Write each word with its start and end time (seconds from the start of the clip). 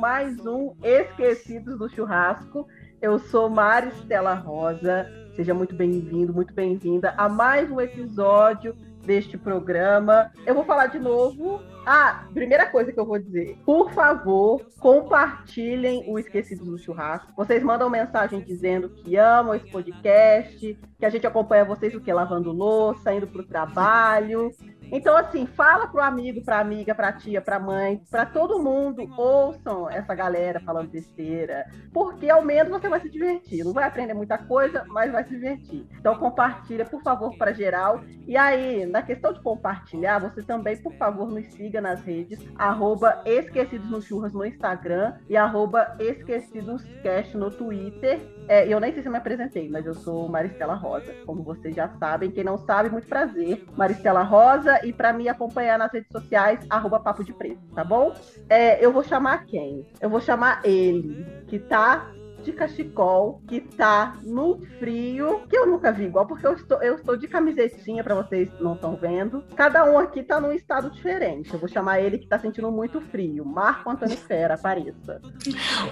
mais 0.00 0.46
um 0.46 0.74
Esquecidos 0.82 1.78
do 1.78 1.86
Churrasco. 1.86 2.66
Eu 3.02 3.18
sou 3.18 3.50
Mari 3.50 3.88
Stella 3.98 4.32
Rosa. 4.32 5.06
Seja 5.36 5.52
muito 5.52 5.74
bem-vindo, 5.74 6.32
muito 6.32 6.54
bem-vinda 6.54 7.12
a 7.18 7.28
mais 7.28 7.70
um 7.70 7.78
episódio 7.78 8.74
deste 9.04 9.36
programa. 9.36 10.32
Eu 10.46 10.54
vou 10.54 10.64
falar 10.64 10.86
de 10.86 10.98
novo. 10.98 11.60
Ah, 11.84 12.24
primeira 12.32 12.64
coisa 12.66 12.90
que 12.90 12.98
eu 12.98 13.04
vou 13.04 13.18
dizer. 13.18 13.58
Por 13.62 13.92
favor, 13.92 14.64
compartilhem 14.78 16.04
o 16.08 16.18
Esquecidos 16.18 16.66
do 16.66 16.78
Churrasco. 16.78 17.34
Vocês 17.36 17.62
mandam 17.62 17.90
mensagem 17.90 18.40
dizendo 18.40 18.88
que 18.88 19.16
amam 19.16 19.54
esse 19.54 19.70
podcast, 19.70 20.78
que 20.98 21.04
a 21.04 21.10
gente 21.10 21.26
acompanha 21.26 21.66
vocês 21.66 21.94
o 21.94 22.00
que? 22.00 22.10
Lavando 22.10 22.52
louça, 22.52 23.12
indo 23.12 23.26
para 23.26 23.42
o 23.42 23.46
trabalho. 23.46 24.50
Então, 24.92 25.16
assim, 25.16 25.46
fala 25.46 25.86
pro 25.86 26.02
amigo, 26.02 26.42
pra 26.44 26.58
amiga, 26.60 26.94
pra 26.94 27.12
tia, 27.12 27.40
pra 27.40 27.58
mãe, 27.58 28.02
pra 28.10 28.26
todo 28.26 28.62
mundo, 28.62 29.08
ouçam 29.16 29.88
essa 29.88 30.14
galera 30.14 30.60
falando 30.60 30.90
besteira, 30.90 31.66
porque 31.92 32.28
ao 32.28 32.42
menos 32.42 32.70
você 32.70 32.88
vai 32.88 33.00
se 33.00 33.08
divertir. 33.08 33.64
Não 33.64 33.72
vai 33.72 33.84
aprender 33.84 34.14
muita 34.14 34.38
coisa, 34.38 34.84
mas 34.88 35.12
vai 35.12 35.24
se 35.24 35.30
divertir. 35.30 35.86
Então, 35.98 36.14
compartilha, 36.16 36.84
por 36.84 37.02
favor, 37.02 37.36
para 37.36 37.52
geral. 37.52 38.02
E 38.26 38.36
aí, 38.36 38.86
na 38.86 39.02
questão 39.02 39.32
de 39.32 39.40
compartilhar, 39.40 40.18
você 40.18 40.42
também, 40.42 40.76
por 40.76 40.92
favor, 40.94 41.30
nos 41.30 41.46
siga 41.52 41.80
nas 41.80 42.02
redes, 42.02 42.38
arroba 42.56 43.22
Esquecidos 43.24 43.90
no 43.90 44.00
Churras 44.00 44.32
no 44.32 44.44
Instagram 44.44 45.14
e 45.28 45.36
arroba 45.36 45.96
EsquecidosCast 45.98 47.36
no 47.36 47.50
Twitter. 47.50 48.20
É, 48.50 48.66
eu 48.66 48.80
nem 48.80 48.92
sei 48.92 49.00
se 49.00 49.06
eu 49.06 49.12
me 49.12 49.18
apresentei, 49.18 49.68
mas 49.68 49.86
eu 49.86 49.94
sou 49.94 50.28
Maristela 50.28 50.74
Rosa, 50.74 51.14
como 51.24 51.40
vocês 51.40 51.72
já 51.72 51.88
sabem. 52.00 52.32
Quem 52.32 52.42
não 52.42 52.58
sabe, 52.58 52.90
muito 52.90 53.06
prazer. 53.06 53.64
Maristela 53.76 54.24
Rosa, 54.24 54.84
e 54.84 54.92
para 54.92 55.12
me 55.12 55.28
acompanhar 55.28 55.78
nas 55.78 55.92
redes 55.92 56.10
sociais, 56.10 56.58
arroba 56.68 56.98
Papo 56.98 57.22
de 57.22 57.32
Preto, 57.32 57.60
tá 57.76 57.84
bom? 57.84 58.12
É, 58.48 58.84
eu 58.84 58.92
vou 58.92 59.04
chamar 59.04 59.46
quem? 59.46 59.86
Eu 60.00 60.10
vou 60.10 60.20
chamar 60.20 60.62
ele, 60.64 61.24
que 61.46 61.60
tá 61.60 62.10
de 62.50 62.56
cachecol 62.56 63.40
que 63.48 63.60
tá 63.60 64.16
no 64.22 64.60
frio, 64.78 65.42
que 65.48 65.56
eu 65.56 65.66
nunca 65.66 65.92
vi 65.92 66.04
igual, 66.04 66.26
porque 66.26 66.46
eu 66.46 66.54
estou, 66.54 66.82
eu 66.82 66.96
estou 66.96 67.16
de 67.16 67.28
camisetinha 67.28 68.02
para 68.02 68.14
vocês 68.14 68.48
não 68.60 68.74
estão 68.74 68.96
vendo. 68.96 69.44
Cada 69.54 69.84
um 69.84 69.98
aqui 69.98 70.22
tá 70.22 70.40
num 70.40 70.52
estado 70.52 70.90
diferente. 70.90 71.52
Eu 71.52 71.58
vou 71.58 71.68
chamar 71.68 72.00
ele 72.00 72.18
que 72.18 72.26
tá 72.26 72.38
sentindo 72.38 72.70
muito 72.70 73.00
frio. 73.00 73.44
Marco 73.44 73.88
Antônio 73.90 74.16
Fera, 74.16 74.54
apareça. 74.54 75.20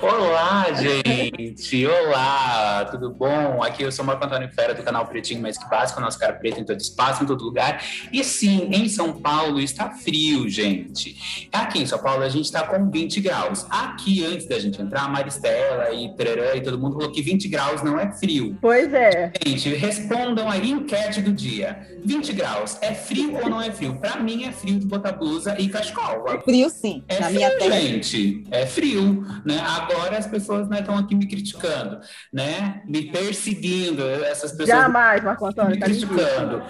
Olá, 0.03 0.67
gente! 0.73 1.87
Olá, 1.87 2.85
tudo 2.91 3.11
bom? 3.11 3.63
Aqui 3.63 3.83
eu 3.83 3.93
sou 3.93 4.05
Marco 4.05 4.25
Antônio 4.25 4.51
Fera 4.53 4.75
do 4.75 4.83
canal 4.83 5.07
Pretinho 5.07 5.41
Mais 5.41 5.57
Que 5.57 5.69
Básico, 5.69 6.01
nosso 6.01 6.19
cara 6.19 6.33
preto 6.33 6.61
em 6.61 6.65
todo 6.65 6.81
espaço, 6.81 7.23
em 7.23 7.27
todo 7.27 7.45
lugar. 7.45 7.83
E 8.13 8.25
sim, 8.25 8.69
em 8.73 8.89
São 8.89 9.13
Paulo 9.13 9.61
está 9.61 9.91
frio, 9.91 10.49
gente. 10.49 11.49
Aqui 11.53 11.83
em 11.83 11.87
São 11.87 11.99
Paulo 11.99 12.23
a 12.23 12.29
gente 12.29 12.51
tá 12.51 12.67
com 12.67 12.91
20 12.91 13.21
graus. 13.21 13.67
Aqui, 13.71 14.25
antes 14.25 14.47
da 14.47 14.59
gente 14.59 14.81
entrar, 14.81 15.09
Maristela 15.09 15.91
e 15.93 16.09
e 16.57 16.61
todo 16.61 16.79
mundo 16.79 16.95
falou 16.95 17.13
que 17.13 17.23
20 17.23 17.49
graus 17.49 17.83
não 17.83 17.99
é 17.99 18.11
frio. 18.13 18.57
Pois 18.61 18.93
é. 18.93 19.33
Gente, 19.45 19.69
respondam 19.75 20.51
aí 20.51 20.71
enquete 20.71 21.21
do 21.21 21.33
dia. 21.33 21.87
20 22.05 22.33
graus, 22.33 22.79
é 22.81 22.95
frio 22.95 23.37
ou 23.43 23.49
não 23.49 23.61
é 23.61 23.71
frio? 23.71 23.95
Pra 23.97 24.17
mim 24.17 24.45
é 24.45 24.53
frio 24.53 24.79
de 24.79 24.87
botar 24.87 25.13
blusa 25.13 25.57
e 25.59 25.69
cachecol. 25.69 26.25
É 26.29 26.41
frio 26.41 26.71
sim. 26.71 27.05
É 27.09 27.23
frio, 27.23 27.73
gente. 27.73 28.45
É 28.51 28.67
frio, 28.67 29.27
né? 29.45 29.61
Agora 29.61 30.17
as 30.17 30.27
pessoas 30.27 30.69
estão 30.71 30.97
né, 30.97 31.03
aqui 31.03 31.15
me 31.15 31.27
criticando, 31.27 32.01
né? 32.33 32.83
Me 32.87 33.11
perseguindo. 33.11 34.03
Essas 34.09 34.53
pessoas 34.53 34.69
Jamais, 34.69 35.23
Marco 35.23 35.47
Antônio, 35.47 35.73
me 35.73 35.79
tá 35.79 35.87
criticando. 35.87 36.63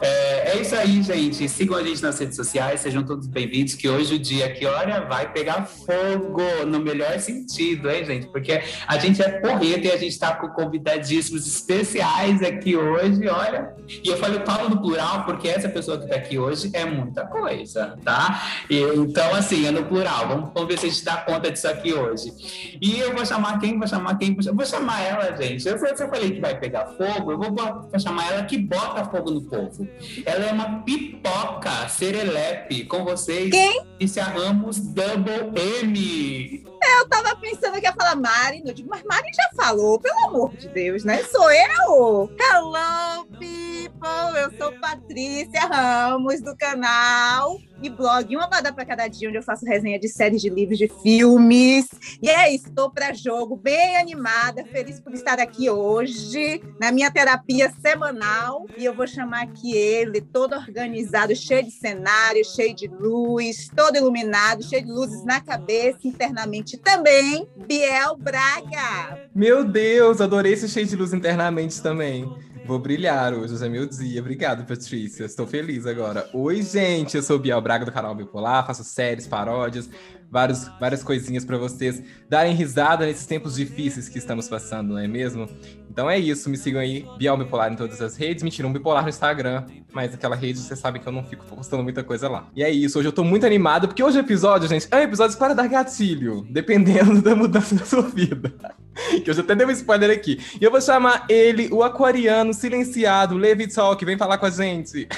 É, 0.00 0.52
é, 0.52 0.60
isso 0.60 0.74
aí, 0.74 1.02
gente. 1.02 1.48
Sigam 1.48 1.76
a 1.76 1.82
gente 1.82 2.02
nas 2.02 2.18
redes 2.18 2.36
sociais, 2.36 2.80
sejam 2.80 3.02
todos 3.02 3.26
bem-vindos, 3.26 3.74
que 3.74 3.88
hoje 3.88 4.14
o 4.14 4.18
dia 4.18 4.46
aqui, 4.46 4.66
olha, 4.66 5.00
vai 5.00 5.32
pegar 5.32 5.66
fogo 5.66 6.66
no 6.66 6.80
melhor 6.80 7.18
sentido, 7.18 7.90
hein, 7.90 8.04
gente? 8.04 8.26
Porque 8.28 8.62
a 8.86 8.98
gente 8.98 9.13
é 9.22 9.40
porreta 9.40 9.86
e 9.86 9.92
a 9.92 9.96
gente 9.96 10.12
está 10.12 10.34
com 10.34 10.48
convidadíssimos 10.48 11.46
especiais 11.46 12.42
aqui 12.42 12.76
hoje, 12.76 13.28
olha. 13.28 13.74
E 14.02 14.08
eu 14.08 14.16
falei 14.16 14.40
Paulo 14.40 14.70
no 14.70 14.80
plural 14.80 15.24
porque 15.24 15.48
essa 15.48 15.68
pessoa 15.68 15.98
que 15.98 16.04
está 16.04 16.16
aqui 16.16 16.38
hoje 16.38 16.70
é 16.72 16.84
muita 16.84 17.26
coisa, 17.26 17.96
tá? 18.04 18.42
E, 18.68 18.80
então, 18.80 19.34
assim, 19.34 19.66
é 19.66 19.70
no 19.70 19.84
plural. 19.84 20.28
Vamos, 20.28 20.50
vamos 20.54 20.68
ver 20.68 20.78
se 20.78 20.86
a 20.86 20.88
gente 20.88 21.04
dá 21.04 21.16
conta 21.18 21.50
disso 21.50 21.68
aqui 21.68 21.92
hoje. 21.92 22.32
E 22.80 22.98
eu 22.98 23.14
vou 23.14 23.24
chamar 23.24 23.58
quem? 23.58 23.78
Vou 23.78 23.86
chamar 23.86 24.16
quem? 24.18 24.36
Eu 24.44 24.54
vou 24.54 24.66
chamar 24.66 25.02
ela, 25.02 25.36
gente. 25.36 25.66
Eu, 25.66 25.76
eu 25.76 25.96
falei 25.96 26.30
que 26.32 26.40
vai 26.40 26.58
pegar 26.58 26.86
fogo, 26.86 27.32
eu 27.32 27.38
vou, 27.38 27.52
vou 27.52 28.00
chamar 28.00 28.32
ela 28.32 28.44
que 28.44 28.58
bota 28.58 29.04
fogo 29.04 29.30
no 29.30 29.42
povo. 29.42 29.86
Ela 30.24 30.46
é 30.46 30.52
uma 30.52 30.82
pipoca 30.82 31.88
serelepe 31.88 32.84
com 32.84 33.04
vocês. 33.04 33.50
Quem? 33.50 33.82
Lícia 34.00 34.24
Ramos 34.24 34.78
Double 34.78 35.52
M. 35.82 36.73
Eu 36.86 37.08
tava 37.08 37.36
pensando 37.36 37.80
que 37.80 37.86
ia 37.86 37.92
falar 37.92 38.16
Mari, 38.16 38.62
eu 38.64 38.74
digo, 38.74 38.88
mas 38.90 39.02
Mari 39.04 39.28
já 39.34 39.62
falou, 39.62 39.98
pelo 39.98 40.28
amor 40.28 40.54
de 40.56 40.68
Deus, 40.68 41.04
né? 41.04 41.22
Sou 41.24 41.50
eu! 41.50 42.30
Hello, 42.38 43.26
people! 43.38 44.38
Eu 44.38 44.50
sou 44.58 44.72
Patrícia 44.80 45.60
Ramos, 45.66 46.40
do 46.40 46.56
canal 46.56 47.58
e 47.84 47.90
blog 47.90 48.34
Uma 48.34 48.46
Bada 48.46 48.72
para 48.72 48.86
Cada 48.86 49.06
Dia, 49.08 49.28
onde 49.28 49.36
eu 49.36 49.42
faço 49.42 49.66
resenha 49.66 49.98
de 49.98 50.08
séries 50.08 50.40
de 50.40 50.48
livros, 50.48 50.78
de 50.78 50.88
filmes. 51.02 51.86
E 52.22 52.30
é 52.30 52.52
isso, 52.54 52.68
estou 52.68 52.90
para 52.90 53.12
jogo, 53.12 53.56
bem 53.56 53.98
animada, 53.98 54.64
feliz 54.64 54.98
por 54.98 55.12
estar 55.12 55.38
aqui 55.38 55.68
hoje, 55.68 56.62
na 56.80 56.90
minha 56.90 57.10
terapia 57.10 57.70
semanal. 57.82 58.66
E 58.78 58.84
eu 58.86 58.94
vou 58.94 59.06
chamar 59.06 59.42
aqui 59.42 59.76
ele, 59.76 60.22
todo 60.22 60.54
organizado, 60.54 61.36
cheio 61.36 61.64
de 61.64 61.72
cenário, 61.72 62.42
cheio 62.44 62.74
de 62.74 62.88
luz, 62.88 63.68
todo 63.76 63.96
iluminado, 63.96 64.64
cheio 64.64 64.84
de 64.84 64.90
luzes 64.90 65.22
na 65.24 65.40
cabeça, 65.40 65.98
internamente 66.04 66.78
também, 66.78 67.46
Biel 67.66 68.16
Braga. 68.16 69.28
Meu 69.34 69.62
Deus, 69.62 70.22
adorei 70.22 70.54
esse 70.54 70.68
cheio 70.68 70.86
de 70.86 70.96
luz 70.96 71.12
internamente 71.12 71.82
também. 71.82 72.24
Vou 72.66 72.78
brilhar 72.78 73.34
hoje, 73.34 73.52
hoje 73.52 73.66
é 73.66 73.68
meu 73.68 73.86
dia. 73.86 74.22
Obrigado, 74.22 74.64
Patrícia. 74.64 75.24
Estou 75.26 75.46
feliz 75.46 75.86
agora. 75.86 76.30
Oi, 76.32 76.62
gente. 76.62 77.14
Eu 77.14 77.22
sou 77.22 77.36
o 77.36 77.38
Biel 77.38 77.60
Braga 77.60 77.84
do 77.84 77.92
canal 77.92 78.14
Bipolar, 78.14 78.66
faço 78.66 78.82
séries, 78.82 79.26
paródias, 79.26 79.90
vários, 80.30 80.66
várias 80.80 81.02
coisinhas 81.02 81.44
para 81.44 81.58
vocês 81.58 82.02
darem 82.26 82.54
risada 82.54 83.04
nesses 83.04 83.26
tempos 83.26 83.56
difíceis 83.56 84.08
que 84.08 84.16
estamos 84.16 84.48
passando, 84.48 84.94
não 84.94 84.98
é 84.98 85.06
mesmo? 85.06 85.46
Então 85.90 86.08
é 86.08 86.18
isso, 86.18 86.48
me 86.48 86.56
sigam 86.56 86.80
aí, 86.80 87.06
Biel 87.18 87.36
Bipolar 87.36 87.70
em 87.70 87.76
todas 87.76 88.00
as 88.00 88.16
redes, 88.16 88.42
mentira, 88.42 88.66
um 88.66 88.72
bipolar 88.72 89.02
no 89.02 89.10
Instagram, 89.10 89.66
mas 89.92 90.14
aquela 90.14 90.34
rede 90.34 90.58
você 90.58 90.74
sabe 90.74 90.98
que 90.98 91.06
eu 91.06 91.12
não 91.12 91.22
fico 91.22 91.44
postando 91.44 91.84
muita 91.84 92.02
coisa 92.02 92.30
lá. 92.30 92.48
E 92.56 92.64
é 92.64 92.70
isso, 92.70 92.98
hoje 92.98 93.08
eu 93.08 93.12
tô 93.12 93.22
muito 93.22 93.44
animado, 93.44 93.88
porque 93.88 94.02
hoje 94.02 94.16
o 94.16 94.20
episódio, 94.20 94.66
gente, 94.68 94.88
é 94.90 94.96
um 94.96 95.00
episódio 95.00 95.36
para 95.36 95.54
dar 95.54 95.68
gatilho, 95.68 96.46
dependendo 96.50 97.20
da 97.22 97.36
mudança 97.36 97.74
da 97.74 97.84
sua 97.84 98.02
vida. 98.02 98.54
que 99.22 99.30
eu 99.30 99.34
já 99.34 99.42
até 99.42 99.54
dei 99.54 99.66
um 99.66 99.70
spoiler 99.70 100.10
aqui. 100.10 100.38
E 100.60 100.64
eu 100.64 100.70
vou 100.70 100.80
chamar 100.80 101.26
ele, 101.28 101.68
o 101.72 101.82
aquariano 101.82 102.52
silenciado, 102.52 103.36
Levi 103.36 103.66
Talk, 103.66 104.02
vem 104.04 104.18
falar 104.18 104.38
com 104.38 104.46
a 104.46 104.50
gente. 104.50 105.08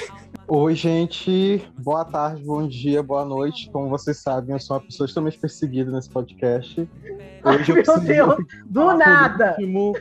Oi, 0.49 0.75
gente. 0.75 1.61
Boa 1.77 2.05
tarde, 2.05 2.41
bom 2.41 2.65
dia, 2.65 3.03
boa 3.03 3.25
noite. 3.25 3.69
Como 3.69 3.89
vocês 3.89 4.17
sabem, 4.17 4.55
eu 4.55 4.59
sou 4.61 4.77
uma 4.77 4.83
pessoa 4.83 5.05
extremamente 5.05 5.37
perseguida 5.37 5.91
nesse 5.91 6.09
podcast. 6.09 6.79
Hoje 6.79 6.89
Ai, 7.43 7.69
eu 7.69 7.75
meu 7.75 7.99
Deus, 7.99 8.35
do 8.65 8.93
nada! 8.93 9.57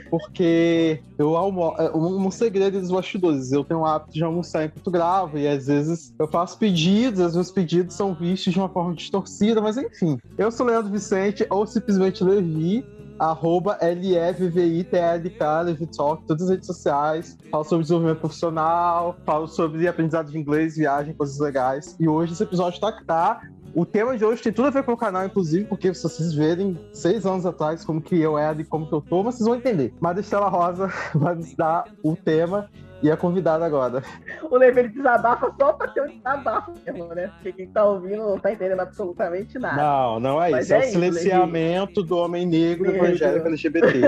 Porque 0.08 1.03
eu 1.19 1.37
almoço. 1.37 1.82
É, 1.82 1.91
um, 1.97 2.31
segredo 2.31 2.81
dos 2.81 2.93
bastidores. 2.93 3.50
Eu 3.50 3.64
tenho 3.64 3.81
o 3.81 3.84
hábito 3.87 4.12
de 4.12 4.22
almoçar 4.22 4.64
enquanto 4.64 4.88
gravo, 4.88 5.37
e 5.37 5.49
às 5.49 5.67
vezes 5.67 6.14
eu 6.17 6.29
faço 6.29 6.56
pedidos, 6.58 7.19
às 7.19 7.34
vezes 7.34 7.49
os 7.49 7.52
pedidos 7.52 7.96
são 7.96 8.14
vistos 8.14 8.52
de 8.52 8.58
uma 8.61 8.69
forma 8.69 8.94
distorcida, 8.94 9.61
mas 9.61 9.76
enfim. 9.76 10.17
Eu 10.38 10.52
sou 10.52 10.64
Leandro 10.64 10.93
Vicente, 10.93 11.44
ou 11.50 11.67
simplesmente 11.67 12.22
Levi, 12.22 12.87
arroba 13.19 13.79
LFVITLK, 13.81 15.41
Levitalk, 15.65 16.25
todas 16.27 16.45
as 16.45 16.51
redes 16.51 16.67
sociais. 16.67 17.37
Falo 17.51 17.65
sobre 17.65 17.83
desenvolvimento 17.83 18.21
profissional, 18.21 19.17
falo 19.25 19.47
sobre 19.47 19.87
aprendizado 19.89 20.31
de 20.31 20.39
inglês, 20.39 20.77
viagem, 20.77 21.15
coisas 21.15 21.39
legais. 21.39 21.97
E 21.99 22.09
hoje 22.09 22.33
esse 22.33 22.43
episódio 22.43 22.81
tá, 22.81 22.93
tá 23.07 23.41
o 23.77 23.85
tema 23.85 24.17
de 24.17 24.25
hoje 24.25 24.43
tem 24.43 24.53
tudo 24.55 24.69
a 24.69 24.71
ver 24.71 24.85
com 24.85 24.93
o 24.93 24.97
canal, 24.97 25.27
inclusive, 25.27 25.67
porque 25.67 25.93
se 25.93 26.03
vocês 26.03 26.33
verem 26.33 26.79
seis 26.95 27.27
anos 27.27 27.45
atrás 27.45 27.85
como 27.85 28.01
que 28.01 28.19
eu 28.19 28.39
era 28.39 28.59
e 28.59 28.65
como 28.65 28.87
que 28.87 28.95
eu 28.95 29.03
tô, 29.03 29.23
vocês 29.23 29.47
vão 29.47 29.55
entender. 29.55 29.93
Mas 30.01 30.17
a 30.17 30.21
Estela 30.23 30.49
Rosa 30.49 30.91
vai 31.15 31.35
nos 31.35 31.55
dar 31.55 31.85
o 32.03 32.17
tema 32.17 32.71
E 33.02 33.10
a 33.10 33.16
convidada 33.16 33.64
agora. 33.64 34.02
O 34.48 34.56
Levi 34.56 34.81
ele 34.81 34.88
desabafa 34.88 35.52
só 35.58 35.72
pra 35.72 35.88
ter 35.88 36.02
um 36.02 36.06
desabafo 36.06 36.72
mesmo, 36.84 37.06
né? 37.14 37.31
Porque 37.34 37.52
quem 37.52 37.66
tá 37.69 37.84
ouvindo 37.84 38.19
não 38.19 38.38
tá 38.38 38.52
entendendo 38.52 38.81
absolutamente 38.81 39.58
nada. 39.58 39.82
Não, 39.82 40.20
não 40.20 40.43
é 40.43 40.50
Mas 40.50 40.66
isso. 40.66 40.75
É, 40.75 40.76
é 40.76 40.81
o 40.81 40.90
silenciamento 40.93 42.02
do 42.02 42.16
homem 42.16 42.46
negro 42.46 42.90
Negro. 42.90 43.06
evangélico 43.06 43.48
LGBT. 43.48 44.00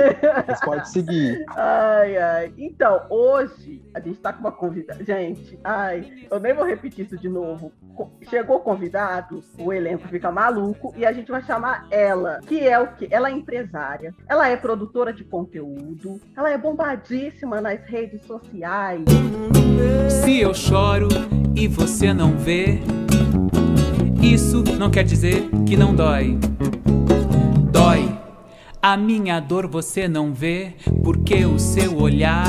Mas 0.47 0.61
pode 0.61 0.89
seguir. 0.91 1.45
Ai, 1.57 2.17
ai. 2.17 2.53
Então, 2.57 3.03
hoje 3.11 3.83
a 3.93 4.01
gente 4.01 4.19
tá 4.21 4.33
com 4.33 4.41
uma 4.41 4.53
convidada. 4.53 5.05
Gente, 5.05 5.59
ai, 5.65 6.27
eu 6.31 6.39
nem 6.39 6.55
vou 6.55 6.65
repetir 6.65 7.05
isso 7.05 7.19
de 7.19 7.29
novo. 7.29 7.73
Chegou 8.29 8.61
convidado, 8.61 9.43
o 9.59 9.73
elenco 9.73 10.07
fica 10.07 10.31
maluco 10.31 10.95
e 10.97 11.05
a 11.05 11.13
gente 11.13 11.31
vai 11.33 11.43
chamar 11.43 11.87
ela, 11.91 12.39
que 12.47 12.61
é 12.61 12.79
o 12.79 12.87
quê? 12.95 13.09
Ela 13.11 13.29
é 13.29 13.33
empresária, 13.33 14.15
ela 14.29 14.49
é 14.49 14.57
produtora 14.57 15.13
de 15.13 15.25
conteúdo, 15.25 16.21
ela 16.37 16.51
é 16.51 16.57
bombadíssima 16.57 17.61
nas 17.61 17.81
redes 17.87 18.23
sociais. 18.23 18.78
Se 20.09 20.39
eu 20.39 20.55
choro 20.55 21.09
e 21.57 21.67
você 21.67 22.15
não 22.15 22.37
vê, 22.37 22.81
isso 24.23 24.63
não 24.79 24.91
quer 24.91 25.03
dizer 25.03 25.49
que 25.67 25.77
não 25.77 25.95
dói. 25.95 26.39
Dói. 27.73 28.17
A 28.81 28.97
minha 28.97 29.41
dor 29.41 29.67
você 29.67 30.07
não 30.07 30.33
vê, 30.33 30.75
porque 31.03 31.45
o 31.45 31.59
seu 31.59 31.99
olhar 31.99 32.47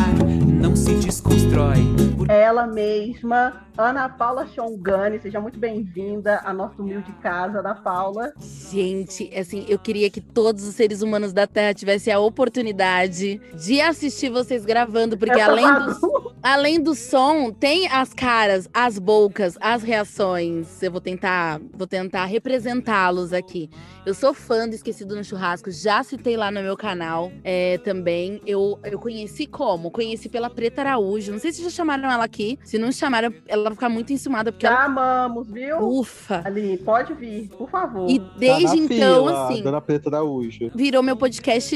não 0.59 0.75
se 0.75 0.93
desconstrói. 0.95 1.77
Por- 2.17 2.29
Ela 2.29 2.67
mesma, 2.67 3.65
Ana 3.77 4.09
Paula 4.09 4.45
Chongani, 4.47 5.19
seja 5.19 5.39
muito 5.39 5.57
bem-vinda 5.57 6.41
à 6.43 6.53
nossa 6.53 6.81
humilde 6.81 7.11
casa 7.23 7.63
da 7.63 7.73
Paula. 7.73 8.33
Gente, 8.71 9.31
assim, 9.35 9.65
eu 9.69 9.79
queria 9.79 10.09
que 10.09 10.19
todos 10.21 10.67
os 10.67 10.75
seres 10.75 11.01
humanos 11.01 11.31
da 11.33 11.47
Terra 11.47 11.73
tivessem 11.73 12.11
a 12.13 12.19
oportunidade 12.19 13.39
de 13.63 13.81
assistir 13.81 14.29
vocês 14.29 14.65
gravando, 14.65 15.17
porque 15.17 15.39
Essa 15.39 15.49
além 15.51 15.73
do, 15.73 16.33
além 16.43 16.79
do 16.83 16.93
som, 16.93 17.51
tem 17.51 17.87
as 17.87 18.13
caras, 18.13 18.69
as 18.73 18.99
bocas, 18.99 19.57
as 19.61 19.81
reações. 19.81 20.83
Eu 20.83 20.91
vou 20.91 21.01
tentar, 21.01 21.59
vou 21.73 21.87
tentar 21.87 22.25
representá-los 22.25 23.31
aqui. 23.33 23.69
Eu 24.05 24.13
sou 24.13 24.33
fã 24.33 24.67
do 24.67 24.75
Esquecido 24.75 25.15
no 25.15 25.23
Churrasco, 25.23 25.71
já 25.71 26.03
citei 26.03 26.35
lá 26.35 26.51
no 26.51 26.61
meu 26.61 26.75
canal 26.75 27.31
é, 27.43 27.77
também. 27.79 28.41
Eu, 28.45 28.77
eu 28.83 28.99
conheci 28.99 29.45
como? 29.45 29.89
Conheci 29.91 30.27
pela 30.27 30.48
Preta 30.49 30.81
Araújo. 30.81 31.31
Não 31.31 31.39
sei 31.39 31.51
se 31.51 31.63
já 31.63 31.69
chamaram 31.69 32.09
ela 32.11 32.23
aqui. 32.23 32.57
Se 32.63 32.77
não 32.77 32.91
chamaram, 32.91 33.33
ela 33.47 33.63
vai 33.65 33.73
ficar 33.73 33.89
muito 33.89 34.11
enciumada, 34.13 34.51
porque 34.51 34.65
Já 34.65 34.73
ela. 34.73 34.85
amamos, 34.85 35.47
viu? 35.49 35.77
Ufa! 35.79 36.41
Ali, 36.45 36.77
pode 36.77 37.13
vir, 37.13 37.49
por 37.57 37.69
favor. 37.69 38.09
E 38.09 38.19
Tá 38.19 38.25
desde 38.37 38.77
então, 38.77 38.87
fila, 39.27 39.45
assim 39.47 39.61
Dona 39.63 39.81
Preta 39.81 40.09
Araújo. 40.09 40.71
virou 40.75 41.01
meu 41.03 41.15
podcast 41.17 41.75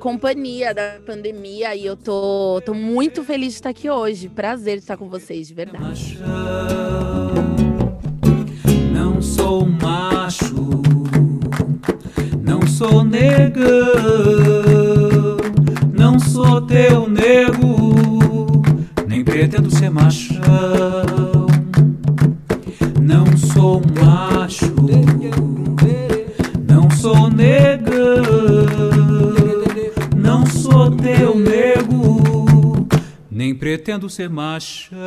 companhia 0.00 0.74
da 0.74 0.98
pandemia 1.06 1.74
e 1.76 1.84
eu 1.86 1.96
tô, 1.96 2.60
tô 2.64 2.74
muito 2.74 3.22
feliz 3.24 3.48
de 3.48 3.54
estar 3.54 3.70
aqui 3.70 3.88
hoje. 3.90 4.28
Prazer 4.28 4.74
de 4.76 4.82
estar 4.82 4.96
com 4.96 5.08
vocês, 5.08 5.48
de 5.48 5.54
verdade. 5.54 6.18
Não 8.92 9.20
sou 9.20 9.66
macho, 9.66 10.54
não 12.42 12.66
sou 12.66 13.04
negão, 13.04 13.70
sou 16.32 16.62
teu 16.62 17.06
nego, 17.06 18.62
nem 19.06 19.22
pretendo 19.22 19.70
ser 19.70 19.90
machão. 19.90 20.40
Não 22.98 23.36
sou 23.36 23.82
macho, 24.00 24.74
não 26.66 26.90
sou 26.90 27.28
negão, 27.28 28.16
não 30.16 30.46
sou 30.46 30.90
teu 30.96 31.38
nego, 31.38 32.88
nem 33.30 33.54
pretendo 33.54 34.08
ser 34.08 34.30
machão. 34.30 34.98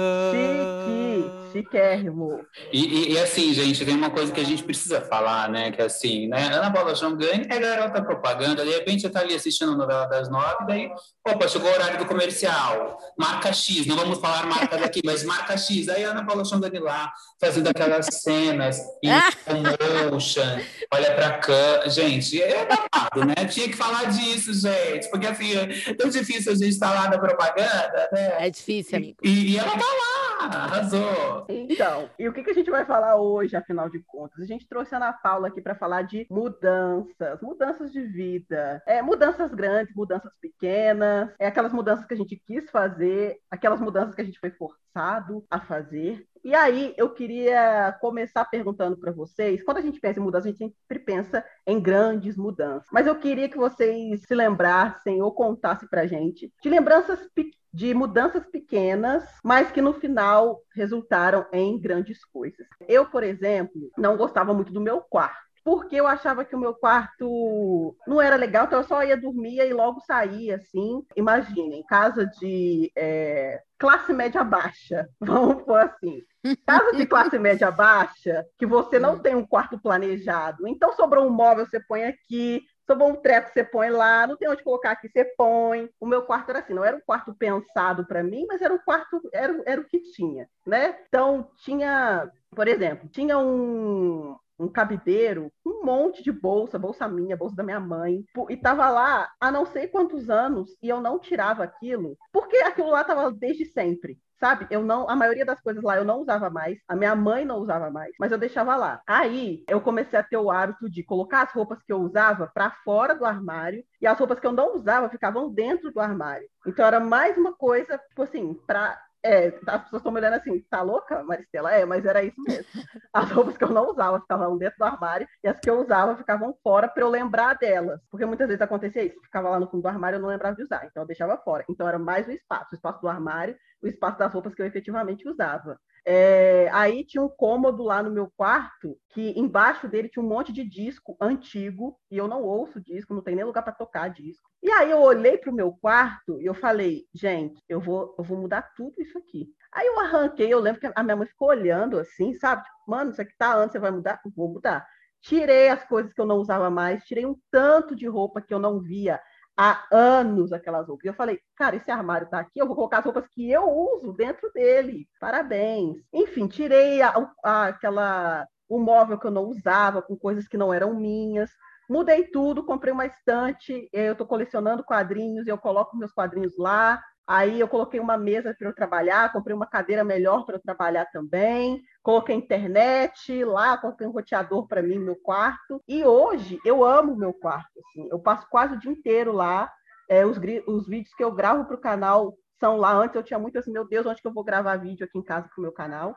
Chiquérrimo. 1.56 2.46
E, 2.74 2.84
e- 2.86 3.13
e, 3.13 3.19
assim, 3.19 3.54
gente, 3.54 3.86
tem 3.86 3.96
uma 3.96 4.10
coisa 4.10 4.31
que 4.31 4.42
a 4.42 4.44
gente 4.44 4.62
precisa 4.63 5.00
falar, 5.02 5.50
né? 5.50 5.72
Que 5.72 5.81
assim, 5.81 6.28
né? 6.28 6.48
Ana 6.54 6.69
Paula 6.72 6.94
Jongani 6.94 7.48
é 7.50 7.60
garota 7.60 8.02
propaganda, 8.04 8.66
de 8.66 8.72
repente 8.72 9.02
você 9.04 9.10
tá 9.10 9.22
ali 9.22 9.34
assistindo 9.34 9.72
a 9.72 9.75
novela 9.75 10.06
das 10.07 10.30
nove, 10.30 10.66
daí, 10.68 10.90
opa, 11.25 11.48
chegou 11.48 11.69
o 11.69 11.74
horário 11.74 11.98
do 11.98 12.06
comercial, 12.06 12.98
marca 13.18 13.54
X, 13.54 13.86
não 13.86 13.96
vamos 13.96 14.19
falar 14.19 14.46
marcas 14.48 14.81
aqui, 14.84 15.02
mas 15.06 15.24
marca 15.24 15.56
X. 15.57 15.88
Aí 15.88 16.04
a 16.04 16.10
Ana 16.12 16.25
Paula 16.25 16.44
Jongani 16.44 16.80
lá, 16.80 17.12
fazendo 17.40 17.69
aquelas 17.69 18.07
cenas 18.07 18.80
em 19.02 19.10
slow 19.48 20.12
motion, 20.12 20.60
olha 20.94 21.13
pra 21.16 21.38
cá. 21.38 21.88
Gente, 21.88 22.42
é 22.42 22.66
babado, 22.66 23.25
né? 23.25 23.46
Tinha 23.50 23.68
que 23.69 23.75
falar 23.78 24.06
disso, 24.06 24.54
gente, 24.54 25.10
porque 25.10 25.28
assim, 25.28 25.56
é 25.56 25.94
tão 25.94 26.10
difícil 26.10 26.52
a 26.52 26.56
gente 26.56 26.69
estar 26.69 26.94
lá 26.94 27.10
na 27.10 27.18
propaganda, 27.18 28.10
né? 28.12 28.46
É 28.46 28.50
difícil, 28.50 28.98
amigo. 28.98 29.18
E, 29.24 29.54
e 29.54 29.57
ela 29.57 29.72
tá 29.72 29.78
lá, 29.86 30.46
arrasou. 30.48 31.44
Então, 31.75 32.09
e 32.18 32.27
o 32.27 32.33
que, 32.33 32.44
que 32.44 32.51
a 32.51 32.53
gente 32.53 32.69
vai 32.69 32.86
falar 32.86 33.18
hoje, 33.18 33.56
afinal 33.56 33.89
de 33.89 34.01
contas? 34.03 34.42
A 34.42 34.45
gente 34.45 34.68
trouxe 34.68 34.94
a 34.94 34.97
Ana 34.97 35.13
Paula 35.13 35.47
aqui 35.47 35.62
para 35.62 35.75
falar 35.75 36.03
de 36.03 36.25
mudanças, 36.30 37.42
mudanças 37.42 37.92
de 37.92 38.01
vida, 38.01 38.81
é, 38.88 39.01
mudanças 39.01 39.53
grandes, 39.53 39.95
mudanças 39.95 40.31
pequenas, 40.39 41.33
é 41.39 41.47
aquelas 41.47 41.74
mudanças 41.74 42.06
que 42.06 42.13
a 42.13 42.18
gente 42.18 42.42
quis 42.45 42.69
fazer, 42.69 43.38
aquelas 43.50 43.81
mudanças 43.81 44.15
que 44.15 44.21
a 44.21 44.25
gente 44.25 44.39
foi 44.39 44.51
forçado 44.51 45.45
a 45.50 45.59
fazer. 45.59 46.25
E 46.44 46.53
aí, 46.53 46.94
eu 46.95 47.09
queria 47.09 47.97
começar 48.00 48.45
perguntando 48.45 48.97
para 48.97 49.12
vocês, 49.12 49.63
quando 49.63 49.77
a 49.77 49.81
gente 49.81 50.00
pensa 50.00 50.19
em 50.19 50.24
mudança, 50.24 50.47
a 50.47 50.51
gente 50.51 50.59
sempre 50.59 51.00
pensa 51.00 51.44
em 51.65 51.81
grandes 51.81 52.38
mudanças. 52.38 52.88
Mas 52.92 53.07
eu 53.07 53.15
queria 53.15 53.50
que 53.50 53.57
vocês 53.57 54.21
se 54.21 54.36
lembrassem 54.36 55.24
ou 55.24 55.33
contassem 55.33 55.89
para 55.89 56.06
gente 56.06 56.53
de 56.62 56.69
lembranças 56.69 57.19
pequenas 57.33 57.65
de 57.75 57.94
mudanças 57.94 58.45
pequenas, 58.45 59.25
mas 59.44 59.69
que 59.69 59.81
no 59.81 59.94
final 59.94 60.62
resultaram 60.74 61.45
em 61.51 61.77
grandes 61.77 62.24
coisas. 62.24 62.66
Eu, 62.88 63.06
por 63.06 63.22
exemplo, 63.22 63.92
não 63.98 64.16
gostava 64.16 64.54
muito 64.54 64.72
do 64.72 64.80
meu 64.80 65.01
quarto. 65.01 65.44
Porque 65.62 65.95
eu 65.95 66.07
achava 66.07 66.45
que 66.45 66.56
o 66.56 66.60
meu 66.60 66.75
quarto 66.75 67.98
não 68.07 68.22
era 68.22 68.36
legal, 68.36 68.66
então 68.66 68.80
eu 68.80 68.83
só 68.83 69.04
ia 69.04 69.18
dormir 69.18 69.57
e 69.57 69.74
logo 69.74 70.00
saía, 70.01 70.57
assim. 70.57 71.04
Imaginem, 71.18 71.83
casa 71.83 72.25
de 72.25 72.92
é, 72.95 73.62
classe 73.78 74.13
média 74.13 74.44
baixa, 74.44 75.10
vamos 75.19 75.63
pôr 75.63 75.81
assim. 75.81 76.21
Casa 76.66 76.95
de 76.95 77.06
classe 77.07 77.39
média 77.39 77.71
baixa, 77.71 78.45
que 78.60 78.66
você 78.66 79.00
não 79.00 79.18
tem 79.18 79.36
um 79.36 79.45
quarto 79.45 79.78
planejado. 79.80 80.68
Então 80.68 80.94
sobrou 80.94 81.25
um 81.25 81.31
móvel, 81.31 81.66
você 81.66 81.80
põe 81.80 82.04
aqui, 82.04 82.62
sobrou 82.88 83.10
um 83.10 83.16
treco, 83.16 83.52
você 83.52 83.64
põe 83.64 83.90
lá, 83.90 84.28
não 84.28 84.38
tem 84.38 84.50
onde 84.50 84.64
colocar 84.64 84.92
aqui, 84.92 85.10
você 85.10 85.26
põe. 85.38 85.90
O 86.00 86.06
meu 86.06 86.24
quarto 86.24 86.50
era 86.50 86.60
assim, 86.60 86.74
não 86.74 86.86
era 86.86 86.98
um 86.98 87.02
quarto 87.02 87.34
pensado 87.34 88.06
para 88.06 88.24
mim, 88.24 88.46
mas 88.48 88.62
era 88.62 88.74
um 88.74 88.80
quarto, 88.80 89.22
era, 89.34 89.62
era 89.66 89.82
o 89.82 89.86
que 89.86 90.00
tinha, 90.00 90.48
né? 90.66 90.98
Então 91.08 91.50
tinha, 91.58 92.32
por 92.52 92.68
exemplo, 92.68 93.10
tinha 93.10 93.38
um, 93.38 94.36
um 94.60 94.68
cabideiro, 94.68 95.52
um 95.66 95.84
monte 95.84 96.24
de 96.24 96.32
bolsa, 96.32 96.80
bolsa 96.80 97.08
minha, 97.08 97.36
bolsa 97.36 97.56
da 97.56 97.64
minha 97.64 97.80
mãe, 97.80 98.24
e 98.50 98.58
tava 98.58 98.90
lá 98.90 99.30
há 99.40 99.52
não 99.52 99.66
sei 99.66 99.88
quantos 99.88 100.30
anos 100.30 100.76
e 100.81 100.90
eu 100.90 101.02
não 101.02 101.20
tirava 101.20 101.64
aquilo, 101.64 102.18
porque 102.31 102.58
aquilo 102.58 102.90
lá 102.90 103.04
tava 103.04 103.31
desde 103.31 103.66
sempre. 103.66 104.18
Sabe? 104.40 104.68
Eu 104.69 104.83
não, 104.83 105.09
a 105.09 105.16
maioria 105.16 105.45
das 105.45 105.62
coisas 105.62 105.83
lá 105.83 105.95
eu 105.98 106.04
não 106.04 106.21
usava 106.21 106.50
mais, 106.50 106.78
a 106.88 106.95
minha 106.95 107.16
mãe 107.16 107.45
não 107.45 107.57
usava 107.57 107.90
mais, 107.90 108.14
mas 108.19 108.31
eu 108.31 108.38
deixava 108.38 108.76
lá. 108.76 109.02
Aí 109.07 109.64
eu 109.68 109.80
comecei 109.80 110.19
a 110.19 110.24
ter 110.24 110.38
o 110.38 110.52
hábito 110.52 110.90
de 110.90 111.04
colocar 111.04 111.44
as 111.44 111.54
roupas 111.54 111.81
que 111.81 111.92
eu 111.94 112.00
usava 112.00 112.48
para 112.54 112.71
fora 112.83 113.16
do 113.16 113.26
armário 113.26 113.83
e 114.02 114.07
as 114.07 114.18
roupas 114.18 114.40
que 114.40 114.48
eu 114.48 114.52
não 114.52 114.76
usava 114.76 115.09
ficavam 115.09 115.50
dentro 115.50 115.92
do 115.92 116.00
armário. 116.00 116.48
Então 116.68 116.86
era 116.86 117.00
mais 117.00 117.38
uma 117.38 117.54
coisa, 117.54 117.98
tipo 117.98 118.24
assim, 118.24 118.54
para 118.68 119.02
é, 119.26 119.48
as 119.48 119.84
pessoas 119.84 120.00
estão 120.00 120.12
me 120.12 120.20
olhando 120.20 120.36
assim, 120.36 120.60
tá 120.70 120.84
louca, 120.84 121.24
Maristela? 121.24 121.72
É, 121.72 121.84
mas 121.84 122.06
era 122.06 122.24
isso 122.24 122.40
mesmo. 122.42 122.66
As 123.12 123.32
roupas 123.32 123.58
que 123.58 123.64
eu 123.64 123.70
não 123.70 123.90
usava 123.90 124.20
ficavam 124.22 124.58
dentro 124.58 124.78
do 124.78 124.86
armário 124.86 125.28
e 125.44 125.48
as 125.48 125.60
que 125.60 125.70
eu 125.70 125.80
usava 125.80 126.16
ficavam 126.18 126.56
fora 126.62 126.88
para 126.88 127.02
eu 127.02 127.10
lembrar 127.10 127.56
delas. 127.56 128.00
Porque 128.12 128.26
muitas 128.26 128.48
vezes 128.48 128.62
acontecia 128.62 129.04
isso, 129.04 129.20
ficava 129.24 129.50
lá 129.50 129.60
no 129.60 129.70
fundo 129.70 129.82
do 129.82 129.88
armário 129.88 130.18
e 130.18 130.20
eu 130.20 130.22
não 130.22 130.30
lembrava 130.30 130.56
de 130.56 130.64
usar, 130.64 130.86
então 130.86 131.04
eu 131.04 131.08
deixava 131.08 131.38
fora. 131.38 131.66
Então 131.70 131.88
era 131.88 131.98
mais 131.98 132.28
o 132.28 132.32
espaço, 132.32 132.68
o 132.72 132.76
espaço 132.76 133.02
do 133.02 133.08
armário, 133.08 133.56
o 133.82 133.88
espaço 133.88 134.20
das 134.20 134.34
roupas 134.34 134.54
que 134.54 134.62
eu 134.62 134.66
efetivamente 134.66 135.28
usava. 135.28 135.80
É, 136.07 136.69
aí 136.71 137.04
tinha 137.04 137.24
um 137.24 137.30
cômodo 137.30 137.81
lá 137.83 138.04
no 138.04 138.12
meu 138.12 138.31
quarto 138.38 138.95
que 139.09 139.33
embaixo 139.40 139.88
dele 139.88 140.07
tinha 140.07 140.24
um 140.24 140.28
monte 140.28 140.54
de 140.54 140.64
disco 140.64 141.18
antigo 141.19 141.97
e 142.12 142.18
eu 142.18 142.28
não 142.28 142.44
ouço 142.44 142.80
disco, 142.80 143.14
não 143.14 143.24
tem 143.24 143.35
nem 143.35 143.44
lugar 143.44 143.64
para 143.64 143.74
tocar 143.74 144.09
disco. 144.09 144.47
E 144.62 144.69
aí 144.69 144.92
eu 144.92 145.02
olhei 145.02 145.35
para 145.35 145.52
o 145.52 145.56
meu 145.56 145.71
quarto 145.74 146.40
e 146.40 146.45
eu 146.45 146.54
falei, 146.54 147.06
gente, 147.14 147.59
eu 147.68 147.81
vou, 147.81 148.14
eu 148.19 148.24
vou 148.24 148.38
mudar 148.38 148.62
tudo 148.76 148.94
isso 149.02 149.18
aqui. 149.18 149.47
Aí 149.74 149.88
eu 149.88 150.00
arranquei, 150.00 150.54
eu 150.54 150.59
lembro 150.59 150.80
que 150.80 150.92
a 150.94 151.04
minha 151.04 151.16
mãe 151.16 151.28
ficou 151.28 151.50
olhando 151.50 151.97
assim, 151.97 152.35
sabe? 152.35 152.64
Tipo, 152.64 152.76
Mano, 152.88 153.12
isso 153.12 153.21
aqui 153.21 153.33
tá 153.38 153.56
antes, 153.57 153.71
você 153.74 153.80
vai 153.80 153.92
mudar? 153.92 154.21
Vou 154.35 154.50
mudar. 154.50 154.85
Tirei 155.21 155.69
as 155.69 155.83
coisas 155.85 156.14
que 156.14 156.21
eu 156.21 156.26
não 156.26 156.38
usava 156.38 156.69
mais, 156.69 157.04
tirei 157.04 157.26
um 157.26 157.35
tanto 157.52 157.95
de 157.95 158.07
roupa 158.07 158.42
que 158.42 158.54
eu 158.54 158.59
não 158.59 158.80
via 158.80 159.19
há 159.57 159.85
anos 159.92 160.52
aquelas 160.52 160.88
roupas. 160.88 161.06
E 161.06 161.07
eu 161.07 161.14
falei, 161.14 161.40
cara, 161.56 161.76
esse 161.76 161.90
armário 161.90 162.30
tá 162.30 162.40
aqui, 162.40 162.59
eu 162.59 162.68
vou 162.68 162.76
colocar 162.76 163.00
as 163.00 163.06
roupas 163.06 163.28
que 163.28 163.50
eu 163.50 163.64
uso 163.69 164.14
dentro 164.14 164.52
dele. 164.54 165.07
Parabéns. 165.19 165.97
Enfim, 166.14 166.47
tirei 166.47 167.02
a, 167.02 167.14
a, 167.44 167.68
aquela 167.68 168.47
o 168.68 168.80
móvel 168.80 169.19
que 169.19 169.28
eu 169.28 169.31
não 169.31 169.44
usava, 169.44 170.02
com 170.02 170.18
coisas 170.18 170.47
que 170.47 170.57
não 170.57 170.74
eram 170.74 170.94
minhas. 170.95 171.52
Mudei 171.90 172.26
tudo, 172.26 172.66
comprei 172.66 172.92
uma 172.92 173.06
estante, 173.06 173.88
eu 173.94 174.14
estou 174.14 174.26
colecionando 174.26 174.83
quadrinhos, 174.83 175.45
eu 175.47 175.57
coloco 175.57 175.95
meus 175.95 176.12
quadrinhos 176.12 176.57
lá. 176.57 177.02
Aí 177.28 177.60
eu 177.60 177.68
coloquei 177.68 178.00
uma 178.00 178.18
mesa 178.18 178.56
para 178.58 178.68
eu 178.70 178.76
trabalhar, 178.76 179.32
comprei 179.32 179.56
uma 179.56 179.66
cadeira 179.66 180.04
melhor 180.04 180.46
para 180.46 180.58
eu 180.58 180.62
trabalhar 180.62 181.06
também, 181.08 181.82
coloquei 182.04 182.36
internet 182.36 183.44
lá, 183.44 183.78
coloquei 183.78 184.06
um 184.06 184.12
roteador 184.12 184.68
para 184.68 184.84
mim 184.84 185.00
no 185.00 185.06
meu 185.06 185.16
quarto. 185.16 185.82
E 185.88 186.04
hoje 186.04 186.60
eu 186.64 186.84
amo 186.84 187.14
o 187.14 187.18
meu 187.18 187.34
quarto. 187.34 187.80
Assim. 187.80 188.08
Eu 188.12 188.20
passo 188.20 188.48
quase 188.50 188.76
o 188.76 188.80
dia 188.80 188.92
inteiro 188.92 189.32
lá. 189.32 189.72
É, 190.08 190.24
os, 190.24 190.38
os 190.68 190.88
vídeos 190.88 191.16
que 191.16 191.24
eu 191.24 191.32
gravo 191.32 191.66
para 191.66 191.76
o 191.76 191.82
canal 191.82 192.38
são 192.60 192.78
lá. 192.78 192.94
Antes 192.94 193.16
eu 193.16 193.24
tinha 193.24 193.40
muito 193.40 193.58
assim, 193.58 193.72
meu 193.72 193.88
Deus, 193.88 194.06
onde 194.06 194.22
que 194.22 194.28
eu 194.28 194.34
vou 194.34 194.44
gravar 194.44 194.78
vídeo 194.78 195.06
aqui 195.06 195.18
em 195.18 195.24
casa 195.24 195.48
para 195.48 195.60
o 195.60 195.64
meu 195.64 195.72
canal? 195.72 196.16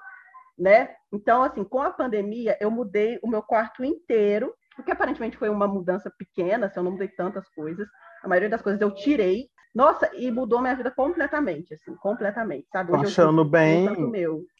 Né? 0.59 0.91
Então, 1.11 1.43
assim, 1.43 1.65
com 1.65 1.81
a 1.81 1.91
pandemia, 1.91 2.57
eu 2.61 2.71
mudei 2.71 3.19
o 3.23 3.29
meu 3.29 3.43
quarto 3.43 3.83
inteiro, 3.83 4.53
porque 4.77 4.91
aparentemente 4.91 5.39
foi 5.39 5.49
uma 5.49 5.67
mudança 5.67 6.13
pequena, 6.19 6.67
assim, 6.67 6.81
eu 6.81 6.85
não 6.85 6.93
mudei 6.93 7.09
tantas 7.09 7.49
coisas. 7.51 7.89
A 8.23 8.29
maioria 8.29 8.51
das 8.51 8.61
coisas 8.61 8.81
eu 8.81 8.93
tirei, 8.95 9.49
nossa, 9.75 10.11
e 10.15 10.31
mudou 10.31 10.61
minha 10.61 10.75
vida 10.75 10.91
completamente, 10.91 11.75
assim, 11.75 11.95
completamente, 11.97 12.67
sabe? 12.73 12.93
Hoje 12.93 13.05
achando 13.05 13.45
bem 13.45 13.89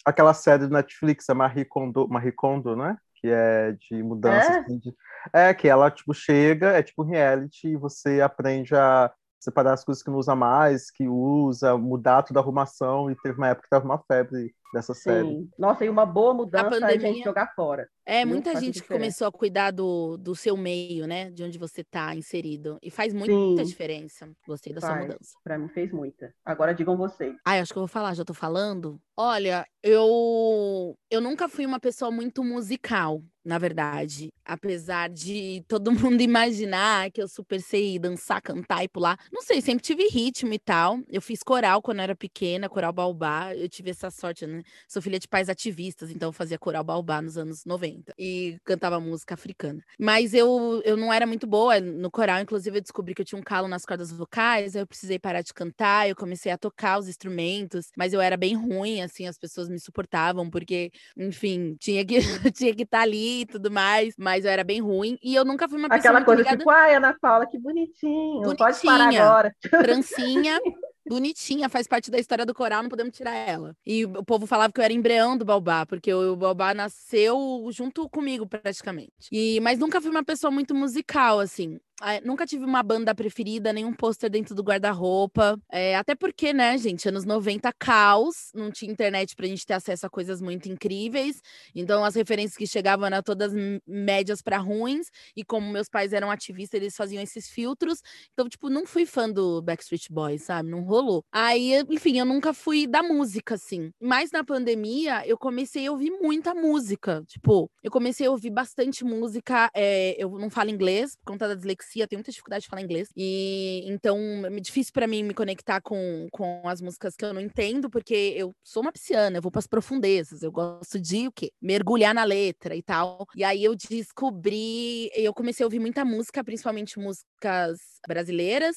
aquela 0.05 0.35
série 0.35 0.67
do 0.67 0.73
Netflix, 0.73 1.29
a 1.29 1.35
Marie 1.35 1.65
Kondo, 1.65 2.09
Marie 2.09 2.33
Kondo, 2.33 2.77
né? 2.77 2.97
Que 3.17 3.29
é 3.29 3.73
de 3.73 4.03
mudança. 4.03 4.53
É? 4.53 4.59
Assim, 4.61 4.79
de... 4.79 4.95
é, 5.33 5.55
que 5.55 5.69
ela, 5.69 5.91
tipo, 5.91 6.15
chega, 6.15 6.69
é 6.69 6.83
tipo 6.83 7.03
reality, 7.03 7.69
e 7.69 7.77
você 7.77 8.21
aprende 8.21 8.75
a 8.75 9.13
separar 9.41 9.73
as 9.73 9.85
coisas 9.85 10.03
que 10.03 10.11
não 10.11 10.19
usa 10.19 10.35
mais, 10.35 10.91
que 10.91 11.09
usa, 11.09 11.77
mudar 11.77 12.23
toda 12.23 12.41
a 12.41 12.43
arrumação, 12.43 13.11
e 13.11 13.17
teve 13.17 13.39
uma 13.39 13.49
época 13.49 13.65
que 13.65 13.71
tava 13.71 13.85
uma 13.85 13.99
febre 13.99 14.55
dessa 14.73 14.95
Sim. 14.95 15.01
série. 15.01 15.49
Nossa, 15.59 15.85
e 15.85 15.89
uma 15.89 16.05
boa 16.05 16.35
mudança 16.35 16.71
pandemia... 16.71 16.95
é 16.95 16.97
a 16.97 17.13
gente 17.13 17.25
jogar 17.25 17.53
fora. 17.55 17.89
É, 18.05 18.25
muita 18.25 18.59
gente 18.59 18.81
que 18.83 18.89
começou 18.89 19.27
a 19.27 19.33
cuidar 19.33 19.71
do, 19.71 20.17
do 20.17 20.35
seu 20.35 20.57
meio, 20.57 21.07
né? 21.07 21.31
De 21.31 21.45
onde 21.45 21.59
você 21.59 21.83
está 21.83 22.15
inserido. 22.15 22.79
E 22.83 22.91
faz 22.91 23.13
muita 23.13 23.33
Sim. 23.33 23.69
diferença. 23.69 24.31
Gostei 24.47 24.73
da 24.73 24.81
faz. 24.81 24.93
sua 24.93 25.03
mudança. 25.03 25.33
Para 25.45 25.59
mim 25.59 25.69
fez 25.69 25.93
muita. 25.93 26.33
Agora 26.45 26.75
digam 26.75 26.97
vocês. 26.97 27.37
Ai, 27.45 27.61
acho 27.61 27.73
que 27.73 27.79
eu 27.79 27.83
vou 27.83 27.89
falar, 27.89 28.15
já 28.15 28.25
tô 28.25 28.33
falando. 28.33 28.99
Olha, 29.17 29.67
eu 29.83 30.97
eu 31.11 31.21
nunca 31.21 31.49
fui 31.49 31.67
uma 31.67 31.81
pessoa 31.81 32.11
muito 32.11 32.43
musical, 32.43 33.23
na 33.45 33.59
verdade. 33.59 34.29
Apesar 34.45 35.09
de 35.09 35.65
todo 35.69 35.93
mundo 35.93 36.21
imaginar 36.23 37.11
que 37.11 37.21
eu 37.23 37.29
super 37.29 37.61
sei 37.61 37.99
dançar, 37.99 38.41
cantar 38.41 38.85
e 38.85 38.89
pular. 38.89 39.19
Não 39.33 39.43
sei, 39.43 39.61
sempre 39.61 39.83
tive 39.83 40.09
ritmo 40.09 40.53
e 40.53 40.59
tal. 40.59 41.01
Eu 41.09 41.21
fiz 41.21 41.43
coral 41.43 41.83
quando 41.83 41.99
eu 41.99 42.05
era 42.05 42.17
pequena, 42.17 42.69
coral 42.69 42.93
baobá. 42.93 43.55
Eu 43.55 43.69
tive 43.69 43.91
essa 43.91 44.11
sorte, 44.11 44.47
né? 44.47 44.63
Sou 44.89 45.03
filha 45.03 45.19
de 45.19 45.29
pais 45.29 45.49
ativistas, 45.49 46.11
então 46.11 46.29
eu 46.29 46.33
fazia 46.33 46.59
coral 46.59 46.85
baobá 46.85 47.21
nos 47.21 47.37
anos 47.37 47.65
90 47.65 48.15
e 48.19 48.59
cantava 48.65 49.01
música 49.01 49.35
africana. 49.35 49.83
Mas 49.99 50.35
eu, 50.35 50.83
eu 50.85 50.97
não 50.97 51.13
era 51.13 51.27
muito 51.27 51.47
boa 51.47 51.81
no 51.81 52.11
coral, 52.11 52.41
inclusive 52.41 52.79
eu 52.79 52.83
descobri 52.83 53.15
que 53.15 53.23
eu 53.23 53.27
tinha 53.27 53.39
um 53.39 53.43
calo 53.43 53.69
nas 53.69 53.85
cordas 53.85 54.13
vocais, 54.13 54.75
aí 54.75 54.83
eu 54.83 54.87
precisei 54.87 55.19
parar 55.19 55.43
de 55.43 55.53
cantar, 55.53 56.09
eu 56.09 56.17
comecei 56.17 56.51
a 56.53 56.59
tocar 56.59 56.99
os 56.99 57.09
instrumentos, 57.09 57.91
mas 57.97 58.13
eu 58.13 58.21
era 58.21 58.37
bem 58.37 58.55
ruim, 58.55 59.03
assim, 59.03 59.27
as 59.27 59.39
pessoas 59.39 59.69
me 59.69 59.79
suportavam, 59.79 60.51
porque, 60.51 60.91
enfim, 61.17 61.77
tinha 61.79 62.05
que 62.05 62.19
tinha 62.53 62.75
que 62.75 62.83
estar 62.83 62.99
tá 62.99 63.03
ali 63.03 63.38
e 63.41 63.47
tudo 63.47 63.71
mais, 63.71 64.15
mas 64.19 64.45
eu 64.45 64.51
era 64.51 64.65
bem 64.65 64.81
ruim 64.81 65.19
e 65.23 65.35
eu 65.35 65.45
nunca 65.45 65.69
fui 65.69 65.79
uma 65.79 65.89
pessoa 65.89 66.01
Aquela 66.01 66.25
coisa 66.25 66.43
ligada... 66.43 66.59
tipo, 66.59 66.71
ai, 66.71 66.95
Ana 66.95 67.17
Paula, 67.21 67.47
que 67.47 67.59
bonitinho, 67.59 68.43
bonitinha, 68.43 68.57
pode 68.57 68.81
parar 68.83 69.09
agora. 69.09 69.55
Trancinha, 69.71 70.61
bonitinha, 71.09 71.69
faz 71.69 71.87
parte 71.87 72.11
da 72.11 72.19
história 72.19 72.45
do 72.45 72.55
coral, 72.55 72.83
não 72.83 72.91
podemos 72.91 73.17
tirar 73.17 73.35
ela. 73.35 73.75
E 73.85 74.05
o 74.05 74.25
povo 74.25 74.47
falava 74.47 74.73
que 74.73 74.81
eu 74.81 74.85
era 74.85 74.93
embrião 74.93 75.37
do 75.37 75.45
Baobá, 75.45 75.87
porque 75.87 76.13
o, 76.13 76.37
Baobá 76.37 76.75
nasceu 76.75 77.69
junto 77.73 78.09
comigo, 78.09 78.47
praticamente. 78.47 79.29
E, 79.33 79.59
mas 79.61 79.79
nunca 79.79 80.01
fui 80.01 80.11
uma 80.11 80.25
pessoa 80.25 80.51
muito 80.51 80.75
musical, 80.75 81.41
assim. 81.41 81.79
Ah, 82.01 82.21
nunca 82.25 82.47
tive 82.47 82.65
uma 82.65 82.81
banda 82.81 83.13
preferida, 83.13 83.73
nenhum 83.73 83.93
pôster 83.93 84.31
dentro 84.31 84.55
do 84.55 84.63
guarda-roupa. 84.63 85.59
É, 85.69 85.97
até 85.97 86.15
porque, 86.15 86.53
né, 86.53 86.79
gente, 86.79 87.09
anos 87.09 87.25
90, 87.25 87.73
caos, 87.77 88.53
não 88.55 88.71
tinha 88.71 88.93
internet 88.93 89.35
pra 89.35 89.47
gente 89.49 89.67
ter 89.67 89.75
acesso 89.75 90.07
a 90.07 90.11
coisas 90.11 90.41
muito 90.41 90.69
incríveis. 90.69 91.41
Então, 91.75 92.05
as 92.05 92.15
referências 92.15 92.57
que 92.57 92.69
chegavam 92.69 93.07
eram 93.07 93.21
todas 93.21 93.53
médias 93.85 94.41
para 94.41 94.59
ruins. 94.59 95.09
E 95.37 95.43
como 95.45 95.73
meus 95.73 95.89
pais 95.89 96.13
eram 96.13 96.31
ativistas, 96.31 96.81
eles 96.81 96.95
faziam 96.97 97.21
esses 97.21 97.49
filtros. 97.49 98.01
Então, 98.33 98.49
tipo, 98.49 98.71
não 98.71 98.87
fui 98.87 99.05
fã 99.05 99.29
do 99.29 99.61
Backstreet 99.61 100.07
Boys, 100.09 100.45
sabe? 100.45 100.71
Não 100.71 100.83
rolou. 100.85 101.25
Aí, 101.33 101.83
enfim, 101.91 102.17
eu 102.21 102.25
nunca 102.25 102.55
fui 102.55 102.87
da 102.87 103.03
música, 103.03 103.57
assim. 103.57 103.91
Mas 104.01 104.31
na 104.31 104.45
pandemia, 104.45 105.27
eu 105.27 105.37
comecei 105.37 105.89
a 105.89 105.91
ouvir 105.91 106.13
muita 106.13 106.55
música. 106.55 107.25
Tipo, 107.27 107.69
eu 107.83 107.91
comecei 107.91 108.29
a 108.29 108.31
ouvir 108.31 108.51
bastante 108.51 109.05
música. 109.05 109.69
É, 109.75 110.15
eu 110.17 110.31
não 110.39 110.49
falo 110.49 110.71
inglês 110.71 111.17
por 111.17 111.33
conta 111.33 111.49
da 111.49 111.55
dislexia 111.57 111.88
dislexia, 111.89 112.07
tenho 112.07 112.19
muita 112.19 112.31
dificuldade 112.31 112.63
de 112.63 112.69
falar 112.69 112.83
inglês. 112.83 113.11
E 113.17 113.83
então 113.87 114.19
é 114.47 114.61
difícil 114.61 114.93
para 114.93 115.07
mim 115.07 115.23
me 115.23 115.35
conectar 115.35 115.81
com, 115.81 116.29
com 116.31 116.63
as 116.69 116.81
músicas 116.81 117.17
que 117.17 117.25
eu 117.25 117.33
não 117.33 117.41
entendo, 117.41 117.89
porque 117.91 118.35
eu 118.37 118.55
sou 118.63 118.83
uma 118.83 118.93
pisciana, 118.93 119.39
eu 119.39 119.43
vou 119.43 119.51
para 119.51 119.61
as 119.61 119.67
profundezas, 119.67 120.43
eu 120.43 120.53
gosto 120.53 121.01
de 121.01 121.29
o 121.29 121.33
quê? 121.33 121.51
Mergulhar 121.61 122.15
na 122.15 122.25
letra 122.25 122.77
e 122.77 122.83
tal. 122.83 123.27
E 123.35 123.43
aí 123.43 123.65
eu 123.65 123.75
descobri, 123.75 125.11
eu 125.15 125.33
comecei 125.33 125.65
a 125.65 125.67
ouvir 125.67 125.79
muita 125.79 126.05
música, 126.05 126.45
principalmente 126.45 126.99
músicas 126.99 127.79
brasileiras 128.07 128.77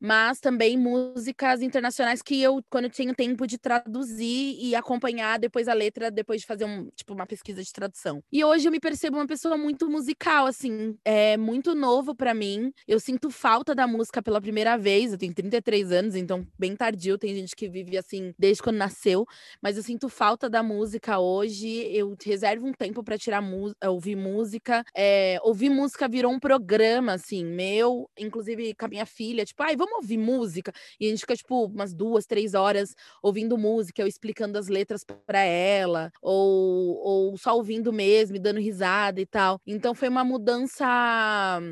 mas 0.00 0.40
também 0.40 0.78
músicas 0.78 1.62
internacionais 1.62 2.22
que 2.22 2.40
eu, 2.40 2.62
quando 2.70 2.84
eu 2.84 2.90
tinha 2.90 3.14
tempo 3.14 3.46
de 3.46 3.58
traduzir 3.58 4.56
e 4.60 4.74
acompanhar 4.74 5.38
depois 5.38 5.68
a 5.68 5.72
letra, 5.72 6.10
depois 6.10 6.40
de 6.40 6.46
fazer 6.46 6.64
um, 6.64 6.88
tipo, 6.94 7.14
uma 7.14 7.26
pesquisa 7.26 7.62
de 7.62 7.72
tradução. 7.72 8.22
E 8.32 8.44
hoje 8.44 8.66
eu 8.66 8.72
me 8.72 8.80
percebo 8.80 9.16
uma 9.16 9.26
pessoa 9.26 9.56
muito 9.56 9.88
musical, 9.88 10.46
assim, 10.46 10.96
é 11.04 11.36
muito 11.36 11.74
novo 11.74 12.14
para 12.14 12.34
mim. 12.34 12.72
Eu 12.86 13.00
sinto 13.00 13.30
falta 13.30 13.74
da 13.74 13.86
música 13.86 14.22
pela 14.22 14.40
primeira 14.40 14.76
vez. 14.76 15.12
Eu 15.12 15.18
tenho 15.18 15.34
33 15.34 15.92
anos, 15.92 16.14
então 16.14 16.46
bem 16.58 16.74
tardio. 16.76 17.18
Tem 17.18 17.34
gente 17.34 17.54
que 17.54 17.68
vive 17.68 17.96
assim 17.96 18.34
desde 18.38 18.62
quando 18.62 18.76
nasceu, 18.76 19.24
mas 19.60 19.76
eu 19.76 19.82
sinto 19.82 20.08
falta 20.08 20.48
da 20.48 20.62
música 20.62 21.18
hoje. 21.18 21.68
Eu 21.94 22.16
reservo 22.24 22.66
um 22.66 22.72
tempo 22.72 23.02
para 23.02 23.18
tirar 23.18 23.42
ouvir 23.86 24.16
música. 24.16 24.84
É, 24.96 25.38
ouvir 25.42 25.70
música 25.70 26.08
virou 26.08 26.32
um 26.32 26.38
programa, 26.38 27.12
assim, 27.14 27.44
meu, 27.44 28.08
inclusive 28.18 28.51
com 28.78 28.84
a 28.84 28.88
minha 28.88 29.06
filha, 29.06 29.44
tipo, 29.44 29.62
ai, 29.62 29.76
vamos 29.76 29.94
ouvir 29.94 30.18
música? 30.18 30.72
E 30.98 31.06
a 31.06 31.10
gente 31.10 31.20
fica, 31.20 31.36
tipo, 31.36 31.66
umas 31.66 31.92
duas, 31.92 32.26
três 32.26 32.54
horas 32.54 32.94
ouvindo 33.22 33.58
música, 33.58 34.02
eu 34.02 34.06
explicando 34.06 34.58
as 34.58 34.68
letras 34.68 35.04
para 35.04 35.40
ela, 35.40 36.10
ou, 36.20 36.96
ou 37.02 37.36
só 37.36 37.56
ouvindo 37.56 37.92
mesmo 37.92 38.36
e 38.36 38.38
dando 38.38 38.60
risada 38.60 39.20
e 39.20 39.26
tal. 39.26 39.60
Então 39.66 39.94
foi 39.94 40.08
uma 40.08 40.24
mudança 40.24 40.84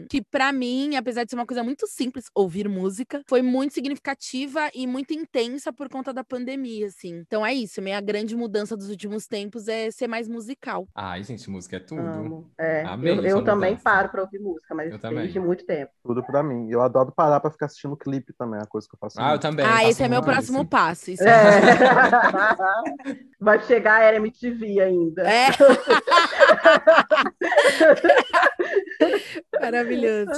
que, 0.09 0.23
para 0.23 0.53
mim, 0.53 0.97
apesar 0.97 1.25
de 1.25 1.31
ser 1.31 1.37
uma 1.37 1.47
coisa 1.47 1.63
muito 1.63 1.87
simples, 1.87 2.27
ouvir 2.35 2.69
música, 2.69 3.23
foi 3.29 3.43
muito 3.43 3.75
significativa 3.75 4.71
e 4.75 4.87
muito 4.87 5.13
intensa 5.13 5.73
por 5.73 5.89
conta 5.89 6.13
da 6.13 6.25
pandemia, 6.25 6.87
assim. 6.87 7.19
Então 7.19 7.45
é 7.45 7.53
isso, 7.55 7.83
minha 7.83 8.01
grande 8.01 8.37
mudança 8.37 8.77
dos 8.77 8.89
últimos 8.89 9.27
tempos 9.27 9.69
é 9.69 9.91
ser 9.91 10.07
mais 10.07 10.29
musical. 10.29 10.87
Ai, 10.95 11.23
gente, 11.23 11.49
música 11.51 11.77
é 11.77 11.81
tudo. 11.81 12.01
Amo. 12.01 12.51
É, 12.59 12.83
Amei 12.85 13.19
eu, 13.19 13.23
eu 13.23 13.45
também 13.45 13.77
paro 13.77 14.09
para 14.09 14.23
ouvir 14.23 14.39
música, 14.39 14.75
mas 14.75 14.93
eu 14.93 14.99
desde 14.99 15.41
muito 15.41 15.65
tempo. 15.65 15.93
Tudo 16.03 16.23
para 16.23 16.43
mim. 16.43 16.70
Eu 16.71 16.83
adoro 16.83 17.13
parar 17.13 17.41
para 17.41 17.51
ficar 17.51 17.67
assistindo 17.67 17.97
clipe 17.97 18.33
também, 18.33 18.61
é 18.61 18.63
a 18.63 18.67
coisa 18.67 18.89
que 18.89 18.95
eu 18.95 18.99
faço. 18.99 19.21
Ah, 19.21 19.31
muito. 19.31 19.35
eu 19.35 19.41
também. 19.51 19.67
Ah, 19.67 19.85
esse 19.89 20.01
é 20.03 20.09
meu 20.09 20.23
próximo 20.23 20.61
isso. 20.61 20.69
passo. 20.69 21.11
Isso 21.11 21.25
é. 21.25 21.27
Vai 23.41 23.61
chegar 23.63 24.03
a 24.03 24.15
MTV 24.15 24.81
ainda. 24.81 25.23
É. 25.23 25.49
Maravilhoso. 29.61 30.31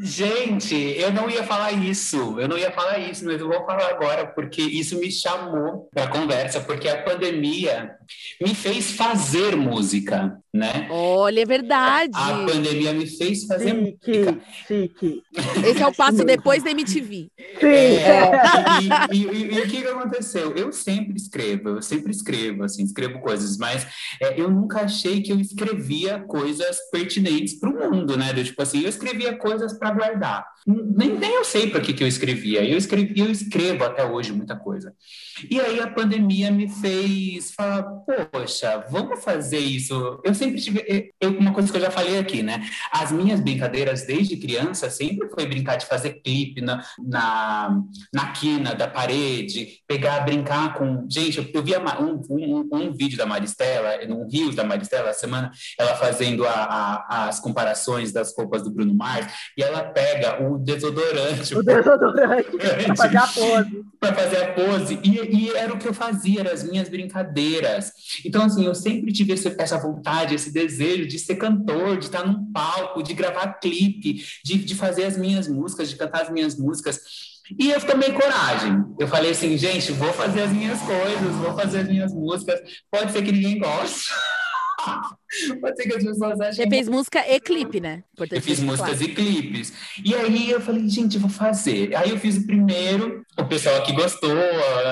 Gente, 0.00 0.74
eu 0.74 1.12
não 1.12 1.30
ia 1.30 1.44
falar 1.44 1.72
isso, 1.72 2.38
eu 2.40 2.48
não 2.48 2.58
ia 2.58 2.70
falar 2.72 2.98
isso, 2.98 3.24
mas 3.24 3.40
eu 3.40 3.48
vou 3.48 3.64
falar 3.64 3.88
agora, 3.90 4.26
porque 4.26 4.62
isso 4.62 4.98
me 4.98 5.10
chamou 5.10 5.88
para 5.92 6.08
conversa, 6.08 6.60
porque 6.60 6.88
a 6.88 7.02
pandemia 7.02 7.96
me 8.40 8.54
fez 8.54 8.92
fazer 8.92 9.56
música, 9.56 10.38
né? 10.52 10.88
Olha, 10.90 11.42
é 11.42 11.46
verdade. 11.46 12.12
A 12.14 12.44
pandemia 12.44 12.92
me 12.92 13.06
fez 13.06 13.44
fazer 13.44 13.74
chique, 13.74 14.18
música. 14.18 14.40
Chique. 14.66 15.22
Esse 15.66 15.82
é 15.82 15.86
o 15.86 15.94
passo 15.94 16.24
depois 16.24 16.62
da 16.62 16.70
MTV. 16.70 17.28
Sim. 17.60 17.94
É, 18.04 19.14
e, 19.14 19.18
e, 19.18 19.26
e, 19.26 19.54
e, 19.54 19.60
o 19.60 19.68
que 19.68 19.86
aconteceu? 19.86 20.54
Eu 20.54 20.72
sempre 20.72 21.16
escrevo, 21.16 21.70
eu 21.70 21.82
sempre 21.82 22.10
escrevo, 22.10 22.64
assim, 22.64 22.82
escrevo 22.82 23.20
coisas, 23.20 23.56
mas 23.56 23.86
é, 24.20 24.40
eu 24.40 24.50
nunca 24.50 24.82
achei 24.82 25.22
que 25.22 25.32
eu 25.32 25.40
escrevia 25.40 26.20
coisas 26.20 26.78
pertinentes 26.90 27.58
para 27.58 27.70
o 27.70 27.73
mundo, 27.74 28.16
né? 28.16 28.32
Do, 28.32 28.42
tipo 28.42 28.60
assim, 28.62 28.82
eu 28.82 28.88
escrevia 28.88 29.36
coisas 29.36 29.72
para 29.72 29.90
guardar. 29.90 30.46
Nem, 30.66 31.18
nem 31.18 31.34
eu 31.34 31.44
sei 31.44 31.68
para 31.68 31.80
que, 31.80 31.92
que 31.92 32.02
eu 32.02 32.08
escrevia. 32.08 32.64
Eu 32.64 32.78
escrevi, 32.78 33.20
eu 33.20 33.30
escrevo 33.30 33.84
até 33.84 34.04
hoje 34.04 34.32
muita 34.32 34.56
coisa. 34.56 34.94
E 35.50 35.60
aí 35.60 35.78
a 35.80 35.90
pandemia 35.90 36.50
me 36.50 36.68
fez 36.68 37.52
falar, 37.52 37.82
poxa, 37.82 38.86
vamos 38.90 39.22
fazer 39.22 39.58
isso. 39.58 40.20
Eu 40.24 40.34
sempre 40.34 40.60
tive, 40.60 41.12
eu, 41.20 41.38
uma 41.38 41.52
coisa 41.52 41.70
que 41.70 41.76
eu 41.76 41.82
já 41.82 41.90
falei 41.90 42.18
aqui, 42.18 42.42
né? 42.42 42.66
As 42.90 43.12
minhas 43.12 43.40
brincadeiras 43.40 44.06
desde 44.06 44.38
criança 44.38 44.88
sempre 44.88 45.28
foi 45.28 45.44
brincar 45.44 45.76
de 45.76 45.84
fazer 45.84 46.14
clipe 46.22 46.62
na, 46.62 46.82
na, 46.98 47.82
na 48.12 48.32
quina 48.32 48.74
da 48.74 48.88
parede, 48.88 49.80
pegar, 49.86 50.20
brincar 50.20 50.74
com. 50.74 51.06
Gente, 51.10 51.38
eu, 51.38 51.46
eu 51.52 51.62
vi 51.62 51.74
um, 51.76 52.22
um, 52.30 52.68
um, 52.72 52.92
vídeo 52.94 53.18
da 53.18 53.26
Maristela, 53.26 53.98
no 54.06 54.26
Rio 54.28 54.54
da 54.54 54.64
Maristela, 54.64 55.12
semana, 55.12 55.50
ela 55.78 55.94
fazendo 55.96 56.46
a, 56.46 56.52
a, 56.52 57.28
as 57.28 57.38
comparações 57.38 58.12
das 58.12 58.34
roupas 58.34 58.62
do 58.62 58.70
Bruno 58.70 58.94
Mars, 58.94 59.26
e 59.58 59.62
ela 59.62 59.82
pega 59.82 60.42
o 60.42 60.53
o 60.54 60.58
desodorante. 60.58 61.54
O 61.56 61.62
desodorante 61.62 62.50
para 62.56 62.96
fazer 62.96 63.16
a 63.16 63.26
pose. 63.26 63.84
para 64.00 64.14
fazer 64.14 64.36
a 64.36 64.52
pose. 64.52 65.00
E, 65.02 65.46
e, 65.46 65.50
era 65.50 65.72
o 65.72 65.78
que 65.78 65.88
eu 65.88 65.94
fazia, 65.94 66.40
eram 66.40 66.52
as 66.52 66.62
minhas 66.62 66.88
brincadeiras. 66.88 67.92
Então, 68.24 68.44
assim, 68.44 68.64
eu 68.64 68.74
sempre 68.74 69.12
tive 69.12 69.32
esse, 69.32 69.54
essa 69.58 69.78
vontade, 69.78 70.34
esse 70.34 70.52
desejo 70.52 71.06
de 71.06 71.18
ser 71.18 71.36
cantor, 71.36 71.98
de 71.98 72.06
estar 72.06 72.26
num 72.26 72.52
palco, 72.52 73.02
de 73.02 73.14
gravar 73.14 73.54
clipe, 73.54 74.24
de, 74.44 74.58
de 74.58 74.74
fazer 74.74 75.04
as 75.04 75.16
minhas 75.16 75.48
músicas, 75.48 75.90
de 75.90 75.96
cantar 75.96 76.22
as 76.22 76.30
minhas 76.30 76.56
músicas. 76.56 77.00
E 77.58 77.70
eu 77.70 77.80
tomei 77.80 78.12
coragem. 78.12 78.84
Eu 78.98 79.08
falei 79.08 79.32
assim, 79.32 79.56
gente, 79.58 79.92
vou 79.92 80.12
fazer 80.12 80.42
as 80.42 80.52
minhas 80.52 80.80
coisas, 80.80 81.34
vou 81.36 81.54
fazer 81.54 81.80
as 81.80 81.88
minhas 81.88 82.12
músicas. 82.12 82.60
Pode 82.90 83.12
ser 83.12 83.22
que 83.22 83.32
ninguém 83.32 83.58
goste. 83.58 84.10
Pode 85.60 85.76
ser 85.76 85.88
que 85.88 85.96
as 85.96 86.04
pessoas 86.04 86.40
achem. 86.40 86.64
Você 86.64 86.70
fez 86.70 86.88
música 86.88 87.24
e 87.28 87.40
clipe, 87.40 87.80
né? 87.80 88.02
Importante 88.12 88.38
Eu 88.38 88.42
fiz 88.42 88.60
músicas 88.60 88.98
claro. 88.98 89.04
e 89.04 89.14
clipes. 89.14 89.72
E 90.04 90.14
aí 90.14 90.50
eu 90.50 90.60
falei, 90.60 90.88
gente, 90.88 91.18
vou 91.18 91.30
fazer. 91.30 91.94
Aí 91.96 92.10
eu 92.10 92.18
fiz 92.18 92.36
o 92.36 92.46
primeiro, 92.46 93.24
o 93.38 93.44
pessoal 93.44 93.76
aqui 93.76 93.92
gostou, 93.92 94.30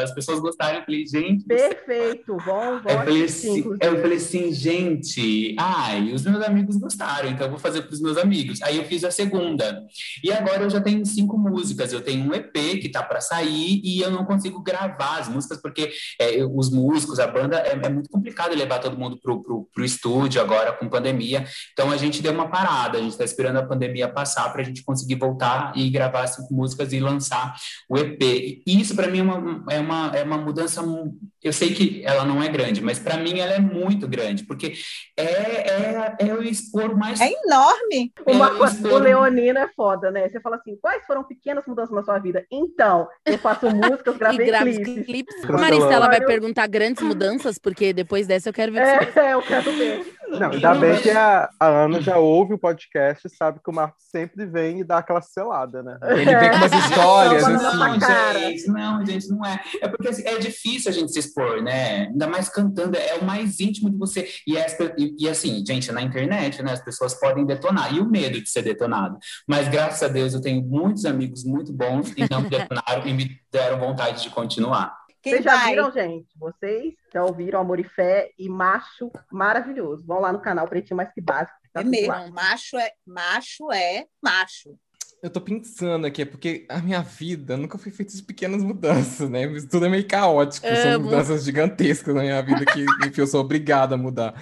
as 0.02 0.12
pessoas 0.12 0.40
gostaram. 0.40 0.78
Eu 0.78 0.84
falei, 0.84 1.06
gente. 1.06 1.44
Perfeito, 1.44 2.36
bom, 2.44 2.80
bom. 2.80 2.90
Eu 2.90 2.98
falei, 2.98 3.24
assim, 3.24 3.64
eu 3.80 4.00
falei 4.00 4.16
assim, 4.16 4.52
gente, 4.52 5.54
ai, 5.58 6.12
os 6.12 6.24
meus 6.24 6.42
amigos 6.42 6.76
gostaram, 6.76 7.30
então 7.30 7.46
eu 7.46 7.50
vou 7.50 7.60
fazer 7.60 7.82
para 7.82 7.94
os 7.94 8.00
meus 8.00 8.16
amigos. 8.16 8.60
Aí 8.62 8.76
eu 8.76 8.84
fiz 8.84 9.04
a 9.04 9.10
segunda. 9.10 9.82
E 10.22 10.32
agora 10.32 10.64
eu 10.64 10.70
já 10.70 10.80
tenho 10.80 11.04
cinco 11.06 11.38
músicas. 11.38 11.92
Eu 11.92 12.00
tenho 12.00 12.24
um 12.24 12.34
EP 12.34 12.52
que 12.80 12.88
tá 12.88 13.02
para 13.02 13.20
sair 13.20 13.80
e 13.84 14.00
eu 14.00 14.10
não 14.10 14.24
consigo 14.24 14.62
gravar 14.62 15.18
as 15.18 15.28
músicas 15.28 15.60
porque 15.60 15.90
é, 16.18 16.44
os 16.44 16.70
músicos, 16.70 17.18
a 17.18 17.26
banda, 17.26 17.58
é, 17.58 17.72
é 17.72 17.88
muito 17.88 18.10
complicado 18.10 18.54
levar 18.54 18.78
todo 18.78 18.98
mundo 18.98 19.18
pro, 19.20 19.42
pro, 19.42 19.68
pro 19.72 19.84
estúdio 19.84 20.31
agora 20.38 20.72
com 20.72 20.88
pandemia. 20.88 21.44
Então 21.72 21.90
a 21.90 21.96
gente 21.96 22.22
deu 22.22 22.32
uma 22.32 22.48
parada, 22.48 22.98
a 22.98 23.00
gente 23.00 23.12
está 23.12 23.24
esperando 23.24 23.56
a 23.58 23.62
pandemia 23.66 24.08
passar 24.08 24.50
para 24.52 24.62
a 24.62 24.64
gente 24.64 24.82
conseguir 24.84 25.16
voltar 25.16 25.72
e 25.76 25.88
gravar 25.90 26.26
cinco 26.26 26.52
músicas 26.54 26.92
e 26.92 27.00
lançar 27.00 27.54
o 27.88 27.96
EP. 27.98 28.62
E 28.66 28.80
isso 28.80 28.94
para 28.94 29.08
mim 29.08 29.20
é 29.20 29.22
uma, 29.22 29.64
é, 29.70 29.78
uma, 29.80 30.12
é 30.14 30.22
uma 30.22 30.38
mudança. 30.38 30.82
mu- 30.82 31.16
Eu 31.42 31.52
sei 31.52 31.74
que 31.74 32.02
ela 32.04 32.24
não 32.24 32.42
é 32.42 32.48
grande, 32.48 32.80
mas 32.80 32.98
para 32.98 33.16
mim 33.16 33.38
ela 33.38 33.52
é 33.52 33.58
muito 33.60 34.06
grande, 34.08 34.44
porque 34.44 34.74
é, 35.16 35.24
é, 35.24 36.16
é 36.20 36.30
eu 36.30 36.42
expor 36.42 36.96
mais. 36.96 37.20
É 37.20 37.30
enorme. 37.44 38.12
O, 38.26 38.30
É, 38.30 38.90
eu 38.90 38.94
o 38.94 38.98
Leonino 38.98 39.58
é 39.58 39.68
foda, 39.74 40.10
né? 40.10 40.28
Você 40.28 40.40
fala 40.40 40.56
assim, 40.56 40.76
quais 40.80 41.04
foram 41.06 41.24
pequenas 41.24 41.64
mudanças 41.66 41.94
na 41.94 42.02
sua 42.02 42.18
vida? 42.18 42.44
Então, 42.50 43.08
eu 43.26 43.38
faço 43.38 43.68
músicas, 43.70 44.14
E 44.32 44.44
gravei 44.44 44.76
clipes. 44.82 45.06
clipes. 45.06 45.44
Maristela 45.44 46.06
vai 46.08 46.20
Eu- 46.22 46.26
perguntar 46.26 46.66
grandes 46.66 47.02
mudanças, 47.02 47.58
porque 47.58 47.92
depois 47.92 48.26
dessa 48.26 48.48
eu 48.48 48.52
quero 48.52 48.72
ver 48.72 48.80
o 48.82 48.98
que 49.06 49.12
você 49.12 49.20
É, 49.20 49.32
eu 49.34 49.42
quero 49.42 49.72
ver. 49.72 50.04
Não, 50.28 50.50
ainda 50.50 50.74
bem 50.74 51.00
que 51.00 51.10
a, 51.10 51.50
a 51.60 51.66
Ana 51.66 52.00
já 52.00 52.16
ouve 52.18 52.54
o 52.54 52.58
podcast 52.58 53.26
e 53.26 53.30
sabe 53.30 53.60
que 53.62 53.70
o 53.70 53.74
Marcos 53.74 54.02
sempre 54.10 54.46
vem 54.46 54.80
e 54.80 54.84
dá 54.84 54.98
aquela 54.98 55.20
selada, 55.20 55.82
né? 55.82 55.98
Ele 56.02 56.34
vem 56.36 56.50
com 56.50 56.56
umas 56.56 56.72
histórias, 56.84 57.42
Não, 57.42 57.56
assim. 57.56 57.76
não, 57.76 58.00
gente, 58.40 58.66
não, 58.68 59.06
gente, 59.06 59.28
não 59.28 59.44
é. 59.46 59.60
É 59.82 59.88
porque 59.88 60.08
assim, 60.08 60.22
é 60.26 60.38
difícil 60.38 60.90
a 60.90 60.94
gente 60.94 61.12
se 61.12 61.18
expor, 61.18 61.62
né? 61.62 62.06
Ainda 62.10 62.26
mais 62.26 62.48
cantando, 62.48 62.96
é 62.96 63.14
o 63.20 63.24
mais 63.24 63.60
íntimo 63.60 63.90
de 63.90 63.96
você. 63.96 64.28
E, 64.46 64.54
pe- 64.54 64.94
e, 64.96 65.14
e, 65.18 65.28
assim, 65.28 65.62
gente, 65.66 65.90
na 65.92 66.00
internet, 66.02 66.62
né, 66.62 66.72
as 66.72 66.82
pessoas 66.82 67.14
podem 67.14 67.44
detonar. 67.44 67.92
E 67.94 68.00
o 68.00 68.08
medo 68.08 68.40
de 68.40 68.48
ser 68.48 68.62
detonado. 68.62 69.18
Mas 69.46 69.68
graças 69.68 70.02
a 70.02 70.08
Deus 70.08 70.34
eu 70.34 70.40
tenho 70.40 70.62
muitos 70.62 71.04
amigos 71.04 71.44
muito 71.44 71.72
bons 71.72 72.12
e 72.16 72.26
não 72.30 72.42
me 72.42 72.48
detonaram 72.48 73.06
e 73.06 73.12
me 73.12 73.30
deram 73.50 73.78
vontade 73.78 74.22
de 74.22 74.30
continuar. 74.30 75.01
Quem 75.22 75.34
Vocês 75.34 75.44
já 75.44 75.56
vai? 75.56 75.70
viram, 75.70 75.92
gente? 75.92 76.26
Vocês 76.38 76.94
já 77.12 77.24
ouviram 77.24 77.60
Amor 77.60 77.78
e 77.78 77.84
Fé 77.84 78.30
e 78.38 78.48
Macho 78.48 79.10
Maravilhoso. 79.30 80.04
Vão 80.04 80.20
lá 80.20 80.32
no 80.32 80.40
canal 80.40 80.66
Pretinho 80.68 80.96
Mais 80.96 81.12
Que 81.12 81.20
Básico. 81.20 81.56
que 81.62 81.68
tá 81.72 81.80
É 81.80 81.84
mesmo. 81.84 82.08
lá. 82.08 82.28
Macho 82.30 82.76
é 82.76 82.90
macho 83.06 83.70
é 83.72 84.06
macho. 84.22 84.76
Eu 85.22 85.30
tô 85.30 85.40
pensando 85.40 86.04
aqui, 86.04 86.22
é 86.22 86.24
porque 86.24 86.66
a 86.68 86.78
minha 86.80 87.00
vida 87.00 87.56
nunca 87.56 87.78
foi 87.78 87.92
feita 87.92 88.12
de 88.12 88.22
pequenas 88.24 88.60
mudanças, 88.64 89.30
né? 89.30 89.44
Isso 89.52 89.68
Tudo 89.68 89.86
é 89.86 89.88
meio 89.88 90.06
caótico, 90.08 90.66
são 90.66 90.94
Amo. 90.94 91.04
mudanças 91.04 91.44
gigantescas 91.44 92.12
na 92.12 92.22
minha 92.22 92.42
vida 92.42 92.64
que, 92.64 92.84
enfim, 93.06 93.20
eu 93.20 93.26
sou 93.28 93.40
obrigado 93.40 93.92
a 93.92 93.96
mudar. 93.96 94.34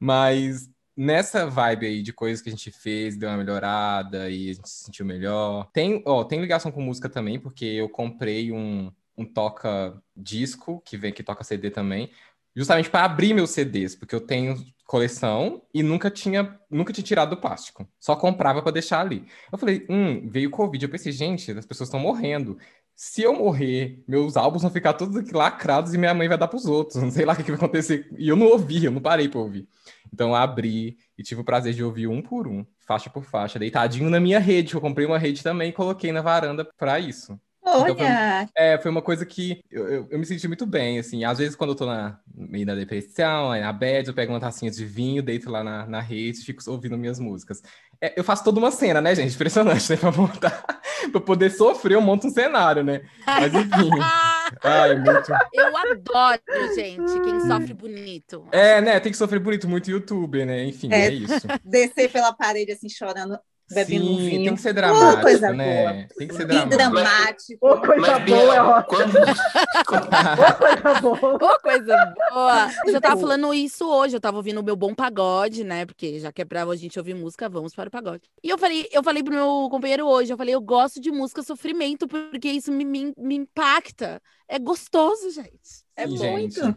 Mas 0.00 0.70
nessa 0.96 1.46
vibe 1.46 1.86
aí 1.86 2.02
de 2.02 2.14
coisas 2.14 2.40
que 2.40 2.48
a 2.48 2.52
gente 2.52 2.70
fez, 2.70 3.14
deu 3.18 3.28
uma 3.28 3.36
melhorada 3.36 4.30
e 4.30 4.48
a 4.50 4.54
gente 4.54 4.68
se 4.70 4.84
sentiu 4.84 5.04
melhor. 5.04 5.68
Tem, 5.70 6.02
ó, 6.06 6.24
tem 6.24 6.40
ligação 6.40 6.72
com 6.72 6.80
música 6.80 7.10
também, 7.10 7.38
porque 7.38 7.66
eu 7.66 7.88
comprei 7.90 8.50
um, 8.50 8.90
um 9.16 9.24
toca-disco, 9.24 10.82
que 10.84 10.96
vem 10.96 11.12
que 11.12 11.22
toca 11.22 11.44
CD 11.44 11.70
também, 11.70 12.10
justamente 12.54 12.90
para 12.90 13.04
abrir 13.04 13.34
meus 13.34 13.50
CDs, 13.50 13.94
porque 13.94 14.14
eu 14.14 14.20
tenho 14.20 14.56
coleção 14.86 15.62
e 15.72 15.82
nunca 15.82 16.10
tinha, 16.10 16.58
nunca 16.70 16.92
tinha 16.92 17.04
tirado 17.04 17.30
do 17.30 17.40
plástico. 17.40 17.88
Só 17.98 18.14
comprava 18.14 18.60
para 18.62 18.72
deixar 18.72 19.00
ali. 19.00 19.24
Eu 19.50 19.56
falei, 19.56 19.86
hum, 19.88 20.28
veio 20.28 20.50
Covid. 20.50 20.84
Eu 20.84 20.90
pensei, 20.90 21.12
gente, 21.12 21.50
as 21.52 21.64
pessoas 21.64 21.88
estão 21.88 21.98
morrendo. 21.98 22.58
Se 22.94 23.22
eu 23.22 23.32
morrer, 23.34 24.04
meus 24.06 24.36
álbuns 24.36 24.62
vão 24.62 24.70
ficar 24.70 24.92
todos 24.92 25.16
aqui 25.16 25.32
lacrados 25.32 25.94
e 25.94 25.98
minha 25.98 26.12
mãe 26.12 26.28
vai 26.28 26.36
dar 26.36 26.46
pros 26.46 26.66
outros. 26.66 26.96
Não 27.02 27.10
sei 27.10 27.24
lá 27.24 27.32
o 27.32 27.36
que, 27.36 27.42
que 27.42 27.50
vai 27.50 27.56
acontecer. 27.56 28.06
E 28.18 28.28
eu 28.28 28.36
não 28.36 28.46
ouvi, 28.46 28.84
eu 28.84 28.90
não 28.92 29.00
parei 29.00 29.28
pra 29.28 29.40
ouvir. 29.40 29.66
Então 30.12 30.34
abri 30.34 30.98
e 31.16 31.22
tive 31.22 31.40
o 31.40 31.44
prazer 31.44 31.72
de 31.72 31.82
ouvir 31.82 32.06
um 32.06 32.20
por 32.20 32.46
um, 32.46 32.64
faixa 32.86 33.08
por 33.08 33.24
faixa, 33.24 33.58
deitadinho 33.58 34.10
na 34.10 34.20
minha 34.20 34.38
rede. 34.38 34.74
Eu 34.74 34.80
comprei 34.80 35.06
uma 35.06 35.18
rede 35.18 35.42
também 35.42 35.70
e 35.70 35.72
coloquei 35.72 36.12
na 36.12 36.20
varanda 36.20 36.66
pra 36.76 37.00
isso. 37.00 37.40
Então 37.64 37.96
foi- 37.96 38.06
Olha, 38.06 38.48
É, 38.56 38.76
foi 38.78 38.90
uma 38.90 39.00
coisa 39.02 39.24
que 39.24 39.62
eu, 39.70 39.88
eu, 39.88 40.08
eu 40.10 40.18
me 40.18 40.26
senti 40.26 40.46
muito 40.46 40.66
bem, 40.66 40.98
assim. 40.98 41.24
Às 41.24 41.38
vezes, 41.38 41.56
quando 41.56 41.70
eu 41.70 41.76
tô 41.76 41.86
na, 41.86 42.18
meio 42.34 42.66
da 42.66 42.74
depressão, 42.74 43.50
na 43.58 43.72
bad, 43.72 44.08
eu 44.08 44.14
pego 44.14 44.32
uma 44.32 44.40
tacinha 44.40 44.70
de 44.70 44.84
vinho, 44.84 45.22
deito 45.22 45.48
lá 45.50 45.64
na, 45.64 45.86
na 45.86 46.00
rede 46.00 46.40
e 46.40 46.44
fico 46.44 46.62
ouvindo 46.70 46.98
minhas 46.98 47.18
músicas. 47.18 47.62
É, 48.00 48.18
eu 48.18 48.24
faço 48.24 48.44
toda 48.44 48.58
uma 48.58 48.70
cena, 48.70 49.00
né, 49.00 49.14
gente? 49.14 49.34
Impressionante, 49.34 49.88
né? 49.90 49.96
Pra 50.02 50.12
montar, 50.12 50.64
pra 51.12 51.20
poder 51.20 51.50
sofrer, 51.50 51.94
eu 51.94 52.00
monto 52.02 52.26
um 52.26 52.30
cenário, 52.30 52.82
né? 52.84 53.02
Mas 53.26 53.54
enfim. 53.54 53.90
Ai, 54.62 54.90
é 54.92 54.94
muito. 54.96 55.32
Eu 55.52 55.76
adoro, 55.76 56.42
gente, 56.74 57.20
quem 57.20 57.40
sofre 57.40 57.72
bonito. 57.74 58.46
É, 58.52 58.80
né? 58.80 59.00
Tem 59.00 59.10
que 59.12 59.18
sofrer 59.18 59.40
bonito, 59.40 59.68
muito 59.68 59.90
youtuber, 59.90 60.44
né? 60.46 60.64
Enfim, 60.64 60.92
é, 60.92 61.06
É. 61.06 61.10
isso. 61.10 61.46
descer 61.64 62.10
pela 62.10 62.32
parede 62.34 62.72
assim 62.72 62.88
chorando, 62.88 63.38
bebendo 63.72 64.04
um 64.10 64.16
Sim, 64.16 64.28
vinho. 64.28 64.44
tem 64.44 64.54
que 64.54 64.60
ser 64.60 64.72
dramático, 64.72 65.22
coisa 65.22 65.52
né? 65.52 65.82
boa. 65.82 66.08
Tem 66.16 66.28
que 66.28 66.34
ser 66.34 66.46
Que 66.46 66.66
dramático. 66.66 66.76
dramático. 66.76 67.66
Ô, 67.68 67.80
coisa 67.80 68.00
Mas, 68.18 68.24
boa, 68.30 68.54
é 68.54 68.62
ótimo. 68.62 68.84
quando, 68.88 69.12
coisa 69.86 71.00
boa. 71.00 71.34
Ô, 71.42 71.60
coisa 71.60 72.14
boa! 72.30 72.70
Eu 72.86 72.92
já 72.92 73.00
tava 73.00 73.20
falando 73.20 73.52
isso 73.54 73.88
hoje, 73.88 74.16
eu 74.16 74.20
tava 74.20 74.36
ouvindo 74.36 74.60
o 74.60 74.64
meu 74.64 74.76
bom 74.76 74.94
pagode, 74.94 75.64
né? 75.64 75.86
Porque 75.86 76.18
já 76.20 76.32
que 76.32 76.42
é 76.42 76.44
pra 76.44 76.62
a 76.62 76.76
gente 76.76 76.98
ouvir 76.98 77.14
música, 77.14 77.48
vamos 77.48 77.74
para 77.74 77.88
o 77.88 77.90
pagode. 77.90 78.22
E 78.42 78.48
eu 78.48 78.58
falei, 78.58 78.88
eu 78.92 79.02
falei 79.02 79.22
pro 79.22 79.34
meu 79.34 79.68
companheiro 79.70 80.06
hoje, 80.06 80.32
eu 80.32 80.36
falei, 80.36 80.54
eu 80.54 80.60
gosto 80.60 81.00
de 81.00 81.10
música 81.10 81.42
sofrimento, 81.42 82.06
porque 82.06 82.48
isso 82.48 82.70
me, 82.70 82.84
me, 82.84 83.12
me 83.16 83.34
impacta. 83.36 84.20
É 84.48 84.58
gostoso, 84.58 85.30
gente. 85.30 85.84
É 85.96 86.06
Sim, 86.06 86.18
muito. 86.30 86.64
gente. 86.64 86.76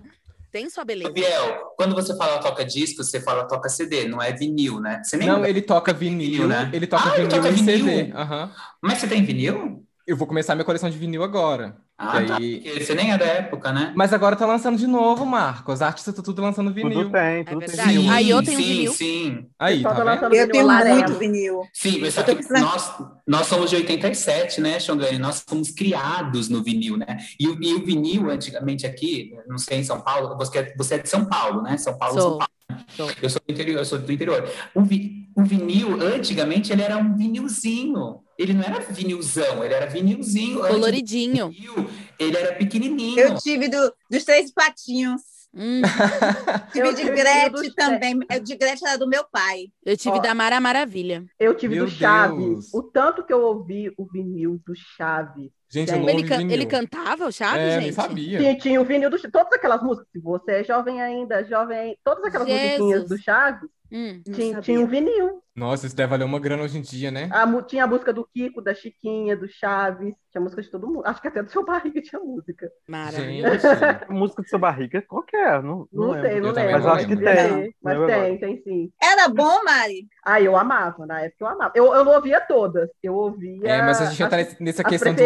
Tem 0.55 0.69
sua 0.69 0.85
beleza. 0.85 1.11
Biel, 1.11 1.73
quando 1.75 1.93
você 1.93 2.15
fala 2.15 2.39
toca 2.39 2.63
disco, 2.65 3.03
você 3.03 3.19
fala 3.19 3.45
toca 3.45 3.67
CD, 3.67 4.07
não 4.07 4.21
é 4.21 4.31
vinil, 4.33 4.79
né? 4.79 5.03
Você 5.03 5.17
nem 5.17 5.27
Não, 5.27 5.45
ele 5.45 5.61
toca 5.61 5.93
vinil, 5.93 6.31
Vinil, 6.31 6.47
né? 6.47 6.69
ele 6.73 6.87
toca 6.87 7.09
Ah, 7.09 7.17
ele 7.17 7.27
vinil 7.27 7.29
toca 7.29 7.49
e 7.51 7.57
CD. 7.57 8.03
vinil? 8.07 8.17
Aham. 8.17 8.55
Mas 8.81 8.99
você 8.99 9.07
tem 9.07 9.23
vinil? 9.25 9.85
Eu 10.07 10.15
vou 10.15 10.27
começar 10.27 10.53
minha 10.53 10.63
coleção 10.65 10.87
de 10.87 10.97
vinil 10.99 11.23
agora. 11.23 11.77
Ah, 11.97 12.21
tá. 12.23 12.37
aí- 12.37 12.59
Porque 12.61 12.83
você 12.83 12.93
nem 12.93 13.11
é 13.11 13.17
da 13.17 13.25
época, 13.25 13.71
né? 13.73 13.91
Mas 13.95 14.13
agora 14.13 14.35
tá 14.35 14.45
lançando 14.45 14.77
de 14.77 14.85
novo, 14.85 15.25
Marcos. 15.25 15.75
Os 15.75 15.81
artistas 15.81 16.11
estão 16.11 16.23
tudo 16.23 16.41
lançando 16.43 16.71
vinil. 16.71 17.05
Tudo 17.05 17.11
tem, 17.11 17.21
É 17.21 17.43
tudo 17.43 17.59
tem. 17.59 17.67
verdade. 17.69 17.89
vinil. 17.93 18.11
Aí 18.11 18.29
eu 18.29 18.43
tenho 18.43 18.57
sim, 18.59 18.63
vinil. 18.65 18.91
sim. 18.93 19.45
Aí, 19.57 19.81
tá 19.81 19.95
tá 19.95 20.03
vendo? 20.29 20.35
Eu 20.35 20.51
tenho 20.51 20.63
amarelo. 20.65 20.97
muito 20.97 21.13
vinil. 21.17 21.61
Sim, 21.73 21.99
mas 22.01 22.13
que 22.15 22.35
precisando- 22.35 22.61
nós, 22.61 22.93
nós 23.25 23.47
somos 23.47 23.69
de 23.71 23.77
87, 23.77 24.61
né, 24.61 24.79
Xongani? 24.79 25.17
Nós 25.17 25.43
fomos 25.47 25.71
criados 25.71 26.49
no 26.49 26.61
vinil, 26.61 26.97
né? 26.97 27.17
E, 27.39 27.47
o- 27.47 27.57
e 27.59 27.73
o 27.73 27.83
vinil, 27.83 28.29
antigamente 28.29 28.85
aqui, 28.85 29.33
não 29.47 29.57
sei, 29.57 29.79
em 29.79 29.83
São 29.83 30.01
Paulo, 30.01 30.37
você 30.37 30.59
é, 30.59 30.73
você 30.77 30.95
é 30.95 30.97
de 30.99 31.09
São 31.09 31.25
Paulo, 31.25 31.61
né? 31.63 31.77
São 31.77 31.97
Paulo, 31.97 32.13
Sou. 32.13 32.29
São 32.29 32.37
Paulo. 32.37 32.51
Sou. 32.89 33.09
Eu 33.21 33.29
sou 33.29 33.41
do 33.47 33.51
interior, 33.53 33.79
eu 33.79 33.85
sou 33.85 33.97
do 33.97 34.11
interior. 34.11 34.47
O, 34.75 34.81
vi- 34.81 35.24
o 35.35 35.43
vinil, 35.43 36.01
antigamente, 36.01 36.71
ele 36.71 36.81
era 36.81 36.97
um 36.97 37.15
vinilzinho. 37.15 38.21
Ele 38.37 38.53
não 38.53 38.63
era 38.63 38.79
vinilzão, 38.79 39.63
ele 39.63 39.73
era 39.73 39.85
vinilzinho. 39.85 40.59
Coloridinho. 40.61 41.49
vinil, 41.49 41.89
ele 42.19 42.35
era 42.37 42.55
pequenininho. 42.55 43.19
Eu 43.19 43.35
tive 43.37 43.67
do, 43.69 43.93
dos 44.09 44.23
três 44.23 44.51
patinhos. 44.51 45.21
Hum, 45.57 45.81
Tive 46.73 46.87
Eu 46.89 46.93
de 46.93 47.03
Gretchen 47.05 47.71
também. 47.75 48.19
É, 48.29 48.39
De 48.39 48.55
Gretchen 48.57 48.89
era 48.89 48.97
do 48.97 49.07
meu 49.07 49.23
pai. 49.31 49.67
eu 49.85 49.95
tive 49.95 50.17
Ó. 50.17 50.19
da 50.19 50.35
Mara 50.35 50.59
Maravilha. 50.59 51.23
Eu 51.39 51.55
tive 51.55 51.75
Meu 51.75 51.85
do 51.85 51.91
Chaves. 51.91 52.45
Deus. 52.45 52.73
O 52.73 52.83
tanto 52.83 53.23
que 53.25 53.31
eu 53.31 53.41
ouvi 53.41 53.89
o 53.97 54.05
vinil 54.05 54.59
do 54.67 54.73
Chaves. 54.75 55.49
Gente, 55.69 55.91
eu 55.93 55.99
não 55.99 56.09
Ele, 56.09 56.17
ouvi 56.17 56.27
can- 56.27 56.51
ele 56.51 56.65
cantava 56.65 57.25
o 57.25 57.31
Chaves, 57.31 57.61
É, 57.61 57.79
gente? 57.81 57.93
sabia. 57.93 58.37
Tinha, 58.39 58.57
tinha 58.57 58.81
o 58.81 58.83
vinil 58.85 59.09
do 59.09 59.17
Chaves. 59.17 59.31
Todas 59.31 59.53
aquelas 59.53 59.81
músicas. 59.81 60.09
Se 60.11 60.19
você 60.19 60.51
é 60.59 60.63
jovem 60.65 61.01
ainda, 61.01 61.41
jovem 61.45 61.77
ainda. 61.77 61.97
Todas 62.03 62.25
aquelas 62.25 62.47
Jesus. 62.49 62.79
musiquinhas 62.81 63.07
do 63.09 63.17
Chaves. 63.17 63.69
Hum, 63.91 64.21
não 64.25 64.33
Tinha, 64.35 64.61
tinha 64.61 64.79
um 64.79 64.87
vinil. 64.87 65.41
Nossa, 65.55 65.87
isso 65.87 65.95
deve 65.95 66.09
valer 66.09 66.25
uma 66.25 66.39
grana 66.39 66.63
hoje 66.63 66.77
em 66.77 66.81
dia, 66.81 67.09
né? 67.11 67.29
A 67.31 67.61
tinha 67.63 67.85
a 67.85 67.87
música 67.87 68.11
do 68.11 68.25
Kiko, 68.25 68.61
da 68.61 68.73
Chiquinha, 68.73 69.37
do 69.37 69.47
Chaves. 69.47 70.13
Tinha 70.31 70.41
música 70.41 70.61
de 70.61 70.69
todo 70.69 70.87
mundo. 70.87 71.03
Acho 71.05 71.21
que 71.21 71.27
até 71.29 71.41
do 71.41 71.49
seu 71.49 71.63
barriga 71.63 72.01
tinha 72.01 72.19
música. 72.19 72.69
Maravilhoso. 72.87 73.53
Gente. 73.61 74.09
Música 74.09 74.41
do 74.41 74.49
seu 74.49 74.59
barriga, 74.59 75.01
qual 75.01 75.23
que 75.23 75.35
é? 75.37 75.61
Não, 75.61 75.87
Não, 75.93 76.11
lembro. 76.11 76.29
sei, 76.29 76.41
não 76.41 76.51
lembro. 76.51 76.71
não 76.71 76.71
Mas 76.71 76.85
acho 76.87 77.07
que 77.07 77.15
tem. 77.15 77.75
Mas 77.81 77.93
tem, 78.05 78.15
agora. 78.15 78.39
tem 78.39 78.61
sim. 78.63 78.91
Era 79.01 79.29
bom, 79.29 79.63
Mari? 79.63 80.07
Ah, 80.25 80.41
eu 80.41 80.57
amava, 80.57 81.05
na 81.05 81.21
época 81.21 81.37
eu 81.43 81.47
amava. 81.47 81.71
Eu, 81.75 81.93
eu 81.95 82.03
não 82.03 82.13
ouvia 82.15 82.41
todas, 82.41 82.89
eu 83.01 83.13
ouvia 83.13 83.67
É, 83.67 83.81
mas 83.81 84.01
a 84.01 84.05
gente 84.05 84.17
já 84.17 84.27
tá 84.29 84.37
nessa 84.59 84.83
questão 84.83 85.13
do, 85.13 85.21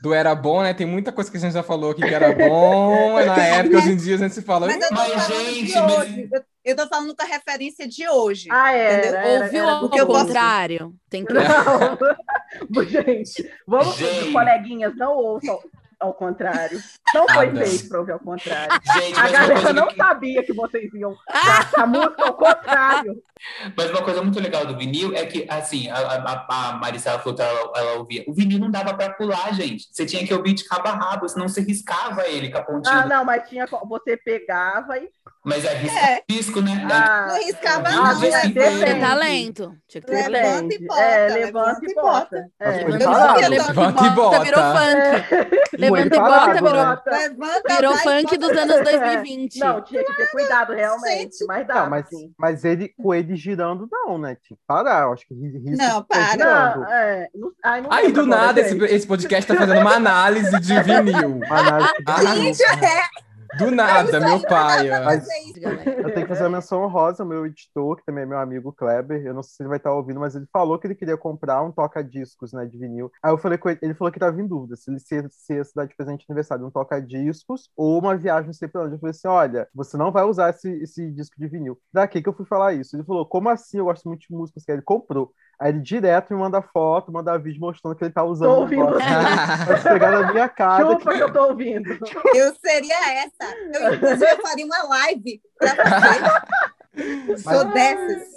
do 0.00 0.14
era 0.14 0.34
bom, 0.34 0.62
né? 0.62 0.72
Tem 0.72 0.86
muita 0.86 1.12
coisa 1.12 1.30
que 1.30 1.36
a 1.36 1.40
gente 1.40 1.52
já 1.52 1.62
falou 1.62 1.90
aqui 1.90 2.00
que 2.02 2.14
era 2.14 2.32
bom 2.32 3.14
na 3.24 3.36
época, 3.44 3.76
hoje 3.78 3.92
em 3.92 3.96
dia 3.96 4.14
a 4.14 4.18
gente 4.18 4.34
se 4.34 4.42
fala. 4.42 4.66
Mas 4.66 4.80
eu 4.82 4.88
tô 4.88 4.94
Mas, 4.94 5.26
gente, 5.26 5.72
de 5.72 5.80
mas-. 5.80 6.32
Eu, 6.32 6.44
eu 6.66 6.76
tô 6.76 6.86
falando 6.88 7.14
com 7.16 7.22
a 7.22 7.26
referência 7.26 7.86
de 7.88 8.08
hoje. 8.08 8.48
Ah, 8.50 8.72
era, 8.72 9.06
era, 9.18 9.44
Ouviu 9.44 9.62
era 9.62 9.72
ao 9.72 9.88
posso- 9.88 10.06
contrário? 10.26 10.94
Tem 11.08 11.24
que. 11.24 11.32
Não, 11.32 12.84
gente, 12.84 13.50
vamos, 13.66 13.96
Gente. 13.96 14.32
coleguinhas, 14.32 14.96
não 14.96 15.12
ouçam 15.16 15.58
ao 15.98 16.12
contrário. 16.12 16.78
Não 17.14 17.26
foi 17.26 17.50
feito 17.56 17.88
para 17.88 18.00
ouvir 18.00 18.12
ao 18.12 18.18
contrário. 18.20 18.80
Gente, 18.94 19.18
A 19.18 19.28
galera 19.30 19.72
não 19.72 19.88
que- 19.88 19.96
sabia 19.96 20.42
que 20.42 20.52
vocês 20.52 20.92
iam 20.92 21.16
a 21.74 21.86
música 21.86 22.22
ao 22.26 22.34
contrário. 22.34 23.22
mas 23.74 23.90
uma 23.90 24.02
coisa 24.02 24.22
muito 24.22 24.38
legal 24.38 24.66
do 24.66 24.76
vinil 24.76 25.14
é 25.14 25.24
que, 25.24 25.46
assim, 25.48 25.88
a, 25.88 25.96
a, 25.96 26.46
a 26.48 26.72
Maricela 26.74 27.18
falou 27.18 27.34
que 27.34 27.40
ela, 27.42 27.72
ela 27.76 27.92
ouvia. 27.94 28.24
O 28.28 28.34
vinil 28.34 28.58
não 28.58 28.70
dava 28.70 28.92
pra 28.92 29.14
pular, 29.14 29.54
gente. 29.54 29.88
Você 29.90 30.04
tinha 30.04 30.26
que 30.26 30.34
ouvir 30.34 30.52
de 30.52 30.64
cabo 30.64 30.86
a 30.88 30.92
rabo, 30.92 31.26
senão 31.28 31.48
você 31.48 31.62
riscava 31.62 32.26
ele 32.28 32.50
com 32.50 32.58
a 32.58 32.62
pontinha. 32.62 32.94
Ah, 33.02 33.06
não, 33.06 33.24
mas 33.24 33.48
tinha, 33.48 33.66
você 33.88 34.16
pegava 34.18 34.98
e. 34.98 35.08
Mas 35.46 35.64
é 35.64 35.74
risco, 35.74 35.96
É. 35.98 36.22
risco 36.28 36.60
né? 36.60 36.88
Ah, 36.92 37.26
Não 37.28 37.36
riscava, 37.36 37.88
não. 37.90 38.06
é 38.10 38.14
tem 38.20 38.30
Tinha 38.30 38.40
que 38.42 38.52
ter 38.52 38.78
Depende. 38.80 39.00
talento. 39.00 39.76
Tinha 39.86 40.00
que 40.02 40.06
ter 40.08 40.22
talento. 40.24 40.32
Levanta 40.32 40.74
e 40.74 40.84
bota, 40.86 41.00
É, 41.00 41.28
levanta 41.28 41.80
levanta 41.80 41.86
e 41.86 41.94
bota. 41.94 42.50
É. 42.58 42.70
Levanta 43.48 44.06
e 44.06 44.10
bota. 44.10 44.40
Virou 44.40 44.62
funk. 44.64 45.78
Levanta 45.78 46.16
e 46.16 46.18
bota, 46.18 46.46
né? 46.46 46.54
virou, 46.54 46.72
Levanta, 46.72 47.10
virou 47.76 47.94
vai 47.94 48.00
e 48.00 48.20
funk 48.22 48.38
bota. 48.38 48.38
dos 48.38 48.58
anos 48.62 48.82
2020. 48.84 49.58
Não, 49.60 49.80
tinha 49.82 50.04
que 50.04 50.14
ter 50.16 50.30
cuidado, 50.32 50.72
realmente. 50.72 51.44
Mas 51.46 51.66
dava, 51.66 51.80
Não, 51.82 51.90
mas, 51.90 52.08
sim. 52.08 52.32
mas 52.36 52.64
ele, 52.64 52.88
com 52.88 53.14
ele 53.14 53.36
girando, 53.36 53.88
não, 53.90 54.18
né? 54.18 54.36
Tinha 54.42 54.56
que 54.56 54.62
parar. 54.66 55.02
Eu 55.04 55.12
acho 55.12 55.26
que 55.28 55.34
ri- 55.34 55.58
risco 55.58 55.76
Não, 55.84 56.02
para. 56.02 56.36
Não, 56.76 56.84
é, 56.92 57.28
não, 57.34 57.52
ai, 57.64 57.80
não 57.82 57.92
Aí 57.92 58.10
do 58.10 58.26
nada 58.26 58.60
esse, 58.60 58.76
esse 58.86 59.06
podcast 59.06 59.46
tá 59.46 59.56
fazendo 59.58 59.80
uma 59.80 59.94
análise 59.94 60.58
de 60.60 60.82
vinil. 60.82 61.40
Análise 61.48 61.92
de 61.98 62.04
Ah, 62.08 62.16
vinil. 62.16 62.54
Gente, 62.54 62.62
é, 62.84 63.02
Do 63.58 63.70
nada, 63.70 64.20
meu 64.20 64.40
pai. 64.42 64.90
ó. 64.90 65.04
Mas 65.04 65.28
é 65.28 65.42
isso. 65.44 65.60
galera. 65.60 66.00
eu 66.00 66.14
tenho 66.14 66.26
que 66.26 66.32
fazer 66.32 66.44
uma 66.44 66.56
menção 66.56 66.82
honrosa 66.82 67.22
ao 67.22 67.28
meu 67.28 67.46
editor, 67.46 67.96
que 67.96 68.04
também 68.04 68.24
é 68.24 68.26
meu 68.26 68.38
amigo 68.38 68.72
Kleber. 68.72 69.24
Eu 69.24 69.34
não 69.34 69.42
sei 69.42 69.56
se 69.56 69.62
ele 69.62 69.68
vai 69.68 69.78
estar 69.78 69.92
ouvindo, 69.92 70.20
mas 70.20 70.34
ele 70.34 70.46
falou 70.52 70.78
que 70.78 70.86
ele 70.86 70.94
queria 70.94 71.16
comprar 71.16 71.62
um 71.62 71.72
toca-discos, 71.72 72.52
né, 72.52 72.66
de 72.66 72.78
vinil. 72.78 73.10
Aí 73.22 73.32
eu 73.32 73.38
falei 73.38 73.58
com 73.58 73.68
ele, 73.68 73.78
ele 73.82 73.94
falou 73.94 74.10
que 74.10 74.18
estava 74.18 74.40
em 74.40 74.46
dúvida 74.46 74.76
se 74.76 74.90
ele 74.90 74.98
se, 74.98 75.28
se 75.30 75.54
ia 75.54 75.64
se 75.64 75.74
dar 75.74 75.86
de 75.86 75.94
presente 75.96 76.20
de 76.20 76.26
aniversário 76.28 76.66
um 76.66 76.70
toca-discos 76.70 77.70
ou 77.76 77.98
uma 77.98 78.16
viagem 78.16 78.46
não 78.46 78.52
sei 78.52 78.68
pra 78.68 78.82
onde. 78.82 78.94
Eu 78.94 78.98
falei 78.98 79.10
assim: 79.10 79.28
olha, 79.28 79.68
você 79.74 79.96
não 79.96 80.10
vai 80.12 80.24
usar 80.24 80.50
esse, 80.50 80.70
esse 80.82 81.10
disco 81.10 81.36
de 81.38 81.48
vinil. 81.48 81.78
Daqui 81.92 82.22
que 82.22 82.28
eu 82.28 82.34
fui 82.34 82.46
falar 82.46 82.74
isso. 82.74 82.96
Ele 82.96 83.04
falou: 83.04 83.26
como 83.26 83.48
assim? 83.48 83.78
Eu 83.78 83.84
gosto 83.86 84.08
muito 84.08 84.20
de 84.20 84.34
músicas 84.34 84.64
que 84.64 84.72
ele 84.72 84.82
comprou. 84.82 85.32
Aí 85.58 85.70
ele 85.70 85.80
direto 85.80 86.34
me 86.34 86.38
manda 86.38 86.60
foto, 86.60 87.10
manda 87.10 87.38
vídeo 87.38 87.60
mostrando 87.60 87.96
que 87.96 88.04
ele 88.04 88.12
tá 88.12 88.22
usando. 88.22 88.48
Tô 88.48 88.56
o 88.56 88.60
ouvindo. 88.62 88.98
Vai 88.98 89.82
pegar 89.82 90.10
na 90.10 90.32
minha 90.32 90.48
cara. 90.48 90.90
Chupa 90.90 91.14
que 91.14 91.22
eu 91.22 91.32
tô 91.32 91.48
ouvindo. 91.48 91.98
Eu 92.34 92.54
seria 92.54 93.24
essa. 93.24 93.56
Eu, 93.72 93.94
inclusive, 93.94 94.30
eu 94.30 94.42
faria 94.42 94.66
uma 94.66 94.82
live 94.82 95.40
pra 95.58 95.74
você. 95.74 97.42
Sou 97.42 97.64
dessas. 97.72 98.36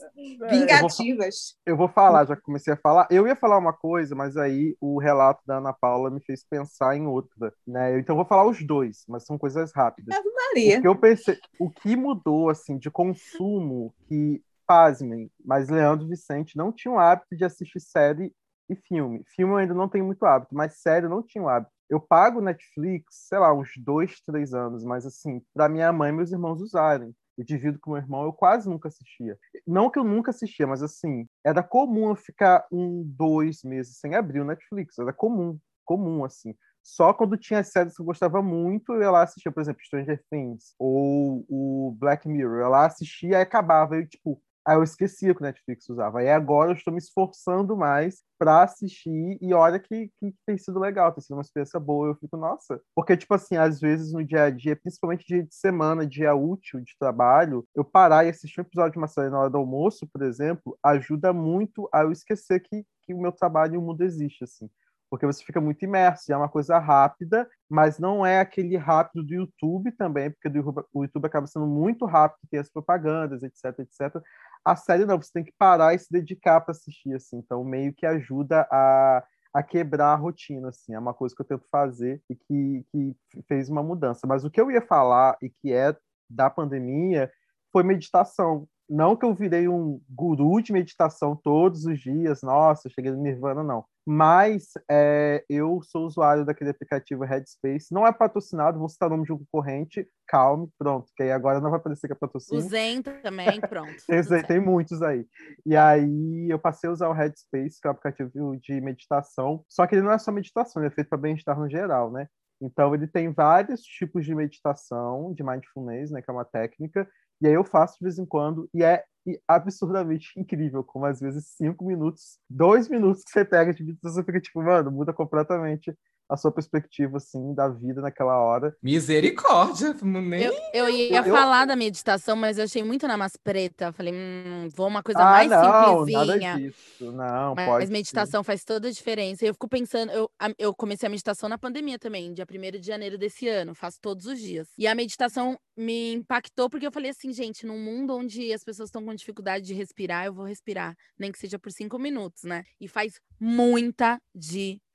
Vingativas. 0.50 1.56
Eu 1.66 1.78
vou 1.78 1.88
falar, 1.88 2.26
já 2.26 2.36
que 2.36 2.42
comecei 2.42 2.74
a 2.74 2.78
falar. 2.78 3.08
Eu 3.10 3.26
ia 3.26 3.36
falar 3.36 3.58
uma 3.58 3.72
coisa, 3.72 4.14
mas 4.16 4.36
aí 4.36 4.76
o 4.82 5.00
relato 5.00 5.42
da 5.46 5.58
Ana 5.58 5.72
Paula 5.74 6.10
me 6.10 6.20
fez 6.20 6.44
pensar 6.44 6.96
em 6.98 7.08
outra, 7.08 7.54
né? 7.66 7.98
Então 7.98 8.14
eu 8.14 8.18
vou 8.18 8.26
falar 8.26 8.46
os 8.46 8.62
dois, 8.66 9.06
mas 9.08 9.26
são 9.26 9.38
coisas 9.38 9.72
rápidas. 9.74 10.14
Ave 10.18 10.30
Maria. 10.30 10.74
Porque 10.76 10.88
eu 10.88 10.96
pensei, 10.96 11.38
o 11.58 11.70
que 11.70 11.96
mudou 11.96 12.50
assim 12.50 12.78
de 12.78 12.92
consumo 12.92 13.94
que 14.08 14.44
pasmem, 14.70 15.32
mas 15.44 15.68
Leandro 15.68 16.08
Vicente 16.08 16.56
não 16.56 16.72
tinha 16.72 16.94
o 16.94 17.00
hábito 17.00 17.36
de 17.36 17.44
assistir 17.44 17.80
série 17.80 18.32
e 18.70 18.76
filme. 18.76 19.24
Filme 19.36 19.54
eu 19.54 19.58
ainda 19.58 19.74
não 19.74 19.90
tenho 19.90 20.06
muito 20.06 20.24
hábito, 20.28 20.54
mas 20.54 20.80
série 20.80 21.08
eu 21.08 21.10
não 21.10 21.24
tinha 21.24 21.44
o 21.44 21.50
hábito. 21.50 21.72
Eu 21.90 22.00
pago 22.00 22.40
Netflix, 22.40 23.26
sei 23.28 23.40
lá, 23.40 23.52
uns 23.52 23.72
dois, 23.80 24.22
três 24.22 24.54
anos, 24.54 24.84
mas 24.84 25.08
assim, 25.08 25.42
para 25.56 25.68
minha 25.68 25.92
mãe 25.92 26.12
e 26.12 26.14
meus 26.14 26.32
irmãos 26.32 26.62
usarem. 26.62 27.16
Eu 27.36 27.44
divido 27.44 27.80
com 27.80 27.94
meu 27.94 28.02
irmão, 28.02 28.26
eu 28.26 28.34
quase 28.34 28.70
nunca 28.70 28.90
assistia. 28.90 29.36
Não 29.66 29.90
que 29.90 29.98
eu 29.98 30.04
nunca 30.04 30.30
assistia, 30.30 30.68
mas 30.68 30.84
assim, 30.84 31.28
era 31.44 31.64
comum 31.64 32.10
eu 32.10 32.16
ficar 32.16 32.68
um, 32.72 33.04
dois 33.04 33.64
meses 33.64 33.98
sem 33.98 34.14
abrir 34.14 34.42
o 34.42 34.46
Netflix. 34.46 35.00
Era 35.00 35.12
comum, 35.12 35.58
comum, 35.84 36.24
assim. 36.24 36.54
Só 36.84 37.12
quando 37.14 37.38
tinha 37.38 37.64
séries 37.64 37.96
que 37.96 38.02
eu 38.02 38.06
gostava 38.06 38.42
muito, 38.42 38.94
eu 38.94 39.02
ia 39.02 39.12
lá 39.12 39.24
assistia, 39.24 39.52
por 39.52 39.62
exemplo, 39.62 39.82
Stranger 39.84 40.24
Things 40.30 40.76
ou 40.78 41.44
o 41.50 41.96
Black 41.98 42.28
Mirror. 42.28 42.60
Eu 42.60 42.70
lá 42.70 42.86
assistia 42.86 43.38
e 43.38 43.42
acabava. 43.42 43.96
Eu, 43.96 44.08
tipo, 44.08 44.40
aí 44.66 44.76
eu 44.76 44.84
esquecia 44.84 45.34
que 45.34 45.42
o 45.42 45.44
Netflix 45.44 45.88
usava. 45.90 46.20
Aí 46.20 46.30
agora 46.30 46.72
eu 46.72 46.76
estou 46.76 46.94
me 46.94 47.00
esforçando 47.00 47.76
mais 47.76 48.24
para 48.38 48.64
assistir 48.64 49.38
e 49.42 49.54
olha 49.54 49.80
que, 49.80 50.10
que 50.20 50.34
tem 50.46 50.58
sido 50.58 50.80
legal, 50.80 51.12
tem 51.12 51.22
sido 51.22 51.36
uma 51.36 51.42
experiência 51.42 51.80
boa. 51.80 52.08
Eu 52.08 52.16
fico, 52.16 52.38
nossa. 52.38 52.82
Porque, 52.96 53.18
tipo 53.18 53.34
assim, 53.34 53.58
às 53.58 53.80
vezes 53.80 54.14
no 54.14 54.24
dia 54.24 54.44
a 54.44 54.50
dia, 54.50 54.76
principalmente 54.76 55.26
dia 55.26 55.44
de 55.44 55.54
semana, 55.54 56.06
dia 56.06 56.34
útil 56.36 56.80
de 56.82 56.96
trabalho, 57.00 57.66
eu 57.76 57.84
parar 57.84 58.26
e 58.26 58.30
assistir 58.30 58.62
um 58.62 58.64
episódio 58.64 58.94
de 58.94 58.98
uma 58.98 59.08
série 59.08 59.30
na 59.30 59.40
hora 59.40 59.50
do 59.50 59.58
almoço, 59.58 60.08
por 60.08 60.22
exemplo, 60.22 60.78
ajuda 60.84 61.34
muito 61.34 61.90
a 61.94 62.04
eu 62.04 62.12
esquecer 62.12 62.60
que, 62.62 62.86
que 63.04 63.14
o 63.14 63.22
meu 63.22 63.32
trabalho 63.32 63.76
e 63.76 63.78
o 63.78 63.82
mundo 63.82 64.04
existe, 64.04 64.44
assim 64.44 64.70
porque 65.10 65.26
você 65.26 65.44
fica 65.44 65.60
muito 65.60 65.84
imerso, 65.84 66.26
e 66.30 66.34
é 66.34 66.38
uma 66.38 66.48
coisa 66.48 66.78
rápida, 66.78 67.50
mas 67.68 67.98
não 67.98 68.26
é 68.26 68.40
aquele 68.40 68.78
rápido 68.78 69.24
do 69.24 69.34
YouTube 69.34 69.92
também, 69.94 70.30
porque 70.30 70.50
do 70.50 70.88
o 70.94 71.04
YouTube 71.04 71.26
acaba 71.26 71.48
sendo 71.48 71.66
muito 71.66 72.06
rápido, 72.06 72.48
tem 72.50 72.60
as 72.60 72.70
propagandas, 72.70 73.42
etc, 73.42 73.80
etc. 73.80 74.22
A 74.70 74.76
série 74.76 75.04
não, 75.04 75.20
você 75.20 75.32
tem 75.34 75.44
que 75.44 75.52
parar 75.58 75.96
e 75.96 76.00
se 76.00 76.12
dedicar 76.12 76.62
para 76.62 76.74
assistir, 76.74 77.16
assim, 77.16 77.38
então 77.38 77.64
meio 77.64 77.92
que 77.92 78.06
ajuda 78.06 78.68
a, 78.72 79.24
a 79.52 79.64
quebrar 79.64 80.14
a 80.14 80.16
rotina, 80.16 80.70
assim, 80.70 80.94
é 80.94 81.00
uma 81.00 81.12
coisa 81.12 81.34
que 81.36 81.42
eu 81.42 81.46
tento 81.46 81.66
fazer 81.72 82.22
e 82.30 82.36
que, 82.36 82.86
que 82.92 83.16
fez 83.48 83.68
uma 83.68 83.82
mudança. 83.82 84.28
Mas 84.28 84.46
o 84.46 84.52
que 84.52 84.62
eu 84.62 84.70
ia 84.70 84.86
falar, 84.86 85.36
e 85.42 85.50
que 85.50 85.74
é 85.74 85.96
da 86.30 86.52
pandemia, 86.52 87.32
foi 87.72 87.82
meditação. 87.82 88.68
Não 88.90 89.16
que 89.16 89.26
eu 89.26 89.36
virei 89.36 89.68
um 89.68 90.02
guru 90.10 90.62
de 90.62 90.74
meditação 90.74 91.36
todos 91.36 91.86
os 91.86 92.00
dias, 92.00 92.42
nossa, 92.42 92.90
cheguei 92.90 93.12
no 93.12 93.22
Nirvana, 93.22 93.64
não. 93.64 93.86
Mas 94.06 94.72
é, 94.90 95.46
eu 95.48 95.82
sou 95.84 96.08
usuário 96.08 96.44
daquele 96.44 96.72
aplicativo 96.72 97.24
Headspace. 97.24 97.94
Não 97.94 98.08
é 98.08 98.12
patrocinado, 98.12 98.80
vou 98.80 98.90
citar 98.90 99.08
o 99.08 99.12
nome 99.12 99.26
de 99.26 99.32
um 99.32 99.38
concorrente. 99.38 100.08
Calme, 100.28 100.68
pronto, 100.80 101.12
que 101.16 101.22
aí 101.22 101.32
agora 101.32 101.62
não 101.62 101.70
vai 101.70 101.80
parecer 101.80 102.08
que 102.08 102.14
é 102.14 102.16
O 102.16 102.20
patrocínio. 102.20 102.62
Zen 102.68 103.04
também, 103.04 103.62
pronto. 103.62 103.94
Tem, 104.08 104.24
certo. 104.24 104.48
tem 104.48 104.60
muitos 104.60 105.04
aí. 105.04 105.28
E 105.64 105.76
aí 105.76 106.48
eu 106.50 106.58
passei 106.58 106.90
a 106.90 106.94
usar 106.94 107.10
o 107.10 107.14
Headspace, 107.14 107.80
que 107.80 107.88
é 107.88 107.90
um 107.90 107.94
aplicativo 107.94 108.58
de 108.58 108.82
meditação. 108.82 109.64
Só 109.68 109.86
que 109.86 109.94
ele 109.94 110.02
não 110.02 110.12
é 110.12 110.18
só 110.18 110.32
meditação, 110.32 110.82
ele 110.82 110.92
é 110.92 110.96
feito 110.96 111.10
para 111.10 111.18
bem-estar 111.20 111.60
no 111.60 111.70
geral, 111.70 112.12
né? 112.12 112.28
Então 112.62 112.94
ele 112.94 113.08
tem 113.08 113.32
vários 113.32 113.82
tipos 113.82 114.26
de 114.26 114.36
meditação, 114.36 115.34
de 115.34 115.44
mindfulness, 115.44 116.12
né, 116.12 116.22
que 116.22 116.30
é 116.30 116.34
uma 116.34 116.46
técnica. 116.46 117.08
E 117.42 117.48
aí 117.48 117.54
eu 117.54 117.64
faço 117.64 117.98
de 118.00 118.04
vez 118.04 118.20
em 118.20 118.26
quando 118.26 118.70
e 118.74 118.84
é 118.84 119.04
absurdamente 119.48 120.32
incrível, 120.38 120.84
como 120.84 121.06
às 121.06 121.20
vezes 121.20 121.48
cinco 121.56 121.86
minutos, 121.86 122.40
dois 122.50 122.90
minutos 122.90 123.24
que 123.24 123.32
você 123.32 123.46
pega 123.46 123.74
de 123.74 123.84
meditação, 123.84 124.16
você 124.16 124.24
fica 124.24 124.42
tipo, 124.42 124.62
mano, 124.62 124.92
muda 124.92 125.14
completamente 125.14 125.96
a 126.30 126.38
sua 126.38 126.52
perspectiva, 126.52 127.18
assim, 127.18 127.54
da 127.56 127.68
vida 127.68 128.02
naquela 128.02 128.38
hora. 128.38 128.76
Misericórdia. 128.84 129.96
Nem... 130.04 130.44
Eu, 130.44 130.54
eu 130.74 130.90
ia 130.90 131.18
Eu- 131.26 131.34
falar 131.34 131.66
da 131.66 131.76
meditação, 131.76 132.36
mas 132.36 132.58
eu 132.60 132.66
achei 132.66 132.84
muito 132.84 133.08
na 133.08 133.18
mais 133.18 133.36
preta. 133.36 133.92
Falei, 133.92 134.14
hum, 134.14 134.68
vou 134.76 134.88
uma 134.88 135.02
coisa 135.02 135.20
ah, 135.22 135.26
mais 135.26 135.50
não, 135.50 135.62
nada 136.06 136.06
simplesinha. 136.06 136.56
disso. 136.58 137.12
Não, 137.12 137.56
Mas 137.56 137.66
pode. 137.68 137.86
sim. 137.88 137.92
meditação 137.92 138.44
faz 138.44 138.64
toda 138.64 138.88
a 138.88 138.92
diferença. 138.92 139.44
Eu 139.46 139.54
fico 139.54 139.68
pensando, 139.68 140.12
eu, 140.12 140.30
a- 140.40 140.54
eu 140.60 140.74
comecei 140.74 141.08
a 141.08 141.10
meditação 141.10 141.50
na 141.50 141.58
pandemia 141.58 141.98
também, 141.98 142.32
dia 142.34 142.46
1 142.46 142.80
de 142.80 142.86
janeiro 142.88 143.18
desse 143.18 143.48
ano, 143.48 143.74
faço 143.74 143.98
todos 144.00 144.28
os 144.28 144.40
dias. 144.40 144.68
E 144.78 144.86
a 144.86 144.94
meditação 144.94 145.58
me 145.76 146.14
impactou 146.14 146.70
porque 146.70 146.86
eu 146.86 146.92
falei 146.92 147.10
assim, 147.10 147.34
gente, 147.34 147.66
num 147.66 147.80
mundo 147.80 148.16
onde 148.16 148.54
as 148.54 148.64
pessoas 148.64 148.90
estão 148.90 149.04
com 149.04 149.16
dificuldade 149.16 149.66
de 149.66 149.74
respirar, 149.74 150.26
eu 150.26 150.34
vou 150.34 150.46
respirar, 150.46 150.96
nem 151.18 151.32
que 151.32 151.40
seja 151.40 151.58
por 151.58 151.72
cinco 151.72 151.98
minutos, 151.98 152.44
né? 152.44 152.64
E 152.80 152.88
faz 152.88 153.20
muita 153.40 154.22
diferença 154.36 154.89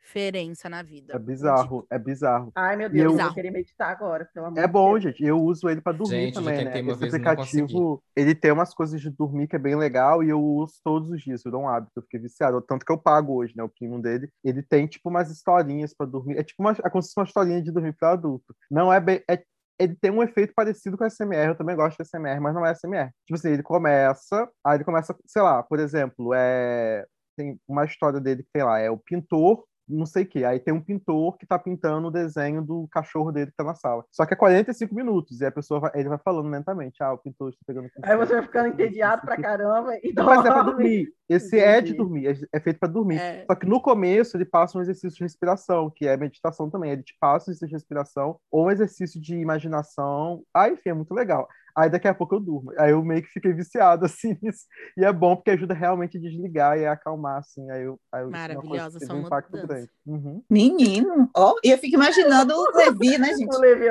na 0.68 0.82
vida. 0.82 1.14
É 1.14 1.18
bizarro, 1.18 1.86
é 1.90 1.98
bizarro. 1.98 2.52
Ai, 2.54 2.76
meu 2.76 2.88
Deus, 2.88 3.04
eu 3.04 3.18
eu- 3.18 3.24
vou 3.24 3.34
querer 3.34 3.50
meditar 3.50 3.90
agora, 3.90 4.28
pelo 4.32 4.46
amor 4.46 4.58
É 4.58 4.66
bom, 4.66 4.92
Deus. 4.92 5.02
gente. 5.04 5.24
Eu 5.24 5.40
uso 5.42 5.68
ele 5.68 5.80
para 5.80 5.96
dormir 5.96 6.16
Gente, 6.26 6.34
também, 6.34 6.64
né? 6.64 6.80
uma 6.82 6.92
Esse 6.92 7.00
vez 7.00 7.12
não 7.12 7.18
aplicativo, 7.20 8.02
ele 8.16 8.34
tem 8.34 8.52
umas 8.52 8.74
coisas 8.74 9.00
de 9.00 9.10
dormir 9.10 9.48
que 9.48 9.56
é 9.56 9.58
bem 9.58 9.76
legal 9.76 10.22
e 10.22 10.28
eu 10.28 10.40
uso 10.42 10.74
todos 10.84 11.10
os 11.10 11.22
dias, 11.22 11.42
virou 11.42 11.62
um 11.62 11.68
hábito, 11.68 11.92
eu 11.96 12.02
fiquei 12.02 12.20
viciado. 12.20 12.60
Tanto 12.62 12.84
que 12.84 12.92
eu 12.92 12.98
pago 12.98 13.34
hoje, 13.34 13.54
né? 13.56 13.62
O 13.62 13.68
premium 13.68 14.00
dele. 14.00 14.28
Ele 14.44 14.62
tem, 14.62 14.86
tipo, 14.86 15.08
umas 15.08 15.30
historinhas 15.30 15.94
para 15.94 16.06
dormir. 16.06 16.38
É 16.38 16.42
tipo 16.44 16.62
uma, 16.62 16.72
é 16.72 16.90
como 16.90 17.02
se 17.02 17.08
fosse 17.08 17.20
uma 17.20 17.24
historinha 17.26 17.62
de 17.62 17.72
dormir 17.72 17.94
para 17.94 18.12
adulto. 18.12 18.54
Não 18.70 18.92
é 18.92 19.00
bem. 19.00 19.22
É, 19.28 19.42
ele 19.78 19.94
tem 19.96 20.10
um 20.10 20.22
efeito 20.22 20.52
parecido 20.54 20.96
com 20.96 21.04
a 21.04 21.08
SMR. 21.08 21.48
Eu 21.48 21.56
também 21.56 21.74
gosto 21.76 21.96
de 21.96 22.02
SMR, 22.02 22.40
mas 22.40 22.54
não 22.54 22.64
é 22.64 22.70
SMR. 22.72 23.10
Tipo 23.26 23.34
assim, 23.38 23.48
ele 23.50 23.62
começa, 23.62 24.48
aí 24.64 24.76
ele 24.76 24.84
começa, 24.84 25.16
sei 25.26 25.42
lá, 25.42 25.62
por 25.62 25.78
exemplo, 25.80 26.32
é 26.34 27.04
tem 27.36 27.58
uma 27.66 27.84
história 27.84 28.20
dele 28.20 28.44
que, 28.44 28.50
sei 28.56 28.62
lá, 28.62 28.78
é 28.78 28.88
o 28.90 28.96
pintor 28.98 29.64
não 29.88 30.06
sei 30.06 30.24
o 30.24 30.26
que. 30.26 30.44
Aí 30.44 30.58
tem 30.58 30.72
um 30.72 30.80
pintor 30.80 31.36
que 31.36 31.46
tá 31.46 31.58
pintando 31.58 32.08
o 32.08 32.10
desenho 32.10 32.62
do 32.62 32.88
cachorro 32.90 33.30
dele 33.30 33.50
que 33.50 33.56
tá 33.56 33.64
na 33.64 33.74
sala. 33.74 34.04
Só 34.10 34.24
que 34.26 34.34
é 34.34 34.36
45 34.36 34.94
minutos, 34.94 35.40
e 35.40 35.46
a 35.46 35.52
pessoa 35.52 35.80
vai, 35.80 35.90
ele 35.94 36.08
vai 36.08 36.18
falando 36.18 36.48
lentamente, 36.48 37.02
ah, 37.02 37.12
o 37.12 37.18
pintor 37.18 37.50
está 37.50 37.62
pegando... 37.66 37.88
Aí 38.02 38.16
você 38.16 38.34
vai 38.34 38.42
ficando 38.42 38.68
entediado 38.68 39.22
pra 39.22 39.36
caramba 39.36 39.96
e 40.02 40.12
dorme. 40.12 40.36
Mas 40.36 40.46
é 40.46 40.50
pra 40.50 40.62
dormir. 40.62 41.08
Esse 41.28 41.56
Entendi. 41.56 41.62
é 41.62 41.80
de 41.80 41.94
dormir, 41.94 42.26
é, 42.26 42.56
é 42.56 42.60
feito 42.60 42.78
para 42.78 42.88
dormir. 42.88 43.18
É. 43.18 43.44
Só 43.46 43.54
que 43.54 43.66
no 43.66 43.80
começo 43.80 44.36
ele 44.36 44.44
passa 44.44 44.76
um 44.76 44.82
exercício 44.82 45.16
de 45.16 45.22
respiração, 45.22 45.90
que 45.90 46.06
é 46.06 46.16
meditação 46.16 46.68
também. 46.68 46.92
Ele 46.92 47.02
te 47.02 47.16
passa 47.18 47.50
um 47.50 47.52
exercício 47.52 47.68
de 47.68 47.74
respiração 47.74 48.38
ou 48.50 48.66
um 48.66 48.70
exercício 48.70 49.20
de 49.20 49.36
imaginação. 49.36 50.42
Ah, 50.52 50.68
enfim, 50.68 50.90
é 50.90 50.94
muito 50.94 51.14
legal. 51.14 51.48
Aí 51.76 51.90
daqui 51.90 52.06
a 52.06 52.14
pouco 52.14 52.36
eu 52.36 52.40
durmo. 52.40 52.72
Aí 52.78 52.92
eu 52.92 53.04
meio 53.04 53.22
que 53.22 53.32
fiquei 53.32 53.52
viciado, 53.52 54.04
assim, 54.06 54.38
nisso. 54.40 54.66
E 54.96 55.04
é 55.04 55.12
bom 55.12 55.34
porque 55.34 55.50
ajuda 55.50 55.74
realmente 55.74 56.16
a 56.16 56.20
desligar 56.20 56.78
e 56.78 56.86
a 56.86 56.92
acalmar, 56.92 57.38
assim. 57.38 57.68
Aí 57.70 57.82
eu, 57.82 57.98
aí 58.12 58.22
eu 58.22 58.30
Maravilhosa 58.30 58.98
essa 59.02 59.12
um 59.12 59.22
impacto 59.22 59.52
grande. 59.52 59.90
Uhum. 60.06 60.42
Menino! 60.48 61.28
Ó, 61.34 61.52
oh, 61.52 61.60
e 61.64 61.70
eu 61.70 61.78
fico 61.78 61.96
imaginando 61.96 62.54
o 62.54 62.76
Levi, 62.76 63.18
né, 63.18 63.34
gente? 63.34 63.54
O 63.54 63.58
Levi, 63.58 63.86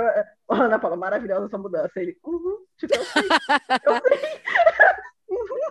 oh, 0.47 0.53
Ana 0.53 0.79
Paula, 0.79 0.95
maravilhosa 0.95 1.47
essa 1.47 1.57
mudança. 1.57 1.91
Ele, 1.97 2.17
uhum, 2.23 2.57
tipo, 2.77 2.93
eu 2.95 3.03
sei, 3.03 3.23
eu 3.23 4.01
sei. 4.01 4.53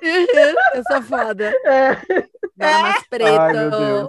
Uhum, 0.03 0.55
eu 0.75 0.83
sou 0.91 1.03
foda. 1.03 1.53
É. 1.65 1.93
É. 2.59 2.79
mais 2.79 3.07
preta. 3.07 3.41
Ai, 3.41 3.53
meu 3.53 3.71
Deus. 3.71 4.09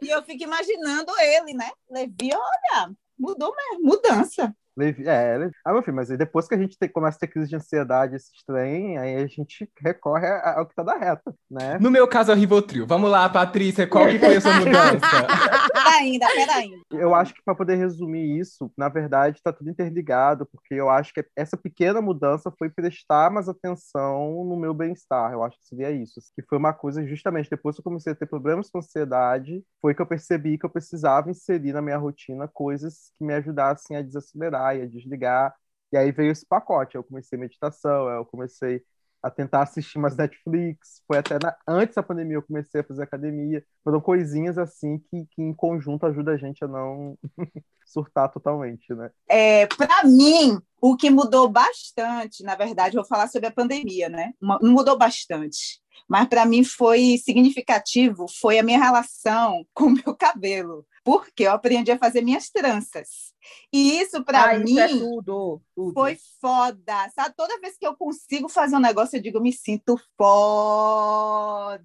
e 0.00 0.08
eu, 0.08 0.18
eu 0.18 0.22
fico 0.22 0.44
imaginando 0.44 1.12
ele, 1.20 1.54
né? 1.54 1.70
Levi, 1.90 2.30
olha, 2.32 2.92
mudou 3.18 3.54
mesmo, 3.54 3.84
mudança. 3.84 4.54
Levi, 4.76 5.06
é, 5.06 5.36
Levi. 5.36 5.52
Ah, 5.64 5.72
meu 5.72 5.82
filho, 5.82 5.96
mas 5.96 6.08
depois 6.08 6.48
que 6.48 6.54
a 6.54 6.58
gente 6.58 6.78
tem, 6.78 6.88
começa 6.88 7.16
a 7.16 7.20
ter 7.20 7.28
crise 7.28 7.48
de 7.48 7.56
ansiedade, 7.56 8.16
esse 8.16 8.30
trem, 8.46 8.98
aí 8.98 9.16
a 9.16 9.26
gente 9.26 9.68
recorre 9.80 10.26
ao 10.26 10.66
que 10.66 10.74
tá 10.74 10.82
da 10.82 10.96
reta, 10.96 11.34
né? 11.50 11.78
No 11.78 11.90
meu 11.90 12.08
caso 12.08 12.30
é 12.30 12.34
o 12.34 12.38
Rivotril. 12.38 12.86
Vamos 12.86 13.10
lá, 13.10 13.28
Patrícia, 13.28 13.86
qual 13.86 14.06
que 14.06 14.18
foi 14.18 14.36
a 14.36 14.40
sua 14.40 14.54
mudança? 14.54 15.00
pera 15.72 15.90
ainda, 15.98 16.26
pera 16.26 16.54
ainda. 16.54 16.76
Eu 16.90 17.14
acho 17.14 17.34
que 17.34 17.42
para 17.44 17.54
poder 17.54 17.76
resumir 17.76 18.38
isso, 18.38 18.72
na 18.76 18.88
verdade, 18.88 19.40
tá 19.42 19.52
tudo 19.52 19.70
interligado, 19.70 20.46
porque 20.46 20.74
eu 20.74 20.88
acho 20.88 21.12
que 21.12 21.24
essa 21.36 21.56
pequena 21.56 22.00
mudança 22.00 22.52
foi 22.58 22.70
prestar 22.70 23.30
mais 23.30 23.48
atenção 23.48 24.44
no 24.44 24.56
meu 24.56 24.72
bem-estar. 24.72 25.32
Eu 25.32 25.42
acho 25.42 25.58
que 25.58 25.66
seria 25.66 25.90
isso. 25.90 26.20
Que 26.34 26.42
foi 26.42 26.58
uma 26.58 26.72
coisa, 26.72 27.06
justamente, 27.06 27.50
depois 27.50 27.76
que 27.76 27.80
eu 27.80 27.84
comecei 27.84 28.12
a 28.12 28.16
ter 28.16 28.26
problemas 28.26 28.70
com 28.70 28.78
ansiedade, 28.78 29.62
foi 29.80 29.94
que 29.94 30.00
eu 30.00 30.06
percebi 30.06 30.56
que 30.56 30.64
eu 30.64 30.70
precisava 30.70 31.30
inserir 31.30 31.72
na 31.72 31.82
minha 31.82 31.98
rotina 31.98 32.48
coisas 32.48 33.12
que 33.18 33.24
me 33.24 33.34
ajudassem 33.34 33.96
a 33.96 34.02
desacelerar 34.02 34.61
ia 34.74 34.88
desligar. 34.88 35.54
E 35.92 35.96
aí 35.96 36.10
veio 36.10 36.32
esse 36.32 36.46
pacote. 36.46 36.96
Eu 36.96 37.04
comecei 37.04 37.38
meditação, 37.38 38.08
eu 38.08 38.24
comecei 38.24 38.82
a 39.22 39.30
tentar 39.30 39.62
assistir 39.62 39.98
mais 39.98 40.16
Netflix. 40.16 41.02
Foi 41.06 41.18
até 41.18 41.38
na... 41.40 41.54
antes 41.66 41.94
da 41.94 42.02
pandemia 42.02 42.36
eu 42.36 42.42
comecei 42.42 42.80
a 42.80 42.84
fazer 42.84 43.02
academia. 43.02 43.64
Foram 43.84 44.00
coisinhas 44.00 44.58
assim 44.58 44.98
que, 44.98 45.26
que 45.30 45.42
em 45.42 45.54
conjunto 45.54 46.06
ajuda 46.06 46.32
a 46.32 46.36
gente 46.36 46.64
a 46.64 46.68
não 46.68 47.16
surtar 47.86 48.30
totalmente, 48.30 48.92
né? 48.94 49.10
É, 49.28 49.66
para 49.66 50.04
mim, 50.04 50.60
o 50.82 50.96
que 50.96 51.08
mudou 51.08 51.48
bastante, 51.48 52.42
na 52.42 52.56
verdade, 52.56 52.96
vou 52.96 53.04
falar 53.04 53.28
sobre 53.28 53.46
a 53.46 53.52
pandemia, 53.52 54.08
né? 54.08 54.32
Não 54.40 54.72
mudou 54.72 54.98
bastante. 54.98 55.80
Mas 56.08 56.26
para 56.26 56.44
mim 56.44 56.64
foi 56.64 57.16
significativo, 57.24 58.26
foi 58.28 58.58
a 58.58 58.64
minha 58.64 58.82
relação 58.82 59.64
com 59.72 59.84
o 59.84 59.90
meu 59.92 60.16
cabelo, 60.16 60.84
porque 61.04 61.44
eu 61.44 61.52
aprendi 61.52 61.92
a 61.92 61.98
fazer 61.98 62.20
minhas 62.20 62.50
tranças. 62.50 63.32
E 63.72 63.98
isso, 63.98 64.22
para 64.24 64.52
ah, 64.52 64.58
mim, 64.58 64.72
isso 64.72 64.80
é 64.80 64.88
tudo, 64.88 65.60
tudo. 65.74 65.94
foi 65.94 66.16
foda. 66.40 67.10
Sabe? 67.14 67.34
Toda 67.36 67.58
vez 67.60 67.76
que 67.78 67.86
eu 67.86 67.96
consigo 67.96 68.48
fazer 68.48 68.76
um 68.76 68.80
negócio, 68.80 69.16
eu 69.16 69.22
digo, 69.22 69.40
me 69.40 69.52
sinto 69.52 69.98
foda. 70.16 71.82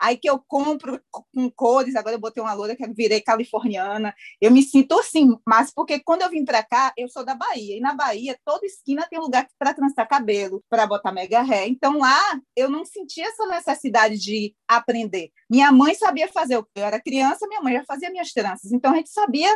Aí 0.00 0.16
que 0.16 0.28
eu 0.28 0.38
compro 0.46 1.00
com 1.10 1.50
cores, 1.50 1.96
agora 1.96 2.16
eu 2.16 2.20
botei 2.20 2.42
uma 2.42 2.52
loura 2.52 2.76
que 2.76 2.84
eu 2.84 2.94
virei 2.94 3.20
californiana. 3.20 4.14
Eu 4.40 4.50
me 4.50 4.62
sinto 4.62 4.98
assim, 4.98 5.36
mas 5.46 5.72
porque 5.72 5.98
quando 6.00 6.22
eu 6.22 6.30
vim 6.30 6.44
para 6.44 6.62
cá, 6.62 6.92
eu 6.96 7.08
sou 7.08 7.24
da 7.24 7.34
Bahia. 7.34 7.76
E 7.76 7.80
na 7.80 7.94
Bahia, 7.94 8.23
toda 8.44 8.64
esquina 8.64 9.06
tem 9.10 9.18
lugar 9.18 9.46
para 9.58 9.74
trançar 9.74 10.08
cabelo, 10.08 10.62
para 10.68 10.86
botar 10.86 11.12
mega 11.12 11.42
ré. 11.42 11.66
Então 11.66 11.98
lá, 11.98 12.40
eu 12.56 12.70
não 12.70 12.84
sentia 12.84 13.26
essa 13.26 13.46
necessidade 13.46 14.18
de 14.18 14.54
aprender. 14.68 15.30
Minha 15.50 15.72
mãe 15.72 15.94
sabia 15.94 16.28
fazer. 16.28 16.56
Eu 16.56 16.66
era 16.76 17.00
criança, 17.00 17.46
minha 17.48 17.60
mãe 17.60 17.74
já 17.74 17.84
fazia 17.84 18.10
minhas 18.10 18.32
tranças. 18.32 18.72
Então 18.72 18.92
a 18.92 18.96
gente 18.96 19.10
sabia. 19.10 19.54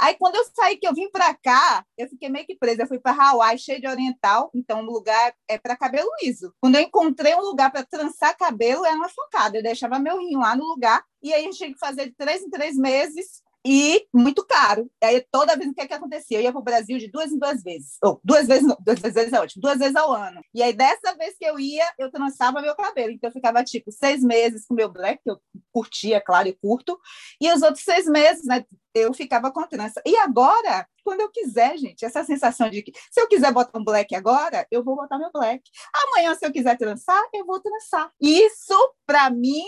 Aí 0.00 0.14
quando 0.18 0.36
eu 0.36 0.44
saí 0.54 0.76
que 0.76 0.88
eu 0.88 0.94
vim 0.94 1.10
para 1.10 1.34
cá, 1.34 1.84
eu 1.96 2.08
fiquei 2.08 2.28
meio 2.28 2.46
que 2.46 2.56
presa. 2.56 2.82
Eu 2.82 2.88
fui 2.88 2.98
para 2.98 3.12
Hawaii, 3.12 3.58
cheio 3.58 3.80
de 3.80 3.86
oriental, 3.86 4.50
então 4.54 4.80
o 4.80 4.90
lugar 4.90 5.34
é 5.46 5.58
para 5.58 5.76
cabelo 5.76 6.08
liso. 6.22 6.52
Quando 6.60 6.76
eu 6.76 6.82
encontrei 6.82 7.34
um 7.34 7.42
lugar 7.42 7.70
para 7.70 7.84
trançar 7.84 8.36
cabelo, 8.36 8.84
era 8.84 8.96
uma 8.96 9.08
focada. 9.08 9.58
Eu 9.58 9.62
deixava 9.62 9.98
meu 9.98 10.18
rim 10.18 10.36
lá 10.36 10.56
no 10.56 10.64
lugar, 10.64 11.04
e 11.22 11.32
aí 11.32 11.42
a 11.42 11.44
gente 11.44 11.58
tinha 11.58 11.72
que 11.72 11.78
fazer 11.78 12.06
de 12.06 12.14
três 12.14 12.42
em 12.42 12.50
três 12.50 12.76
meses 12.76 13.42
e 13.70 14.06
muito 14.14 14.46
caro. 14.46 14.90
Aí 15.04 15.22
toda 15.30 15.54
vez 15.54 15.70
o 15.70 15.74
que, 15.74 15.82
é 15.82 15.86
que 15.86 15.92
acontecia? 15.92 16.38
Eu 16.38 16.42
ia 16.42 16.50
para 16.50 16.58
o 16.58 16.64
Brasil 16.64 16.96
de 16.96 17.10
duas 17.10 17.30
em 17.30 17.38
duas 17.38 17.62
vezes. 17.62 17.98
Ou 18.02 18.18
duas 18.24 18.46
vezes, 18.46 18.66
não, 18.66 18.78
duas 18.80 18.98
vezes 18.98 19.30
é 19.30 19.38
ótimo, 19.38 19.60
duas 19.60 19.78
vezes 19.78 19.94
ao 19.94 20.10
ano. 20.10 20.40
E 20.54 20.62
aí 20.62 20.72
dessa 20.72 21.14
vez 21.18 21.36
que 21.36 21.44
eu 21.44 21.60
ia, 21.60 21.84
eu 21.98 22.10
trançava 22.10 22.62
meu 22.62 22.74
cabelo. 22.74 23.10
Então 23.10 23.28
eu 23.28 23.32
ficava 23.34 23.62
tipo 23.62 23.92
seis 23.92 24.22
meses 24.22 24.64
com 24.66 24.72
meu 24.72 24.90
black, 24.90 25.22
que 25.22 25.30
eu 25.30 25.38
curtia, 25.70 26.18
claro, 26.18 26.48
eu 26.48 26.56
curto. 26.58 26.98
E 27.38 27.52
os 27.52 27.60
outros 27.60 27.84
seis 27.84 28.06
meses, 28.06 28.46
né? 28.46 28.64
Eu 28.94 29.12
ficava 29.12 29.52
com 29.52 29.62
trança. 29.64 30.00
E 30.06 30.16
agora, 30.16 30.88
quando 31.04 31.20
eu 31.20 31.30
quiser, 31.30 31.76
gente, 31.76 32.06
essa 32.06 32.24
sensação 32.24 32.70
de 32.70 32.82
que 32.82 32.92
se 33.10 33.20
eu 33.20 33.28
quiser 33.28 33.52
botar 33.52 33.78
um 33.78 33.84
black 33.84 34.14
agora, 34.14 34.66
eu 34.70 34.82
vou 34.82 34.96
botar 34.96 35.18
meu 35.18 35.30
black. 35.30 35.62
Amanhã, 35.94 36.34
se 36.34 36.46
eu 36.46 36.50
quiser 36.50 36.78
trançar, 36.78 37.22
eu 37.34 37.44
vou 37.44 37.60
trançar. 37.60 38.10
Isso, 38.18 38.94
para 39.06 39.28
mim, 39.28 39.62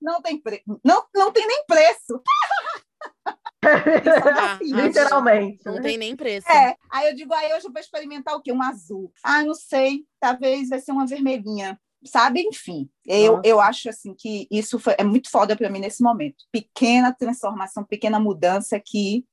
não 0.00 0.22
tem, 0.22 0.40
pre... 0.40 0.62
não, 0.84 1.04
não 1.12 1.32
tem 1.32 1.48
nem 1.48 1.64
preço. 1.66 2.22
Literalmente. 4.62 5.60
Não 5.64 5.74
né? 5.74 5.82
tem 5.82 5.98
nem 5.98 6.16
preço. 6.16 6.50
É. 6.50 6.76
Aí 6.90 7.08
eu 7.08 7.14
digo, 7.14 7.32
aí 7.34 7.52
hoje 7.54 7.66
eu 7.66 7.72
vou 7.72 7.80
experimentar 7.80 8.34
o 8.34 8.40
quê? 8.40 8.52
Um 8.52 8.62
azul. 8.62 9.12
Ah, 9.22 9.44
não 9.44 9.54
sei. 9.54 10.04
Talvez 10.18 10.68
vai 10.68 10.80
ser 10.80 10.92
uma 10.92 11.06
vermelhinha. 11.06 11.78
Sabe? 12.04 12.40
Enfim. 12.40 12.88
Eu, 13.06 13.42
eu 13.44 13.60
acho 13.60 13.90
assim 13.90 14.14
que 14.14 14.46
isso 14.50 14.78
foi, 14.78 14.94
é 14.96 15.04
muito 15.04 15.30
foda 15.30 15.54
para 15.54 15.68
mim 15.68 15.80
nesse 15.80 16.02
momento. 16.02 16.44
Pequena 16.50 17.12
transformação, 17.12 17.84
pequena 17.84 18.18
mudança 18.18 18.80
que 18.82 19.24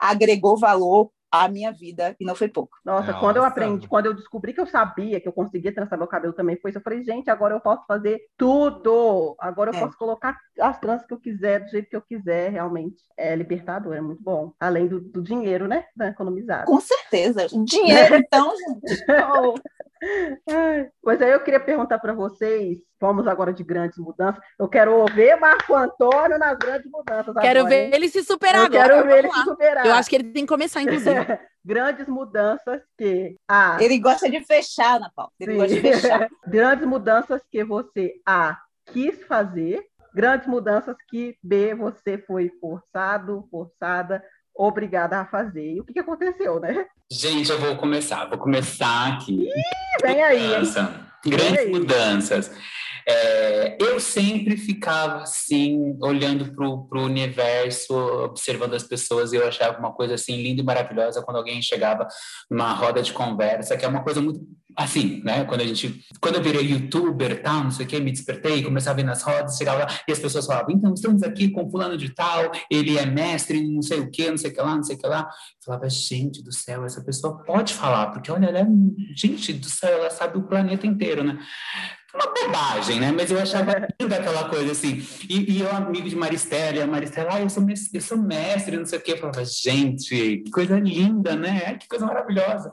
agregou 0.00 0.58
valor 0.58 1.12
a 1.30 1.48
minha 1.48 1.72
vida 1.72 2.14
e 2.18 2.24
não 2.24 2.34
foi 2.34 2.48
pouco. 2.48 2.76
Nossa, 2.84 3.08
Nossa, 3.08 3.20
quando 3.20 3.36
eu 3.36 3.44
aprendi, 3.44 3.88
quando 3.88 4.06
eu 4.06 4.14
descobri 4.14 4.52
que 4.52 4.60
eu 4.60 4.66
sabia 4.66 5.20
que 5.20 5.28
eu 5.28 5.32
conseguia 5.32 5.74
trançar 5.74 5.98
meu 5.98 6.06
cabelo 6.06 6.32
também 6.32 6.56
foi 6.56 6.70
isso, 6.70 6.78
eu 6.78 6.82
falei, 6.82 7.02
gente, 7.02 7.30
agora 7.30 7.54
eu 7.54 7.60
posso 7.60 7.84
fazer 7.86 8.20
tudo. 8.36 9.36
Agora 9.38 9.70
eu 9.70 9.76
é. 9.76 9.80
posso 9.80 9.96
colocar 9.98 10.38
as 10.60 10.78
tranças 10.78 11.06
que 11.06 11.14
eu 11.14 11.20
quiser, 11.20 11.60
do 11.60 11.70
jeito 11.70 11.88
que 11.88 11.96
eu 11.96 12.02
quiser, 12.02 12.50
realmente. 12.50 13.02
É 13.16 13.34
libertador, 13.34 13.94
é 13.94 14.00
muito 14.00 14.22
bom. 14.22 14.52
Além 14.58 14.86
do, 14.86 15.00
do 15.00 15.22
dinheiro, 15.22 15.66
né? 15.66 15.86
Da 15.94 16.08
economizar. 16.08 16.64
Com 16.64 16.80
certeza. 16.80 17.46
Dinheiro, 17.64 18.16
então, 18.16 18.52
gente. 18.56 19.04
Oh. 19.38 19.54
Pois 21.02 21.20
aí 21.22 21.32
eu 21.32 21.42
queria 21.42 21.58
perguntar 21.58 21.98
para 21.98 22.12
vocês, 22.12 22.78
vamos 23.00 23.26
agora 23.26 23.52
de 23.52 23.62
grandes 23.62 23.98
mudanças. 23.98 24.42
Eu 24.58 24.68
quero 24.68 25.04
ver 25.06 25.36
Marco 25.36 25.74
Antônio 25.74 26.38
nas 26.38 26.56
grandes 26.58 26.90
mudanças. 26.90 27.34
Quero 27.34 27.60
agora, 27.60 27.74
ver 27.74 27.84
hein? 27.86 27.90
ele 27.94 28.08
se 28.08 28.22
superar 28.22 28.62
eu 28.62 28.66
agora. 28.66 28.88
Quero 28.88 29.06
ver 29.06 29.18
ele 29.18 29.32
se 29.32 29.42
superar. 29.42 29.86
Eu 29.86 29.94
acho 29.94 30.08
que 30.08 30.16
ele 30.16 30.32
tem 30.32 30.44
que 30.44 30.52
começar, 30.52 30.82
inclusive. 30.82 31.14
grandes 31.64 32.06
mudanças 32.06 32.82
que 32.96 33.36
a. 33.48 33.78
Ele 33.80 33.98
gosta 33.98 34.30
de 34.30 34.40
fechar, 34.44 34.96
Ana 34.96 35.10
Paula. 35.14 35.32
Ele 35.40 35.52
Sim. 35.52 35.58
gosta 35.58 35.74
de 35.74 35.80
fechar. 35.80 36.28
grandes 36.46 36.86
mudanças 36.86 37.42
que 37.50 37.64
você 37.64 38.14
A 38.24 38.58
quis 38.92 39.24
fazer, 39.24 39.82
grandes 40.14 40.46
mudanças 40.46 40.96
que 41.08 41.36
B 41.42 41.74
você 41.74 42.18
foi 42.18 42.50
forçado, 42.60 43.46
forçada 43.50 44.22
obrigada 44.56 45.20
a 45.20 45.26
fazer. 45.26 45.74
E 45.74 45.80
o 45.80 45.84
que, 45.84 45.92
que 45.92 46.00
aconteceu, 46.00 46.58
né? 46.58 46.86
Gente, 47.10 47.50
eu 47.50 47.58
vou 47.58 47.76
começar. 47.76 48.24
Vou 48.26 48.38
começar 48.38 49.14
aqui. 49.14 49.44
Ih, 49.44 50.02
vem 50.02 50.22
aí. 50.22 50.48
Mudança. 50.48 51.06
Grandes 51.24 51.58
aí. 51.58 51.70
mudanças. 51.70 52.50
É, 53.08 53.76
eu 53.80 54.00
sempre 54.00 54.56
ficava 54.56 55.22
assim, 55.22 55.96
olhando 56.02 56.52
para 56.52 56.66
o 56.66 57.04
universo, 57.04 57.94
observando 57.94 58.74
as 58.74 58.82
pessoas, 58.82 59.32
e 59.32 59.36
eu 59.36 59.46
achava 59.46 59.78
uma 59.78 59.92
coisa 59.92 60.14
assim 60.14 60.42
linda 60.42 60.60
e 60.60 60.64
maravilhosa 60.64 61.22
quando 61.22 61.36
alguém 61.36 61.62
chegava 61.62 62.08
numa 62.50 62.72
roda 62.72 63.00
de 63.00 63.12
conversa, 63.12 63.76
que 63.76 63.84
é 63.84 63.88
uma 63.88 64.02
coisa 64.02 64.20
muito 64.20 64.40
assim, 64.76 65.22
né? 65.24 65.44
Quando 65.44 65.62
a 65.62 65.66
gente, 65.66 66.04
quando 66.20 66.34
eu 66.34 66.42
virei 66.42 66.60
youtuber, 66.66 67.42
tal, 67.42 67.64
não 67.64 67.70
sei 67.70 67.86
o 67.86 67.88
que, 67.88 67.98
me 67.98 68.12
despertei, 68.12 68.62
começava 68.62 68.98
a 68.98 69.02
ir 69.02 69.04
nas 69.04 69.22
rodas, 69.22 69.56
chegava 69.56 69.84
lá 69.84 69.86
e 70.06 70.12
as 70.12 70.18
pessoas 70.18 70.44
falavam, 70.44 70.72
então 70.72 70.92
estamos 70.92 71.22
aqui 71.22 71.48
com 71.48 71.70
fulano 71.70 71.96
de 71.96 72.10
tal, 72.10 72.52
ele 72.70 72.98
é 72.98 73.06
mestre, 73.06 73.66
não 73.66 73.80
sei 73.80 74.00
o 74.00 74.10
que, 74.10 74.28
não 74.28 74.36
sei 74.36 74.50
o 74.50 74.54
que 74.54 74.60
lá, 74.60 74.76
não 74.76 74.82
sei 74.82 74.96
o 74.96 74.98
que 74.98 75.06
lá. 75.06 75.20
Eu 75.20 75.64
falava, 75.64 75.88
gente 75.88 76.42
do 76.42 76.52
céu, 76.52 76.84
essa 76.84 77.02
pessoa 77.02 77.42
pode 77.42 77.72
falar, 77.72 78.08
porque 78.08 78.30
olha, 78.30 78.46
ela 78.46 78.58
é, 78.58 78.66
gente 79.14 79.54
do 79.54 79.66
céu, 79.66 79.96
ela 79.96 80.10
sabe 80.10 80.36
o 80.36 80.42
planeta 80.42 80.86
inteiro, 80.86 81.24
né? 81.24 81.38
Uma 82.16 82.34
bobagem, 82.34 83.00
né? 83.00 83.12
Mas 83.12 83.30
eu 83.30 83.38
achava 83.38 83.86
linda 84.00 84.16
aquela 84.16 84.48
coisa 84.48 84.72
assim. 84.72 85.06
E, 85.28 85.52
e 85.52 85.60
eu, 85.60 85.70
amigo 85.70 86.08
de 86.08 86.16
Maristela, 86.16 86.76
e 86.76 86.82
a 86.82 86.86
Maristela, 86.86 87.34
ah, 87.34 87.40
eu 87.40 87.50
sou, 87.50 87.62
mestre, 87.62 87.90
eu 87.94 88.00
sou 88.00 88.18
mestre, 88.18 88.76
não 88.76 88.86
sei 88.86 88.98
o 88.98 89.02
quê. 89.02 89.12
Eu 89.12 89.18
falava, 89.18 89.44
gente, 89.44 90.38
que 90.38 90.50
coisa 90.50 90.78
linda, 90.78 91.36
né? 91.36 91.74
Que 91.74 91.88
coisa 91.88 92.06
maravilhosa. 92.06 92.72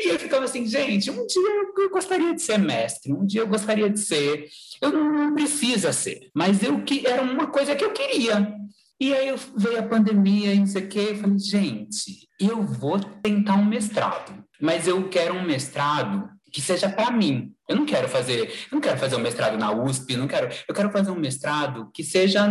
E 0.00 0.08
eu 0.08 0.18
ficava 0.18 0.44
assim, 0.44 0.66
gente, 0.66 1.10
um 1.10 1.26
dia 1.26 1.42
eu 1.76 1.90
gostaria 1.90 2.34
de 2.34 2.42
ser 2.42 2.58
mestre, 2.58 3.12
um 3.12 3.26
dia 3.26 3.40
eu 3.42 3.48
gostaria 3.48 3.90
de 3.90 3.98
ser. 3.98 4.48
Eu 4.80 4.92
não, 4.92 5.12
não 5.12 5.34
precisa 5.34 5.92
ser, 5.92 6.30
mas 6.34 6.62
eu 6.62 6.82
que 6.82 7.06
era 7.06 7.22
uma 7.22 7.48
coisa 7.48 7.74
que 7.74 7.84
eu 7.84 7.92
queria. 7.92 8.54
E 9.00 9.12
aí 9.12 9.28
eu, 9.28 9.36
veio 9.56 9.80
a 9.80 9.82
pandemia 9.82 10.54
e 10.54 10.60
não 10.60 10.66
sei 10.66 10.84
o 10.84 10.88
quê, 10.88 11.08
eu 11.10 11.16
falei, 11.16 11.38
gente, 11.38 12.28
eu 12.40 12.62
vou 12.62 12.98
tentar 13.00 13.54
um 13.54 13.64
mestrado, 13.64 14.32
mas 14.60 14.86
eu 14.86 15.08
quero 15.08 15.34
um 15.34 15.44
mestrado 15.44 16.28
que 16.54 16.62
seja 16.62 16.88
para 16.88 17.10
mim. 17.10 17.52
Eu 17.68 17.74
não 17.74 17.84
quero 17.84 18.08
fazer, 18.08 18.42
eu 18.42 18.76
não 18.76 18.80
quero 18.80 18.96
fazer 18.96 19.16
um 19.16 19.20
mestrado 19.20 19.58
na 19.58 19.72
USP, 19.72 20.16
não 20.16 20.28
quero, 20.28 20.48
eu 20.68 20.74
quero 20.74 20.88
fazer 20.92 21.10
um 21.10 21.18
mestrado 21.18 21.90
que 21.92 22.04
seja 22.04 22.46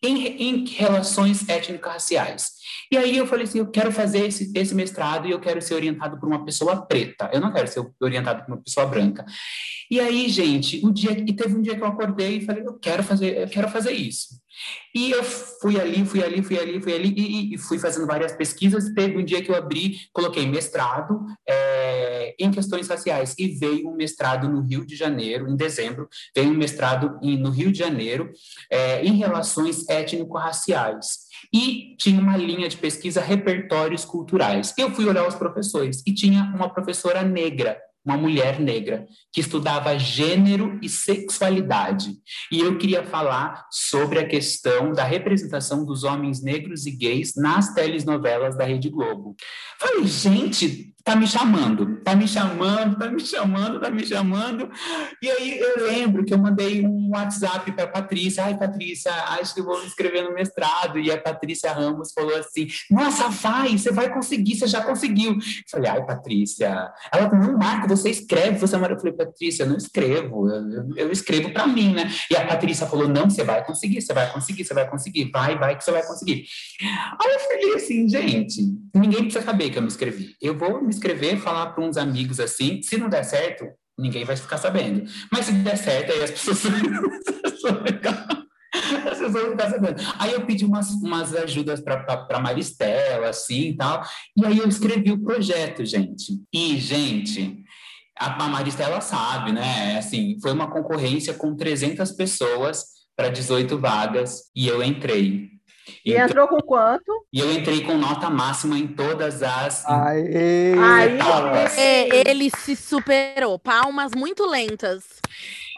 em, 0.00 0.26
em 0.40 0.64
relações 0.68 1.48
étnico-raciais. 1.48 2.52
E 2.92 2.96
aí 2.96 3.16
eu 3.16 3.26
falei 3.26 3.44
assim, 3.44 3.58
eu 3.58 3.66
quero 3.66 3.90
fazer 3.90 4.28
esse, 4.28 4.52
esse 4.54 4.72
mestrado 4.72 5.26
e 5.26 5.32
eu 5.32 5.40
quero 5.40 5.60
ser 5.60 5.74
orientado 5.74 6.20
por 6.20 6.28
uma 6.28 6.44
pessoa 6.44 6.86
preta. 6.86 7.28
Eu 7.32 7.40
não 7.40 7.52
quero 7.52 7.66
ser 7.66 7.84
orientado 8.00 8.44
por 8.44 8.52
uma 8.52 8.62
pessoa 8.62 8.86
branca. 8.86 9.26
E 9.90 9.98
aí, 9.98 10.28
gente, 10.28 10.80
o 10.86 10.92
dia 10.92 11.10
e 11.10 11.32
teve 11.32 11.56
um 11.56 11.62
dia 11.62 11.74
que 11.74 11.82
eu 11.82 11.88
acordei 11.88 12.36
e 12.36 12.44
falei, 12.44 12.62
eu 12.64 12.78
quero 12.78 13.02
fazer, 13.02 13.36
eu 13.36 13.48
quero 13.48 13.68
fazer 13.68 13.90
isso. 13.90 14.40
E 14.94 15.10
eu 15.10 15.22
fui 15.24 15.80
ali, 15.80 16.04
fui 16.04 16.22
ali, 16.22 16.42
fui 16.42 16.58
ali, 16.58 16.80
fui 16.80 16.94
ali 16.94 17.14
e, 17.16 17.54
e 17.54 17.58
fui 17.58 17.78
fazendo 17.78 18.06
várias 18.06 18.32
pesquisas. 18.32 18.92
Teve 18.94 19.16
um 19.16 19.24
dia 19.24 19.42
que 19.42 19.50
eu 19.50 19.56
abri, 19.56 19.98
coloquei 20.12 20.46
mestrado 20.46 21.24
é, 21.48 21.69
em 22.38 22.50
questões 22.50 22.88
raciais 22.88 23.34
e 23.38 23.48
veio 23.48 23.88
um 23.88 23.96
mestrado 23.96 24.48
no 24.48 24.60
Rio 24.60 24.84
de 24.84 24.96
Janeiro, 24.96 25.48
em 25.48 25.56
dezembro, 25.56 26.08
veio 26.34 26.50
um 26.50 26.56
mestrado 26.56 27.18
em, 27.22 27.36
no 27.38 27.50
Rio 27.50 27.72
de 27.72 27.78
Janeiro 27.78 28.30
é, 28.70 29.04
em 29.04 29.16
relações 29.16 29.88
étnico-raciais. 29.88 31.30
E 31.52 31.96
tinha 31.96 32.20
uma 32.20 32.36
linha 32.36 32.68
de 32.68 32.76
pesquisa 32.76 33.20
repertórios 33.20 34.04
culturais. 34.04 34.74
Eu 34.76 34.90
fui 34.90 35.06
olhar 35.06 35.26
os 35.26 35.34
professores 35.34 36.02
e 36.06 36.12
tinha 36.12 36.42
uma 36.54 36.68
professora 36.68 37.22
negra 37.22 37.78
uma 38.04 38.16
mulher 38.16 38.58
negra 38.58 39.06
que 39.32 39.40
estudava 39.40 39.98
gênero 39.98 40.78
e 40.82 40.88
sexualidade. 40.88 42.14
E 42.50 42.60
eu 42.60 42.78
queria 42.78 43.04
falar 43.04 43.66
sobre 43.70 44.18
a 44.18 44.26
questão 44.26 44.92
da 44.92 45.04
representação 45.04 45.84
dos 45.84 46.02
homens 46.02 46.42
negros 46.42 46.86
e 46.86 46.90
gays 46.90 47.34
nas 47.36 47.74
telenovelas 47.74 48.56
da 48.56 48.64
Rede 48.64 48.88
Globo. 48.88 49.36
Falei, 49.78 50.06
gente, 50.06 50.94
tá 51.04 51.16
me 51.16 51.26
chamando, 51.26 51.96
tá 52.04 52.14
me 52.14 52.28
chamando, 52.28 52.98
tá 52.98 53.08
me 53.08 53.20
chamando, 53.20 53.80
tá 53.80 53.90
me 53.90 54.06
chamando. 54.06 54.70
E 55.22 55.30
aí 55.30 55.58
eu 55.58 55.86
lembro 55.86 56.24
que 56.24 56.32
eu 56.32 56.38
mandei 56.38 56.84
um 56.86 57.10
WhatsApp 57.10 57.72
para 57.72 57.86
Patrícia, 57.86 58.44
ai 58.44 58.56
Patrícia, 58.56 59.12
acho 59.40 59.54
que 59.54 59.62
vou 59.62 59.78
me 59.80 59.86
inscrever 59.86 60.24
no 60.24 60.34
mestrado. 60.34 60.98
E 60.98 61.10
a 61.10 61.20
Patrícia 61.20 61.72
Ramos 61.72 62.12
falou 62.12 62.36
assim: 62.36 62.68
"Nossa, 62.90 63.28
vai, 63.28 63.76
você 63.76 63.90
vai 63.90 64.12
conseguir, 64.12 64.56
você 64.56 64.66
já 64.66 64.82
conseguiu". 64.82 65.32
Eu 65.32 65.38
falei: 65.70 65.90
"Ai, 65.90 66.04
Patrícia". 66.04 66.90
Ela 67.12 67.28
"Não, 67.30 67.56
Marco, 67.56 67.88
você 67.88 68.10
escreve, 68.10 68.58
você 68.58 68.76
é 68.76 68.78
Eu 68.78 68.98
falei: 68.98 69.12
"Patrícia, 69.12 69.62
eu 69.62 69.68
não 69.68 69.76
escrevo, 69.76 70.48
eu, 70.48 70.96
eu 70.96 71.12
escrevo 71.12 71.52
para 71.52 71.66
mim, 71.66 71.94
né?". 71.94 72.10
E 72.30 72.36
a 72.36 72.46
Patrícia 72.46 72.86
falou: 72.86 73.08
"Não, 73.08 73.28
você 73.28 73.42
vai 73.42 73.64
conseguir, 73.64 74.00
você 74.00 74.12
vai 74.12 74.30
conseguir, 74.32 74.64
você 74.64 74.74
vai 74.74 74.88
conseguir. 74.88 75.30
Vai, 75.32 75.58
vai 75.58 75.76
que 75.76 75.84
você 75.84 75.92
vai 75.92 76.06
conseguir". 76.06 76.44
Aí 76.82 77.32
eu 77.32 77.40
falei 77.40 77.74
assim: 77.74 78.08
"Gente, 78.08 78.62
ninguém 78.94 79.22
precisa 79.22 79.44
saber 79.44 79.70
que 79.70 79.78
eu 79.78 79.82
me 79.82 79.88
inscrevi. 79.88 80.36
Eu 80.40 80.56
vou 80.56 80.89
escrever, 80.90 81.38
falar 81.38 81.66
para 81.66 81.84
uns 81.84 81.96
amigos 81.96 82.40
assim, 82.40 82.82
se 82.82 82.96
não 82.96 83.08
der 83.08 83.24
certo, 83.24 83.66
ninguém 83.98 84.24
vai 84.24 84.36
ficar 84.36 84.58
sabendo. 84.58 85.08
Mas 85.30 85.46
se 85.46 85.52
der 85.52 85.76
certo, 85.76 86.12
aí 86.12 86.22
as 86.22 86.30
pessoas, 86.30 86.62
vão 89.30 89.50
ficar 89.50 89.70
sabendo. 89.70 90.00
Aí 90.18 90.32
eu 90.32 90.44
pedi 90.44 90.64
umas, 90.64 90.90
umas 90.90 91.34
ajudas 91.34 91.80
para 91.80 92.40
Maristela, 92.40 93.28
assim 93.28 93.70
e 93.70 93.76
tal. 93.76 94.02
E 94.36 94.44
aí 94.44 94.58
eu 94.58 94.68
escrevi 94.68 95.12
o 95.12 95.22
projeto, 95.22 95.84
gente. 95.84 96.40
E, 96.52 96.78
gente, 96.78 97.62
a, 98.18 98.44
a 98.44 98.48
Maristela 98.48 99.00
sabe, 99.00 99.52
né? 99.52 99.98
Assim, 99.98 100.38
foi 100.40 100.52
uma 100.52 100.70
concorrência 100.70 101.34
com 101.34 101.56
300 101.56 102.10
pessoas 102.12 102.84
para 103.16 103.28
18 103.28 103.78
vagas 103.78 104.44
e 104.54 104.66
eu 104.66 104.82
entrei. 104.82 105.48
E 106.04 106.12
então, 106.12 106.24
entrou 106.24 106.48
com 106.48 106.60
quanto? 106.60 107.26
E 107.32 107.40
eu 107.40 107.52
entrei 107.52 107.82
com 107.82 107.96
nota 107.96 108.30
máxima 108.30 108.78
em 108.78 108.86
todas 108.86 109.42
as 109.42 109.84
Aê, 109.86 110.74
etapas. 111.06 111.78
É, 111.78 112.28
ele 112.28 112.50
se 112.50 112.76
superou. 112.76 113.58
Palmas 113.58 114.12
muito 114.14 114.46
lentas. 114.46 115.04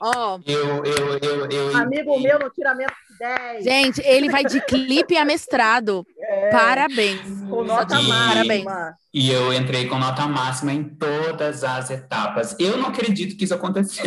Ó. 0.03 0.37
Oh. 0.37 0.51
Eu, 0.51 0.85
eu, 0.85 1.19
eu, 1.23 1.49
eu, 1.49 1.77
Amigo 1.77 2.19
meu 2.19 2.39
no 2.39 2.51
tiramento 2.51 2.93
de 3.09 3.19
10. 3.19 3.65
Gente, 3.65 4.03
ele 4.05 4.29
vai 4.29 4.45
de 4.45 4.61
clipe 4.63 5.17
a 5.17 5.25
mestrado. 5.25 6.05
É. 6.25 6.51
Parabéns. 6.51 7.21
Com 7.51 7.63
nota 7.65 8.01
e, 8.01 8.09
máxima. 8.09 8.97
E 9.13 9.31
eu 9.31 9.53
entrei 9.53 9.87
com 9.87 9.99
nota 9.99 10.27
máxima 10.27 10.73
em 10.73 10.85
todas 10.85 11.63
as 11.63 11.91
etapas. 11.91 12.57
Eu 12.59 12.79
não 12.79 12.89
acredito 12.89 13.37
que 13.37 13.45
isso 13.45 13.55
aconteceu. 13.55 14.07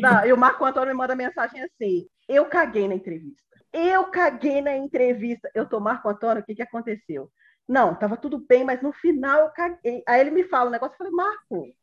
Não, 0.00 0.26
e 0.26 0.32
o 0.32 0.36
Marco 0.36 0.64
Antônio 0.64 0.88
me 0.88 0.94
manda 0.94 1.14
mensagem 1.14 1.62
assim: 1.62 2.06
eu 2.28 2.46
caguei 2.46 2.88
na 2.88 2.94
entrevista. 2.94 3.47
Eu 3.72 4.10
caguei 4.10 4.60
na 4.62 4.76
entrevista. 4.76 5.50
Eu 5.54 5.68
tô 5.68 5.80
Marco 5.80 6.08
Antônio, 6.08 6.42
o 6.42 6.46
que, 6.46 6.54
que 6.54 6.62
aconteceu? 6.62 7.30
Não, 7.68 7.94
tava 7.94 8.16
tudo 8.16 8.38
bem, 8.38 8.64
mas 8.64 8.80
no 8.82 8.92
final 8.92 9.40
eu 9.40 9.50
caguei. 9.50 10.02
Aí 10.06 10.20
ele 10.20 10.30
me 10.30 10.44
fala 10.44 10.68
um 10.68 10.72
negócio, 10.72 10.94
eu 10.94 10.98
falei, 10.98 11.12
Marco, 11.12 11.74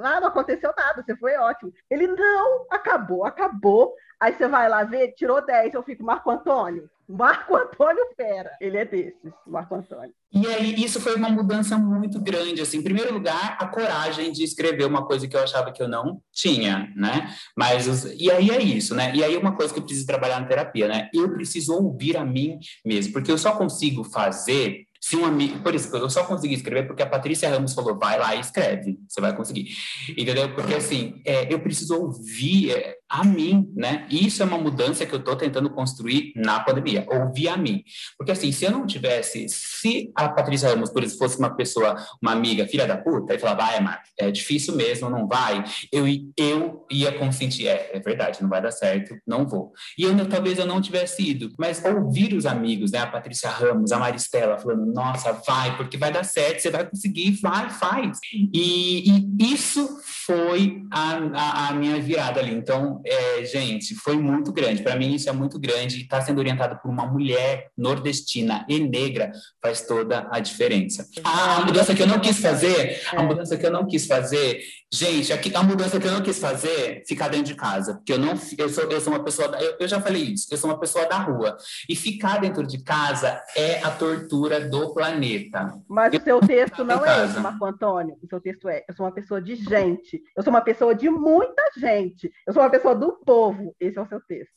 ah, 0.00 0.20
não 0.20 0.28
aconteceu 0.28 0.72
nada, 0.76 1.02
você 1.02 1.16
foi 1.16 1.36
ótimo. 1.36 1.72
Ele, 1.90 2.06
não, 2.06 2.66
acabou, 2.70 3.24
acabou. 3.24 3.94
Aí 4.18 4.32
você 4.32 4.48
vai 4.48 4.68
lá 4.68 4.84
ver, 4.84 5.12
tirou 5.12 5.44
10, 5.44 5.74
eu 5.74 5.82
fico, 5.82 6.02
Marco 6.02 6.30
Antônio. 6.30 6.88
Marco 7.08 7.54
Antônio 7.54 8.02
Fera, 8.16 8.50
ele 8.60 8.76
é 8.76 8.84
desses, 8.84 9.32
Marco 9.46 9.74
Antônio. 9.74 10.12
E 10.32 10.46
aí, 10.46 10.74
isso 10.82 11.00
foi 11.00 11.14
uma 11.14 11.28
mudança 11.28 11.78
muito 11.78 12.20
grande, 12.20 12.60
assim, 12.60 12.78
em 12.78 12.82
primeiro 12.82 13.14
lugar, 13.14 13.56
a 13.60 13.66
coragem 13.66 14.32
de 14.32 14.42
escrever 14.42 14.84
uma 14.84 15.06
coisa 15.06 15.28
que 15.28 15.36
eu 15.36 15.40
achava 15.40 15.72
que 15.72 15.82
eu 15.82 15.88
não 15.88 16.20
tinha, 16.32 16.92
né, 16.96 17.32
mas, 17.56 18.04
e 18.18 18.30
aí 18.30 18.50
é 18.50 18.60
isso, 18.60 18.94
né, 18.94 19.12
e 19.14 19.22
aí 19.22 19.36
uma 19.36 19.54
coisa 19.54 19.72
que 19.72 19.78
eu 19.78 19.84
preciso 19.84 20.06
trabalhar 20.06 20.40
na 20.40 20.46
terapia, 20.46 20.88
né, 20.88 21.08
eu 21.14 21.32
preciso 21.32 21.74
ouvir 21.74 22.16
a 22.16 22.24
mim 22.24 22.58
mesmo, 22.84 23.12
porque 23.12 23.30
eu 23.30 23.38
só 23.38 23.52
consigo 23.52 24.02
fazer 24.02 24.86
se 25.00 25.16
um 25.16 25.24
amigo, 25.24 25.60
por 25.60 25.72
isso, 25.72 25.94
eu 25.96 26.10
só 26.10 26.24
consegui 26.24 26.54
escrever 26.54 26.84
porque 26.84 27.00
a 27.00 27.08
Patrícia 27.08 27.48
Ramos 27.48 27.74
falou, 27.74 27.96
vai 27.96 28.18
lá 28.18 28.34
e 28.34 28.40
escreve, 28.40 28.98
você 29.08 29.20
vai 29.20 29.36
conseguir. 29.36 29.68
Entendeu? 30.16 30.52
Porque 30.52 30.74
assim, 30.74 31.22
é, 31.24 31.52
eu 31.52 31.60
preciso 31.60 31.94
ouvir 31.94 32.72
é, 32.72 32.96
a 33.08 33.24
mim, 33.24 33.70
né? 33.74 34.06
Isso 34.10 34.42
é 34.42 34.46
uma 34.46 34.58
mudança 34.58 35.06
que 35.06 35.14
eu 35.14 35.18
estou 35.18 35.36
tentando 35.36 35.70
construir 35.70 36.32
na 36.34 36.60
pandemia, 36.60 37.06
ouvir 37.08 37.48
a 37.48 37.56
mim. 37.56 37.84
Porque 38.18 38.32
assim, 38.32 38.50
se 38.50 38.64
eu 38.64 38.70
não 38.70 38.86
tivesse, 38.86 39.46
se 39.48 40.10
a 40.14 40.28
Patrícia 40.28 40.68
Ramos, 40.68 40.90
por 40.90 41.02
exemplo, 41.02 41.18
fosse 41.18 41.38
uma 41.38 41.54
pessoa, 41.54 41.96
uma 42.20 42.32
amiga, 42.32 42.66
filha 42.66 42.86
da 42.86 42.96
puta, 42.96 43.34
e 43.34 43.38
falava, 43.38 43.62
vai, 43.62 43.80
Marco, 43.80 44.04
é 44.18 44.30
difícil 44.30 44.74
mesmo, 44.74 45.08
não 45.08 45.26
vai, 45.26 45.64
eu, 45.92 46.04
eu 46.36 46.86
ia 46.90 47.12
consentir, 47.12 47.68
é, 47.68 47.90
é 47.92 48.00
verdade, 48.00 48.42
não 48.42 48.48
vai 48.48 48.60
dar 48.60 48.72
certo, 48.72 49.16
não 49.26 49.46
vou. 49.46 49.72
E 49.96 50.02
eu, 50.02 50.28
talvez 50.28 50.58
eu 50.58 50.66
não 50.66 50.80
tivesse 50.80 51.22
ido, 51.22 51.52
mas 51.58 51.84
ouvir 51.84 52.34
os 52.34 52.44
amigos, 52.44 52.90
né? 52.90 52.98
A 52.98 53.06
Patrícia 53.06 53.50
Ramos, 53.50 53.92
a 53.92 53.98
Maristela, 53.98 54.58
falando, 54.58 54.92
nossa, 54.92 55.32
vai, 55.46 55.76
porque 55.76 55.96
vai 55.96 56.12
dar 56.12 56.24
certo, 56.24 56.60
você 56.60 56.70
vai 56.70 56.88
conseguir, 56.88 57.38
vai, 57.40 57.70
faz. 57.70 58.18
E, 58.32 59.10
e 59.10 59.52
isso 59.52 60.00
foi 60.26 60.82
a, 60.90 61.18
a, 61.34 61.68
a 61.68 61.72
minha 61.74 62.00
virada 62.00 62.40
ali. 62.40 62.52
Então, 62.52 62.95
é, 63.04 63.44
gente, 63.44 63.94
foi 63.94 64.16
muito 64.16 64.52
grande. 64.52 64.82
Para 64.82 64.96
mim, 64.96 65.14
isso 65.14 65.28
é 65.28 65.32
muito 65.32 65.58
grande. 65.58 66.02
Estar 66.02 66.20
tá 66.20 66.24
sendo 66.24 66.38
orientado 66.38 66.78
por 66.80 66.90
uma 66.90 67.06
mulher 67.06 67.70
nordestina 67.76 68.64
e 68.68 68.78
negra 68.78 69.32
faz 69.60 69.82
toda 69.82 70.28
a 70.30 70.40
diferença. 70.40 71.06
A 71.24 71.64
mudança 71.64 71.94
que 71.94 72.02
eu 72.02 72.06
não 72.06 72.20
quis 72.20 72.38
fazer, 72.38 73.02
a 73.12 73.22
mudança 73.22 73.56
que 73.56 73.66
eu 73.66 73.70
não 73.70 73.86
quis 73.86 74.06
fazer, 74.06 74.60
gente, 74.96 75.32
a, 75.32 75.60
a 75.60 75.62
mudança 75.62 76.00
que 76.00 76.06
eu 76.06 76.12
não 76.12 76.22
quis 76.22 76.38
fazer, 76.38 77.02
ficar 77.06 77.28
dentro 77.28 77.46
de 77.46 77.54
casa. 77.54 77.94
Porque 77.94 78.12
eu 78.12 78.18
não, 78.18 78.34
eu 78.56 78.68
sou, 78.68 78.84
eu 78.84 79.00
sou 79.00 79.12
uma 79.12 79.22
pessoa, 79.22 79.48
da, 79.48 79.60
eu, 79.60 79.76
eu 79.78 79.88
já 79.88 80.00
falei 80.00 80.22
isso, 80.22 80.48
eu 80.50 80.56
sou 80.56 80.70
uma 80.70 80.78
pessoa 80.78 81.06
da 81.06 81.18
rua. 81.18 81.56
E 81.88 81.94
ficar 81.94 82.40
dentro 82.40 82.66
de 82.66 82.82
casa 82.82 83.40
é 83.54 83.82
a 83.82 83.90
tortura 83.90 84.68
do 84.68 84.94
planeta. 84.94 85.74
Mas 85.88 86.12
eu, 86.14 86.20
o 86.20 86.22
seu 86.22 86.40
texto 86.40 86.84
não 86.84 87.04
é 87.04 87.26
esse, 87.26 87.38
Marco 87.38 87.64
Antônio. 87.64 88.16
O 88.22 88.26
seu 88.26 88.40
texto 88.40 88.68
é: 88.68 88.84
eu 88.88 88.94
sou 88.94 89.04
uma 89.04 89.12
pessoa 89.12 89.40
de 89.40 89.54
gente, 89.56 90.22
eu 90.36 90.42
sou 90.42 90.52
uma 90.52 90.62
pessoa 90.62 90.94
de 90.94 91.10
muita 91.10 91.62
gente, 91.76 92.32
eu 92.46 92.52
sou 92.52 92.62
uma 92.62 92.70
pessoa 92.70 92.94
do 92.94 93.12
povo. 93.24 93.74
Esse 93.78 93.98
é 93.98 94.02
o 94.02 94.08
seu 94.08 94.20
texto. 94.20 94.56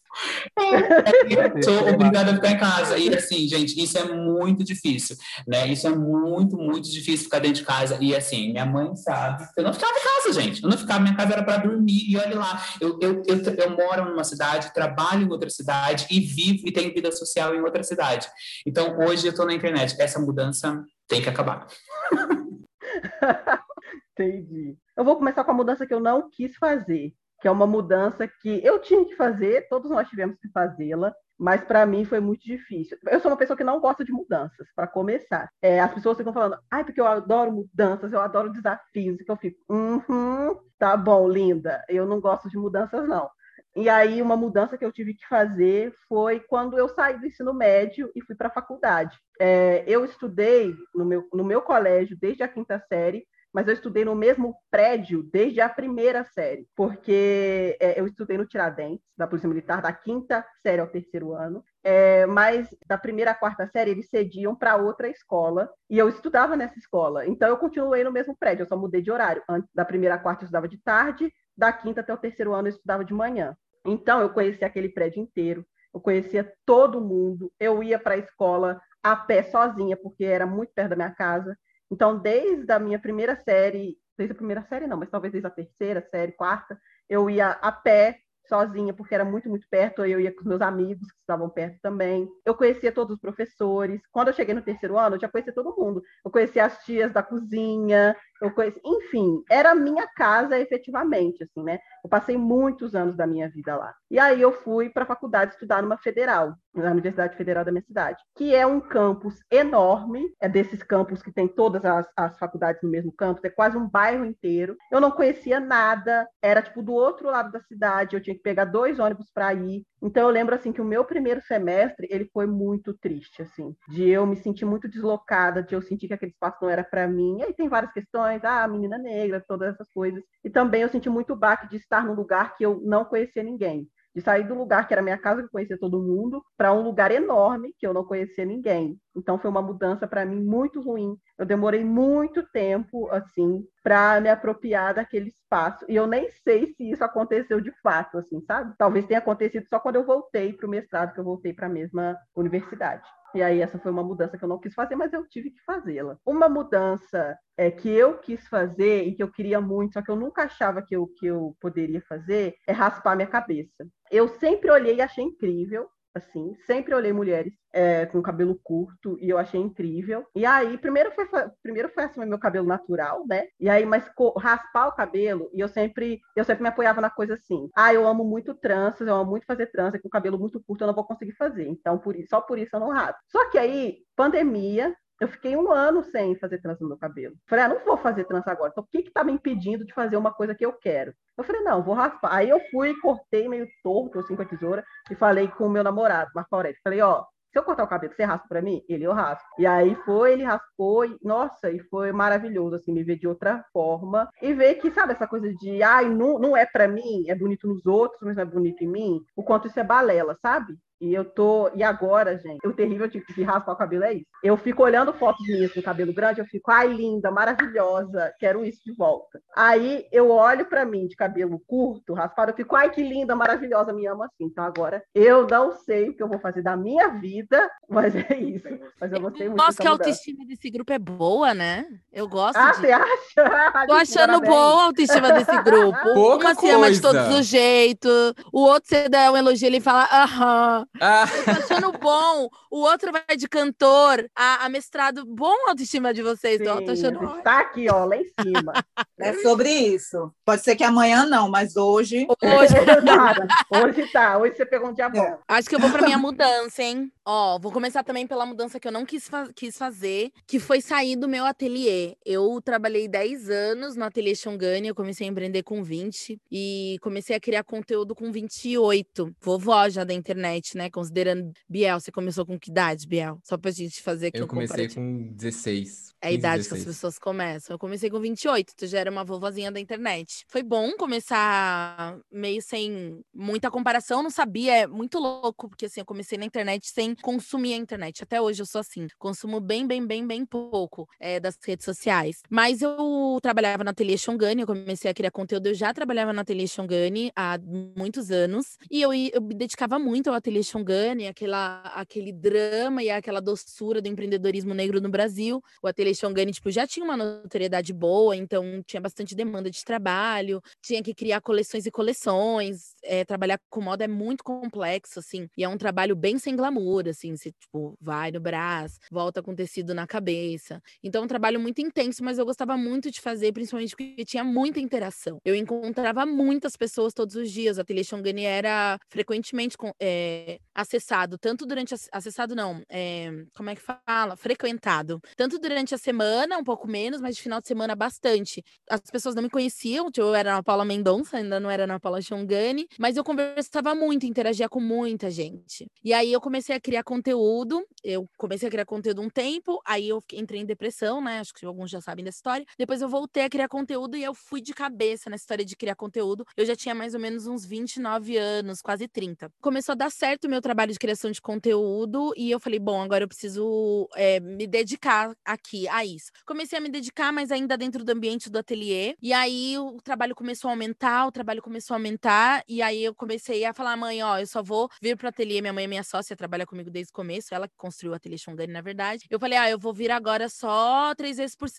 É, 0.58 1.62
sou 1.62 1.88
obrigada 1.88 2.32
a 2.32 2.36
ficar 2.36 2.52
em 2.52 2.58
casa. 2.58 2.98
E 2.98 3.14
assim, 3.14 3.48
gente, 3.48 3.82
isso 3.82 3.98
é 3.98 4.04
muito 4.04 4.64
difícil, 4.64 5.16
né? 5.48 5.68
Isso 5.68 5.88
é 5.88 5.92
muito, 5.92 6.58
muito 6.58 6.90
difícil 6.90 7.26
ficar 7.26 7.40
dentro 7.40 7.62
de 7.62 7.66
casa. 7.66 7.98
E 8.02 8.16
assim, 8.16 8.52
minha 8.52 8.66
mãe 8.66 8.96
sabe. 8.96 9.48
Eu 9.56 9.64
não 9.64 9.74
ficava 9.74 9.94
em 9.94 10.04
casa, 10.04 10.42
gente. 10.42 10.64
Eu 10.64 10.70
não 10.70 10.78
ficava, 10.78 11.00
minha 11.00 11.16
casa 11.16 11.34
era 11.34 11.44
para 11.44 11.58
dormir. 11.58 12.10
E 12.10 12.18
olha 12.18 12.38
lá, 12.38 12.64
eu, 12.82 13.00
eu, 13.02 13.24
eu, 13.26 13.38
eu, 13.38 13.70
moro 13.72 14.10
numa 14.10 14.24
cidade, 14.24 14.74
trabalho 14.74 15.24
em 15.24 15.30
outra 15.30 15.50
cidade 15.50 16.08
e 16.10 16.20
vivo 16.20 16.68
e 16.68 16.72
tenho 16.72 16.94
vida 16.94 17.12
social 17.12 17.56
em 17.56 17.62
outra 17.62 17.84
cidade. 17.84 18.28
Então, 18.66 18.98
hoje 19.00 19.28
eu 19.28 19.32
estou 19.32 19.46
na 19.46 19.54
internet. 19.54 19.96
Essa 20.00 20.20
mudança 20.20 20.84
tem 21.08 21.22
que 21.22 21.30
acabar. 21.30 21.68
Entendi. 24.14 24.76
Eu 24.98 25.06
vou 25.06 25.16
começar 25.16 25.44
com 25.44 25.52
a 25.52 25.54
mudança 25.54 25.86
que 25.86 25.94
eu 25.94 26.00
não 26.00 26.30
quis 26.30 26.56
fazer 26.58 27.14
que 27.42 27.48
é 27.48 27.52
uma 27.52 27.68
mudança 27.68 28.28
que 28.28 28.64
eu 28.64 28.80
tinha 28.80 29.06
que 29.06 29.16
fazer, 29.16 29.68
todos 29.70 29.90
nós 29.90 30.08
tivemos 30.10 30.38
que 30.40 30.50
fazê-la, 30.52 31.14
mas 31.38 31.62
para 31.64 31.86
mim 31.86 32.04
foi 32.04 32.20
muito 32.20 32.44
difícil. 32.44 32.98
Eu 33.08 33.20
sou 33.22 33.32
uma 33.32 33.38
pessoa 33.38 33.56
que 33.56 33.64
não 33.64 33.80
gosta 33.80 34.04
de 34.04 34.12
mudanças, 34.12 34.68
para 34.76 34.88
começar. 34.88 35.50
É, 35.62 35.80
as 35.80 35.94
pessoas 35.94 36.18
ficam 36.18 36.34
falando, 36.34 36.58
ai, 36.70 36.84
porque 36.84 37.00
eu 37.00 37.08
adoro 37.08 37.52
mudanças, 37.52 38.12
eu 38.12 38.20
adoro 38.20 38.52
desafios, 38.52 39.22
que 39.22 39.32
eu 39.32 39.38
fico, 39.38 39.58
uhum, 39.70 40.60
tá 40.78 40.98
bom, 40.98 41.30
linda, 41.30 41.84
eu 41.88 42.06
não 42.06 42.20
gosto 42.20 42.50
de 42.50 42.58
mudanças, 42.58 43.08
não. 43.08 43.30
E 43.76 43.88
aí, 43.88 44.22
uma 44.22 44.36
mudança 44.36 44.78
que 44.78 44.84
eu 44.84 44.92
tive 44.92 45.14
que 45.14 45.26
fazer 45.28 45.94
foi 46.08 46.40
quando 46.40 46.78
eu 46.78 46.90
saí 46.90 47.18
do 47.18 47.26
ensino 47.26 47.54
médio 47.54 48.12
e 48.16 48.22
fui 48.22 48.36
para 48.36 48.48
a 48.48 48.52
faculdade. 48.52 49.16
É, 49.40 49.84
eu 49.88 50.04
estudei 50.04 50.74
no 50.94 51.06
meu, 51.06 51.28
no 51.32 51.46
meu 51.46 51.62
colégio 51.62 52.18
desde 52.20 52.44
a 52.44 52.48
quinta 52.48 52.84
série, 52.90 53.26
mas 53.54 53.68
eu 53.68 53.74
estudei 53.74 54.06
no 54.06 54.16
mesmo 54.16 54.56
prédio 54.70 55.24
desde 55.24 55.62
a 55.62 55.70
primeira 55.70 56.24
série, 56.24 56.68
porque 56.76 57.78
é, 57.80 58.00
eu 58.00 58.06
estudei 58.08 58.38
no 58.38 58.46
Tiradentes, 58.46 59.06
da 59.18 59.28
Polícia 59.28 59.50
Militar, 59.50 59.82
da 59.82 59.92
quinta 59.92 60.46
série 60.62 60.82
ao 60.82 60.88
terceiro 60.88 61.34
ano, 61.34 61.64
é, 61.84 62.26
mas 62.26 62.68
da 62.86 62.98
primeira 62.98 63.32
à 63.32 63.36
quarta 63.36 63.68
série 63.68 63.92
eles 63.92 64.10
cediam 64.10 64.56
para 64.56 64.76
outra 64.76 65.08
escola, 65.10 65.70
e 65.90 65.98
eu 65.98 66.10
estudava 66.10 66.56
nessa 66.56 66.78
escola, 66.78 67.26
então 67.26 67.48
eu 67.48 67.58
continuei 67.58 68.04
no 68.04 68.12
mesmo 68.12 68.36
prédio, 68.38 68.64
eu 68.64 68.68
só 68.68 68.78
mudei 68.78 69.02
de 69.02 69.12
horário. 69.12 69.44
Antes 69.50 69.70
da 69.74 69.86
primeira 69.86 70.16
à 70.16 70.20
quarta 70.20 70.44
eu 70.44 70.46
estudava 70.46 70.68
de 70.68 70.78
tarde, 70.82 71.32
da 71.58 71.74
quinta 71.74 72.02
até 72.02 72.14
o 72.14 72.18
terceiro 72.18 72.54
ano 72.54 72.68
eu 72.68 72.74
estudava 72.74 73.04
de 73.04 73.14
manhã. 73.14 73.56
Então 73.86 74.22
eu 74.22 74.30
conhecia 74.30 74.68
aquele 74.68 74.90
prédio 74.90 75.22
inteiro, 75.22 75.66
eu 75.94 76.00
conhecia 76.00 76.52
todo 76.66 77.02
mundo, 77.02 77.52
eu 77.60 77.82
ia 77.82 77.98
para 77.98 78.16
a 78.16 78.18
escola 78.18 78.80
a 79.02 79.16
pé 79.16 79.44
sozinha, 79.44 79.98
porque 79.98 80.24
era 80.24 80.46
muito 80.46 80.72
perto 80.74 80.90
da 80.90 80.96
minha 80.96 81.12
casa. 81.12 81.58
Então, 81.92 82.18
desde 82.18 82.72
a 82.72 82.80
minha 82.80 83.00
primeira 83.00 83.36
série, 83.36 83.98
desde 84.18 84.34
a 84.34 84.36
primeira 84.36 84.64
série 84.64 84.88
não, 84.88 84.98
mas 84.98 85.10
talvez 85.10 85.32
desde 85.32 85.48
a 85.48 85.52
terceira 85.52 86.06
série, 86.12 86.32
quarta, 86.34 86.80
eu 87.10 87.30
ia 87.30 87.52
a 87.52 87.72
pé 87.72 88.20
sozinha, 88.50 88.94
porque 88.94 89.14
era 89.14 89.24
muito, 89.24 89.48
muito 89.48 89.68
perto. 89.70 90.04
Eu 90.04 90.20
ia 90.20 90.34
com 90.34 90.42
os 90.42 90.48
meus 90.48 90.62
amigos 90.62 91.10
que 91.12 91.20
estavam 91.20 91.50
perto 91.50 91.80
também. 91.82 92.28
Eu 92.44 92.56
conhecia 92.56 92.92
todos 92.92 93.16
os 93.16 93.22
professores. 93.22 94.02
Quando 94.12 94.30
eu 94.30 94.34
cheguei 94.34 94.56
no 94.56 94.62
terceiro 94.62 94.98
ano, 94.98 95.16
eu 95.16 95.20
já 95.22 95.30
conhecia 95.30 95.54
todo 95.54 95.76
mundo. 95.78 96.02
Eu 96.26 96.32
conhecia 96.32 96.66
as 96.66 96.84
tias 96.84 97.14
da 97.14 97.22
cozinha, 97.22 98.16
eu 98.42 98.52
conheci, 98.52 98.80
enfim, 98.86 99.44
era 99.50 99.72
a 99.72 99.76
minha 99.76 100.08
casa 100.16 100.58
efetivamente, 100.60 101.44
assim, 101.44 101.64
né? 101.64 101.80
Eu 102.04 102.10
passei 102.10 102.38
muitos 102.38 102.96
anos 102.96 103.16
da 103.16 103.28
minha 103.28 103.50
vida 103.50 103.76
lá. 103.76 103.94
E 104.10 104.20
aí 104.20 104.42
eu 104.42 104.52
fui 104.52 104.90
para 104.90 105.04
a 105.04 105.08
faculdade 105.08 105.54
estudar 105.54 105.82
numa 105.82 105.98
federal, 105.98 106.54
na 106.74 106.92
Universidade 106.92 107.36
Federal 107.36 107.66
da 107.66 107.72
minha 107.72 107.84
cidade, 107.84 108.22
que 108.38 108.56
é 108.56 108.66
um 108.66 108.80
campus 108.80 109.40
enorme, 109.52 110.32
é 110.40 110.48
desses 110.48 110.84
campos 110.84 111.22
que 111.22 111.32
tem 111.32 111.48
todas 111.48 111.84
as, 111.84 112.08
as 112.16 112.38
faculdades 112.38 112.82
no 112.82 112.90
mesmo 112.90 113.12
campus, 113.12 113.44
é 113.44 113.50
quase 113.50 113.78
um 113.78 113.90
bairro 113.90 114.26
inteiro. 114.26 114.76
Eu 114.92 115.02
não 115.02 115.12
conhecia 115.12 115.60
nada, 115.60 116.28
era 116.42 116.62
tipo 116.62 116.82
do 116.82 116.94
outro 116.94 117.30
lado 117.30 117.52
da 117.52 117.62
cidade, 117.62 118.16
eu 118.16 118.22
tinha 118.22 118.36
que 118.36 118.42
pegar 118.42 118.66
dois 118.66 119.00
ônibus 119.00 119.30
para 119.34 119.54
ir. 119.54 119.84
Então 120.02 120.24
eu 120.24 120.30
lembro 120.30 120.56
assim 120.56 120.72
que 120.72 120.82
o 120.82 120.86
meu 120.86 121.04
primeiro 121.04 121.42
semestre, 121.42 122.08
ele 122.10 122.30
foi 122.32 122.48
muito 122.48 122.94
triste 122.94 123.42
assim, 123.42 123.76
de 123.88 124.08
eu 124.10 124.26
me 124.26 124.36
sentir 124.36 124.66
muito 124.66 124.88
deslocada, 124.88 125.62
de 125.62 125.76
eu 125.76 125.82
sentir 125.82 126.08
que 126.08 126.14
aquele 126.14 126.32
espaço 126.32 126.58
não 126.62 126.70
era 126.70 126.84
para 126.84 127.08
mim. 127.08 127.40
E 127.40 127.44
aí 127.44 127.54
tem 127.54 127.68
várias 127.68 127.92
questões, 127.92 128.29
ah, 128.44 128.68
menina 128.68 128.98
negra, 128.98 129.44
todas 129.48 129.74
essas 129.74 129.90
coisas. 129.92 130.24
E 130.44 130.50
também 130.50 130.82
eu 130.82 130.90
senti 130.90 131.10
muito 131.10 131.36
baque 131.36 131.70
de 131.70 131.78
estar 131.78 132.06
num 132.06 132.14
lugar 132.14 132.56
que 132.56 132.66
eu 132.66 132.82
não 132.84 133.06
conhecia 133.06 133.44
ninguém 133.44 133.88
de 134.16 134.22
sair 134.22 134.44
do 134.48 134.56
lugar 134.56 134.88
que 134.88 134.94
era 134.94 135.02
minha 135.02 135.18
casa, 135.18 135.42
que 135.42 135.48
eu 135.48 135.52
conhecia 135.52 135.78
todo 135.80 136.02
mundo, 136.02 136.44
para 136.58 136.74
um 136.74 136.82
lugar 136.82 137.12
enorme 137.12 137.74
que 137.78 137.86
eu 137.86 137.94
não 137.94 138.04
conhecia 138.04 138.46
ninguém. 138.46 138.98
Então 139.16 139.38
foi 139.38 139.50
uma 139.50 139.62
mudança 139.62 140.08
para 140.08 140.26
mim 140.26 140.44
muito 140.44 140.82
ruim. 140.82 141.16
Eu 141.38 141.46
demorei 141.46 141.84
muito 141.84 142.44
tempo 142.52 143.10
assim 143.12 143.66
para 143.84 144.20
me 144.20 144.30
apropriar 144.30 144.94
daquele 144.94 145.30
espaço. 145.30 145.86
E 145.88 145.96
eu 145.96 146.08
nem 146.08 146.30
sei 146.44 146.68
se 146.74 146.90
isso 146.92 147.04
aconteceu 147.04 147.62
de 147.62 147.72
fato, 147.82 148.18
assim, 148.18 148.42
sabe? 148.42 148.74
Talvez 148.78 149.06
tenha 149.06 149.20
acontecido 149.20 149.66
só 149.68 149.80
quando 149.80 149.96
eu 149.96 150.06
voltei 150.06 150.54
para 150.54 150.68
o 150.68 150.70
mestrado, 150.70 151.14
que 151.14 151.20
eu 151.20 151.24
voltei 151.24 151.54
para 151.54 151.68
a 151.68 151.70
mesma 151.70 152.18
universidade. 152.36 153.04
E 153.34 153.44
aí 153.44 153.62
essa 153.62 153.78
foi 153.80 153.92
uma 153.92 154.04
mudança 154.04 154.38
que 154.38 154.44
eu 154.44 154.50
não 154.50 154.60
quis 154.60 154.74
fazer, 154.74 154.96
mas 154.96 155.14
eu 155.14 155.28
tive 155.28 155.52
que 155.52 155.62
fazê-la. 155.64 156.18
Uma 156.26 156.50
mudança 156.50 157.38
é, 157.58 157.70
que 157.70 157.90
eu 157.90 158.18
quis 158.18 158.48
fazer 158.48 159.04
e 159.04 159.16
que 159.16 159.22
eu 159.22 159.32
queria 159.32 159.62
muito, 159.62 159.94
só 159.94 160.02
que 160.02 160.10
eu 160.10 160.16
nunca 160.16 160.44
achava 160.44 160.82
que 160.82 160.96
eu, 160.96 161.08
que 161.18 161.28
eu 161.28 161.56
poderia 161.62 162.02
fazer, 162.08 162.56
é 162.68 162.72
raspar 162.72 163.16
minha 163.16 163.28
cabeça. 163.28 163.88
Eu 164.12 164.28
sempre 164.28 164.72
olhei 164.72 164.96
e 164.96 165.02
achei 165.02 165.24
incrível, 165.24 165.88
assim, 166.14 166.56
sempre 166.66 166.94
olhei 166.94 167.14
mulheres 167.14 167.54
é, 167.74 168.06
com 168.06 168.22
cabelo 168.22 168.60
curto 168.64 169.18
e 169.22 169.30
eu 169.30 169.38
achei 169.38 169.60
incrível. 169.60 170.26
E 170.36 170.46
aí, 170.46 170.78
primeiro 170.78 171.12
foi, 171.12 171.28
primeiro 171.62 171.90
foi 171.90 172.04
assumir 172.04 172.26
meu 172.26 172.40
cabelo 172.40 172.68
natural, 172.68 173.24
né? 173.28 173.48
E 173.60 173.70
aí, 173.70 173.86
mas 173.86 174.10
raspar 174.38 174.88
o 174.88 174.96
cabelo, 174.96 175.50
e 175.54 175.60
eu 175.60 175.68
sempre, 175.68 176.20
eu 176.36 176.44
sempre 176.44 176.64
me 176.64 176.70
apoiava 176.70 177.02
na 177.02 177.10
coisa 177.10 177.36
assim. 177.36 177.70
Ah, 177.76 177.94
eu 177.94 178.08
amo 178.08 178.24
muito 178.24 178.54
tranças, 178.56 179.08
eu 179.08 179.16
amo 179.16 179.30
muito 179.30 179.46
fazer 179.46 179.68
trança, 179.68 180.00
com 180.00 180.10
cabelo 180.10 180.40
muito 180.40 180.62
curto 180.64 180.84
eu 180.84 180.88
não 180.88 180.96
vou 180.96 181.06
conseguir 181.06 181.34
fazer. 181.34 181.68
Então, 181.68 181.98
por 181.98 182.16
só 182.30 182.42
por 182.42 182.58
isso 182.58 182.76
eu 182.76 182.80
não 182.80 182.90
raspo. 182.90 183.20
Só 183.28 183.50
que 183.50 183.58
aí, 183.58 184.00
pandemia, 184.16 184.94
eu 185.20 185.28
fiquei 185.28 185.56
um 185.56 185.72
ano 185.72 186.04
sem 186.04 186.36
fazer 186.38 186.60
trança 186.60 186.82
no 186.82 186.90
meu 186.90 186.98
cabelo. 186.98 187.36
Falei, 187.48 187.66
ah, 187.66 187.70
não 187.70 187.84
vou 187.84 187.98
fazer 187.98 188.24
trança 188.26 188.52
agora. 188.52 188.72
Então, 188.72 188.84
o 188.84 188.88
que 188.88 189.08
está 189.08 189.24
me 189.24 189.32
impedindo 189.32 189.86
de 189.86 189.94
fazer 189.94 190.18
uma 190.18 190.34
coisa 190.34 190.56
que 190.56 190.66
eu 190.66 190.74
quero? 190.74 191.14
Eu 191.38 191.44
falei, 191.44 191.62
não, 191.62 191.84
vou 191.84 191.94
raspar. 191.94 192.34
Aí 192.34 192.50
eu 192.50 192.60
fui, 192.72 192.96
cortei 193.00 193.48
meio 193.50 193.68
torto, 193.84 194.20
assim, 194.20 194.36
com 194.36 194.42
a 194.42 194.46
tesoura, 194.46 194.84
e 195.12 195.16
falei 195.16 195.48
com 195.50 195.66
o 195.66 195.70
meu 195.70 195.84
namorado, 195.84 196.32
Marco 196.34 196.56
Aurélio. 196.56 196.80
Falei, 196.84 197.02
ó, 197.02 197.26
se 197.52 197.58
eu 197.58 197.64
cortar 197.64 197.84
o 197.84 197.88
cabelo, 197.88 198.14
você 198.14 198.24
raspa 198.24 198.48
para 198.48 198.62
mim? 198.62 198.84
Ele, 198.88 199.06
eu 199.06 199.12
raspo. 199.12 199.44
E 199.58 199.66
aí 199.66 199.96
foi, 200.06 200.34
ele 200.34 200.44
raspou, 200.44 201.04
e, 201.04 201.18
nossa, 201.24 201.72
e 201.72 201.80
foi 201.90 202.12
maravilhoso, 202.12 202.76
assim, 202.76 202.94
me 202.94 203.04
ver 203.04 203.18
de 203.18 203.28
outra 203.28 203.66
forma. 203.74 204.30
E 204.42 204.54
ver 204.54 204.76
que, 204.76 204.92
sabe, 204.92 205.14
essa 205.14 205.28
coisa 205.28 205.52
de, 205.56 205.82
ai, 205.82 206.08
não, 206.08 206.38
não 206.40 206.56
é 206.56 206.66
para 206.66 206.88
mim, 206.88 207.28
é 207.28 207.36
bonito 207.36 207.68
nos 207.68 207.86
outros, 207.86 208.22
mas 208.22 208.36
não 208.36 208.44
é 208.44 208.46
bonito 208.46 208.84
em 208.84 208.88
mim, 208.88 209.20
o 209.36 209.44
quanto 209.44 209.68
isso 209.68 209.80
é 209.80 209.84
balela, 209.84 210.38
sabe? 210.42 210.78
E 211.02 211.14
eu 211.14 211.24
tô. 211.24 211.72
E 211.76 211.84
agora, 211.84 212.38
gente, 212.38 212.66
o 212.68 212.74
terrível 212.74 213.08
de, 213.08 213.24
de 213.34 213.44
raspar 213.44 213.72
o 213.72 213.78
cabelo 213.78 214.04
é 214.04 214.16
isso. 214.16 214.26
Eu 214.44 214.58
fico 214.58 214.84
olhando 214.84 215.14
fotos 215.14 215.46
minhas 215.48 215.72
com 215.74 215.82
cabelo 215.82 216.14
grande, 216.14 216.42
eu 216.42 216.46
fico, 216.46 216.72
ai, 216.72 216.88
linda, 216.88 217.32
maravilhosa, 217.32 218.34
quero 218.40 218.66
isso 218.66 218.82
de 218.86 218.94
volta. 218.94 219.40
Aí 219.56 220.06
eu 220.12 220.30
olho 220.30 220.66
para 220.66 220.86
mim 220.86 221.08
de 221.08 221.16
cabelo 221.16 221.62
curto, 221.66 222.14
raspado, 222.14 222.52
eu 222.52 222.56
fico, 222.56 222.76
ai, 222.76 222.90
que 222.90 223.02
linda, 223.02 223.36
maravilhosa, 223.36 223.94
me 223.94 224.06
amo 224.08 224.24
assim. 224.24 224.46
Então 224.46 224.64
agora 224.64 225.02
eu 225.16 225.48
não 225.48 225.72
sei 225.72 226.10
o 226.10 226.16
que 226.16 226.22
eu 226.22 226.28
vou 226.28 226.40
fazer 226.40 226.62
da 226.62 226.76
minha 226.76 227.08
vida, 227.10 227.70
mas 227.90 228.14
é 228.16 228.36
isso. 228.38 228.68
Mas 229.00 229.12
eu 229.12 229.22
gostei 229.22 229.48
muito. 229.48 229.58
Nossa, 229.58 229.82
que 229.82 229.88
a 229.88 229.92
autoestima 229.92 230.46
desse 230.46 230.70
grupo 230.70 230.92
é 230.92 231.00
boa, 231.00 231.54
né? 231.54 231.86
Eu 232.12 232.28
gosto. 232.28 232.58
Ah, 232.58 232.72
de... 232.72 232.78
você 232.78 232.92
acha? 232.92 233.86
Tô 233.88 233.94
achando 233.94 234.42
boa 234.42 234.82
a 234.82 234.86
autoestima 234.86 235.32
desse 235.32 235.56
grupo. 235.64 236.14
Pouca 236.14 236.48
Uma 236.50 236.56
se 236.56 236.70
ama 236.70 236.92
de 236.92 237.02
todos 237.02 237.40
os 237.40 237.46
jeitos, 237.46 238.34
o 238.52 238.62
outro 238.62 238.90
você 238.90 239.08
dá 239.08 239.32
um 239.32 239.38
elogio, 239.38 239.68
ele 239.68 239.80
fala, 239.80 240.08
aham. 240.12 240.89
Ah, 241.00 241.26
Eu 241.38 241.46
tô 241.46 241.52
achando 241.52 241.92
bom. 241.98 242.50
O 242.72 242.80
outro 242.82 243.12
vai 243.12 243.38
de 243.38 243.48
cantor 243.48 244.30
a, 244.36 244.66
a 244.66 244.70
mestrado. 244.70 245.24
Bom 245.26 245.54
a 245.68 245.72
autoestima 245.72 246.14
de 246.14 246.22
vocês. 246.22 246.60
Tô, 246.62 246.82
tô 246.84 246.92
achando 246.92 247.20
ótimo. 247.24 247.44
Tá 247.44 247.60
aqui, 247.60 247.88
ó, 247.90 248.06
lá 248.06 248.18
em 248.18 248.26
cima. 248.42 248.74
É 249.20 249.34
sobre 249.42 249.70
isso. 249.70 250.32
Pode 250.46 250.64
ser 250.64 250.76
que 250.76 250.84
amanhã 250.84 251.26
não, 251.26 251.50
mas 251.50 251.76
hoje. 251.76 252.26
Hoje, 252.42 252.74
Nada. 253.04 253.48
Hoje 253.70 254.08
tá, 254.12 254.38
hoje 254.38 254.56
você 254.56 254.66
pegou 254.66 254.90
um 254.90 254.94
dia 254.94 255.10
bom. 255.10 255.38
acho 255.48 255.70
que 255.70 255.76
eu 255.76 255.80
vou 255.80 255.92
pra 255.92 256.02
minha 256.06 256.18
mudança, 256.18 256.82
hein? 256.82 257.12
Ó, 257.26 257.60
vou 257.60 257.72
começar 257.72 258.04
também 258.04 258.26
pela 258.26 258.46
mudança 258.46 258.80
que 258.80 258.88
eu 258.88 258.92
não 258.92 259.06
quis, 259.06 259.28
fa- 259.30 259.50
quis 259.56 259.78
fazer, 259.78 260.32
que 260.48 260.58
foi 260.60 260.82
sair 260.82 261.16
do 261.16 261.28
meu 261.28 261.46
ateliê. 261.46 262.16
Eu 262.26 262.60
trabalhei 262.64 263.08
10 263.08 263.50
anos 263.50 263.96
no 263.96 264.06
ateliê 264.06 264.34
Xongani, 264.36 264.88
eu 264.88 264.96
comecei 264.96 265.28
a 265.28 265.30
empreender 265.30 265.62
com 265.64 265.84
20 265.84 266.40
e 266.52 266.98
comecei 267.02 267.36
a 267.36 267.40
criar 267.40 267.64
conteúdo 267.64 268.16
com 268.16 268.32
28. 268.32 269.32
Vovó 269.42 269.88
já 269.90 270.04
da 270.04 270.14
internet, 270.14 270.76
né? 270.78 270.79
Considerando 270.88 271.52
Biel, 271.68 272.00
você 272.00 272.12
começou 272.12 272.46
com 272.46 272.60
que 272.60 272.70
idade, 272.70 273.08
Biel? 273.08 273.40
Só 273.44 273.58
pra 273.58 273.72
gente 273.72 274.04
fazer 274.04 274.28
aqui 274.28 274.40
eu 274.40 274.46
um 274.46 274.48
comecei 274.48 274.88
com 274.88 275.34
16. 275.34 276.14
É 276.22 276.28
a 276.28 276.30
15, 276.32 276.40
idade 276.40 276.56
que 276.56 276.74
as 276.74 276.80
16. 276.80 276.86
pessoas 276.96 277.18
começam. 277.18 277.74
Eu 277.74 277.80
comecei 277.80 278.10
com 278.10 278.20
28, 278.20 278.74
tu 278.76 278.86
já 278.86 279.00
era 279.00 279.10
uma 279.10 279.24
vovozinha 279.24 279.72
da 279.72 279.80
internet. 279.80 280.46
Foi 280.48 280.62
bom 280.62 280.92
começar 280.98 282.20
meio 282.32 282.62
sem 282.62 283.24
muita 283.34 283.72
comparação, 283.72 284.22
não 284.22 284.30
sabia, 284.30 284.80
é 284.80 284.88
muito 284.88 285.18
louco, 285.18 285.70
porque 285.70 285.86
assim, 285.86 286.02
eu 286.02 286.06
comecei 286.06 286.38
na 286.38 286.46
internet 286.46 286.90
sem 286.90 287.16
consumir 287.16 287.74
a 287.74 287.78
internet. 287.78 288.24
Até 288.24 288.42
hoje 288.42 288.62
eu 288.62 288.66
sou 288.66 288.82
assim, 288.82 289.08
consumo 289.18 289.60
bem, 289.60 289.88
bem, 289.88 290.06
bem, 290.06 290.28
bem 290.28 290.46
pouco 290.46 291.08
é, 291.20 291.40
das 291.40 291.58
redes 291.66 291.86
sociais. 291.86 292.42
Mas 292.50 292.82
eu 292.82 293.40
trabalhava 293.42 293.84
na 293.84 293.92
Ateliê 293.92 294.18
Xongani, 294.18 294.62
eu 294.62 294.68
comecei 294.68 295.10
a 295.10 295.14
criar 295.14 295.32
conteúdo, 295.32 295.68
eu 295.68 295.74
já 295.74 295.94
trabalhava 295.94 296.34
na 296.34 296.42
Ateliê 296.42 296.68
Xongani 296.68 297.32
há 297.36 297.58
muitos 297.96 298.30
anos, 298.30 298.78
e 298.92 299.02
eu, 299.02 299.14
eu 299.14 299.42
me 299.42 299.56
dedicava 299.56 299.98
muito 299.98 300.30
ao 300.30 300.36
Ateliê 300.36 300.64
Xongani, 300.70 301.28
aquela, 301.28 301.82
aquele 301.96 302.32
drama 302.32 303.04
e 303.04 303.10
aquela 303.10 303.42
doçura 303.42 304.02
do 304.02 304.08
empreendedorismo 304.08 304.74
negro 304.74 305.02
no 305.02 305.10
Brasil. 305.10 305.62
O 305.82 305.88
Ateliê 305.88 306.14
Xongani, 306.14 306.52
tipo, 306.52 306.70
já 306.72 306.86
tinha 306.86 307.04
uma 307.04 307.18
notoriedade 307.18 307.94
boa, 307.94 308.36
então 308.36 308.84
tinha 308.86 309.02
bastante 309.02 309.36
demanda 309.36 309.70
de 309.70 309.84
trabalho, 309.84 310.62
tinha 310.82 311.02
que 311.02 311.14
criar 311.14 311.42
coleções 311.42 311.86
e 311.86 311.92
coleções, 311.92 312.96
é, 313.04 313.26
trabalhar 313.26 313.60
com 313.70 313.82
moda 313.82 314.04
é 314.06 314.08
muito 314.08 314.44
complexo, 314.44 315.20
assim, 315.20 315.48
e 315.58 315.64
é 315.64 315.70
um 315.70 315.78
trabalho 315.78 316.16
bem 316.16 316.38
sem 316.38 316.56
glamour, 316.56 317.08
assim, 317.08 317.36
você, 317.36 317.52
tipo, 317.52 317.98
vai 318.00 318.32
no 318.32 318.40
braço, 318.40 318.98
volta 319.12 319.42
com 319.42 319.56
tecido 319.56 319.94
na 319.94 320.06
cabeça. 320.08 320.82
Então, 321.04 321.22
é 321.22 321.26
um 321.26 321.28
trabalho 321.28 321.60
muito 321.60 321.82
intenso, 321.82 322.24
mas 322.24 322.38
eu 322.38 322.46
gostava 322.46 322.78
muito 322.78 323.12
de 323.12 323.22
fazer, 323.22 323.52
principalmente 323.52 323.92
porque 323.92 324.26
tinha 324.26 324.44
muita 324.44 324.80
interação. 324.80 325.40
Eu 325.44 325.56
encontrava 325.56 326.26
muitas 326.26 326.76
pessoas 326.76 327.14
todos 327.14 327.36
os 327.36 327.52
dias. 327.52 327.78
O 327.78 327.82
Ateliê 327.82 328.04
Xongani 328.04 328.44
era 328.46 328.98
frequentemente 329.10 329.76
é, 330.00 330.59
acessado, 330.74 331.38
tanto 331.38 331.66
durante 331.66 331.94
a, 331.94 331.98
acessado 332.12 332.56
não, 332.56 332.82
é, 332.90 333.32
como 333.56 333.70
é 333.70 333.76
que 333.76 333.82
fala? 333.82 334.36
Frequentado. 334.36 335.22
Tanto 335.36 335.60
durante 335.60 335.94
a 335.94 335.98
semana, 335.98 336.58
um 336.58 336.64
pouco 336.64 336.88
menos, 336.88 337.22
mas 337.22 337.36
de 337.36 337.42
final 337.42 337.60
de 337.60 337.68
semana 337.68 337.96
bastante. 337.96 338.64
As 338.90 339.02
pessoas 339.02 339.36
não 339.36 339.44
me 339.44 339.50
conheciam, 339.50 340.10
eu 340.18 340.34
era 340.34 340.58
a 340.58 340.64
Paula 340.64 340.86
Mendonça, 340.86 341.38
ainda 341.38 341.60
não 341.60 341.70
era 341.70 341.94
a 341.94 342.00
Paula 342.00 342.22
Xongani, 342.22 342.88
mas 342.98 343.18
eu 343.18 343.24
conversava 343.24 343.94
muito, 343.96 344.26
interagia 344.26 344.68
com 344.70 344.80
muita 344.80 345.30
gente. 345.30 345.88
E 346.04 346.14
aí 346.14 346.32
eu 346.32 346.42
comecei 346.42 346.76
a 346.76 346.80
criar 346.80 347.04
conteúdo, 347.04 347.86
eu 348.04 348.28
comecei 348.38 348.68
a 348.68 348.72
criar 348.72 348.86
conteúdo 348.86 349.22
um 349.22 349.30
tempo, 349.30 349.82
aí 349.86 350.10
eu 350.10 350.24
entrei 350.34 350.62
em 350.62 350.66
depressão, 350.66 351.22
né? 351.22 351.40
Acho 351.40 351.54
que 351.54 351.66
alguns 351.66 351.90
já 351.90 352.02
sabem 352.02 352.24
dessa 352.24 352.38
história. 352.38 352.66
Depois 352.78 353.02
eu 353.02 353.10
voltei 353.10 353.44
a 353.44 353.50
criar 353.50 353.68
conteúdo 353.68 354.16
e 354.18 354.24
eu 354.24 354.34
fui 354.34 354.62
de 354.62 354.74
cabeça 354.74 355.30
nessa 355.30 355.44
história 355.44 355.66
de 355.66 355.76
criar 355.76 355.96
conteúdo. 355.96 356.46
Eu 356.56 356.66
já 356.66 356.76
tinha 356.76 356.96
mais 356.96 357.14
ou 357.14 357.20
menos 357.20 357.48
uns 357.48 357.66
29 357.66 358.38
anos, 358.38 358.82
quase 358.82 359.08
30. 359.08 359.52
Começou 359.62 359.94
a 359.94 359.96
dar 359.96 360.12
certo 360.12 360.49
meu 360.50 360.62
trabalho 360.62 360.92
de 360.92 361.00
criação 361.00 361.32
de 361.32 361.42
conteúdo 361.42 362.34
e 362.36 362.52
eu 362.52 362.60
falei, 362.60 362.80
bom, 362.80 363.02
agora 363.02 363.24
eu 363.24 363.28
preciso 363.28 364.08
é, 364.16 364.40
me 364.40 364.68
dedicar 364.68 365.34
aqui 365.46 365.88
a 365.88 366.04
isso. 366.04 366.32
Comecei 366.46 366.78
a 366.78 366.82
me 366.82 366.90
dedicar, 366.90 367.32
mas 367.32 367.52
ainda 367.52 367.78
dentro 367.78 368.04
do 368.04 368.12
ambiente 368.12 368.50
do 368.50 368.58
ateliê. 368.58 369.16
E 369.22 369.32
aí 369.34 369.78
o 369.78 369.98
trabalho 370.02 370.36
começou 370.36 370.70
a 370.70 370.74
aumentar, 370.74 371.28
o 371.28 371.32
trabalho 371.32 371.62
começou 371.62 371.94
a 371.96 371.98
aumentar. 371.98 372.64
E 372.68 372.82
aí 372.82 373.04
eu 373.04 373.16
comecei 373.16 373.64
a 373.66 373.74
falar, 373.74 373.96
mãe, 373.96 374.22
ó, 374.24 374.38
eu 374.40 374.48
só 374.48 374.62
vou 374.64 374.90
vir 375.02 375.16
pro 375.16 375.28
ateliê. 375.30 375.62
Minha 375.62 375.74
mãe 375.74 375.86
é 375.86 375.88
minha 375.88 376.04
sócia, 376.04 376.36
trabalha 376.36 376.66
comigo 376.66 376.90
desde 376.90 377.12
o 377.12 377.14
começo. 377.14 377.54
Ela 377.54 377.68
que 377.68 377.76
construiu 377.78 378.14
o 378.14 378.16
ateliê 378.16 378.38
Xongani, 378.38 378.74
na 378.74 378.82
verdade. 378.82 379.26
Eu 379.30 379.40
falei, 379.40 379.58
ah, 379.58 379.70
eu 379.70 379.80
vou 379.80 379.94
vir 379.94 380.12
agora 380.12 380.50
só 380.50 381.14
três 381.16 381.38
vezes 381.38 381.56
por 381.56 381.70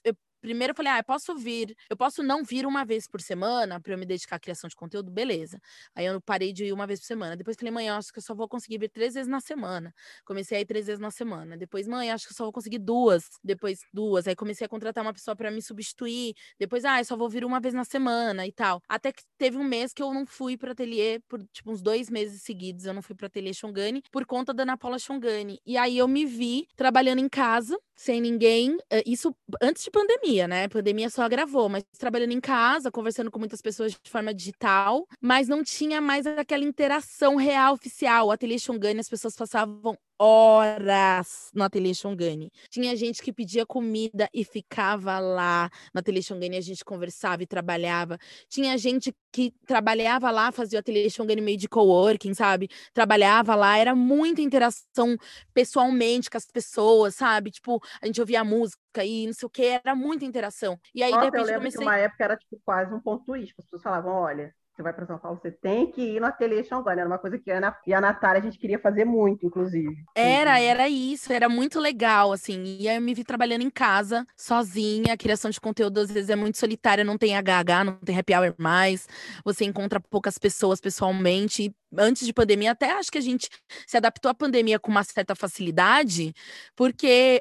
primeiro 0.40 0.72
eu 0.72 0.76
falei, 0.76 0.92
ah, 0.92 0.98
eu 0.98 1.04
posso 1.04 1.36
vir, 1.36 1.76
eu 1.88 1.96
posso 1.96 2.22
não 2.22 2.42
vir 2.44 2.66
uma 2.66 2.84
vez 2.84 3.06
por 3.06 3.20
semana 3.20 3.80
para 3.80 3.92
eu 3.92 3.98
me 3.98 4.06
dedicar 4.06 4.36
à 4.36 4.40
criação 4.40 4.68
de 4.68 4.76
conteúdo, 4.76 5.10
beleza. 5.10 5.60
Aí 5.94 6.06
eu 6.06 6.20
parei 6.20 6.52
de 6.52 6.66
ir 6.66 6.72
uma 6.72 6.86
vez 6.86 7.00
por 7.00 7.06
semana. 7.06 7.36
Depois 7.36 7.56
falei, 7.56 7.72
mãe, 7.72 7.88
eu 7.88 7.94
acho 7.94 8.12
que 8.12 8.18
eu 8.18 8.22
só 8.22 8.34
vou 8.34 8.48
conseguir 8.48 8.78
vir 8.78 8.88
três 8.88 9.14
vezes 9.14 9.28
na 9.28 9.40
semana. 9.40 9.94
Comecei 10.24 10.58
a 10.58 10.60
ir 10.60 10.64
três 10.66 10.86
vezes 10.86 11.00
na 11.00 11.10
semana. 11.10 11.56
Depois, 11.56 11.86
mãe, 11.86 12.10
acho 12.10 12.26
que 12.26 12.32
eu 12.32 12.36
só 12.36 12.44
vou 12.44 12.52
conseguir 12.52 12.78
duas. 12.78 13.24
Depois, 13.42 13.80
duas. 13.92 14.26
Aí 14.26 14.34
comecei 14.36 14.64
a 14.64 14.68
contratar 14.68 15.04
uma 15.04 15.12
pessoa 15.12 15.36
para 15.36 15.50
me 15.50 15.62
substituir. 15.62 16.34
Depois, 16.58 16.84
ah, 16.84 17.00
eu 17.00 17.04
só 17.04 17.16
vou 17.16 17.28
vir 17.28 17.44
uma 17.44 17.60
vez 17.60 17.74
na 17.74 17.84
semana 17.84 18.46
e 18.46 18.52
tal. 18.52 18.82
Até 18.88 19.12
que 19.12 19.22
teve 19.38 19.56
um 19.56 19.64
mês 19.64 19.92
que 19.92 20.02
eu 20.02 20.12
não 20.12 20.26
fui 20.26 20.56
para 20.56 20.72
ateliê 20.72 21.20
por 21.28 21.42
tipo 21.52 21.70
uns 21.70 21.82
dois 21.82 22.10
meses 22.10 22.42
seguidos. 22.42 22.84
Eu 22.86 22.94
não 22.94 23.02
fui 23.02 23.14
para 23.14 23.26
ateliê 23.26 23.52
Xongani 23.52 24.02
por 24.10 24.24
conta 24.26 24.52
da 24.54 24.62
Ana 24.62 24.76
Paula 24.76 24.98
Xongani. 24.98 25.60
E 25.66 25.76
aí 25.76 25.98
eu 25.98 26.08
me 26.08 26.24
vi 26.24 26.66
trabalhando 26.76 27.18
em 27.18 27.28
casa, 27.28 27.78
sem 27.94 28.20
ninguém. 28.20 28.76
Eh, 28.90 29.02
isso 29.06 29.34
antes 29.62 29.84
de 29.84 29.90
pandemia, 29.90 30.29
né? 30.48 30.64
A 30.64 30.68
pandemia 30.68 31.10
só 31.10 31.22
agravou, 31.22 31.68
mas 31.68 31.82
trabalhando 31.98 32.32
em 32.32 32.40
casa, 32.40 32.90
conversando 32.90 33.30
com 33.30 33.38
muitas 33.38 33.60
pessoas 33.60 33.92
de 33.92 34.10
forma 34.10 34.32
digital, 34.32 35.06
mas 35.20 35.48
não 35.48 35.62
tinha 35.62 36.00
mais 36.00 36.26
aquela 36.26 36.64
interação 36.64 37.36
real 37.36 37.74
oficial. 37.74 38.28
O 38.28 38.30
Ateliê 38.30 38.58
Xongani, 38.58 39.00
as 39.00 39.08
pessoas 39.08 39.34
passavam 39.34 39.96
horas 40.20 41.50
no 41.54 41.64
Ateliê 41.64 41.94
Xongani. 41.94 42.52
Tinha 42.68 42.94
gente 42.94 43.22
que 43.22 43.32
pedia 43.32 43.64
comida 43.64 44.28
e 44.34 44.44
ficava 44.44 45.18
lá 45.18 45.70
no 45.94 46.00
Ateliê 46.00 46.22
Xongani, 46.22 46.58
a 46.58 46.60
gente 46.60 46.84
conversava 46.84 47.42
e 47.42 47.46
trabalhava. 47.46 48.18
Tinha 48.46 48.76
gente 48.76 49.14
que 49.32 49.54
trabalhava 49.66 50.30
lá, 50.30 50.52
fazia 50.52 50.78
o 50.78 50.80
Ateliê 50.80 51.08
Xongani 51.08 51.40
meio 51.40 51.56
de 51.56 51.66
coworking, 51.66 52.34
sabe? 52.34 52.68
Trabalhava 52.92 53.54
lá, 53.54 53.78
era 53.78 53.94
muita 53.94 54.42
interação 54.42 55.16
pessoalmente 55.54 56.28
com 56.28 56.36
as 56.36 56.46
pessoas, 56.46 57.14
sabe? 57.14 57.50
Tipo, 57.50 57.80
a 58.02 58.06
gente 58.06 58.20
ouvia 58.20 58.44
música 58.44 59.02
e 59.02 59.26
não 59.26 59.32
sei 59.32 59.46
o 59.46 59.50
que, 59.50 59.64
era 59.64 59.94
muita 59.94 60.26
interação. 60.26 60.78
E 60.94 61.02
aí, 61.02 61.12
Nossa, 61.12 61.20
de 61.20 61.26
repente, 61.26 61.40
eu 61.40 61.46
lembro 61.46 61.60
comecei... 61.60 61.78
que 61.78 61.84
uma 61.84 61.96
época 61.96 62.24
era 62.24 62.36
tipo 62.36 62.60
quase 62.62 62.94
um 62.94 63.00
ponto 63.00 63.24
turístico. 63.24 63.62
As 63.62 63.64
pessoas 63.64 63.82
falavam, 63.82 64.12
olha, 64.12 64.54
você 64.80 64.82
vai 64.82 64.92
para 64.94 65.06
São 65.06 65.18
Paulo, 65.18 65.38
você 65.40 65.50
tem 65.50 65.90
que 65.90 66.00
ir 66.00 66.20
no 66.20 66.26
Ateliê 66.26 66.64
Xongani. 66.64 67.00
Era 67.00 67.08
uma 67.08 67.18
coisa 67.18 67.38
que 67.38 67.50
a 67.50 67.58
Ana 67.58 67.76
e 67.86 67.92
a 67.92 68.00
Natália 68.00 68.40
a 68.40 68.42
gente 68.42 68.58
queria 68.58 68.78
fazer 68.78 69.04
muito, 69.04 69.46
inclusive. 69.46 69.94
Era, 70.14 70.58
era 70.58 70.88
isso, 70.88 71.32
era 71.32 71.48
muito 71.48 71.78
legal, 71.78 72.32
assim. 72.32 72.64
E 72.64 72.88
aí 72.88 72.96
eu 72.96 73.02
me 73.02 73.14
vi 73.14 73.22
trabalhando 73.22 73.62
em 73.62 73.70
casa, 73.70 74.26
sozinha. 74.36 75.12
A 75.12 75.16
criação 75.16 75.50
de 75.50 75.60
conteúdo 75.60 75.98
às 75.98 76.10
vezes 76.10 76.30
é 76.30 76.36
muito 76.36 76.58
solitária, 76.58 77.04
não 77.04 77.18
tem 77.18 77.36
HH, 77.36 77.84
não 77.84 77.94
tem 77.96 78.18
happy 78.18 78.34
hour 78.34 78.54
mais. 78.58 79.06
Você 79.44 79.64
encontra 79.64 80.00
poucas 80.00 80.38
pessoas 80.38 80.80
pessoalmente 80.80 81.74
antes 81.96 82.26
de 82.26 82.32
pandemia, 82.32 82.72
até 82.72 82.92
acho 82.92 83.10
que 83.10 83.18
a 83.18 83.22
gente 83.22 83.48
se 83.86 83.96
adaptou 83.96 84.30
à 84.30 84.34
pandemia 84.34 84.78
com 84.78 84.90
uma 84.90 85.04
certa 85.04 85.34
facilidade, 85.34 86.34
porque 86.76 87.40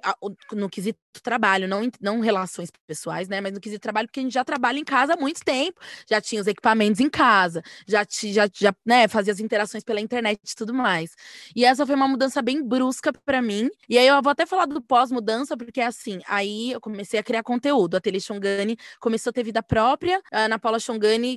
no 0.52 0.70
quesito 0.70 1.00
trabalho, 1.22 1.68
não, 1.68 1.90
não 2.00 2.20
relações 2.20 2.70
pessoais, 2.88 3.28
né? 3.28 3.42
Mas 3.42 3.54
no 3.54 3.60
quesito 3.60 3.82
trabalho, 3.82 4.08
porque 4.08 4.20
a 4.20 4.24
gente 4.24 4.34
já 4.34 4.44
trabalha 4.44 4.78
em 4.80 4.84
casa 4.84 5.14
há 5.14 5.18
muito 5.18 5.44
tempo, 5.44 5.80
já 6.10 6.22
tinha 6.22 6.42
os 6.42 6.48
equipamentos 6.48 7.00
em 7.00 7.10
casa, 7.10 7.62
já, 7.88 8.06
já, 8.10 8.48
já 8.54 8.74
né, 8.86 9.08
fazia 9.08 9.34
as 9.34 9.40
interações 9.40 9.84
pela 9.84 10.00
internet 10.00 10.40
e 10.44 10.56
tudo 10.56 10.74
mais. 10.74 11.16
E 11.56 11.66
essa 11.66 11.86
foi 11.86 11.96
uma 11.96 12.08
mudança 12.08 12.42
bem 12.42 12.64
brusca 12.64 13.12
para 13.12 13.42
mim. 13.42 13.70
E 13.88 13.98
aí 13.98 14.08
eu 14.08 14.22
vou 14.22 14.32
até 14.32 14.46
falar 14.46 14.66
do 14.66 14.82
pós-mudança, 14.82 15.58
porque 15.58 15.82
assim, 15.82 16.20
aí 16.28 16.72
eu 16.72 16.82
comecei 16.82 17.20
a 17.20 17.24
criar 17.24 17.44
conteúdo. 17.44 17.96
A 17.96 17.98
Ateliê 17.98 18.20
Xongani 18.20 18.78
começou 19.00 19.32
a 19.32 19.34
ter 19.34 19.44
vida 19.44 19.62
própria, 19.64 20.22
a 20.32 20.42
Ana 20.42 20.60
Paula 20.60 20.80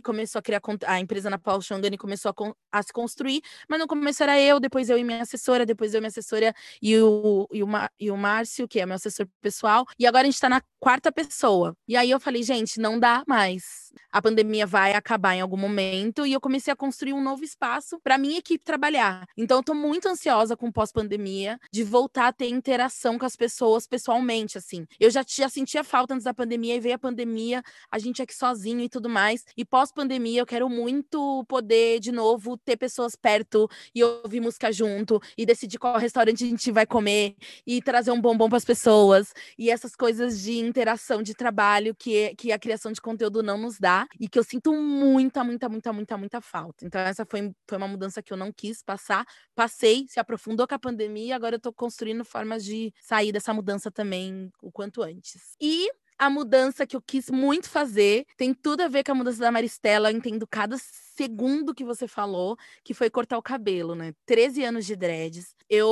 começou 0.03 0.39
a 0.39 0.43
criar 0.43 0.61
a 0.87 1.01
empresa 1.01 1.29
Ana 1.29 1.39
Paula 1.39 1.63
Xongani 1.63 1.97
começou 1.97 2.31
a, 2.31 2.79
a 2.79 2.83
se 2.83 2.93
construir, 3.03 3.43
mas 3.69 3.81
no 3.81 3.87
começo 3.89 4.23
era 4.23 4.41
eu, 4.41 4.61
depois 4.61 4.89
eu 4.89 4.97
e 4.97 5.03
minha 5.05 5.23
assessora, 5.23 5.67
depois 5.67 5.93
eu 5.93 5.99
e 5.99 6.01
minha 6.01 6.09
assessora 6.09 6.55
e 6.81 6.97
o, 6.99 7.49
e 7.53 7.63
o, 7.63 7.67
e 7.99 8.11
o 8.11 8.17
Márcio, 8.17 8.69
que 8.69 8.79
é 8.81 8.87
meu 8.87 8.95
assessor 8.97 9.27
pessoal, 9.41 9.85
e 9.99 10.07
agora 10.07 10.23
a 10.27 10.31
gente 10.31 10.41
tá 10.41 10.49
na 10.49 10.63
quarta 10.79 11.11
pessoa. 11.11 11.77
E 11.89 11.97
aí 11.97 12.11
eu 12.11 12.21
falei, 12.21 12.43
gente, 12.43 12.81
não 12.81 12.99
dá 12.99 13.25
mais. 13.27 13.82
A 14.11 14.21
pandemia 14.21 14.67
vai 14.67 14.93
acabar 14.95 15.35
em 15.35 15.41
algum 15.41 15.57
momento 15.57 16.27
e 16.27 16.33
eu 16.33 16.41
comecei 16.41 16.73
a 16.73 16.77
construir 16.77 17.13
um 17.13 17.23
novo 17.23 17.45
espaço 17.45 17.99
para 18.03 18.19
minha 18.19 18.39
equipe 18.39 18.65
trabalhar. 18.65 19.27
Então 19.37 19.59
eu 19.59 19.63
tô 19.63 19.75
muito 19.75 20.09
ansiosa 20.09 20.57
com 20.57 20.71
pós-pandemia 20.71 21.59
de 21.73 21.83
voltar 21.83 22.29
a 22.29 22.33
ter 22.33 22.49
interação 22.49 23.19
com 23.19 23.25
as 23.25 23.37
pessoas 23.37 23.87
pessoalmente, 23.87 24.59
assim. 24.59 24.87
Eu 24.99 25.11
já, 25.11 25.25
sentia 25.49 25.85
falta 25.85 26.15
antes 26.15 26.25
da 26.25 26.35
pandemia 26.35 26.77
e 26.77 26.81
veio 26.81 26.95
a 26.95 26.99
pandemia, 26.99 27.63
a 27.91 27.99
gente 27.99 28.23
aqui 28.23 28.35
sozinho 28.35 28.81
e 28.81 28.89
tudo 28.89 29.09
mais. 29.09 29.45
E 29.57 29.65
pós-pandemia 29.65 30.41
eu 30.41 30.47
quero 30.47 30.69
muito 30.69 31.45
poder 31.49 32.01
de 32.01 32.13
novo 32.13 32.57
ter 32.57 32.77
pessoas 32.77 33.17
perto 33.17 33.69
e 33.95 34.03
ouvir 34.03 34.41
música 34.41 34.73
junto 34.73 35.21
e 35.37 35.47
decidir 35.47 35.79
qual 35.79 35.99
restaurante 35.99 36.45
a 36.45 36.47
gente 36.47 36.71
vai 36.71 36.87
comer 36.87 37.35
e 37.67 37.81
trazer 37.81 38.11
um 38.11 38.21
bombom 38.21 38.49
para 38.49 38.59
as 38.59 38.65
pessoas 38.65 39.33
e 39.59 39.71
essas 39.71 39.95
coisas 39.95 40.41
de 40.41 40.59
interação 40.59 41.23
de 41.23 41.35
trabalho 41.35 41.95
que, 41.95 42.35
que 42.37 42.53
a 42.53 42.59
criação 42.59 42.93
de 42.93 43.01
conteúdo 43.01 43.43
não 43.43 43.59
nos 43.59 43.79
dá 43.83 44.07
e 44.19 44.29
que 44.29 44.39
eu 44.39 44.45
sinto 44.45 44.73
muita, 44.73 45.43
muita, 45.45 45.69
muita, 45.69 45.93
muita, 45.93 46.17
muita 46.17 46.41
falta. 46.41 46.87
Então 46.87 47.01
essa 47.01 47.27
foi, 47.29 47.53
foi 47.69 47.79
uma 47.79 47.89
mudança 47.89 48.23
que 48.23 48.33
eu 48.33 48.37
não 48.37 48.53
quis 48.53 48.83
passar, 48.83 49.27
passei, 49.55 50.07
se 50.09 50.21
aprofundou 50.21 50.67
com 50.67 50.75
a 50.75 50.79
pandemia 50.79 51.37
agora 51.37 51.57
eu 51.57 51.59
estou 51.59 51.73
construindo 51.73 52.25
formas 52.25 52.65
de 52.65 52.93
sair 53.01 53.33
dessa 53.33 53.53
mudança 53.53 53.91
também 53.91 54.51
o 54.63 54.71
quanto 54.71 55.03
antes. 55.03 55.57
E 55.61 55.91
a 56.19 56.31
mudança 56.31 56.87
que 56.87 56.95
eu 56.95 57.03
quis 57.03 57.29
muito 57.31 57.69
fazer 57.69 58.25
tem 58.37 58.55
tudo 58.55 58.83
a 58.83 58.89
ver 58.89 59.03
com 59.03 59.11
a 59.11 59.15
mudança 59.17 59.41
da 59.41 59.51
Maristela. 59.51 60.11
Eu 60.11 60.17
entendo 60.17 60.47
cada 60.47 60.77
segundo 61.17 61.75
que 61.75 61.85
você 61.85 62.07
falou, 62.09 62.57
que 62.85 62.95
foi 62.95 63.11
cortar 63.11 63.39
o 63.39 63.43
cabelo, 63.43 63.95
né? 63.95 64.13
13 64.27 64.65
anos 64.65 64.87
de 64.87 64.97
dreads. 64.97 65.55
Eu 65.69 65.89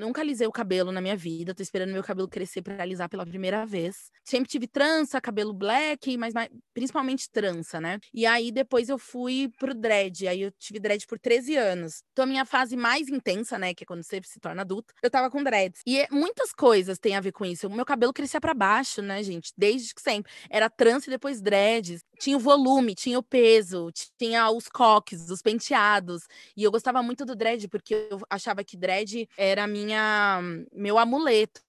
nunca 0.00 0.20
alisei 0.20 0.46
o 0.46 0.52
cabelo 0.52 0.90
na 0.90 1.00
minha 1.00 1.16
vida, 1.16 1.54
tô 1.54 1.62
esperando 1.62 1.92
meu 1.92 2.02
cabelo 2.02 2.28
crescer 2.28 2.62
para 2.62 2.82
alisar 2.82 3.08
pela 3.08 3.24
primeira 3.24 3.64
vez. 3.64 4.10
Sempre 4.24 4.48
tive 4.50 4.66
trança, 4.66 5.20
cabelo 5.20 5.52
black, 5.52 6.16
mas, 6.16 6.34
principalmente 6.74 7.30
trança, 7.30 7.80
né? 7.80 7.98
E 8.12 8.26
aí 8.26 8.50
depois 8.50 8.88
eu 8.88 8.98
fui 8.98 9.50
pro 9.58 9.74
dread, 9.74 10.26
aí 10.26 10.42
eu 10.42 10.52
tive 10.58 10.80
dread 10.80 11.06
por 11.06 11.18
13 11.18 11.56
anos. 11.56 12.02
Então 12.12 12.24
a 12.24 12.28
minha 12.28 12.44
fase 12.44 12.76
mais 12.76 13.08
intensa, 13.08 13.58
né, 13.58 13.74
que 13.74 13.84
é 13.84 13.86
quando 13.86 14.02
você 14.02 14.20
se 14.24 14.40
torna 14.40 14.62
adulto, 14.62 14.92
eu 15.02 15.10
tava 15.10 15.30
com 15.30 15.42
dreads. 15.42 15.80
E 15.86 16.06
muitas 16.10 16.52
coisas 16.52 16.98
têm 16.98 17.16
a 17.16 17.20
ver 17.20 17.32
com 17.32 17.44
isso. 17.44 17.66
O 17.66 17.74
meu 17.74 17.84
cabelo 17.84 18.12
crescia 18.12 18.40
para 18.40 18.54
baixo, 18.54 19.00
né, 19.02 19.22
gente? 19.22 19.52
Desde 19.56 19.92
sempre. 19.98 20.32
Era 20.50 20.68
trança 20.68 21.08
e 21.08 21.10
depois 21.10 21.40
dreads. 21.40 22.00
Tinha 22.18 22.36
o 22.36 22.40
volume, 22.40 22.94
tinha 22.94 23.18
o 23.18 23.22
peso, 23.22 23.90
tinha 24.18 24.27
tinha 24.28 24.50
os 24.50 24.68
coques, 24.68 25.30
os 25.30 25.42
penteados. 25.42 26.26
E 26.56 26.62
eu 26.62 26.70
gostava 26.70 27.02
muito 27.02 27.24
do 27.24 27.34
dread, 27.34 27.66
porque 27.68 28.08
eu 28.10 28.20
achava 28.28 28.62
que 28.62 28.76
dread 28.76 29.28
era 29.36 29.66
minha 29.66 30.40
meu 30.72 30.98
amuleto. 30.98 31.66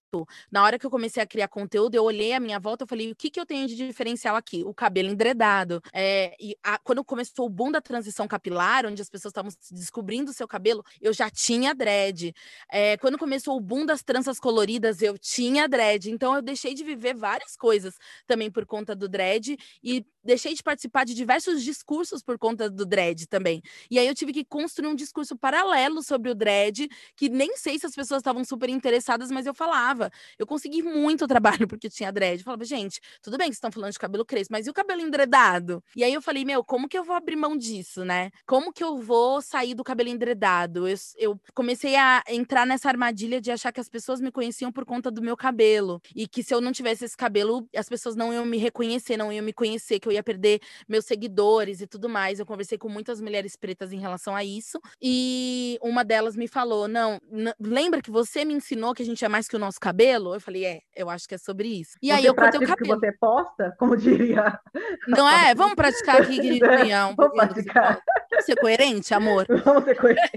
Na 0.51 0.63
hora 0.63 0.79
que 0.79 0.85
eu 0.87 0.89
comecei 0.89 1.21
a 1.21 1.27
criar 1.27 1.47
conteúdo, 1.47 1.93
eu 1.93 2.03
olhei 2.03 2.33
à 2.33 2.39
minha 2.39 2.59
volta 2.59 2.83
e 2.83 2.87
falei: 2.87 3.11
o 3.11 3.15
que, 3.15 3.29
que 3.29 3.39
eu 3.39 3.45
tenho 3.45 3.67
de 3.67 3.75
diferencial 3.75 4.35
aqui? 4.35 4.63
O 4.65 4.73
cabelo 4.73 5.07
endredado. 5.07 5.79
É, 5.93 6.35
e 6.39 6.57
a, 6.63 6.79
quando 6.79 7.03
começou 7.05 7.45
o 7.45 7.49
boom 7.49 7.71
da 7.71 7.79
transição 7.79 8.27
capilar, 8.27 8.87
onde 8.87 9.03
as 9.03 9.07
pessoas 9.07 9.29
estavam 9.29 9.51
descobrindo 9.69 10.31
o 10.31 10.33
seu 10.33 10.47
cabelo, 10.47 10.83
eu 10.99 11.13
já 11.13 11.29
tinha 11.29 11.75
dread. 11.75 12.33
É, 12.71 12.97
quando 12.97 13.19
começou 13.19 13.55
o 13.55 13.61
boom 13.61 13.85
das 13.85 14.01
tranças 14.01 14.39
coloridas, 14.39 15.03
eu 15.03 15.15
tinha 15.15 15.69
dread. 15.69 16.09
Então 16.09 16.33
eu 16.33 16.41
deixei 16.41 16.73
de 16.73 16.83
viver 16.83 17.13
várias 17.13 17.55
coisas 17.55 17.93
também 18.25 18.49
por 18.49 18.65
conta 18.65 18.95
do 18.95 19.07
dread 19.07 19.55
e 19.83 20.03
deixei 20.23 20.53
de 20.53 20.63
participar 20.63 21.05
de 21.05 21.13
diversos 21.13 21.63
discursos 21.63 22.21
por 22.21 22.37
conta 22.37 22.69
do 22.69 22.85
dread 22.85 23.27
também. 23.27 23.61
E 23.89 23.99
aí 23.99 24.07
eu 24.07 24.15
tive 24.15 24.33
que 24.33 24.45
construir 24.45 24.87
um 24.87 24.95
discurso 24.95 25.37
paralelo 25.37 26.03
sobre 26.03 26.29
o 26.31 26.35
dread, 26.35 26.87
que 27.15 27.29
nem 27.29 27.55
sei 27.57 27.79
se 27.79 27.85
as 27.85 27.95
pessoas 27.95 28.19
estavam 28.19 28.43
super 28.43 28.69
interessadas, 28.69 29.31
mas 29.31 29.45
eu 29.45 29.53
falava 29.53 30.11
eu 30.37 30.45
consegui 30.45 30.81
muito 30.81 31.27
trabalho 31.27 31.67
porque 31.67 31.89
tinha 31.89 32.11
dread. 32.11 32.39
Eu 32.39 32.45
falava, 32.45 32.63
gente, 32.65 32.99
tudo 33.21 33.37
bem 33.37 33.47
que 33.47 33.53
vocês 33.53 33.57
estão 33.57 33.71
falando 33.71 33.91
de 33.91 33.99
cabelo 33.99 34.25
crespo, 34.25 34.53
mas 34.53 34.67
e 34.67 34.69
o 34.69 34.73
cabelo 34.73 35.01
endredado? 35.01 35.83
E 35.95 36.03
aí 36.03 36.13
eu 36.13 36.21
falei, 36.21 36.45
meu, 36.45 36.63
como 36.63 36.87
que 36.87 36.97
eu 36.97 37.03
vou 37.03 37.15
abrir 37.15 37.35
mão 37.35 37.57
disso, 37.57 38.03
né? 38.05 38.31
Como 38.45 38.71
que 38.71 38.83
eu 38.83 38.97
vou 38.97 39.41
sair 39.41 39.73
do 39.73 39.83
cabelo 39.83 40.09
endredado? 40.09 40.87
Eu, 40.87 40.97
eu 41.17 41.39
comecei 41.53 41.95
a 41.95 42.23
entrar 42.27 42.65
nessa 42.65 42.89
armadilha 42.89 43.41
de 43.41 43.51
achar 43.51 43.71
que 43.71 43.79
as 43.79 43.89
pessoas 43.89 44.21
me 44.21 44.31
conheciam 44.31 44.71
por 44.71 44.85
conta 44.85 45.11
do 45.11 45.21
meu 45.21 45.35
cabelo. 45.35 46.01
E 46.15 46.27
que 46.27 46.43
se 46.43 46.53
eu 46.53 46.61
não 46.61 46.71
tivesse 46.71 47.05
esse 47.05 47.17
cabelo, 47.17 47.67
as 47.75 47.89
pessoas 47.89 48.15
não 48.15 48.33
iam 48.33 48.45
me 48.45 48.57
reconhecer, 48.57 49.17
não 49.17 49.31
iam 49.31 49.43
me 49.43 49.53
conhecer, 49.53 49.99
que 49.99 50.07
eu 50.07 50.11
ia 50.11 50.18
perder 50.23 50.59
meus 50.87 51.05
seguidores 51.05 51.81
e 51.81 51.87
tudo 51.87 52.09
mais. 52.09 52.39
Eu 52.39 52.45
conversei 52.45 52.77
com 52.77 52.89
muitas 52.89 53.21
mulheres 53.21 53.55
pretas 53.55 53.91
em 53.91 53.99
relação 53.99 54.35
a 54.35 54.43
isso. 54.43 54.79
E 55.01 55.77
uma 55.81 56.03
delas 56.03 56.35
me 56.35 56.47
falou: 56.47 56.87
Não, 56.87 57.19
lembra 57.59 58.01
que 58.01 58.11
você 58.11 58.43
me 58.45 58.53
ensinou 58.53 58.93
que 58.93 59.03
a 59.03 59.05
gente 59.05 59.23
é 59.23 59.29
mais 59.29 59.47
que 59.47 59.55
o 59.55 59.59
nosso 59.59 59.79
cabelo? 59.79 60.33
Eu 60.33 60.41
falei: 60.41 60.65
É, 60.65 60.81
eu 60.95 61.09
acho 61.09 61.27
que 61.27 61.35
é 61.35 61.37
sobre 61.37 61.67
isso. 61.67 61.97
E 62.01 62.07
você 62.07 62.13
aí 62.13 62.25
eu 62.25 62.35
cortei 62.35 62.59
o 62.59 62.67
cabelo. 62.67 62.99
que 62.99 63.07
você 63.07 63.11
posta, 63.13 63.75
como 63.77 63.95
diria. 63.95 64.59
Não 65.07 65.29
é? 65.29 65.53
Vamos 65.55 65.75
praticar 65.75 66.21
aqui, 66.21 66.35
queridinha. 66.41 67.07
Um 67.07 67.15
Vamos 67.15 67.33
praticar. 67.33 68.01
Vamos 68.29 68.45
ser 68.45 68.55
coerente, 68.55 69.13
amor? 69.13 69.45
Vamos 69.63 69.83
ser 69.83 69.95
coerente. 69.95 70.31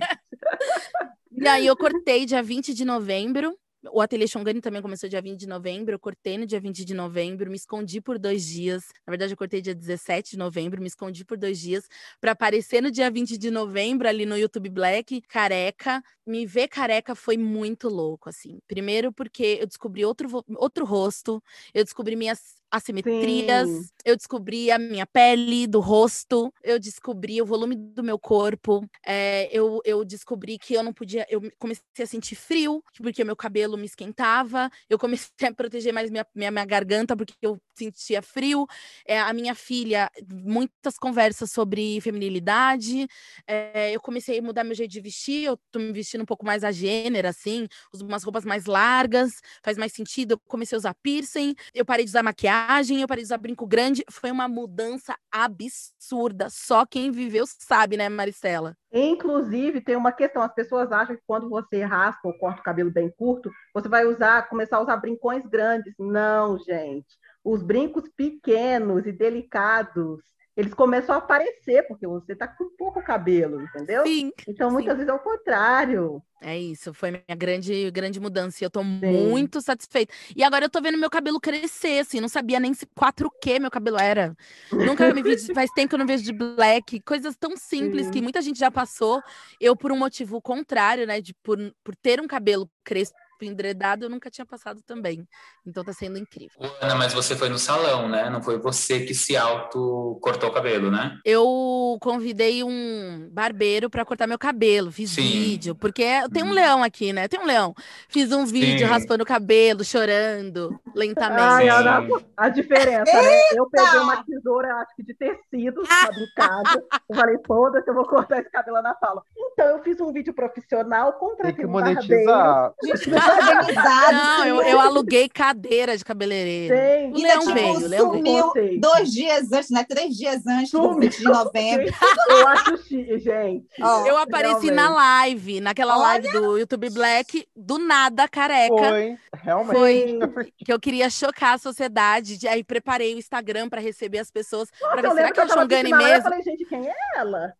E 1.32 1.48
aí 1.48 1.66
eu 1.66 1.76
cortei 1.76 2.24
dia 2.24 2.42
20 2.42 2.74
de 2.74 2.84
novembro. 2.84 3.56
O 3.90 4.00
Ateliê 4.00 4.28
Xongani 4.28 4.60
também 4.60 4.80
começou 4.80 5.08
dia 5.08 5.20
20 5.20 5.40
de 5.40 5.46
novembro. 5.48 5.94
Eu 5.94 5.98
cortei 5.98 6.38
no 6.38 6.46
dia 6.46 6.60
20 6.60 6.84
de 6.84 6.94
novembro, 6.94 7.50
me 7.50 7.56
escondi 7.56 8.00
por 8.00 8.16
dois 8.16 8.46
dias. 8.46 8.84
Na 9.04 9.10
verdade, 9.10 9.32
eu 9.32 9.36
cortei 9.36 9.60
dia 9.60 9.74
17 9.74 10.32
de 10.32 10.38
novembro, 10.38 10.80
me 10.80 10.86
escondi 10.86 11.24
por 11.24 11.36
dois 11.36 11.58
dias 11.60 11.88
para 12.20 12.30
aparecer 12.32 12.80
no 12.80 12.90
dia 12.92 13.10
20 13.10 13.36
de 13.36 13.50
novembro 13.50 14.06
ali 14.08 14.24
no 14.24 14.36
YouTube 14.38 14.68
Black, 14.68 15.20
careca. 15.22 16.02
Me 16.24 16.46
ver 16.46 16.68
careca 16.68 17.14
foi 17.16 17.36
muito 17.36 17.88
louco, 17.88 18.28
assim. 18.28 18.60
Primeiro 18.68 19.12
porque 19.12 19.58
eu 19.60 19.66
descobri 19.66 20.04
outro, 20.04 20.28
outro 20.56 20.84
rosto, 20.84 21.42
eu 21.74 21.82
descobri 21.82 22.14
minhas 22.14 22.61
assimetrias, 22.72 23.68
Sim. 23.68 23.86
eu 24.04 24.16
descobri 24.16 24.70
a 24.70 24.78
minha 24.78 25.06
pele, 25.06 25.66
do 25.66 25.78
rosto, 25.78 26.50
eu 26.62 26.78
descobri 26.78 27.40
o 27.42 27.46
volume 27.46 27.76
do 27.76 28.02
meu 28.02 28.18
corpo, 28.18 28.84
é, 29.06 29.48
eu, 29.52 29.80
eu 29.84 30.04
descobri 30.04 30.58
que 30.58 30.72
eu 30.72 30.82
não 30.82 30.92
podia, 30.92 31.26
eu 31.28 31.42
comecei 31.58 31.82
a 32.00 32.06
sentir 32.06 32.34
frio, 32.34 32.82
porque 32.96 33.22
o 33.22 33.26
meu 33.26 33.36
cabelo 33.36 33.76
me 33.76 33.84
esquentava, 33.84 34.70
eu 34.88 34.98
comecei 34.98 35.28
a 35.48 35.54
proteger 35.54 35.92
mais 35.92 36.10
minha, 36.10 36.26
minha, 36.34 36.50
minha 36.50 36.64
garganta, 36.64 37.14
porque 37.14 37.34
eu 37.42 37.58
sentia 37.76 38.22
frio, 38.22 38.66
é, 39.06 39.18
a 39.20 39.32
minha 39.34 39.54
filha, 39.54 40.10
muitas 40.30 40.96
conversas 40.98 41.50
sobre 41.50 42.00
feminilidade, 42.00 43.06
é, 43.46 43.92
eu 43.94 44.00
comecei 44.00 44.38
a 44.38 44.42
mudar 44.42 44.64
meu 44.64 44.74
jeito 44.74 44.90
de 44.90 45.00
vestir, 45.00 45.44
eu 45.44 45.58
tô 45.70 45.78
me 45.78 45.92
vestindo 45.92 46.22
um 46.22 46.26
pouco 46.26 46.44
mais 46.46 46.64
a 46.64 46.72
gênero, 46.72 47.28
assim, 47.28 47.66
uso 47.92 48.06
umas 48.06 48.22
roupas 48.24 48.44
mais 48.44 48.64
largas, 48.64 49.40
faz 49.62 49.76
mais 49.76 49.92
sentido, 49.92 50.32
eu 50.32 50.40
comecei 50.48 50.76
a 50.76 50.78
usar 50.78 50.94
piercing, 51.02 51.54
eu 51.74 51.84
parei 51.84 52.04
de 52.04 52.10
usar 52.10 52.22
maquiagem, 52.22 52.61
maquiagem, 52.62 53.00
eu 53.00 53.08
parei 53.08 53.22
de 53.22 53.26
usar 53.26 53.38
brinco 53.38 53.66
grande. 53.66 54.04
Foi 54.10 54.30
uma 54.30 54.48
mudança 54.48 55.16
absurda. 55.30 56.48
Só 56.50 56.86
quem 56.86 57.10
viveu 57.10 57.44
sabe, 57.46 57.96
né, 57.96 58.08
Maristela? 58.08 58.76
Inclusive, 58.92 59.80
tem 59.80 59.96
uma 59.96 60.12
questão: 60.12 60.42
as 60.42 60.54
pessoas 60.54 60.90
acham 60.92 61.16
que 61.16 61.22
quando 61.26 61.48
você 61.48 61.82
raspa 61.82 62.20
ou 62.24 62.34
corta 62.34 62.60
o 62.60 62.64
cabelo 62.64 62.90
bem 62.90 63.10
curto, 63.10 63.50
você 63.74 63.88
vai 63.88 64.06
usar, 64.06 64.48
começar 64.48 64.76
a 64.76 64.82
usar 64.82 64.96
brincões 64.96 65.44
grandes. 65.46 65.92
Não, 65.98 66.58
gente. 66.58 67.06
Os 67.44 67.62
brincos 67.62 68.08
pequenos 68.16 69.04
e 69.06 69.12
delicados 69.12 70.20
eles 70.56 70.74
começam 70.74 71.14
a 71.14 71.18
aparecer, 71.18 71.86
porque 71.88 72.06
você 72.06 72.36
tá 72.36 72.46
com 72.46 72.68
pouco 72.76 73.02
cabelo, 73.02 73.62
entendeu? 73.62 74.02
Sim. 74.06 74.30
Então, 74.46 74.70
muitas 74.70 74.92
sim. 74.92 74.98
vezes 74.98 75.08
é 75.08 75.14
o 75.14 75.18
contrário. 75.18 76.22
É 76.42 76.58
isso, 76.58 76.92
foi 76.92 77.12
minha 77.12 77.36
grande, 77.36 77.90
grande 77.90 78.20
mudança. 78.20 78.62
E 78.62 78.66
eu 78.66 78.70
tô 78.70 78.82
sim. 78.82 79.28
muito 79.30 79.60
satisfeita. 79.62 80.12
E 80.36 80.42
agora 80.42 80.66
eu 80.66 80.70
tô 80.70 80.80
vendo 80.82 80.98
meu 80.98 81.08
cabelo 81.08 81.40
crescer, 81.40 82.00
assim, 82.00 82.20
não 82.20 82.28
sabia 82.28 82.60
nem 82.60 82.74
se 82.74 82.84
4Q 82.84 83.60
meu 83.60 83.70
cabelo 83.70 83.98
era. 83.98 84.36
Nunca 84.70 85.12
me 85.14 85.22
vi, 85.22 85.38
faz 85.54 85.70
tempo 85.70 85.90
que 85.90 85.94
eu 85.94 85.98
não 85.98 86.06
vejo 86.06 86.24
de 86.24 86.32
black. 86.32 87.00
Coisas 87.00 87.34
tão 87.36 87.56
simples 87.56 88.06
sim. 88.06 88.12
que 88.12 88.20
muita 88.20 88.42
gente 88.42 88.58
já 88.58 88.70
passou. 88.70 89.22
Eu, 89.60 89.74
por 89.74 89.90
um 89.90 89.96
motivo 89.96 90.42
contrário, 90.42 91.06
né, 91.06 91.20
de 91.20 91.32
por, 91.42 91.58
por 91.82 91.96
ter 91.96 92.20
um 92.20 92.26
cabelo 92.26 92.68
crespo 92.84 93.16
endredado 93.44 94.04
eu 94.04 94.10
nunca 94.10 94.30
tinha 94.30 94.46
passado 94.46 94.80
também. 94.82 95.26
Então 95.66 95.84
tá 95.84 95.92
sendo 95.92 96.18
incrível. 96.18 96.58
Ana, 96.80 96.94
mas 96.94 97.12
você 97.12 97.36
foi 97.36 97.48
no 97.48 97.58
salão, 97.58 98.08
né? 98.08 98.28
Não 98.30 98.42
foi 98.42 98.58
você 98.58 99.00
que 99.00 99.14
se 99.14 99.36
auto 99.36 100.18
cortou 100.20 100.50
o 100.50 100.52
cabelo, 100.52 100.90
né? 100.90 101.18
Eu 101.24 101.98
convidei 102.00 102.62
um 102.62 103.28
barbeiro 103.30 103.88
para 103.88 104.04
cortar 104.04 104.26
meu 104.26 104.38
cabelo, 104.38 104.90
fiz 104.90 105.10
Sim. 105.10 105.22
vídeo, 105.22 105.74
porque 105.74 106.04
tem 106.32 106.42
um 106.42 106.48
hum. 106.48 106.52
leão 106.52 106.82
aqui, 106.82 107.12
né? 107.12 107.28
Tem 107.28 107.40
um 107.40 107.46
leão. 107.46 107.74
Fiz 108.08 108.32
um 108.32 108.44
vídeo 108.44 108.86
Sim. 108.86 108.92
raspando 108.92 109.22
o 109.22 109.26
cabelo, 109.26 109.84
chorando 109.84 110.78
lentamente. 110.94 111.42
Ai, 111.42 111.68
Ana, 111.68 112.06
a 112.36 112.48
diferença, 112.48 113.22
né? 113.22 113.42
Eu 113.56 113.68
peguei 113.68 113.98
uma 114.00 114.24
tesoura, 114.24 114.74
acho 114.76 114.96
que 114.96 115.02
de 115.02 115.14
tecido, 115.14 115.84
fabricado. 115.84 116.82
eu 117.08 117.16
falei, 117.16 117.38
foda-se, 117.46 117.88
eu 117.88 117.94
vou 117.94 118.06
cortar 118.06 118.40
esse 118.40 118.50
cabelo 118.50 118.80
na 118.82 118.94
fala. 118.94 119.22
Então 119.36 119.66
eu 119.66 119.82
fiz 119.82 120.00
um 120.00 120.12
vídeo 120.12 120.32
profissional, 120.32 121.12
contratei 121.14 121.52
Tem 121.52 121.64
que 121.64 121.70
monetizar. 121.70 122.72
Organizado. 123.32 124.12
Não, 124.12 124.46
eu, 124.46 124.62
eu, 124.62 124.80
aluguei 124.80 125.28
cadeira 125.28 125.96
de 125.96 126.04
cabeleireiro. 126.04 126.74
Sim. 126.74 127.12
O 127.12 127.22
Leão 127.22 127.40
tipo, 127.40 127.54
veio, 127.54 127.88
Leão 127.88 128.12
sumiu 128.12 128.52
veio. 128.52 128.80
dois 128.80 129.12
dias 129.12 129.52
antes, 129.52 129.70
né? 129.70 129.84
Três 129.84 130.16
dias 130.16 130.46
antes 130.46 130.70
sumiu. 130.70 130.90
do 130.90 131.00
20 131.00 131.18
de 131.18 131.24
novembro. 131.24 131.86
eu 132.28 132.48
acho 132.48 132.76
chique, 132.78 133.18
gente. 133.18 133.66
Oh, 133.82 134.06
eu 134.06 134.16
apareci 134.16 134.70
na 134.70 134.88
live, 134.88 135.60
naquela 135.60 135.94
Olha. 135.96 136.02
live 136.02 136.32
do 136.32 136.56
YouTube 136.56 136.88
Black, 136.90 137.46
do 137.54 137.78
nada, 137.78 138.28
careca. 138.28 138.76
Foi, 138.76 139.16
realmente. 139.42 140.32
Foi 140.32 140.52
que 140.64 140.72
eu 140.72 140.78
queria 140.78 141.10
chocar 141.10 141.54
a 141.54 141.58
sociedade. 141.58 142.46
Aí 142.46 142.62
preparei 142.62 143.14
o 143.14 143.18
Instagram 143.18 143.68
para 143.68 143.80
receber 143.80 144.18
as 144.18 144.30
pessoas. 144.30 144.68
Nossa, 144.80 144.96
pra 144.96 145.08
ver, 145.10 145.16
será 145.16 145.32
que 145.32 145.40
é 145.40 145.44
o 145.44 145.48
Xongani 145.48 145.90
mesmo? 145.90 146.02
Eu 146.02 146.22
falei, 146.22 146.42
gente, 146.42 146.64
quem 146.64 146.88
é 146.88 146.94
ela? 147.16 147.54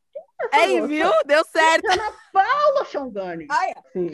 Aí, 0.51 0.81
viu? 0.87 1.11
Deu 1.27 1.45
certo. 1.45 1.91
Ana 1.91 2.13
Paula 2.33 2.85
Xongani. 2.85 3.47
Sim, 3.93 4.11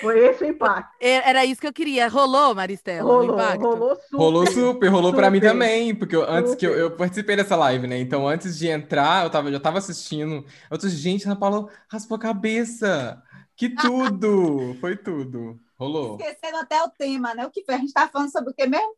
foi 0.00 0.18
esse 0.26 0.44
o 0.44 0.46
impacto. 0.46 0.94
É, 1.00 1.28
era 1.28 1.44
isso 1.44 1.60
que 1.60 1.66
eu 1.66 1.72
queria. 1.72 2.08
Rolou, 2.08 2.54
Maristela? 2.54 3.02
Rolou, 3.02 3.36
rolou 3.36 3.96
super. 3.96 4.16
Rolou 4.16 4.46
super, 4.46 4.88
rolou 4.88 5.10
super. 5.10 5.20
pra 5.20 5.30
mim 5.30 5.40
também. 5.40 5.94
Porque 5.94 6.14
eu, 6.14 6.22
antes 6.28 6.52
super. 6.52 6.60
que 6.60 6.66
eu, 6.66 6.74
eu, 6.74 6.90
participei 6.90 7.36
dessa 7.36 7.56
live, 7.56 7.86
né? 7.86 7.98
Então, 7.98 8.28
antes 8.28 8.58
de 8.58 8.68
entrar, 8.68 9.24
eu 9.24 9.30
tava, 9.30 9.50
já 9.50 9.58
tava 9.58 9.78
assistindo. 9.78 10.44
Eu 10.70 10.76
disse, 10.76 10.96
gente, 10.96 11.26
Ana 11.26 11.36
Paula 11.36 11.68
raspou 11.88 12.16
a 12.16 12.20
cabeça. 12.20 13.22
Que 13.56 13.70
tudo! 13.76 14.76
foi 14.80 14.96
tudo. 14.96 15.58
Rolou. 15.78 16.16
Esquecendo 16.16 16.58
até 16.58 16.82
o 16.82 16.90
tema, 16.90 17.34
né? 17.34 17.46
O 17.46 17.50
que 17.50 17.64
foi? 17.64 17.74
A 17.74 17.78
gente 17.78 17.92
tá 17.92 18.06
falando 18.08 18.30
sobre 18.30 18.50
o 18.50 18.54
que 18.54 18.66
mesmo? 18.66 18.94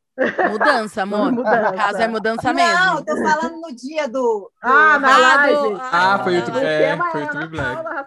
Mudança, 0.50 1.02
amor. 1.06 1.32
Mudança. 1.32 1.70
No 1.70 1.76
caso 1.76 1.98
é 1.98 2.08
mudança 2.08 2.52
mesmo. 2.52 2.74
Não, 2.74 3.04
tô 3.04 3.16
falando 3.16 3.60
no 3.60 3.74
dia 3.74 4.08
do. 4.08 4.50
Ah, 4.62 4.98
na 4.98 5.18
live. 5.18 5.78
Ah, 5.80 6.20
foi 6.22 6.34
o 6.34 6.36
YouTube, 6.36 6.58
é, 6.58 6.96
foi 6.96 7.20
o 7.20 7.24
YouTube 7.24 7.48
Black. 7.48 7.74
Paula, 7.74 8.06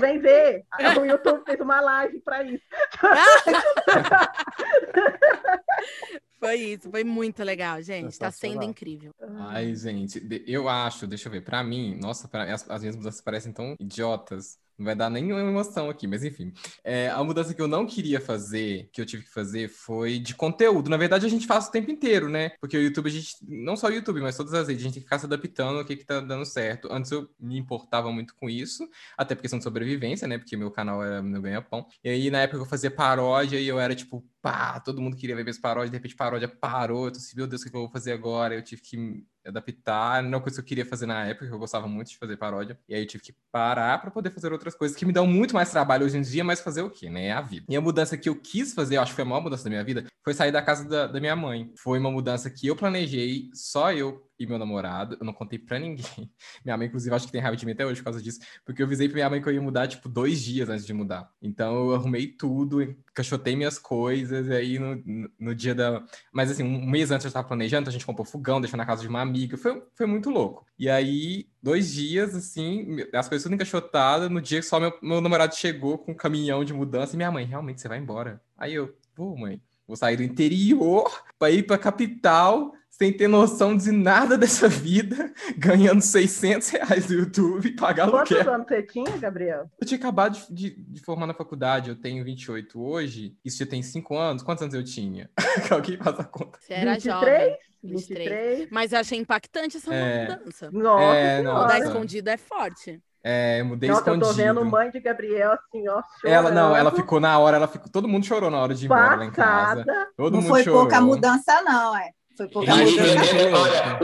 Vem 0.00 0.18
ver. 0.18 0.64
O 0.98 1.04
YouTube 1.04 1.42
fez 1.44 1.60
uma 1.60 1.80
live 1.80 2.20
para 2.20 2.42
isso. 2.42 2.64
Foi 6.40 6.54
isso, 6.54 6.88
foi 6.88 7.02
muito 7.02 7.42
legal, 7.42 7.82
gente. 7.82 8.16
Tá 8.16 8.30
sendo 8.30 8.62
incrível. 8.62 9.12
Ai, 9.48 9.74
gente, 9.74 10.24
eu 10.46 10.68
acho, 10.68 11.04
deixa 11.04 11.26
eu 11.26 11.32
ver, 11.32 11.40
pra 11.40 11.64
mim, 11.64 11.98
nossa, 12.00 12.28
pra, 12.28 12.44
as, 12.54 12.70
as 12.70 12.80
minhas 12.80 12.94
mudanças 12.94 13.20
parecem 13.20 13.52
tão 13.52 13.74
idiotas. 13.78 14.56
Não 14.78 14.84
vai 14.84 14.94
dar 14.94 15.10
nenhuma 15.10 15.40
emoção 15.40 15.90
aqui, 15.90 16.06
mas 16.06 16.22
enfim. 16.22 16.52
É, 16.84 17.10
a 17.10 17.22
mudança 17.24 17.52
que 17.52 17.60
eu 17.60 17.66
não 17.66 17.84
queria 17.84 18.20
fazer, 18.20 18.88
que 18.92 19.00
eu 19.00 19.06
tive 19.06 19.24
que 19.24 19.30
fazer, 19.30 19.68
foi 19.68 20.20
de 20.20 20.36
conteúdo. 20.36 20.88
Na 20.88 20.96
verdade, 20.96 21.26
a 21.26 21.28
gente 21.28 21.48
faz 21.48 21.66
o 21.66 21.72
tempo 21.72 21.90
inteiro, 21.90 22.28
né? 22.28 22.50
Porque 22.60 22.76
o 22.76 22.80
YouTube, 22.80 23.08
a 23.08 23.10
gente, 23.10 23.36
não 23.42 23.76
só 23.76 23.88
o 23.88 23.92
YouTube, 23.92 24.20
mas 24.20 24.36
todas 24.36 24.54
as 24.54 24.68
redes, 24.68 24.82
a 24.82 24.84
gente 24.84 24.94
tem 24.94 25.02
que 25.02 25.06
ficar 25.06 25.18
se 25.18 25.26
adaptando 25.26 25.80
ao 25.80 25.84
que, 25.84 25.96
que 25.96 26.04
tá 26.04 26.20
dando 26.20 26.44
certo. 26.44 26.88
Antes 26.92 27.10
eu 27.10 27.28
me 27.40 27.58
importava 27.58 28.12
muito 28.12 28.36
com 28.36 28.48
isso, 28.48 28.88
até 29.16 29.34
por 29.34 29.42
questão 29.42 29.58
de 29.58 29.64
sobrevivência, 29.64 30.28
né? 30.28 30.38
Porque 30.38 30.56
meu 30.56 30.70
canal 30.70 31.02
era 31.02 31.20
meu 31.20 31.42
ganha-pão. 31.42 31.84
E 32.04 32.08
aí, 32.08 32.30
na 32.30 32.42
época, 32.42 32.62
eu 32.62 32.66
fazia 32.66 32.90
paródia 32.90 33.58
e 33.58 33.66
eu 33.66 33.80
era 33.80 33.96
tipo, 33.96 34.24
pá, 34.40 34.78
todo 34.78 35.02
mundo 35.02 35.16
queria 35.16 35.34
ver 35.34 35.42
minhas 35.42 35.58
paródias, 35.58 35.90
de 35.90 35.96
repente 35.96 36.14
paródia 36.14 36.48
parou. 36.48 37.06
Eu 37.06 37.12
tô 37.12 37.18
assim, 37.18 37.36
meu 37.36 37.48
Deus, 37.48 37.62
o 37.62 37.70
que 37.70 37.76
eu 37.76 37.80
vou 37.80 37.90
fazer 37.90 38.12
agora? 38.12 38.54
Eu 38.54 38.62
tive 38.62 38.80
que 38.82 39.26
adaptar. 39.46 40.22
Não 40.22 40.32
é 40.32 40.36
uma 40.36 40.40
coisa 40.40 40.56
que 40.56 40.60
eu 40.60 40.68
queria 40.68 40.86
fazer 40.86 41.06
na 41.06 41.26
época, 41.26 41.46
eu 41.46 41.58
gostava 41.58 41.86
muito 41.86 42.10
de 42.10 42.18
fazer 42.18 42.36
paródia. 42.36 42.78
E 42.88 42.94
aí 42.94 43.02
eu 43.02 43.06
tive 43.06 43.24
que 43.24 43.34
parar 43.50 43.98
para 43.98 44.10
poder 44.10 44.30
fazer 44.30 44.52
outras 44.52 44.74
coisas 44.74 44.96
que 44.96 45.06
me 45.06 45.12
dão 45.12 45.26
muito 45.26 45.54
mais 45.54 45.70
trabalho 45.70 46.04
hoje 46.04 46.18
em 46.18 46.22
dia, 46.22 46.44
mas 46.44 46.60
fazer 46.60 46.82
o 46.82 46.90
quê, 46.90 47.08
né? 47.08 47.26
É 47.26 47.32
a 47.32 47.40
vida. 47.40 47.66
E 47.68 47.76
a 47.76 47.80
mudança 47.80 48.16
que 48.16 48.28
eu 48.28 48.36
quis 48.36 48.74
fazer, 48.74 48.96
eu 48.96 49.02
acho 49.02 49.12
que 49.12 49.16
foi 49.16 49.24
a 49.24 49.28
maior 49.28 49.40
mudança 49.40 49.64
da 49.64 49.70
minha 49.70 49.84
vida, 49.84 50.04
foi 50.24 50.34
sair 50.34 50.52
da 50.52 50.62
casa 50.62 50.88
da, 50.88 51.06
da 51.06 51.20
minha 51.20 51.36
mãe. 51.36 51.72
Foi 51.76 51.98
uma 51.98 52.10
mudança 52.10 52.50
que 52.50 52.66
eu 52.66 52.76
planejei, 52.76 53.50
só 53.54 53.92
eu 53.92 54.27
e 54.38 54.46
meu 54.46 54.58
namorado. 54.58 55.16
Eu 55.20 55.26
não 55.26 55.32
contei 55.32 55.58
pra 55.58 55.78
ninguém. 55.78 56.04
Minha 56.64 56.76
mãe, 56.76 56.86
inclusive, 56.86 57.14
acho 57.14 57.26
que 57.26 57.32
tem 57.32 57.40
raiva 57.40 57.56
de 57.56 57.66
mim 57.66 57.72
até 57.72 57.84
hoje 57.84 58.00
por 58.00 58.04
causa 58.04 58.22
disso, 58.22 58.40
porque 58.64 58.82
eu 58.82 58.86
avisei 58.86 59.08
pra 59.08 59.16
minha 59.16 59.30
mãe 59.30 59.42
que 59.42 59.48
eu 59.48 59.52
ia 59.52 59.60
mudar, 59.60 59.88
tipo, 59.88 60.08
dois 60.08 60.42
dias 60.42 60.68
antes 60.68 60.86
de 60.86 60.92
mudar. 60.92 61.30
Então 61.42 61.88
eu 61.88 61.94
arrumei 61.94 62.28
tudo, 62.28 62.82
encaixotei 62.82 63.56
minhas 63.56 63.78
coisas, 63.78 64.46
e 64.46 64.52
aí 64.52 64.78
no, 64.78 65.30
no 65.38 65.54
dia 65.54 65.74
da. 65.74 66.04
Mas 66.32 66.50
assim, 66.50 66.62
um 66.62 66.86
mês 66.86 67.10
antes 67.10 67.24
eu 67.24 67.28
estava 67.28 67.46
planejando, 67.46 67.88
a 67.88 67.92
gente 67.92 68.06
comprou 68.06 68.24
fogão, 68.24 68.60
deixou 68.60 68.76
na 68.76 68.86
casa 68.86 69.02
de 69.02 69.08
uma 69.08 69.20
amiga. 69.20 69.56
Foi, 69.56 69.82
foi 69.94 70.06
muito 70.06 70.30
louco. 70.30 70.66
E 70.78 70.88
aí, 70.88 71.48
dois 71.62 71.92
dias, 71.92 72.34
assim, 72.34 72.98
as 73.12 73.28
coisas 73.28 73.42
tudo 73.42 73.54
encaixotadas. 73.54 74.30
No 74.30 74.40
dia 74.40 74.60
que 74.60 74.66
só 74.66 74.78
meu, 74.78 74.92
meu 75.02 75.20
namorado 75.20 75.54
chegou 75.54 75.98
com 75.98 76.12
um 76.12 76.16
caminhão 76.16 76.64
de 76.64 76.72
mudança, 76.72 77.14
e 77.14 77.16
minha 77.16 77.32
mãe, 77.32 77.44
realmente, 77.44 77.80
você 77.80 77.88
vai 77.88 77.98
embora. 77.98 78.40
Aí 78.56 78.74
eu, 78.74 78.96
pô, 79.14 79.36
mãe, 79.36 79.60
vou 79.86 79.96
sair 79.96 80.16
do 80.16 80.22
interior 80.22 81.10
para 81.38 81.50
ir 81.50 81.64
para 81.64 81.78
capital 81.78 82.72
sem 82.98 83.12
ter 83.12 83.28
noção 83.28 83.76
de 83.76 83.92
nada 83.92 84.36
dessa 84.36 84.68
vida, 84.68 85.32
ganhando 85.56 86.00
600 86.02 86.68
reais 86.70 87.06
do 87.06 87.14
YouTube 87.14 87.68
e 87.68 87.76
pagar 87.76 88.10
Quantos 88.10 88.32
aluguel. 88.32 88.54
anos 88.54 88.66
você 88.66 88.82
tinha, 88.82 89.16
Gabriel? 89.18 89.70
Eu 89.80 89.86
tinha 89.86 89.98
acabado 89.98 90.36
de, 90.50 90.70
de- 90.74 90.82
de 90.82 91.00
formar 91.00 91.26
na 91.28 91.34
faculdade, 91.34 91.90
eu 91.90 91.96
tenho 91.96 92.24
28 92.24 92.80
hoje, 92.82 93.36
isso 93.44 93.58
já 93.58 93.66
tem 93.66 93.82
5 93.82 94.16
anos. 94.16 94.42
Quantos 94.42 94.62
anos 94.62 94.74
eu 94.74 94.82
tinha? 94.84 95.30
Alguém 95.70 95.96
faz 95.96 96.18
a 96.18 96.24
conta. 96.24 96.58
Você 96.60 96.74
era 96.74 96.94
23? 96.94 97.04
jovem. 97.14 97.56
23? 97.84 98.28
23. 98.28 98.68
Mas 98.72 98.92
eu 98.92 98.98
achei 98.98 99.18
impactante 99.18 99.76
essa 99.76 99.94
É. 99.94 100.28
mudança. 100.28 100.70
Nossa 100.72 101.14
É, 101.14 101.42
Nossa. 101.42 101.78
escondido 101.78 102.28
é 102.30 102.36
forte. 102.36 103.00
É, 103.22 103.60
eu 103.60 103.64
mudei 103.66 103.88
Nossa, 103.90 104.00
eu 104.10 104.14
escondido. 104.14 104.26
tô 104.28 104.32
vendo 104.32 104.64
mãe 104.64 104.90
de 104.90 104.98
Gabriel 105.00 105.52
assim, 105.52 105.88
ó, 105.88 106.02
chorando. 106.20 106.34
Ela 106.34 106.50
não, 106.50 106.74
ela 106.74 106.90
ficou 106.90 107.20
na 107.20 107.38
hora, 107.38 107.56
ela 107.56 107.68
ficou, 107.68 107.88
todo 107.90 108.08
mundo 108.08 108.24
chorou 108.26 108.50
na 108.50 108.58
hora 108.58 108.74
de 108.74 108.84
ir 108.84 108.86
embora 108.86 109.16
lá 109.16 109.24
em 109.24 109.30
casa. 109.30 109.84
Todo 110.16 110.32
Não 110.34 110.40
mundo 110.40 110.48
foi 110.50 110.62
chorou. 110.64 110.80
pouca 110.82 111.00
mudança, 111.00 111.60
não, 111.62 111.96
é. 111.96 112.10
Foi 112.38 112.46
pouca 112.46 112.70
ele- 112.82 113.50
olha, 113.52 113.98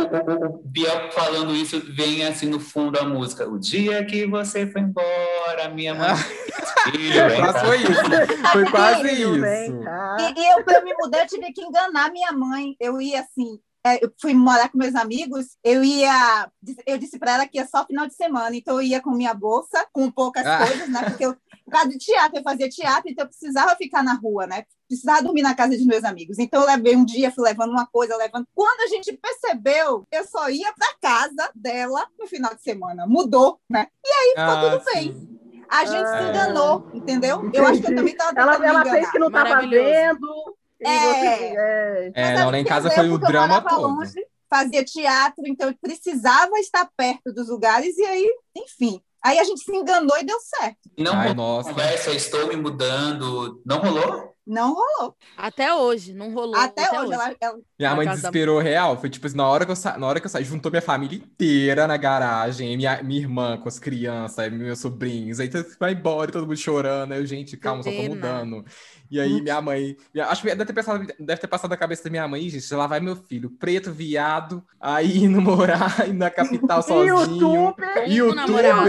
o, 0.51 0.61
Biel 0.65 1.13
falando 1.13 1.55
isso 1.55 1.81
vem 1.95 2.25
assim 2.25 2.47
no 2.49 2.59
fundo 2.59 2.91
da 2.91 3.05
música. 3.05 3.49
O 3.49 3.61
dia 3.61 4.05
que 4.05 4.27
você 4.27 4.67
foi 4.67 4.81
embora, 4.81 5.69
minha 5.73 5.95
mãe. 5.95 6.09
Cá. 6.09 7.65
foi 7.65 7.77
isso. 7.79 8.03
Foi 8.53 8.71
quase 8.71 9.11
isso. 9.13 9.45
E, 9.45 10.41
e 10.41 10.53
eu, 10.53 10.65
para 10.65 10.83
me 10.83 10.93
mudar, 10.95 11.21
eu 11.21 11.27
tive 11.27 11.53
que 11.53 11.63
enganar 11.63 12.11
minha 12.11 12.33
mãe. 12.33 12.77
Eu 12.81 13.01
ia 13.01 13.21
assim, 13.21 13.59
eu 14.03 14.13
fui 14.21 14.33
morar 14.35 14.71
com 14.71 14.79
meus 14.79 14.95
amigos, 14.95 15.57
eu 15.63 15.85
ia, 15.85 16.51
eu 16.87 16.97
disse 16.99 17.19
para 17.19 17.33
ela 17.35 17.47
que 17.47 17.59
ia 17.59 17.67
só 17.67 17.85
final 17.85 18.07
de 18.07 18.15
semana, 18.15 18.57
então 18.57 18.77
eu 18.77 18.83
ia 18.83 19.01
com 19.01 19.11
minha 19.11 19.35
bolsa, 19.35 19.87
com 19.93 20.11
poucas 20.11 20.47
Ah. 20.47 20.67
coisas, 20.67 20.89
né? 20.89 21.03
Porque 21.11 21.27
eu, 21.27 21.35
por 21.65 21.71
causa 21.71 21.89
de 21.89 21.99
teatro, 21.99 22.39
eu 22.39 22.43
fazia 22.43 22.69
teatro, 22.69 23.11
então 23.11 23.25
eu 23.25 23.29
precisava 23.29 23.77
ficar 23.77 24.03
na 24.03 24.15
rua, 24.15 24.47
né? 24.47 24.65
Precisava 24.89 25.23
dormir 25.23 25.43
na 25.43 25.55
casa 25.55 25.77
de 25.77 25.85
meus 25.85 26.05
amigos. 26.05 26.39
Então 26.39 26.61
eu 26.63 26.67
levei 26.67 26.97
um 26.97 27.05
dia, 27.05 27.31
fui 27.31 27.45
levando 27.45 27.71
uma 27.71 27.87
coisa, 27.87 28.17
levando. 28.17 28.47
Quando 28.55 28.81
a 28.81 28.87
gente 28.87 29.13
percebeu, 29.13 30.07
eu 30.11 30.25
só 30.27 30.49
ia 30.49 30.73
para 30.73 30.95
casa 31.01 31.51
dela 31.55 32.07
no 32.19 32.27
final 32.27 32.55
de 32.55 32.63
semana. 32.63 33.07
Mudou, 33.07 33.61
né? 33.69 33.89
ficou 34.35 34.71
tudo 34.71 34.85
bem. 34.95 35.13
sim. 35.13 35.31
A 35.69 35.85
gente 35.87 36.05
Ah. 36.07 36.19
se 36.19 36.29
enganou, 36.29 36.87
entendeu? 36.93 37.51
Eu 37.53 37.67
acho 37.67 37.81
que 37.81 37.87
eu 37.87 37.93
Entendi. 37.93 37.97
também 37.97 38.13
estava 38.13 38.39
Ela, 38.41 38.67
ela 38.67 38.85
fez 38.85 39.11
que 39.11 39.19
não 39.19 39.31
tava 39.31 39.49
Maravilhoso. 39.51 39.85
vendo. 39.91 40.57
É. 40.85 40.99
você, 40.99 41.45
é. 41.57 42.13
É, 42.15 42.35
não, 42.35 42.49
é 42.49 42.51
lá 42.53 42.59
em 42.59 42.65
casa 42.65 42.91
foi 42.91 43.09
o 43.09 43.15
época 43.15 43.27
eu 43.27 43.33
drama 43.33 43.63
todo. 43.63 43.83
longe, 43.83 44.27
fazia 44.49 44.85
teatro, 44.85 45.45
então 45.47 45.69
eu 45.69 45.77
precisava 45.81 46.59
estar 46.59 46.89
perto 46.97 47.33
dos 47.33 47.49
lugares, 47.49 47.97
e 47.99 48.05
aí, 48.05 48.29
enfim. 48.57 49.01
Aí 49.25 49.39
a 49.39 49.45
gente 49.45 49.65
se 49.65 49.75
enganou 49.75 50.19
e 50.19 50.25
deu 50.25 50.39
certo. 50.41 50.91
Não 50.99 51.15
Ai, 51.15 51.29
rolou 51.29 51.35
nossa. 51.35 51.71
conversa, 51.71 52.11
estou 52.11 52.47
me 52.47 52.57
mudando. 52.57 53.63
Não 53.65 53.79
rolou? 53.79 54.34
Não 54.47 54.75
rolou. 54.75 55.17
Até 55.39 55.75
hoje, 55.75 56.13
não 56.13 56.35
rolou. 56.35 56.55
Até, 56.55 56.83
hoje, 57.01 57.13
Ela, 57.15 57.35
ela- 57.41 57.59
Minha 57.79 57.95
mãe 57.97 58.07
da- 58.07 58.15
desesperou 58.15 58.59
real. 58.61 58.99
Foi 59.01 59.09
tipo 59.09 59.27
assim, 59.27 59.37
na 59.37 59.47
hora 59.49 59.65
que 59.65 59.71
eu 59.73 59.77
sa... 59.77 59.97
na 59.97 60.07
hora 60.07 60.21
que 60.21 60.27
eu 60.27 60.31
saí, 60.31 60.45
juntou 60.45 60.71
minha 60.71 60.83
família 60.83 61.17
inteira 61.17 61.87
na 61.87 61.97
garagem, 61.97 62.77
minha, 62.77 63.03
minha 63.03 63.21
irmã 63.21 63.57
com 63.57 63.69
as 63.69 63.79
crianças, 63.79 64.53
meus 64.53 64.79
sobrinhos, 64.81 65.41
aí 65.41 65.49
vai 65.81 65.93
embora, 65.93 66.31
todo 66.31 66.47
mundo 66.47 66.57
chorando. 66.59 67.13
Aí 67.13 67.21
eu, 67.21 67.27
gente, 67.27 67.57
calma, 67.57 67.83
só 67.83 67.91
tô 67.91 67.97
Pena. 67.97 68.15
mudando. 68.15 68.65
E 69.11 69.19
aí 69.21 69.41
minha 69.41 69.61
mãe, 69.63 69.97
minha- 70.13 70.27
acho 70.27 70.43
que 70.43 70.49
deve 70.49 70.65
ter, 70.67 70.73
pensado, 70.75 71.07
deve 71.19 71.41
ter 71.41 71.47
passado 71.49 71.71
na 71.71 71.77
cabeça 71.77 72.05
da 72.05 72.11
minha 72.11 72.27
mãe, 72.29 72.43
"Ih, 72.43 72.51
gente, 72.51 72.75
lá 72.75 72.87
vai 72.87 73.01
meu 73.01 73.17
filho, 73.17 73.49
preto, 73.51 73.93
viado, 73.93 74.63
aí 74.81 75.25
indo 75.25 75.41
morar 75.41 76.07
na 76.13 76.31
capital 76.31 76.83
sozinho, 76.83 77.19
Youtuber, 77.21 78.11
Indo 78.11 78.35
namorar. 78.35 78.85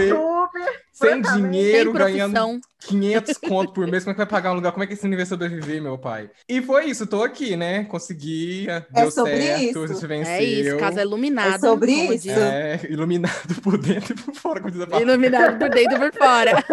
Sem 0.92 1.20
dinheiro, 1.22 1.90
Sem 1.92 1.98
ganhando 2.00 2.32
profissão. 2.32 2.60
500 2.80 3.38
conto 3.38 3.72
por 3.72 3.86
mês, 3.86 4.04
como 4.04 4.12
é 4.12 4.14
que 4.14 4.18
vai 4.18 4.26
pagar 4.26 4.52
um 4.52 4.54
lugar? 4.54 4.70
Como 4.72 4.84
é 4.84 4.86
que 4.86 4.92
esse 4.92 5.08
vai 5.08 5.26
sobreviver, 5.26 5.82
meu 5.82 5.98
pai? 5.98 6.30
E 6.48 6.62
foi 6.62 6.84
isso, 6.86 7.06
tô 7.06 7.22
aqui, 7.22 7.56
né? 7.56 7.84
Consegui, 7.84 8.66
deu 8.90 9.10
sobre 9.10 9.36
certo, 9.42 9.62
isso. 9.62 9.82
a 9.82 9.86
gente 9.88 10.06
venceu. 10.06 10.32
É 10.32 10.42
isso, 10.44 10.76
casa 10.78 11.02
iluminada. 11.02 11.56
É 11.56 11.58
sobre 11.58 11.92
isso. 11.92 12.30
É, 12.30 12.80
iluminado 12.88 13.60
por 13.62 13.76
dentro 13.78 14.14
e 14.14 14.22
por 14.22 14.34
fora, 14.34 14.60
como 14.60 14.70
diz 14.70 14.80
a 14.82 14.86
palavra. 14.86 15.10
Iluminado 15.10 15.58
por 15.58 15.68
dentro 15.70 15.96
e 15.96 15.98
por 16.10 16.12
fora. 16.18 16.64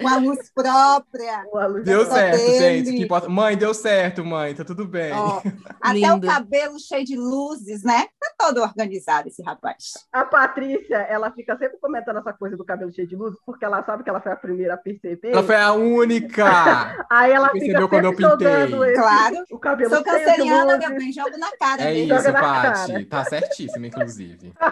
uma 0.00 0.16
luz 0.16 0.50
própria. 0.54 1.44
Uma 1.52 1.66
luz 1.66 1.84
Deu 1.84 2.06
certo, 2.06 2.36
dele. 2.38 2.58
gente. 2.84 2.96
que 2.96 3.02
importa- 3.04 3.28
Mãe, 3.28 3.56
deu 3.56 3.74
certo, 3.74 4.24
mãe, 4.24 4.54
tá 4.54 4.64
tudo 4.64 4.86
bem. 4.86 5.12
Ó, 5.12 5.42
até 5.82 5.94
Lindo. 5.98 6.26
o 6.26 6.30
cabelo 6.30 6.78
cheio 6.78 7.04
de 7.04 7.16
luzes, 7.16 7.82
né? 7.82 8.06
Tá 8.20 8.46
todo 8.46 8.62
organizado 8.62 9.28
esse 9.28 9.42
rapaz. 9.42 9.92
A 10.12 10.24
Patrícia, 10.24 10.96
ela 10.96 11.30
fica 11.32 11.56
sempre 11.58 11.78
comentando 11.78 12.18
essa 12.18 12.32
coisa 12.32 12.56
do 12.56 12.64
cabelo 12.64 12.92
cheio 12.92 13.03
de 13.06 13.16
luz, 13.16 13.36
porque 13.44 13.64
ela 13.64 13.82
sabe 13.84 14.02
que 14.02 14.10
ela 14.10 14.20
foi 14.20 14.32
a 14.32 14.36
primeira 14.36 14.74
a 14.74 14.76
perceber. 14.76 15.30
Ela 15.32 15.42
foi 15.42 15.56
a 15.56 15.72
única. 15.72 16.44
Aí 17.10 17.32
ela 17.32 17.48
Percebeu 17.50 17.74
fica 17.76 17.88
quando 17.88 18.04
eu 18.04 18.16
pintei. 18.16 18.46
esse, 18.46 18.94
Claro. 19.00 19.44
o 19.50 19.58
cabelo 19.58 19.90
Sou 19.94 20.04
canceriana, 20.04 20.76
meu 20.78 20.94
bem, 20.96 21.12
jogo 21.12 21.36
na 21.38 21.56
cara 21.56 21.82
É 21.82 21.92
mesmo. 21.94 22.14
isso, 22.16 22.32
Paty. 22.32 23.04
Tá 23.06 23.24
certíssima, 23.24 23.86
inclusive. 23.86 24.52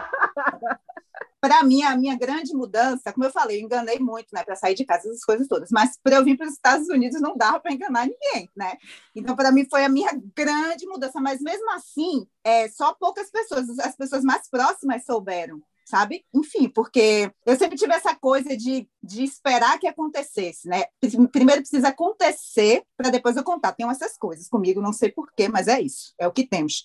para 1.41 1.61
mim, 1.61 1.83
a 1.83 1.97
minha 1.97 2.17
grande 2.17 2.53
mudança, 2.53 3.11
como 3.11 3.25
eu 3.25 3.29
falei, 3.31 3.59
eu 3.59 3.65
enganei 3.65 3.99
muito, 3.99 4.27
né, 4.33 4.43
para 4.45 4.55
sair 4.55 4.75
de 4.75 4.85
casa, 4.85 5.09
essas 5.09 5.25
coisas 5.25 5.45
todas. 5.45 5.69
Mas 5.71 5.99
para 6.01 6.15
eu 6.15 6.23
vir 6.23 6.37
para 6.37 6.47
os 6.47 6.53
Estados 6.53 6.87
Unidos 6.87 7.19
não 7.19 7.35
dava 7.35 7.59
para 7.59 7.73
enganar 7.73 8.07
ninguém, 8.07 8.49
né? 8.55 8.77
Então, 9.13 9.35
para 9.35 9.51
mim, 9.51 9.67
foi 9.69 9.83
a 9.83 9.89
minha 9.89 10.09
grande 10.35 10.87
mudança. 10.87 11.19
Mas 11.19 11.41
mesmo 11.41 11.69
assim, 11.71 12.25
é, 12.45 12.69
só 12.69 12.93
poucas 12.93 13.29
pessoas, 13.29 13.67
as 13.79 13.93
pessoas 13.95 14.23
mais 14.23 14.49
próximas 14.49 15.03
souberam. 15.03 15.61
Sabe? 15.85 16.25
Enfim, 16.33 16.69
porque 16.69 17.29
eu 17.45 17.55
sempre 17.55 17.77
tive 17.77 17.93
essa 17.93 18.15
coisa 18.15 18.55
de, 18.55 18.87
de 19.01 19.23
esperar 19.23 19.77
que 19.79 19.87
acontecesse, 19.87 20.67
né? 20.67 20.83
Primeiro 21.31 21.61
precisa 21.61 21.89
acontecer 21.89 22.83
para 22.97 23.09
depois 23.09 23.35
eu 23.35 23.43
contar. 23.43 23.73
Tem 23.73 23.87
essas 23.89 24.17
coisas 24.17 24.47
comigo, 24.47 24.81
não 24.81 24.93
sei 24.93 25.11
porquê, 25.11 25.47
mas 25.49 25.67
é 25.67 25.81
isso, 25.81 26.13
é 26.17 26.27
o 26.27 26.31
que 26.31 26.47
temos. 26.47 26.83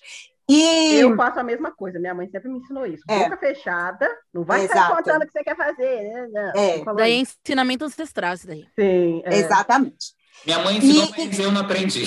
E 0.51 0.95
Eu 0.97 1.15
faço 1.15 1.39
a 1.39 1.45
mesma 1.45 1.71
coisa, 1.71 1.99
minha 1.99 2.15
mãe 2.15 2.27
sempre 2.31 2.49
me 2.49 2.59
ensinou 2.59 2.87
isso. 2.87 3.03
É. 3.07 3.19
Boca 3.25 3.37
fechada, 3.37 4.09
não 4.33 4.45
vai 4.45 4.67
sair 4.67 4.79
Exato. 4.79 4.97
contando 4.97 5.23
o 5.23 5.27
que 5.27 5.33
você 5.33 5.45
quer 5.45 5.57
fazer, 5.57 6.03
né? 6.03 6.29
Não, 6.33 6.61
É. 6.61 6.85
Daí 6.97 7.13
é 7.13 7.17
isso. 7.17 7.37
ensinamento 7.45 7.85
ancestral 7.85 8.33
isso 8.35 8.47
daí. 8.47 8.67
Sim, 8.79 9.23
é. 9.27 9.37
exatamente. 9.37 10.15
Minha 10.47 10.59
mãe 10.61 10.79
ensinou, 10.79 11.05
E- 11.19 11.27
mas 11.27 11.39
eu 11.39 11.53
não 11.53 11.61
aprendi. 11.61 12.05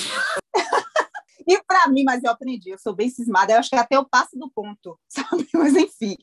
E 1.46 1.62
para 1.66 1.88
mim, 1.88 2.04
mas 2.04 2.22
eu 2.22 2.30
aprendi, 2.30 2.70
eu 2.70 2.78
sou 2.78 2.94
bem 2.94 3.08
cismada, 3.08 3.52
eu 3.52 3.58
acho 3.58 3.70
que 3.70 3.76
até 3.76 3.96
eu 3.96 4.08
passo 4.08 4.38
do 4.38 4.50
ponto, 4.50 4.98
sabe? 5.08 5.48
Mas 5.54 5.74
enfim, 5.74 6.16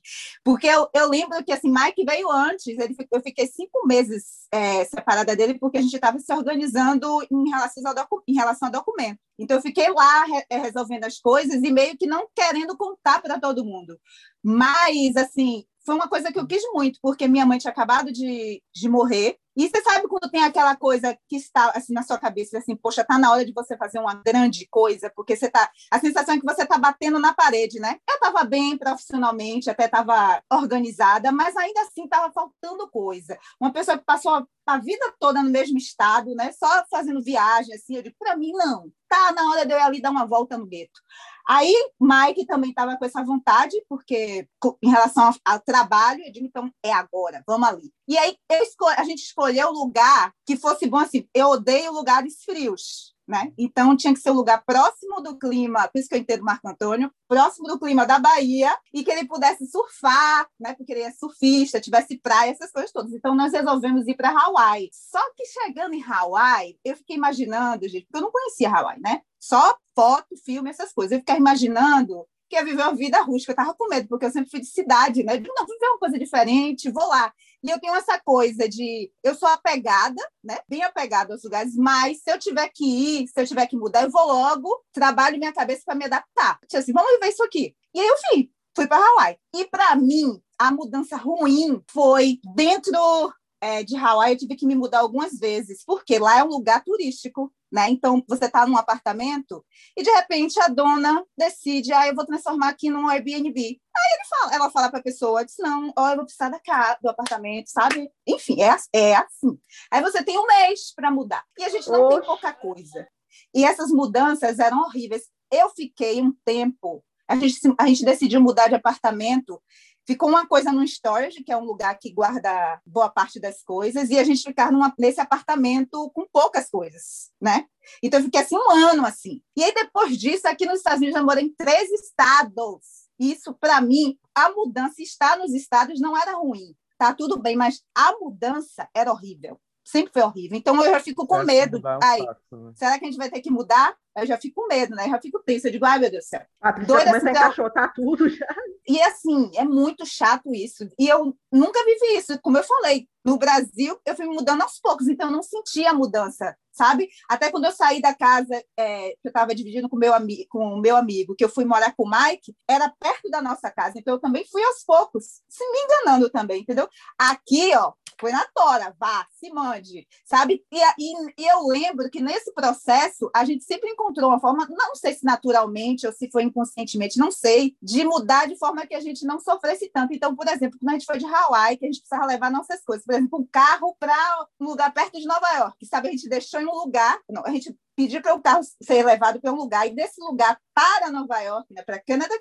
porque 0.43 0.67
eu, 0.67 0.87
eu 0.93 1.09
lembro 1.09 1.43
que 1.43 1.51
assim, 1.51 1.71
Mike 1.71 2.03
veio 2.05 2.29
antes, 2.31 2.67
ele, 2.67 2.95
eu 3.11 3.21
fiquei 3.21 3.47
cinco 3.47 3.85
meses 3.87 4.47
é, 4.51 4.85
separada 4.85 5.35
dele 5.35 5.57
porque 5.59 5.77
a 5.77 5.81
gente 5.81 5.93
estava 5.95 6.19
se 6.19 6.33
organizando 6.33 7.21
em 7.31 7.49
relação, 7.49 7.83
ao 7.85 8.23
em 8.27 8.33
relação 8.33 8.67
ao 8.67 8.71
documento. 8.71 9.19
Então 9.37 9.57
eu 9.57 9.61
fiquei 9.61 9.89
lá 9.89 10.25
re- 10.25 10.45
é, 10.49 10.57
resolvendo 10.57 11.05
as 11.05 11.19
coisas 11.19 11.61
e 11.63 11.71
meio 11.71 11.97
que 11.97 12.07
não 12.07 12.27
querendo 12.35 12.75
contar 12.77 13.21
para 13.21 13.39
todo 13.39 13.65
mundo. 13.65 13.97
Mas 14.43 15.15
assim, 15.15 15.63
foi 15.85 15.95
uma 15.95 16.07
coisa 16.07 16.31
que 16.31 16.39
eu 16.39 16.47
quis 16.47 16.61
muito, 16.73 16.99
porque 17.01 17.27
minha 17.27 17.45
mãe 17.45 17.57
tinha 17.57 17.71
acabado 17.71 18.11
de, 18.11 18.61
de 18.73 18.89
morrer. 18.89 19.37
E 19.59 19.67
você 19.67 19.81
sabe 19.81 20.07
quando 20.07 20.31
tem 20.31 20.41
aquela 20.41 20.73
coisa 20.73 21.13
que 21.27 21.35
está 21.35 21.71
assim 21.71 21.91
na 21.91 22.01
sua 22.01 22.17
cabeça, 22.17 22.57
assim, 22.57 22.77
poxa, 22.77 23.03
tá 23.03 23.19
na 23.19 23.29
hora 23.29 23.43
de 23.43 23.51
você 23.51 23.75
fazer 23.75 23.99
uma 23.99 24.13
grande 24.13 24.65
coisa, 24.71 25.11
porque 25.13 25.35
você 25.35 25.49
tá, 25.49 25.69
a 25.91 25.99
sensação 25.99 26.35
é 26.35 26.39
que 26.39 26.45
você 26.45 26.65
tá 26.65 26.77
batendo 26.77 27.19
na 27.19 27.33
parede, 27.33 27.77
né? 27.77 27.97
Eu 28.09 28.15
estava 28.15 28.45
bem 28.45 28.77
profissionalmente, 28.77 29.69
até 29.69 29.83
estava 29.83 30.41
organizada, 30.49 31.29
mas 31.33 31.57
ainda 31.57 31.81
assim 31.81 32.05
estava 32.05 32.31
faltando 32.31 32.89
coisa. 32.89 33.37
Uma 33.59 33.73
pessoa 33.73 33.97
que 33.97 34.05
passou 34.05 34.47
a, 34.65 34.77
vida 34.77 35.13
toda 35.19 35.43
no 35.43 35.49
mesmo 35.49 35.77
estado, 35.77 36.33
né? 36.35 36.53
Só 36.53 36.85
fazendo 36.89 37.21
viagem, 37.21 37.75
assim, 37.75 37.97
eu 37.97 38.03
digo, 38.03 38.15
para 38.17 38.37
mim 38.37 38.53
não. 38.53 38.89
Tá 39.09 39.33
na 39.33 39.49
hora 39.49 39.65
de 39.65 39.73
eu 39.73 39.77
ir 39.77 39.81
ali 39.81 40.01
dar 40.01 40.11
uma 40.11 40.25
volta 40.25 40.57
no 40.57 40.67
gueto. 40.67 41.01
Aí, 41.49 41.73
Mike 41.99 42.45
também 42.45 42.69
estava 42.69 42.95
com 42.95 43.03
essa 43.03 43.23
vontade, 43.23 43.75
porque 43.89 44.47
em 44.83 44.89
relação 44.91 45.25
ao, 45.25 45.53
ao 45.53 45.59
trabalho, 45.59 46.23
eu 46.23 46.31
digo, 46.31 46.45
então 46.45 46.71
é 46.85 46.93
agora, 46.93 47.43
vamos 47.47 47.67
ali. 47.67 47.91
E 48.07 48.15
aí 48.17 48.35
eu 48.51 48.59
a 48.95 49.03
gente 49.03 49.23
escolheu 49.23 49.48
um 49.67 49.71
lugar 49.71 50.33
que 50.45 50.55
fosse 50.55 50.87
bom 50.87 50.97
assim. 50.97 51.27
Eu 51.33 51.47
odeio 51.47 51.91
lugares 51.91 52.43
frios. 52.43 53.15
Né? 53.27 53.53
Então 53.59 53.95
tinha 53.95 54.11
que 54.11 54.19
ser 54.19 54.31
um 54.31 54.35
lugar 54.35 54.63
próximo 54.65 55.21
do 55.21 55.37
clima, 55.37 55.87
por 55.87 55.99
isso 55.99 56.09
que 56.09 56.15
eu 56.15 56.19
entendo 56.19 56.43
Marco 56.43 56.67
Antônio, 56.67 57.11
próximo 57.27 57.67
do 57.67 57.77
clima 57.77 58.03
da 58.03 58.17
Bahia 58.17 58.75
e 58.91 59.03
que 59.03 59.11
ele 59.11 59.27
pudesse 59.27 59.67
surfar, 59.67 60.47
né? 60.59 60.73
Porque 60.73 60.91
ele 60.91 61.03
é 61.03 61.11
surfista, 61.11 61.79
tivesse 61.79 62.17
praia, 62.17 62.49
essas 62.49 62.71
coisas 62.71 62.91
todas. 62.91 63.13
Então 63.13 63.35
nós 63.35 63.53
resolvemos 63.53 64.07
ir 64.07 64.15
para 64.15 64.31
Hawaii. 64.31 64.89
Só 64.91 65.19
que 65.35 65.45
chegando 65.45 65.93
em 65.93 66.03
Hawaii, 66.03 66.79
eu 66.83 66.97
fiquei 66.97 67.17
imaginando, 67.17 67.87
gente, 67.87 68.07
porque 68.07 68.17
eu 68.17 68.21
não 68.21 68.31
conhecia 68.31 68.67
Hawaii, 68.67 68.99
né? 68.99 69.21
Só 69.39 69.77
foto, 69.95 70.35
filme, 70.43 70.71
essas 70.71 70.91
coisas. 70.91 71.11
Eu 71.11 71.19
fiquei 71.19 71.35
imaginando 71.35 72.25
que 72.49 72.55
ia 72.55 72.65
viver 72.65 72.81
uma 72.81 72.95
vida 72.95 73.21
rústica. 73.21 73.51
Eu 73.51 73.53
estava 73.53 73.75
com 73.75 73.87
medo, 73.87 74.07
porque 74.07 74.25
eu 74.25 74.31
sempre 74.31 74.49
fui 74.49 74.59
de 74.59 74.65
cidade, 74.65 75.23
né? 75.23 75.35
Não, 75.39 75.65
vou 75.67 75.75
viver 75.75 75.87
uma 75.87 75.99
coisa 75.99 76.17
diferente, 76.17 76.89
vou 76.89 77.07
lá. 77.07 77.31
E 77.63 77.69
eu 77.69 77.79
tenho 77.79 77.95
essa 77.95 78.19
coisa 78.19 78.67
de. 78.67 79.11
Eu 79.23 79.35
sou 79.35 79.47
apegada, 79.49 80.21
né? 80.43 80.57
Bem 80.67 80.83
apegada 80.83 81.33
aos 81.33 81.43
lugares, 81.43 81.75
mas 81.75 82.21
se 82.21 82.31
eu 82.31 82.39
tiver 82.39 82.69
que 82.73 82.85
ir, 82.85 83.27
se 83.27 83.39
eu 83.39 83.45
tiver 83.45 83.67
que 83.67 83.75
mudar, 83.75 84.03
eu 84.03 84.11
vou 84.11 84.25
logo, 84.25 84.83
trabalho 84.93 85.37
minha 85.37 85.53
cabeça 85.53 85.81
para 85.85 85.95
me 85.95 86.05
adaptar. 86.05 86.59
Tipo 86.67 86.77
assim, 86.77 86.93
vamos 86.93 87.11
viver 87.11 87.27
isso 87.27 87.43
aqui. 87.43 87.75
E 87.93 87.99
aí 87.99 88.07
eu 88.07 88.15
fui, 88.29 88.51
fui 88.75 88.87
para 88.87 88.97
Hawaii. 88.97 89.37
E 89.55 89.65
para 89.65 89.95
mim, 89.95 90.41
a 90.57 90.71
mudança 90.71 91.17
ruim 91.17 91.81
foi 91.91 92.39
dentro 92.55 93.33
é, 93.61 93.83
de 93.83 93.95
Hawaii, 93.95 94.33
eu 94.33 94.37
tive 94.39 94.55
que 94.55 94.65
me 94.65 94.75
mudar 94.75 94.99
algumas 94.99 95.37
vezes, 95.37 95.83
porque 95.85 96.17
lá 96.17 96.39
é 96.39 96.43
um 96.43 96.49
lugar 96.49 96.83
turístico. 96.83 97.51
Né? 97.71 97.89
Então, 97.89 98.23
você 98.27 98.45
está 98.45 98.65
num 98.65 98.77
apartamento 98.77 99.65
e, 99.95 100.03
de 100.03 100.09
repente, 100.11 100.59
a 100.59 100.67
dona 100.67 101.23
decide, 101.37 101.93
ah, 101.93 102.07
eu 102.07 102.15
vou 102.15 102.25
transformar 102.25 102.69
aqui 102.69 102.89
num 102.89 103.07
Airbnb. 103.07 103.59
Aí 103.59 104.13
ele 104.13 104.27
fala, 104.29 104.55
ela 104.55 104.71
fala 104.71 104.89
para 104.89 104.99
a 104.99 105.03
pessoa, 105.03 105.45
diz, 105.45 105.55
não, 105.59 105.93
ó, 105.97 106.09
eu 106.09 106.15
vou 106.17 106.25
precisar 106.25 106.49
da 106.49 106.59
casa, 106.59 106.97
do 107.01 107.09
apartamento, 107.09 107.69
sabe? 107.69 108.09
Enfim, 108.27 108.61
é, 108.61 108.75
é 108.93 109.15
assim. 109.15 109.59
Aí 109.91 110.01
você 110.01 110.23
tem 110.23 110.37
um 110.37 110.45
mês 110.45 110.93
para 110.95 111.11
mudar. 111.11 111.43
E 111.57 111.63
a 111.63 111.69
gente 111.69 111.89
não 111.89 112.05
Oxe. 112.05 112.17
tem 112.17 112.25
pouca 112.25 112.53
coisa. 112.53 113.07
E 113.53 113.63
essas 113.63 113.91
mudanças 113.91 114.59
eram 114.59 114.81
horríveis. 114.81 115.23
Eu 115.51 115.69
fiquei 115.69 116.21
um 116.21 116.33
tempo, 116.45 117.03
a 117.27 117.35
gente, 117.35 117.59
a 117.77 117.87
gente 117.87 118.05
decidiu 118.05 118.41
mudar 118.41 118.67
de 118.67 118.75
apartamento 118.75 119.61
Ficou 120.05 120.29
uma 120.29 120.47
coisa 120.47 120.71
no 120.71 120.83
storage, 120.83 121.43
que 121.43 121.51
é 121.51 121.57
um 121.57 121.63
lugar 121.63 121.97
que 121.99 122.11
guarda 122.11 122.81
boa 122.85 123.09
parte 123.09 123.39
das 123.39 123.61
coisas, 123.63 124.09
e 124.09 124.17
a 124.17 124.23
gente 124.23 124.43
ficar 124.43 124.71
numa, 124.71 124.93
nesse 124.97 125.21
apartamento 125.21 126.09
com 126.11 126.27
poucas 126.31 126.69
coisas, 126.69 127.31
né? 127.39 127.65
Então 128.01 128.19
eu 128.19 128.25
fiquei 128.25 128.41
assim 128.41 128.57
um 128.57 128.71
ano 128.71 129.05
assim. 129.05 129.41
E 129.55 129.63
aí 129.63 129.73
depois 129.73 130.17
disso, 130.17 130.47
aqui 130.47 130.65
nos 130.65 130.77
Estados 130.77 130.99
Unidos 130.99 131.15
eu 131.15 131.25
morei 131.25 131.45
em 131.45 131.53
três 131.53 131.89
estados. 131.91 133.09
Isso 133.19 133.53
para 133.53 133.79
mim, 133.81 134.17
a 134.33 134.49
mudança 134.49 135.01
estar 135.01 135.37
nos 135.37 135.53
estados 135.53 135.99
não 135.99 136.17
era 136.17 136.33
ruim. 136.37 136.75
Tá 136.97 137.13
tudo 137.13 137.39
bem, 137.39 137.55
mas 137.55 137.81
a 137.95 138.17
mudança 138.19 138.89
era 138.93 139.11
horrível 139.11 139.59
sempre 139.89 140.13
foi 140.13 140.21
horrível. 140.21 140.57
Então 140.57 140.75
eu 140.83 140.91
já 140.91 140.99
fico 140.99 141.25
com 141.25 141.43
medo. 141.43 141.81
É 141.85 141.97
um 141.97 141.99
Aí, 142.03 142.21
né? 142.21 142.71
será 142.75 142.99
que 142.99 143.05
a 143.05 143.07
gente 143.07 143.17
vai 143.17 143.29
ter 143.29 143.41
que 143.41 143.49
mudar? 143.49 143.95
Eu 144.15 144.25
já 144.25 144.37
fico 144.37 144.61
com 144.61 144.67
medo, 144.67 144.95
né? 144.95 145.05
Eu 145.05 145.11
já 145.11 145.21
fico 145.21 145.39
tensa. 145.39 145.67
Eu 145.67 145.71
digo, 145.71 145.85
ai 145.85 145.99
meu 145.99 146.11
Deus 146.11 146.25
do 146.25 146.27
céu. 146.27 146.41
A 146.61 146.71
Doida 146.71 147.05
começa 147.05 147.27
a 147.27 147.31
encaixotar 147.31 147.93
tudo 147.93 148.29
já. 148.29 148.47
E 148.87 148.99
assim, 149.01 149.51
é 149.55 149.63
muito 149.63 150.05
chato 150.05 150.53
isso. 150.53 150.87
E 150.97 151.07
eu 151.07 151.35
nunca 151.51 151.83
vivi 151.85 152.17
isso. 152.17 152.39
Como 152.41 152.57
eu 152.57 152.63
falei, 152.63 153.07
no 153.23 153.37
Brasil 153.37 153.99
eu 154.05 154.15
fui 154.15 154.25
mudando 154.25 154.61
aos 154.61 154.79
poucos, 154.79 155.07
então 155.07 155.27
eu 155.27 155.33
não 155.33 155.43
sentia 155.43 155.91
a 155.91 155.93
mudança, 155.93 156.55
sabe? 156.71 157.09
Até 157.29 157.51
quando 157.51 157.65
eu 157.65 157.71
saí 157.71 158.01
da 158.01 158.13
casa 158.13 158.63
é, 158.77 159.09
que 159.09 159.25
eu 159.25 159.29
estava 159.29 159.53
dividindo 159.53 159.89
com 159.89 159.97
meu 159.97 160.13
com 160.49 160.73
o 160.73 160.81
meu 160.81 160.95
amigo, 160.95 161.35
que 161.35 161.43
eu 161.43 161.49
fui 161.49 161.65
morar 161.65 161.93
com 161.95 162.03
o 162.05 162.09
Mike, 162.09 162.55
era 162.67 162.89
perto 162.99 163.29
da 163.29 163.41
nossa 163.41 163.69
casa, 163.69 163.93
então 163.97 164.15
eu 164.15 164.19
também 164.19 164.45
fui 164.49 164.63
aos 164.63 164.83
poucos, 164.83 165.41
se 165.47 165.63
me 165.71 165.79
enganando 165.79 166.29
também, 166.29 166.61
entendeu? 166.61 166.87
Aqui, 167.17 167.75
ó, 167.75 167.93
foi 168.19 168.31
na 168.31 168.45
tora, 168.53 168.95
vá, 168.99 169.25
se 169.39 169.49
mande, 169.49 170.07
sabe? 170.25 170.63
E, 170.71 170.77
e, 170.77 171.33
e, 171.37 171.47
eu 171.47 171.65
lembro 171.65 172.09
que 172.09 172.21
nesse 172.21 172.53
processo 172.53 173.29
a 173.33 173.45
gente 173.45 173.63
sempre 173.63 173.89
encontrou 173.89 174.29
uma 174.29 174.39
forma, 174.39 174.67
não 174.69 174.95
sei 174.95 175.13
se 175.13 175.23
naturalmente 175.23 176.05
ou 176.05 176.11
se 176.11 176.29
foi 176.29 176.43
inconscientemente, 176.43 177.17
não 177.17 177.31
sei, 177.31 177.75
de 177.81 178.03
mudar 178.03 178.47
de 178.47 178.57
forma 178.57 178.85
que 178.85 178.93
a 178.93 178.99
gente 178.99 179.25
não 179.25 179.39
sofresse 179.39 179.89
tanto. 179.89 180.13
Então, 180.13 180.35
por 180.35 180.47
exemplo, 180.47 180.77
quando 180.79 180.89
a 180.89 180.93
gente 180.93 181.05
foi 181.05 181.17
de 181.17 181.25
Hawaii, 181.25 181.77
que 181.77 181.85
a 181.85 181.87
gente 181.87 182.01
precisava 182.01 182.25
levar 182.25 182.51
nossas 182.51 182.83
coisas, 182.83 183.05
por 183.05 183.15
exemplo, 183.15 183.39
um 183.39 183.47
carro 183.49 183.95
para 183.99 184.47
um 184.59 184.65
lugar 184.65 184.93
perto 184.93 185.19
de 185.19 185.25
Nova 185.25 185.47
York, 185.53 185.85
sabe? 185.85 186.09
A 186.09 186.11
gente 186.11 186.27
deixou 186.27 186.59
em 186.59 186.65
um 186.65 186.75
lugar, 186.75 187.17
não, 187.29 187.45
a 187.45 187.51
gente 187.51 187.73
pediu 187.99 188.21
para 188.21 188.33
o 188.33 188.41
carro 188.41 188.61
ser 188.81 189.05
levado 189.05 189.41
para 189.41 189.51
um 189.51 189.57
lugar, 189.57 189.85
e 189.85 189.93
desse 189.93 190.21
lugar 190.21 190.57
para 190.73 191.11
Nova 191.11 191.37
York, 191.41 191.73
né, 191.73 191.83
para 191.83 191.99
Canadá, 191.99 192.33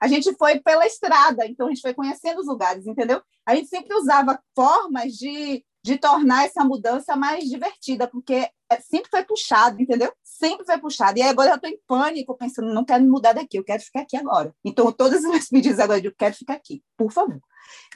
a 0.00 0.06
gente 0.06 0.32
foi 0.36 0.60
pela 0.60 0.86
estrada, 0.86 1.44
então 1.46 1.66
a 1.66 1.70
gente 1.70 1.80
foi 1.82 1.92
conhecendo 1.92 2.40
os 2.40 2.46
lugares, 2.46 2.86
entendeu? 2.86 3.20
A 3.44 3.56
gente 3.56 3.68
sempre 3.68 3.92
usava 3.96 4.40
formas 4.54 5.14
de, 5.14 5.64
de 5.82 5.98
tornar 5.98 6.44
essa 6.44 6.62
mudança 6.62 7.16
mais 7.16 7.42
divertida, 7.48 8.06
porque 8.06 8.48
é, 8.70 8.80
sempre 8.80 9.10
foi 9.10 9.24
puxado, 9.24 9.82
entendeu? 9.82 10.12
Sempre 10.22 10.64
foi 10.64 10.78
puxado. 10.78 11.18
E 11.18 11.22
agora 11.22 11.50
eu 11.50 11.56
estou 11.56 11.68
em 11.68 11.80
pânico, 11.88 12.36
pensando, 12.36 12.72
não 12.72 12.84
quero 12.84 13.02
mudar 13.04 13.32
daqui, 13.32 13.58
eu 13.58 13.64
quero 13.64 13.82
ficar 13.82 14.02
aqui 14.02 14.16
agora. 14.16 14.54
Então, 14.64 14.92
todos 14.92 15.24
os 15.24 15.24
meus 15.28 15.48
pedidos 15.48 15.80
agora, 15.80 16.00
eu 16.00 16.14
quero 16.16 16.36
ficar 16.36 16.54
aqui, 16.54 16.84
por 16.96 17.10
favor. 17.10 17.40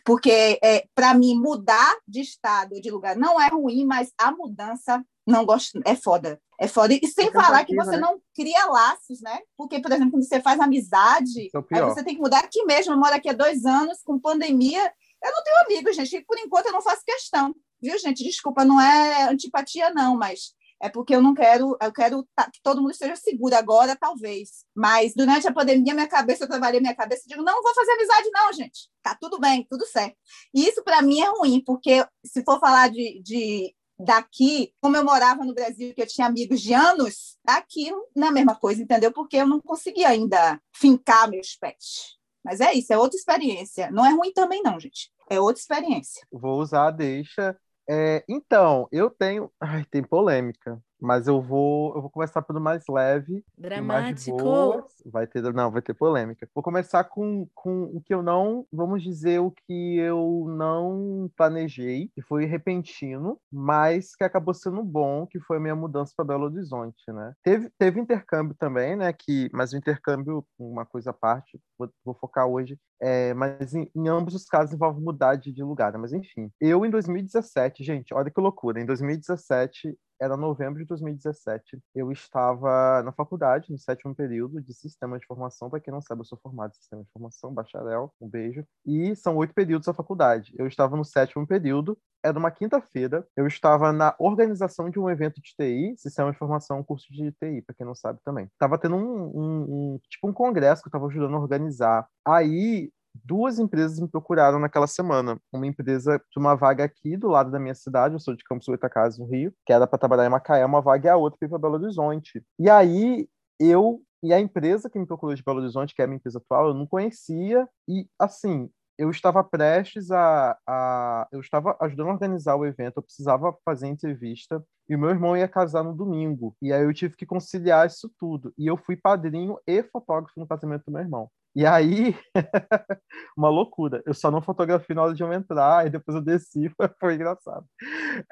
Porque, 0.05 0.59
é, 0.65 0.85
para 0.97 1.15
mim, 1.15 1.39
mudar 1.39 1.97
de 2.09 2.23
estado, 2.23 2.81
de 2.81 2.91
lugar, 2.91 3.17
não 3.17 3.41
é 3.41 3.49
ruim, 3.51 3.87
mas 3.87 4.13
a 4.19 4.33
mudança 4.33 5.01
não 5.27 5.45
gosto, 5.45 5.81
é 5.85 5.95
foda. 5.97 6.41
É 6.61 6.69
foda. 6.69 6.95
E 6.95 7.07
sem 7.07 7.29
é 7.29 7.33
falar 7.33 7.65
que 7.65 7.75
você 7.75 7.93
né? 7.93 7.99
não 7.99 8.21
cria 8.35 8.67
laços, 8.67 9.21
né? 9.21 9.41
Porque, 9.57 9.81
por 9.81 9.91
exemplo, 9.91 10.13
quando 10.13 10.25
você 10.25 10.41
faz 10.41 10.61
amizade, 10.61 11.51
é 11.73 11.79
aí 11.79 11.83
você 11.83 12.05
tem 12.05 12.15
que 12.15 12.21
mudar 12.21 12.41
aqui 12.41 12.65
mesmo. 12.65 12.93
Eu 12.93 12.99
moro 12.99 13.15
aqui 13.15 13.29
há 13.29 13.33
dois 13.33 13.65
anos, 13.65 14.03
com 14.05 14.19
pandemia. 14.19 14.93
Eu 15.23 15.33
não 15.33 15.43
tenho 15.43 15.57
amigos, 15.65 15.97
gente. 15.97 16.17
E 16.17 16.25
por 16.25 16.39
enquanto 16.39 16.67
eu 16.67 16.73
não 16.73 16.83
faço 16.83 17.03
questão. 17.05 17.55
Viu, 17.81 17.99
gente? 17.99 18.23
Desculpa, 18.23 18.65
não 18.65 18.81
é 18.81 19.25
antipatia, 19.31 19.91
não, 19.91 20.17
mas 20.17 20.55
é 20.81 20.89
porque 20.89 21.15
eu 21.15 21.23
não 21.23 21.35
quero, 21.35 21.77
eu 21.81 21.93
quero 21.93 22.29
que 22.53 22.61
todo 22.63 22.81
mundo 22.81 22.91
esteja 22.91 23.17
seguro 23.17 23.55
agora, 23.55 23.97
talvez. 23.97 24.65
Mas 24.75 25.15
durante 25.15 25.49
a 25.49 25.53
pandemia, 25.53 25.95
minha 25.95 26.09
cabeça, 26.09 26.45
eu 26.45 26.49
trabalhei 26.49 26.81
minha 26.81 26.95
cabeça 26.95 27.23
e 27.25 27.29
digo, 27.29 27.43
não, 27.43 27.55
não 27.55 27.63
vou 27.63 27.75
fazer 27.75 27.93
amizade, 27.93 28.31
não, 28.31 28.53
gente. 28.53 28.91
Tá 29.03 29.17
tudo 29.19 29.39
bem, 29.41 29.67
tudo 29.69 29.87
certo. 29.87 30.17
E 30.53 30.69
isso, 30.69 30.85
para 30.85 31.01
mim, 31.01 31.21
é 31.21 31.29
ruim, 31.29 31.63
porque 31.65 32.05
se 32.25 32.45
for 32.45 32.61
falar 32.61 32.89
de, 32.91 33.23
de 33.23 33.75
daqui, 34.05 34.73
como 34.81 34.97
eu 34.97 35.05
morava 35.05 35.45
no 35.45 35.55
Brasil, 35.55 35.95
que 35.95 36.03
eu 36.03 36.07
tinha 36.07 36.27
amigos 36.27 36.61
de 36.61 36.73
anos, 36.75 37.37
aqui 37.47 37.91
não 38.15 38.29
é 38.29 38.31
mesma 38.31 38.55
coisa, 38.55 38.83
entendeu? 38.83 39.13
Porque 39.13 39.37
eu 39.37 39.47
não 39.47 39.61
conseguia 39.61 40.09
ainda 40.09 40.61
fincar 40.73 41.29
meus 41.29 41.57
pés. 41.57 42.17
Mas 42.45 42.61
é 42.61 42.73
isso, 42.75 42.93
é 42.93 42.99
outra 42.99 43.17
experiência. 43.17 43.91
Não 43.91 44.05
é 44.05 44.11
ruim 44.11 44.33
também, 44.33 44.63
não, 44.63 44.79
gente. 44.79 45.11
É 45.31 45.41
outra 45.41 45.61
experiência. 45.61 46.27
Vou 46.31 46.61
usar 46.61 46.91
deixa. 46.91 47.57
É, 47.89 48.23
então, 48.29 48.87
eu 48.93 49.11
tenho. 49.11 49.51
Ai, 49.61 49.85
tem 49.91 50.03
polêmica. 50.03 50.81
Mas 51.01 51.27
eu 51.27 51.41
vou, 51.41 51.95
eu 51.95 52.01
vou 52.01 52.11
começar 52.11 52.43
pelo 52.43 52.61
mais 52.61 52.85
leve. 52.89 53.45
Dramático. 53.57 54.37
Mais 54.37 54.95
vai 55.05 55.27
ter, 55.27 55.43
não, 55.53 55.71
vai 55.71 55.83
ter 55.83 55.95
polêmica. 55.95 56.49
Vou 56.55 56.63
começar 56.63 57.05
com, 57.05 57.47
com 57.55 57.85
o 57.85 58.01
que 58.01 58.15
eu 58.15 58.23
não, 58.23 58.67
vamos 58.73 59.03
dizer, 59.03 59.41
o 59.41 59.51
que 59.51 59.99
eu 59.99 60.47
não 60.49 61.31
planejei, 61.37 62.09
que 62.15 62.23
foi 62.23 62.45
repentino, 62.47 63.39
mas 63.53 64.15
que 64.15 64.25
acabou 64.25 64.55
sendo 64.55 64.83
bom, 64.83 65.27
que 65.27 65.41
foi 65.41 65.59
a 65.59 65.61
minha 65.61 65.77
mudança 65.77 66.13
para 66.17 66.25
Belo 66.25 66.45
Horizonte, 66.45 67.05
né? 67.09 67.33
Teve, 67.43 67.71
teve 67.79 68.01
intercâmbio 68.01 68.57
também, 68.59 68.97
né? 68.97 69.13
Que, 69.13 69.51
mas 69.53 69.73
o 69.73 69.77
intercâmbio, 69.77 70.45
uma 70.59 70.87
coisa 70.87 71.11
à 71.11 71.15
parte, 71.15 71.61
vou, 71.79 71.91
vou 72.05 72.15
focar 72.15 72.47
hoje, 72.47 72.79
é, 73.01 73.35
mas 73.35 73.75
em, 73.75 73.91
em, 73.95 74.09
ambos 74.09 74.35
os 74.35 74.47
casos 74.47 74.75
envolve 74.75 75.01
mudar 75.01 75.37
de, 75.37 75.53
de 75.53 75.63
lugar, 75.63 75.93
né? 75.93 75.99
Mas 75.99 76.13
enfim, 76.13 76.51
eu 76.61 76.85
em 76.87 76.91
2017, 76.91 77.85
gente, 77.85 78.15
olha 78.15 78.31
que 78.31 78.41
loucura, 78.41 78.81
em 78.81 78.87
2017 78.87 79.97
era 80.25 80.37
novembro 80.37 80.81
de 80.81 80.87
2017. 80.87 81.79
Eu 81.95 82.11
estava 82.11 83.03
na 83.03 83.13
faculdade, 83.13 83.71
no 83.71 83.79
sétimo 83.79 84.15
período 84.15 84.61
de 84.61 84.73
Sistema 84.73 85.19
de 85.19 85.27
Formação. 85.27 85.69
Para 85.69 85.81
quem 85.81 85.93
não 85.93 86.01
sabe, 86.01 86.23
eu 86.23 86.25
sou 86.25 86.39
formado 86.39 86.71
em 86.71 86.75
Sistema 86.75 87.03
de 87.03 87.11
Formação, 87.13 87.53
bacharel, 87.53 88.13
um 88.21 88.29
beijo. 88.29 88.65
E 88.87 89.15
são 89.15 89.37
oito 89.37 89.53
períodos 89.53 89.87
da 89.87 89.93
faculdade. 89.93 90.55
Eu 90.59 90.67
estava 90.67 90.97
no 90.97 91.05
sétimo 91.05 91.47
período, 91.47 91.99
era 92.23 92.39
uma 92.39 92.51
quinta-feira. 92.51 93.27
Eu 93.37 93.47
estava 93.47 93.93
na 93.93 94.15
organização 94.19 94.89
de 94.89 94.99
um 94.99 95.11
evento 95.11 95.41
de 95.43 95.55
TI, 95.55 95.95
Sistema 95.99 96.33
de 96.33 96.39
Formação, 96.39 96.83
curso 96.83 97.13
de 97.13 97.31
TI, 97.33 97.61
para 97.61 97.75
quem 97.75 97.87
não 97.87 97.95
sabe 97.95 98.19
também. 98.25 98.49
Tava 98.59 98.79
tendo 98.79 98.97
um, 98.97 99.27
um, 99.27 99.95
um 99.95 100.01
tipo 100.09 100.27
um 100.27 100.33
congresso 100.33 100.83
que 100.83 100.89
eu 100.89 100.91
estava 100.91 101.07
ajudando 101.07 101.37
a 101.37 101.41
organizar. 101.41 102.09
Aí 102.27 102.91
duas 103.15 103.59
empresas 103.59 104.01
me 104.01 104.09
procuraram 104.09 104.59
naquela 104.59 104.87
semana. 104.87 105.39
Uma 105.53 105.67
empresa 105.67 106.19
de 106.19 106.39
uma 106.39 106.55
vaga 106.55 106.85
aqui 106.85 107.17
do 107.17 107.29
lado 107.29 107.51
da 107.51 107.59
minha 107.59 107.75
cidade, 107.75 108.15
eu 108.15 108.21
sou 108.21 108.35
de 108.35 108.45
Campos 108.45 108.67
Goitacazes, 108.67 109.19
no 109.19 109.27
Rio, 109.27 109.53
que 109.67 109.73
era 109.73 109.87
para 109.87 109.99
trabalhar 109.99 110.27
em 110.27 110.31
Macaé, 110.31 110.65
uma 110.65 110.81
vaga 110.81 111.09
e 111.09 111.11
a 111.11 111.17
outra 111.17 111.49
para 111.49 111.59
Belo 111.59 111.75
Horizonte. 111.75 112.43
E 112.59 112.69
aí 112.69 113.29
eu 113.61 114.01
e 114.23 114.33
a 114.33 114.41
empresa 114.41 114.89
que 114.89 114.99
me 114.99 115.07
procurou 115.07 115.35
de 115.35 115.43
Belo 115.43 115.61
Horizonte, 115.61 115.95
que 115.95 116.01
é 116.01 116.05
a 116.05 116.09
minha 116.09 116.17
empresa 116.17 116.39
atual, 116.39 116.69
eu 116.69 116.75
não 116.75 116.87
conhecia 116.87 117.69
e 117.89 118.07
assim, 118.19 118.71
eu 118.97 119.11
estava 119.11 119.43
prestes 119.43 120.11
a, 120.11 120.57
a, 120.67 121.29
Eu 121.33 121.41
estava 121.41 121.77
ajudando 121.81 122.09
a 122.09 122.13
organizar 122.13 122.57
o 122.57 122.65
evento, 122.65 122.99
eu 122.99 123.03
precisava 123.03 123.55
fazer 123.65 123.89
entrevista, 123.89 124.65
e 124.89 124.97
meu 124.97 125.11
irmão 125.11 125.37
ia 125.37 125.49
casar 125.49 125.83
no 125.83 125.95
domingo. 125.95 126.57
E 126.63 126.73
aí 126.73 126.83
eu 126.83 126.95
tive 126.95 127.17
que 127.17 127.27
conciliar 127.27 127.87
isso 127.87 128.11
tudo. 128.19 128.53
E 128.57 128.67
eu 128.67 128.77
fui 128.77 128.97
padrinho 128.97 129.59
e 129.67 129.83
fotógrafo 129.83 130.39
no 130.39 130.47
casamento 130.47 130.85
do 130.87 130.93
meu 130.93 131.01
irmão. 131.01 131.31
E 131.55 131.65
aí, 131.65 132.17
uma 133.37 133.49
loucura. 133.49 134.03
Eu 134.07 134.15
só 134.15 134.31
não 134.31 134.43
fotografei 134.43 134.95
na 134.95 135.03
hora 135.03 135.15
de 135.15 135.23
eu 135.23 135.33
entrar, 135.33 135.87
e 135.87 135.91
depois 135.91 136.17
eu 136.17 136.23
desci, 136.23 136.69
foi, 137.01 137.15
engraçado. 137.15 137.65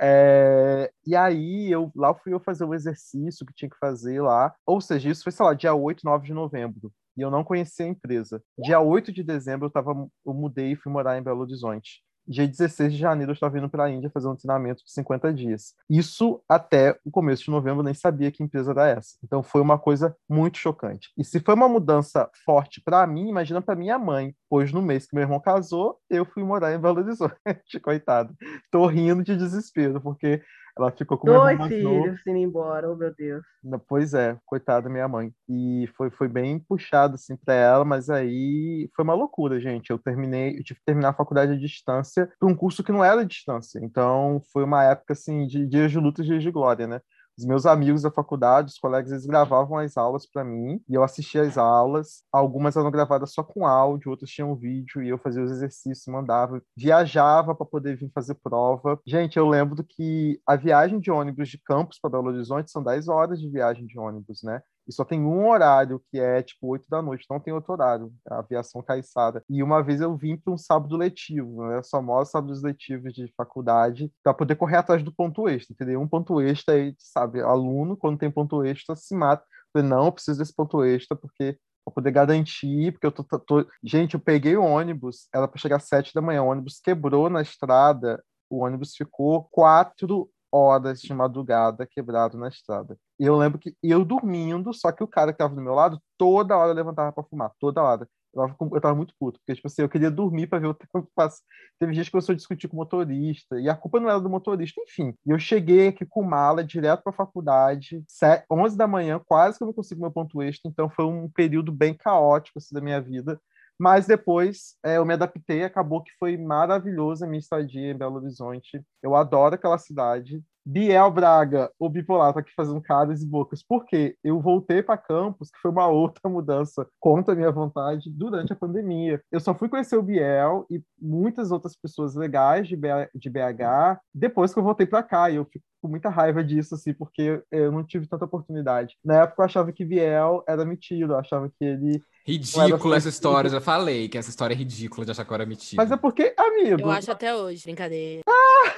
É, 0.00 0.90
e 1.06 1.14
aí, 1.14 1.70
eu, 1.70 1.90
lá 1.94 2.14
fui 2.14 2.34
eu 2.34 2.40
fazer 2.40 2.64
o 2.64 2.74
exercício 2.74 3.46
que 3.46 3.54
tinha 3.54 3.70
que 3.70 3.78
fazer 3.78 4.20
lá. 4.20 4.54
Ou 4.66 4.80
seja, 4.80 5.08
isso 5.10 5.22
foi, 5.22 5.32
sei 5.32 5.46
lá, 5.46 5.54
dia 5.54 5.74
8, 5.74 6.02
9 6.04 6.26
de 6.26 6.34
novembro. 6.34 6.92
E 7.16 7.20
eu 7.20 7.30
não 7.30 7.44
conhecia 7.44 7.86
a 7.86 7.88
empresa. 7.88 8.42
Dia 8.58 8.80
8 8.80 9.12
de 9.12 9.22
dezembro, 9.22 9.66
eu, 9.66 9.70
tava, 9.70 9.92
eu 10.26 10.34
mudei 10.34 10.72
e 10.72 10.76
fui 10.76 10.90
morar 10.92 11.18
em 11.18 11.22
Belo 11.22 11.42
Horizonte 11.42 12.02
dia 12.26 12.46
16 12.46 12.92
de 12.92 12.98
janeiro 12.98 13.30
eu 13.30 13.34
estava 13.34 13.58
indo 13.58 13.68
para 13.68 13.84
a 13.84 13.90
Índia 13.90 14.10
fazer 14.10 14.28
um 14.28 14.36
treinamento 14.36 14.84
de 14.84 14.92
50 14.92 15.32
dias. 15.32 15.74
Isso 15.88 16.42
até 16.48 16.98
o 17.04 17.10
começo 17.10 17.44
de 17.44 17.50
novembro 17.50 17.80
eu 17.80 17.84
nem 17.84 17.94
sabia 17.94 18.30
que 18.30 18.42
empresa 18.42 18.72
era 18.72 18.88
essa. 18.88 19.16
Então 19.22 19.42
foi 19.42 19.60
uma 19.60 19.78
coisa 19.78 20.16
muito 20.28 20.58
chocante. 20.58 21.10
E 21.16 21.24
se 21.24 21.40
foi 21.40 21.54
uma 21.54 21.68
mudança 21.68 22.30
forte 22.44 22.80
para 22.80 23.06
mim, 23.06 23.28
imagina 23.28 23.60
para 23.60 23.74
minha 23.74 23.98
mãe, 23.98 24.34
pois 24.48 24.72
no 24.72 24.82
mês 24.82 25.06
que 25.06 25.14
meu 25.14 25.22
irmão 25.22 25.40
casou, 25.40 25.98
eu 26.08 26.24
fui 26.24 26.42
morar 26.44 26.74
em 26.74 26.78
Belo 26.78 27.00
Horizonte. 27.00 27.34
Coitado. 27.82 28.34
Tô 28.70 28.86
rindo 28.86 29.22
de 29.22 29.36
desespero, 29.36 30.00
porque 30.00 30.42
ela 30.76 30.90
ficou 30.90 31.18
com 31.18 31.26
Dois 31.26 31.66
filhos 31.66 32.26
indo 32.26 32.38
embora, 32.38 32.90
oh 32.90 32.96
meu 32.96 33.14
Deus. 33.14 33.44
Pois 33.86 34.14
é, 34.14 34.36
coitada 34.46 34.88
minha 34.88 35.06
mãe. 35.06 35.32
E 35.48 35.86
foi, 35.96 36.10
foi 36.10 36.28
bem 36.28 36.58
puxado 36.58 37.14
assim 37.14 37.36
para 37.36 37.54
ela, 37.54 37.84
mas 37.84 38.08
aí 38.08 38.88
foi 38.96 39.04
uma 39.04 39.14
loucura, 39.14 39.60
gente. 39.60 39.90
Eu 39.90 39.98
terminei, 39.98 40.58
eu 40.58 40.64
tive 40.64 40.80
que 40.80 40.86
terminar 40.86 41.10
a 41.10 41.14
faculdade 41.14 41.52
à 41.52 41.56
distância 41.56 42.30
para 42.38 42.48
um 42.48 42.54
curso 42.54 42.82
que 42.82 42.92
não 42.92 43.04
era 43.04 43.20
à 43.20 43.24
distância. 43.24 43.78
Então 43.82 44.40
foi 44.52 44.64
uma 44.64 44.82
época 44.84 45.12
assim 45.12 45.46
de 45.46 45.66
dias 45.66 45.90
de 45.90 45.98
luta 45.98 46.22
e 46.22 46.24
dias 46.24 46.42
de 46.42 46.50
glória, 46.50 46.86
né? 46.86 47.00
Os 47.38 47.44
meus 47.44 47.64
amigos 47.66 48.02
da 48.02 48.10
faculdade, 48.10 48.72
os 48.72 48.78
colegas, 48.78 49.10
eles 49.10 49.26
gravavam 49.26 49.78
as 49.78 49.96
aulas 49.96 50.26
para 50.26 50.44
mim 50.44 50.80
e 50.88 50.94
eu 50.94 51.02
assistia 51.02 51.42
as 51.42 51.56
aulas. 51.56 52.22
Algumas 52.30 52.76
eram 52.76 52.90
gravadas 52.90 53.32
só 53.32 53.42
com 53.42 53.66
áudio, 53.66 54.10
outras 54.10 54.30
tinham 54.30 54.54
vídeo 54.54 55.02
e 55.02 55.08
eu 55.08 55.18
fazia 55.18 55.42
os 55.42 55.50
exercícios, 55.50 56.06
mandava. 56.06 56.62
Viajava 56.76 57.54
para 57.54 57.66
poder 57.66 57.96
vir 57.96 58.10
fazer 58.14 58.34
prova. 58.34 59.00
Gente, 59.06 59.38
eu 59.38 59.48
lembro 59.48 59.82
que 59.84 60.40
a 60.46 60.56
viagem 60.56 61.00
de 61.00 61.10
ônibus 61.10 61.48
de 61.48 61.58
Campos 61.58 61.98
para 61.98 62.10
Belo 62.10 62.28
Horizonte 62.28 62.70
são 62.70 62.82
10 62.82 63.08
horas 63.08 63.40
de 63.40 63.48
viagem 63.48 63.86
de 63.86 63.98
ônibus, 63.98 64.42
né? 64.42 64.62
E 64.86 64.92
só 64.92 65.04
tem 65.04 65.20
um 65.20 65.48
horário, 65.48 66.02
que 66.10 66.18
é 66.18 66.42
tipo 66.42 66.68
8 66.68 66.86
da 66.88 67.00
noite, 67.00 67.26
não 67.30 67.40
tem 67.40 67.52
outro 67.52 67.72
horário, 67.72 68.12
a 68.28 68.38
aviação 68.38 68.82
caiçada. 68.82 69.44
E 69.48 69.62
uma 69.62 69.82
vez 69.82 70.00
eu 70.00 70.16
vim 70.16 70.36
para 70.36 70.52
um 70.52 70.58
sábado 70.58 70.96
letivo, 70.96 71.66
né? 71.66 71.82
Só 71.82 72.02
mostra 72.02 72.40
sábados 72.40 72.62
letivos 72.62 73.12
de 73.12 73.32
faculdade 73.36 74.12
para 74.22 74.34
poder 74.34 74.56
correr 74.56 74.76
atrás 74.76 75.02
do 75.02 75.12
ponto 75.12 75.48
extra, 75.48 75.72
entendeu? 75.72 76.00
Um 76.00 76.08
ponto 76.08 76.40
extra 76.40 76.74
aí, 76.74 76.94
sabe, 76.98 77.40
aluno, 77.40 77.96
quando 77.96 78.18
tem 78.18 78.30
ponto 78.30 78.64
extra, 78.64 78.96
se 78.96 79.14
mata. 79.14 79.44
Eu 79.44 79.80
falei, 79.80 79.88
não, 79.88 80.06
eu 80.06 80.12
preciso 80.12 80.38
desse 80.38 80.54
ponto 80.54 80.84
extra, 80.84 81.16
porque 81.16 81.58
para 81.84 81.94
poder 81.94 82.10
garantir, 82.12 82.92
porque 82.92 83.06
eu 83.06 83.12
tô, 83.12 83.24
tô, 83.24 83.66
Gente, 83.82 84.14
eu 84.14 84.20
peguei 84.20 84.56
o 84.56 84.64
ônibus, 84.64 85.28
era 85.34 85.48
para 85.48 85.60
chegar 85.60 85.76
às 85.76 85.88
sete 85.88 86.14
da 86.14 86.22
manhã, 86.22 86.42
o 86.42 86.46
ônibus 86.46 86.80
quebrou 86.80 87.28
na 87.28 87.42
estrada, 87.42 88.22
o 88.48 88.64
ônibus 88.64 88.94
ficou 88.94 89.44
quatro 89.50 90.30
horas 90.52 91.00
de 91.00 91.12
madrugada 91.14 91.86
quebrado 91.86 92.36
na 92.36 92.48
estrada. 92.48 92.98
E 93.18 93.24
eu 93.24 93.36
lembro 93.36 93.58
que 93.58 93.74
eu 93.82 94.04
dormindo, 94.04 94.72
só 94.74 94.92
que 94.92 95.02
o 95.02 95.08
cara 95.08 95.32
que 95.32 95.36
estava 95.36 95.54
do 95.54 95.62
meu 95.62 95.74
lado, 95.74 96.00
toda 96.18 96.56
hora 96.56 96.72
levantava 96.72 97.12
para 97.12 97.24
fumar, 97.24 97.50
toda 97.58 97.82
hora. 97.82 98.08
Eu 98.34 98.48
tava, 98.48 98.56
eu 98.74 98.80
tava, 98.80 98.94
muito 98.94 99.14
puto, 99.18 99.38
porque, 99.40 99.54
tipo 99.54 99.66
assim, 99.66 99.82
eu 99.82 99.88
queria 99.88 100.10
dormir 100.10 100.46
para 100.46 100.58
ver 100.58 100.68
o 100.68 100.74
tempo 100.74 101.08
passar. 101.14 101.42
Teve 101.78 101.92
gente 101.92 102.06
que 102.06 102.12
começou 102.12 102.32
a 102.32 102.36
discutir 102.36 102.66
com 102.66 102.76
o 102.76 102.78
motorista, 102.78 103.60
e 103.60 103.68
a 103.68 103.76
culpa 103.76 104.00
não 104.00 104.08
era 104.08 104.20
do 104.20 104.30
motorista, 104.30 104.80
enfim. 104.80 105.14
E 105.26 105.30
eu 105.30 105.38
cheguei 105.38 105.88
aqui 105.88 106.06
com 106.06 106.22
mala, 106.22 106.64
direto 106.64 107.02
para 107.02 107.10
a 107.10 107.16
faculdade, 107.16 108.02
11 108.50 108.76
da 108.76 108.86
manhã, 108.86 109.20
quase 109.24 109.58
que 109.58 109.64
eu 109.64 109.66
não 109.66 109.74
consigo 109.74 110.00
meu 110.00 110.10
ponto 110.10 110.42
extra, 110.42 110.70
então 110.70 110.88
foi 110.88 111.04
um 111.04 111.28
período 111.28 111.70
bem 111.70 111.94
caótico, 111.94 112.58
assim, 112.58 112.74
da 112.74 112.80
minha 112.80 113.00
vida. 113.00 113.38
Mas 113.82 114.06
depois 114.06 114.76
é, 114.84 114.96
eu 114.98 115.04
me 115.04 115.12
adaptei, 115.12 115.64
acabou 115.64 116.04
que 116.04 116.12
foi 116.16 116.36
maravilhosa 116.36 117.26
a 117.26 117.28
minha 117.28 117.40
estadia 117.40 117.90
em 117.90 117.98
Belo 117.98 118.14
Horizonte. 118.14 118.80
Eu 119.02 119.16
adoro 119.16 119.56
aquela 119.56 119.76
cidade. 119.76 120.40
Biel 120.64 121.10
Braga, 121.10 121.70
o 121.78 121.88
bipolar, 121.88 122.32
tá 122.32 122.40
aqui 122.40 122.52
fazendo 122.54 122.80
caras 122.80 123.22
e 123.22 123.26
bocas. 123.26 123.62
Por 123.62 123.84
quê? 123.84 124.16
Eu 124.22 124.40
voltei 124.40 124.82
para 124.82 124.96
Campos, 124.96 125.50
que 125.50 125.58
foi 125.58 125.70
uma 125.70 125.88
outra 125.88 126.30
mudança 126.30 126.86
contra 127.00 127.34
a 127.34 127.36
minha 127.36 127.50
vontade 127.50 128.10
durante 128.10 128.52
a 128.52 128.56
pandemia. 128.56 129.20
Eu 129.30 129.40
só 129.40 129.54
fui 129.54 129.68
conhecer 129.68 129.96
o 129.96 130.02
Biel 130.02 130.66
e 130.70 130.80
muitas 131.00 131.50
outras 131.50 131.74
pessoas 131.74 132.14
legais 132.14 132.68
de 132.68 132.76
BH 132.76 134.00
depois 134.14 134.52
que 134.52 134.58
eu 134.58 134.64
voltei 134.64 134.86
para 134.86 135.02
cá. 135.02 135.30
E 135.30 135.36
eu 135.36 135.44
fico 135.44 135.64
com 135.80 135.88
muita 135.88 136.08
raiva 136.08 136.44
disso, 136.44 136.76
assim, 136.76 136.94
porque 136.94 137.42
eu 137.50 137.72
não 137.72 137.82
tive 137.82 138.06
tanta 138.06 138.24
oportunidade. 138.24 138.96
Na 139.04 139.22
época 139.22 139.42
eu 139.42 139.46
achava 139.46 139.72
que 139.72 139.84
Biel 139.84 140.44
era 140.46 140.64
metido, 140.64 141.12
eu 141.12 141.18
achava 141.18 141.48
que 141.48 141.64
ele 141.64 142.00
Ridícula 142.24 142.96
essa 142.96 143.08
história, 143.08 143.50
já 143.50 143.60
falei 143.60 144.08
que 144.08 144.16
essa 144.16 144.30
história 144.30 144.54
é 144.54 144.56
ridícula 144.56 145.04
de 145.04 145.10
achar 145.10 145.24
que 145.24 145.32
eu 145.32 145.34
era 145.34 145.44
metido. 145.44 145.76
Mas 145.76 145.90
é 145.90 145.96
porque, 145.96 146.32
amigo. 146.38 146.82
Eu 146.82 146.90
acho 146.90 147.10
até 147.10 147.34
hoje, 147.34 147.64
brincadeira. 147.64 148.22
Ah! 148.28 148.72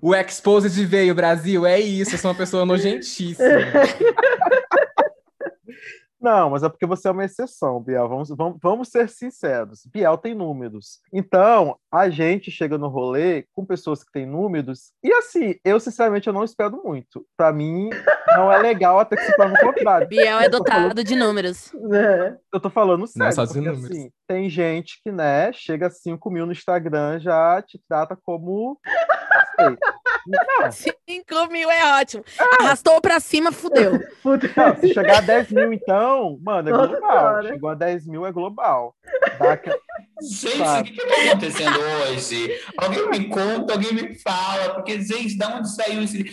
O 0.00 0.14
Exposed 0.14 0.84
veio, 0.84 1.14
Brasil, 1.14 1.64
é 1.64 1.80
isso, 1.80 2.14
eu 2.14 2.18
sou 2.18 2.30
uma 2.30 2.36
pessoa 2.36 2.66
nojentíssima. 2.66 3.48
Não, 6.26 6.50
mas 6.50 6.64
é 6.64 6.68
porque 6.68 6.84
você 6.84 7.06
é 7.06 7.12
uma 7.12 7.24
exceção, 7.24 7.80
Biel. 7.80 8.08
Vamos, 8.08 8.30
vamos, 8.30 8.58
vamos 8.60 8.88
ser 8.88 9.08
sinceros. 9.08 9.86
Biel 9.86 10.18
tem 10.18 10.34
números. 10.34 10.98
Então, 11.12 11.78
a 11.88 12.10
gente 12.10 12.50
chega 12.50 12.76
no 12.76 12.88
rolê 12.88 13.46
com 13.54 13.64
pessoas 13.64 14.02
que 14.02 14.10
têm 14.10 14.26
números. 14.26 14.90
E 15.04 15.12
assim, 15.12 15.54
eu 15.64 15.78
sinceramente 15.78 16.26
eu 16.26 16.32
não 16.32 16.42
espero 16.42 16.82
muito. 16.82 17.24
Para 17.36 17.52
mim, 17.52 17.90
não 18.36 18.50
é 18.50 18.58
legal 18.58 18.98
até 18.98 19.14
que 19.14 19.22
se 19.22 19.36
prove 19.36 19.54
o 19.54 19.60
contrário. 19.60 20.08
Biel 20.08 20.40
é 20.40 20.48
dotado 20.48 20.80
falando... 20.80 21.04
de 21.04 21.14
números. 21.14 21.72
É, 21.92 22.36
eu 22.52 22.58
tô 22.58 22.70
falando 22.70 23.06
sério. 23.06 23.26
Não, 23.26 23.32
só 23.32 23.46
porque, 23.46 23.60
números. 23.60 23.84
Assim, 23.84 24.10
tem 24.26 24.50
gente 24.50 25.00
que, 25.04 25.12
né, 25.12 25.52
chega 25.52 25.86
a 25.86 25.90
5 25.90 26.28
mil 26.28 26.44
no 26.44 26.50
Instagram 26.50 27.20
já 27.20 27.62
te 27.62 27.80
trata 27.88 28.18
como. 28.20 28.80
Não. 30.26 30.72
5 30.72 30.94
mil 31.50 31.70
é 31.70 32.00
ótimo. 32.00 32.24
Ah. 32.38 32.64
Arrastou 32.64 33.00
pra 33.00 33.20
cima, 33.20 33.52
fudeu. 33.52 33.92
Não, 34.24 34.76
se 34.80 34.92
chegar 34.92 35.18
a 35.18 35.20
10 35.20 35.52
mil, 35.52 35.72
então, 35.72 36.38
mano, 36.42 36.68
é 36.68 36.72
Nossa 36.72 36.88
global. 36.88 37.10
Cara. 37.10 37.48
Chegou 37.48 37.70
a 37.70 37.74
10 37.74 38.06
mil, 38.06 38.26
é 38.26 38.32
global. 38.32 38.94
Gente, 40.20 40.80
o 40.80 40.84
que 40.84 41.02
está 41.02 41.30
acontecendo 41.30 41.78
hoje? 41.78 42.60
Alguém 42.76 43.10
me 43.10 43.28
conta, 43.28 43.72
alguém 43.74 43.92
me 43.92 44.14
fala, 44.18 44.74
porque, 44.74 45.00
gente, 45.00 45.36
da 45.38 45.56
onde 45.56 45.74
saiu 45.74 46.02
esse. 46.02 46.24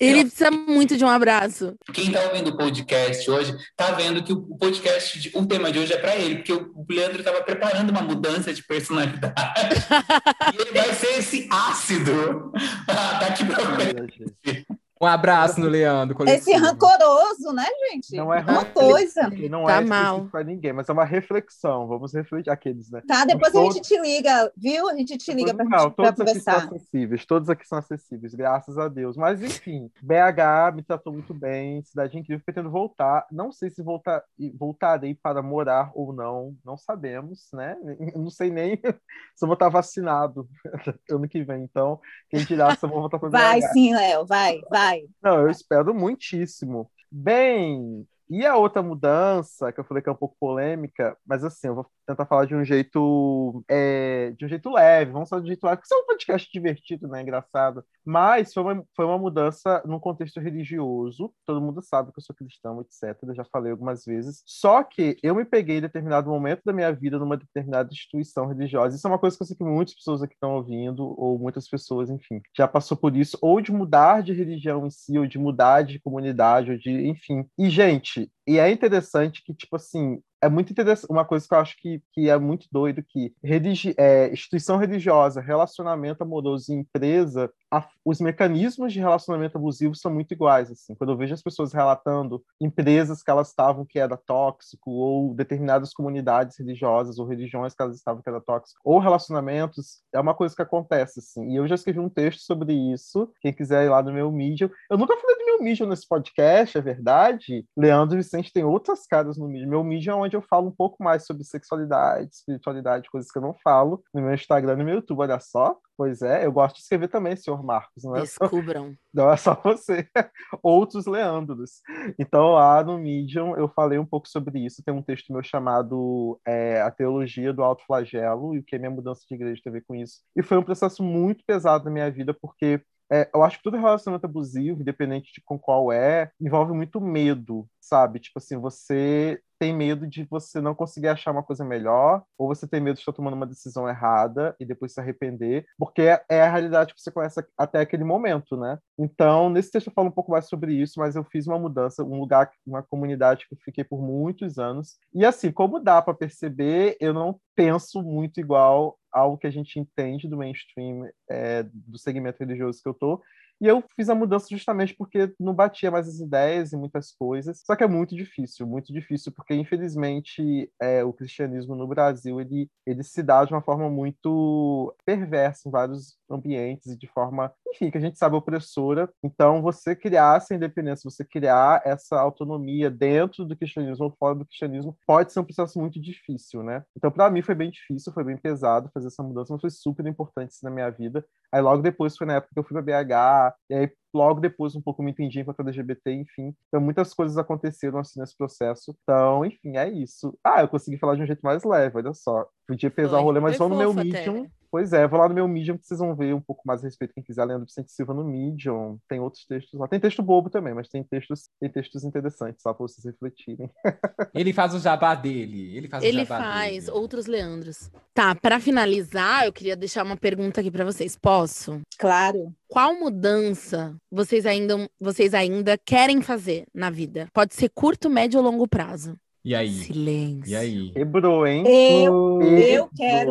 Ele 0.00 0.24
precisa 0.24 0.50
muito 0.50 0.96
de 0.96 1.04
um 1.04 1.08
abraço. 1.08 1.74
Quem 1.92 2.06
está 2.06 2.20
ouvindo 2.24 2.50
o 2.50 2.56
podcast 2.56 3.30
hoje 3.30 3.54
está 3.70 3.92
vendo 3.92 4.22
que 4.22 4.32
o 4.32 4.40
podcast, 4.56 5.30
o 5.34 5.46
tema 5.46 5.70
de 5.70 5.78
hoje 5.78 5.92
é 5.92 5.98
para 5.98 6.16
ele, 6.16 6.36
porque 6.36 6.52
o 6.52 6.84
Leandro 6.88 7.18
estava 7.18 7.42
preparando 7.42 7.90
uma 7.90 8.02
mudança 8.02 8.52
de 8.52 8.62
personalidade. 8.62 9.34
e 10.54 10.60
ele 10.60 10.72
vai 10.72 10.92
ser 10.94 11.18
esse 11.18 11.48
ácido 11.50 12.52
daqui 13.20 13.44
para 13.44 13.76
frente. 13.76 14.66
Um 15.02 15.06
abraço 15.06 15.58
no 15.58 15.66
Leandro. 15.66 16.14
Coletivo. 16.14 16.48
Esse 16.48 16.56
rancoroso, 16.56 17.52
né, 17.52 17.66
gente? 17.90 18.14
Não 18.14 18.32
é 18.32 18.40
uma 18.40 18.64
coisa. 18.64 19.28
Não 19.50 19.64
tá 19.64 19.78
é 19.78 19.80
mal 19.80 20.26
para 20.26 20.44
ninguém, 20.44 20.72
mas 20.72 20.88
é 20.88 20.92
uma 20.92 21.04
reflexão. 21.04 21.88
Vamos 21.88 22.14
refletir 22.14 22.50
aqueles, 22.50 22.88
né? 22.88 23.02
Tá, 23.04 23.24
depois 23.24 23.52
todos... 23.52 23.70
a 23.70 23.72
gente 23.72 23.88
te 23.88 24.00
liga, 24.00 24.52
viu? 24.56 24.88
A 24.88 24.94
gente 24.94 25.18
te 25.18 25.32
liga 25.32 25.52
para 25.52 25.64
conversar. 25.64 25.90
Todos 25.90 26.20
aqui 26.20 26.40
são 26.40 26.54
acessíveis, 26.54 27.26
todos 27.26 27.50
aqui 27.50 27.66
são 27.66 27.78
acessíveis, 27.78 28.32
graças 28.32 28.78
a 28.78 28.86
Deus. 28.86 29.16
Mas 29.16 29.42
enfim, 29.42 29.90
BH 30.00 30.76
me 30.76 30.84
tratou 30.84 31.12
muito 31.12 31.34
bem, 31.34 31.82
cidade 31.82 32.16
incrível, 32.16 32.44
pretendo 32.44 32.70
voltar. 32.70 33.26
Não 33.32 33.50
sei 33.50 33.70
se 33.70 33.82
voltar, 33.82 34.22
voltarei 34.56 35.16
para 35.16 35.42
morar 35.42 35.90
ou 35.96 36.12
não, 36.12 36.54
não 36.64 36.76
sabemos, 36.76 37.48
né? 37.52 37.76
Não 38.14 38.30
sei 38.30 38.50
nem 38.50 38.76
se 39.34 39.44
eu 39.44 39.48
vou 39.48 39.54
estar 39.54 39.68
vacinado 39.68 40.48
ano 41.10 41.28
que 41.28 41.42
vem. 41.42 41.64
Então, 41.64 41.98
quem 42.30 42.44
dirá 42.44 42.76
se 42.76 42.84
eu 42.84 42.88
vou 42.88 43.00
voltar 43.00 43.18
para 43.18 43.30
BH. 43.30 43.32
Vai 43.32 43.62
sim, 43.62 43.92
Léo, 43.94 44.24
vai, 44.26 44.60
vai. 44.70 44.91
Não, 45.22 45.40
eu 45.40 45.50
espero 45.50 45.94
muitíssimo. 45.94 46.90
Bem, 47.10 48.06
e 48.28 48.46
a 48.46 48.56
outra 48.56 48.82
mudança, 48.82 49.72
que 49.72 49.80
eu 49.80 49.84
falei 49.84 50.02
que 50.02 50.08
é 50.08 50.12
um 50.12 50.16
pouco 50.16 50.36
polêmica, 50.40 51.16
mas 51.26 51.44
assim, 51.44 51.68
eu 51.68 51.74
vou 51.74 51.90
tentar 52.06 52.26
falar 52.26 52.44
de 52.46 52.54
um 52.54 52.64
jeito 52.64 53.64
é, 53.68 54.32
de 54.36 54.44
um 54.44 54.48
jeito 54.48 54.70
leve, 54.70 55.12
vamos 55.12 55.28
falar 55.28 55.40
de 55.40 55.46
um 55.46 55.48
jeito 55.48 55.64
leve, 55.64 55.76
porque 55.76 55.86
isso 55.86 55.94
é 55.94 56.02
um 56.02 56.06
podcast 56.06 56.50
divertido, 56.52 57.08
né? 57.08 57.22
Engraçado. 57.22 57.84
Mas 58.04 58.52
foi 58.52 58.62
uma, 58.62 58.84
foi 58.94 59.04
uma 59.04 59.18
mudança 59.18 59.82
num 59.86 59.98
contexto 59.98 60.40
religioso. 60.40 61.32
Todo 61.46 61.60
mundo 61.60 61.82
sabe 61.82 62.12
que 62.12 62.18
eu 62.18 62.22
sou 62.22 62.34
cristão, 62.34 62.80
etc. 62.80 63.16
Eu 63.22 63.34
já 63.34 63.44
falei 63.44 63.72
algumas 63.72 64.04
vezes. 64.04 64.42
Só 64.46 64.82
que 64.82 65.16
eu 65.22 65.34
me 65.34 65.44
peguei 65.44 65.78
em 65.78 65.82
determinado 65.82 66.28
momento 66.28 66.62
da 66.64 66.72
minha 66.72 66.92
vida 66.92 67.18
numa 67.18 67.36
determinada 67.36 67.90
instituição 67.92 68.46
religiosa. 68.46 68.96
Isso 68.96 69.06
é 69.06 69.10
uma 69.10 69.18
coisa 69.18 69.36
que 69.36 69.42
eu 69.42 69.46
sei 69.46 69.56
que 69.56 69.64
muitas 69.64 69.94
pessoas 69.94 70.22
aqui 70.22 70.34
estão 70.34 70.54
ouvindo, 70.54 71.14
ou 71.18 71.38
muitas 71.38 71.68
pessoas, 71.68 72.10
enfim, 72.10 72.40
já 72.56 72.66
passou 72.66 72.96
por 72.96 73.16
isso, 73.16 73.38
ou 73.40 73.60
de 73.60 73.72
mudar 73.72 74.22
de 74.22 74.32
religião 74.32 74.86
em 74.86 74.90
si, 74.90 75.18
ou 75.18 75.26
de 75.26 75.38
mudar 75.38 75.82
de 75.82 76.00
comunidade, 76.00 76.72
ou 76.72 76.78
de, 76.78 76.90
enfim. 77.08 77.46
E, 77.58 77.70
gente, 77.70 78.30
e 78.46 78.58
é 78.58 78.70
interessante 78.70 79.42
que, 79.44 79.54
tipo 79.54 79.76
assim, 79.76 80.20
é 80.42 80.48
muito 80.48 80.72
interessante. 80.72 81.10
Uma 81.10 81.24
coisa 81.24 81.46
que 81.46 81.54
eu 81.54 81.58
acho 81.58 81.76
que, 81.78 82.02
que 82.12 82.28
é 82.28 82.36
muito 82.36 82.66
doido 82.70 83.02
que 83.02 83.32
religi 83.42 83.94
é, 83.96 84.30
instituição 84.32 84.76
religiosa, 84.76 85.40
relacionamento 85.40 86.22
amoroso 86.22 86.72
e 86.72 86.76
empresa, 86.76 87.50
a, 87.72 87.88
os 88.04 88.20
mecanismos 88.20 88.92
de 88.92 89.00
relacionamento 89.00 89.56
abusivo 89.56 89.94
são 89.94 90.12
muito 90.12 90.32
iguais. 90.32 90.70
Assim, 90.70 90.94
quando 90.94 91.10
eu 91.10 91.16
vejo 91.16 91.32
as 91.32 91.42
pessoas 91.42 91.72
relatando 91.72 92.44
empresas 92.60 93.22
que 93.22 93.30
elas 93.30 93.48
estavam 93.48 93.86
que 93.86 93.98
era 93.98 94.16
tóxico, 94.16 94.90
ou 94.90 95.34
determinadas 95.34 95.94
comunidades 95.94 96.58
religiosas 96.58 97.18
ou 97.18 97.26
religiões 97.26 97.74
que 97.74 97.82
elas 97.82 97.96
estavam 97.96 98.20
que 98.22 98.28
era 98.28 98.40
tóxico, 98.40 98.78
ou 98.84 98.98
relacionamentos, 98.98 100.02
é 100.12 100.20
uma 100.20 100.34
coisa 100.34 100.54
que 100.54 100.60
acontece. 100.60 101.20
Assim. 101.20 101.50
E 101.50 101.56
eu 101.56 101.66
já 101.66 101.74
escrevi 101.74 101.98
um 101.98 102.10
texto 102.10 102.40
sobre 102.40 102.74
isso. 102.74 103.32
Quem 103.40 103.52
quiser 103.52 103.86
ir 103.86 103.88
lá 103.88 104.02
no 104.02 104.12
meu 104.12 104.30
Medium, 104.30 104.68
eu 104.90 104.98
nunca 104.98 105.16
falei 105.16 105.36
do 105.36 105.44
meu 105.46 105.62
Medium 105.62 105.88
nesse 105.88 106.06
podcast, 106.06 106.76
é 106.76 106.80
verdade. 106.80 107.66
Leandro 107.74 108.18
Vicente 108.18 108.52
tem 108.52 108.64
outras 108.64 109.06
caras 109.06 109.38
no 109.38 109.48
Medium. 109.48 109.70
Meu 109.70 109.84
Medium 109.84 110.12
é 110.12 110.26
onde 110.26 110.36
eu 110.36 110.42
falo 110.42 110.68
um 110.68 110.72
pouco 110.72 111.02
mais 111.02 111.24
sobre 111.24 111.42
sexualidade, 111.44 112.34
espiritualidade, 112.34 113.10
coisas 113.10 113.30
que 113.30 113.38
eu 113.38 113.42
não 113.42 113.54
falo 113.64 114.02
no 114.12 114.20
meu 114.20 114.34
Instagram 114.34 114.74
e 114.74 114.76
no 114.76 114.84
meu 114.84 114.94
YouTube, 114.96 115.20
olha 115.20 115.40
só. 115.40 115.78
Pois 115.96 116.22
é, 116.22 116.46
eu 116.46 116.52
gosto 116.52 116.76
de 116.76 116.82
escrever 116.82 117.08
também, 117.08 117.36
senhor 117.36 117.62
Marcos. 117.62 118.02
Não 118.02 118.16
é 118.16 118.22
Descubram. 118.22 118.90
Só, 118.90 118.96
não 119.12 119.30
é 119.30 119.36
só 119.36 119.54
você, 119.62 120.08
outros 120.62 121.06
Leandros. 121.06 121.80
Então, 122.18 122.52
lá 122.52 122.82
no 122.82 122.98
Medium, 122.98 123.56
eu 123.56 123.68
falei 123.68 123.98
um 123.98 124.06
pouco 124.06 124.26
sobre 124.28 124.64
isso. 124.64 124.82
Tem 124.82 124.94
um 124.94 125.02
texto 125.02 125.32
meu 125.32 125.42
chamado 125.42 126.40
é, 126.46 126.80
A 126.80 126.90
Teologia 126.90 127.52
do 127.52 127.62
Alto 127.62 127.84
Flagelo 127.86 128.54
e 128.54 128.60
o 128.60 128.64
que 128.64 128.76
a 128.76 128.78
minha 128.78 128.90
mudança 128.90 129.22
de 129.28 129.34
igreja 129.34 129.60
teve 129.62 129.78
a 129.78 129.80
ver 129.80 129.86
com 129.86 129.94
isso. 129.94 130.20
E 130.34 130.42
foi 130.42 130.56
um 130.56 130.62
processo 130.62 131.02
muito 131.02 131.44
pesado 131.46 131.84
na 131.84 131.90
minha 131.90 132.10
vida, 132.10 132.34
porque 132.34 132.82
é, 133.12 133.28
eu 133.34 133.42
acho 133.42 133.58
que 133.58 133.62
todo 133.62 133.76
relacionamento 133.76 134.24
abusivo, 134.24 134.80
independente 134.80 135.32
de 135.32 135.42
com 135.44 135.58
qual 135.58 135.92
é, 135.92 136.30
envolve 136.40 136.72
muito 136.72 137.00
medo, 137.00 137.68
sabe? 137.78 138.18
Tipo 138.18 138.38
assim, 138.38 138.56
você 138.58 139.40
tem 139.58 139.72
medo 139.72 140.08
de 140.08 140.24
você 140.24 140.60
não 140.60 140.74
conseguir 140.74 141.06
achar 141.06 141.30
uma 141.30 141.42
coisa 141.42 141.64
melhor, 141.64 142.24
ou 142.36 142.48
você 142.48 142.66
tem 142.66 142.80
medo 142.80 142.94
de 142.94 143.00
estar 143.00 143.12
tomando 143.12 143.34
uma 143.34 143.46
decisão 143.46 143.88
errada 143.88 144.56
e 144.58 144.64
depois 144.64 144.92
se 144.92 145.00
arrepender, 145.00 145.64
porque 145.78 146.02
é, 146.02 146.42
a 146.42 146.50
realidade 146.50 146.92
que 146.94 147.00
você 147.00 147.12
conhece 147.12 147.44
até 147.56 147.80
aquele 147.80 148.02
momento, 148.02 148.56
né? 148.56 148.78
Então, 148.98 149.48
nesse 149.50 149.70
texto 149.70 149.86
eu 149.86 149.92
falo 149.92 150.08
um 150.08 150.12
pouco 150.12 150.32
mais 150.32 150.48
sobre 150.48 150.74
isso, 150.74 150.98
mas 150.98 151.14
eu 151.14 151.22
fiz 151.22 151.46
uma 151.46 151.58
mudança, 151.58 152.02
um 152.02 152.18
lugar, 152.18 152.50
uma 152.66 152.82
comunidade 152.82 153.46
que 153.46 153.54
eu 153.54 153.58
fiquei 153.64 153.84
por 153.84 154.02
muitos 154.02 154.58
anos. 154.58 154.96
E 155.14 155.24
assim, 155.24 155.52
como 155.52 155.78
dá 155.78 156.02
para 156.02 156.14
perceber, 156.14 156.96
eu 156.98 157.12
não 157.14 157.38
penso 157.54 158.02
muito 158.02 158.40
igual 158.40 158.98
ao 159.12 159.36
que 159.36 159.46
a 159.46 159.50
gente 159.50 159.78
entende 159.78 160.26
do 160.26 160.36
mainstream, 160.36 161.08
é, 161.28 161.62
do 161.62 161.98
segmento 161.98 162.38
religioso 162.40 162.82
que 162.82 162.88
eu 162.88 162.94
tô. 162.94 163.22
E 163.62 163.66
eu 163.68 163.80
fiz 163.94 164.08
a 164.08 164.14
mudança 164.14 164.48
justamente 164.50 164.92
porque 164.92 165.32
não 165.38 165.54
batia 165.54 165.88
mais 165.88 166.08
as 166.08 166.18
ideias 166.18 166.72
e 166.72 166.76
muitas 166.76 167.12
coisas. 167.12 167.62
Só 167.64 167.76
que 167.76 167.84
é 167.84 167.86
muito 167.86 168.16
difícil, 168.16 168.66
muito 168.66 168.92
difícil, 168.92 169.30
porque 169.30 169.54
infelizmente 169.54 170.68
é, 170.80 171.04
o 171.04 171.12
cristianismo 171.12 171.76
no 171.76 171.86
Brasil 171.86 172.40
ele, 172.40 172.68
ele 172.84 173.04
se 173.04 173.22
dá 173.22 173.44
de 173.44 173.54
uma 173.54 173.62
forma 173.62 173.88
muito 173.88 174.92
perversa 175.06 175.68
em 175.68 175.70
vários 175.70 176.16
ambientes 176.28 176.88
e 176.88 176.96
de 176.98 177.06
forma, 177.06 177.52
enfim, 177.68 177.88
que 177.88 177.98
a 177.98 178.00
gente 178.00 178.18
sabe 178.18 178.34
opressora. 178.34 179.08
Então, 179.22 179.62
você 179.62 179.94
criar 179.94 180.38
essa 180.38 180.54
independência, 180.54 181.08
você 181.08 181.24
criar 181.24 181.82
essa 181.84 182.18
autonomia 182.18 182.90
dentro 182.90 183.44
do 183.44 183.56
cristianismo 183.56 184.06
ou 184.06 184.16
fora 184.18 184.34
do 184.34 184.44
cristianismo, 184.44 184.96
pode 185.06 185.32
ser 185.32 185.38
um 185.38 185.44
processo 185.44 185.78
muito 185.78 186.00
difícil, 186.00 186.64
né? 186.64 186.84
Então, 186.96 187.12
para 187.12 187.30
mim 187.30 187.42
foi 187.42 187.54
bem 187.54 187.70
difícil, 187.70 188.12
foi 188.12 188.24
bem 188.24 188.36
pesado 188.36 188.90
fazer 188.92 189.06
essa 189.06 189.22
mudança, 189.22 189.52
mas 189.52 189.60
foi 189.60 189.70
super 189.70 190.04
importante 190.06 190.56
na 190.64 190.70
minha 190.70 190.90
vida. 190.90 191.24
Aí 191.52 191.60
logo 191.60 191.82
depois 191.82 192.16
foi 192.16 192.26
na 192.26 192.34
época 192.36 192.52
que 192.54 192.58
eu 192.60 192.64
fui 192.64 192.74
para 192.74 192.82
BH, 193.04 193.54
e 193.70 193.74
aí 193.74 193.92
logo 194.14 194.40
depois 194.40 194.74
um 194.74 194.80
pouco 194.80 195.02
me 195.02 195.10
entendi 195.10 195.40
enquanto 195.40 195.60
LGBT, 195.60 196.12
enfim. 196.12 196.54
Então 196.68 196.80
muitas 196.80 197.14
coisas 197.14 197.38
aconteceram 197.38 197.98
assim 197.98 198.20
nesse 198.20 198.36
processo. 198.36 198.96
Então, 199.02 199.44
enfim, 199.44 199.76
é 199.76 199.88
isso. 199.90 200.36
Ah, 200.44 200.62
eu 200.62 200.68
consegui 200.68 200.98
falar 200.98 201.16
de 201.16 201.22
um 201.22 201.26
jeito 201.26 201.42
mais 201.42 201.64
leve, 201.64 201.96
olha 201.98 202.14
só. 202.14 202.46
Podia 202.66 202.90
pesar 202.90 203.18
o 203.18 203.22
rolê, 203.22 203.40
mas 203.40 203.58
vou 203.58 203.68
no 203.68 203.76
meu 203.76 203.92
Medium. 203.92 204.40
Até. 204.40 204.50
Pois 204.72 204.94
é, 204.94 205.06
vou 205.06 205.20
lá 205.20 205.28
no 205.28 205.34
meu 205.34 205.46
Medium 205.46 205.76
que 205.76 205.86
vocês 205.86 206.00
vão 206.00 206.16
ver 206.16 206.34
um 206.34 206.40
pouco 206.40 206.62
mais 206.64 206.80
a 206.80 206.84
respeito. 206.86 207.12
Quem 207.12 207.22
quiser, 207.22 207.44
Leandro 207.44 207.66
Vicente 207.66 207.92
Silva 207.92 208.14
no 208.14 208.24
Medium. 208.24 208.98
Tem 209.06 209.20
outros 209.20 209.44
textos 209.44 209.78
lá. 209.78 209.86
Tem 209.86 210.00
texto 210.00 210.22
bobo 210.22 210.48
também, 210.48 210.72
mas 210.72 210.88
tem 210.88 211.04
textos, 211.04 211.50
tem 211.60 211.68
textos 211.68 212.04
interessantes 212.04 212.62
só 212.62 212.72
para 212.72 212.86
vocês 212.86 213.04
refletirem. 213.04 213.70
Ele 214.34 214.50
faz 214.54 214.74
o 214.74 214.78
jabá 214.78 215.14
dele. 215.14 215.76
Ele 215.76 215.88
faz 215.88 216.02
Ele 216.02 216.22
o 216.22 216.24
jabá 216.24 216.42
faz 216.42 216.86
dele. 216.86 216.96
outros 216.96 217.26
Leandros. 217.26 217.90
Tá, 218.14 218.34
para 218.34 218.58
finalizar, 218.58 219.44
eu 219.44 219.52
queria 219.52 219.76
deixar 219.76 220.06
uma 220.06 220.16
pergunta 220.16 220.62
aqui 220.62 220.70
para 220.70 220.86
vocês. 220.86 221.16
Posso? 221.16 221.82
Claro. 221.98 222.54
Qual 222.66 222.98
mudança 222.98 223.94
vocês 224.12 224.44
ainda, 224.46 224.88
vocês 225.00 225.32
ainda 225.34 225.78
querem 225.78 226.20
fazer 226.20 226.66
na 226.74 226.90
vida? 226.90 227.28
Pode 227.32 227.54
ser 227.54 227.70
curto, 227.70 228.10
médio 228.10 228.38
ou 228.38 228.44
longo 228.44 228.68
prazo. 228.68 229.16
E 229.44 229.54
aí? 229.54 229.72
Silêncio. 229.72 230.52
E 230.52 230.54
aí? 230.54 230.92
Quebrou, 230.92 231.46
hein? 231.46 231.64
Eu, 231.66 232.40
eu 232.42 232.88
quero. 232.94 233.30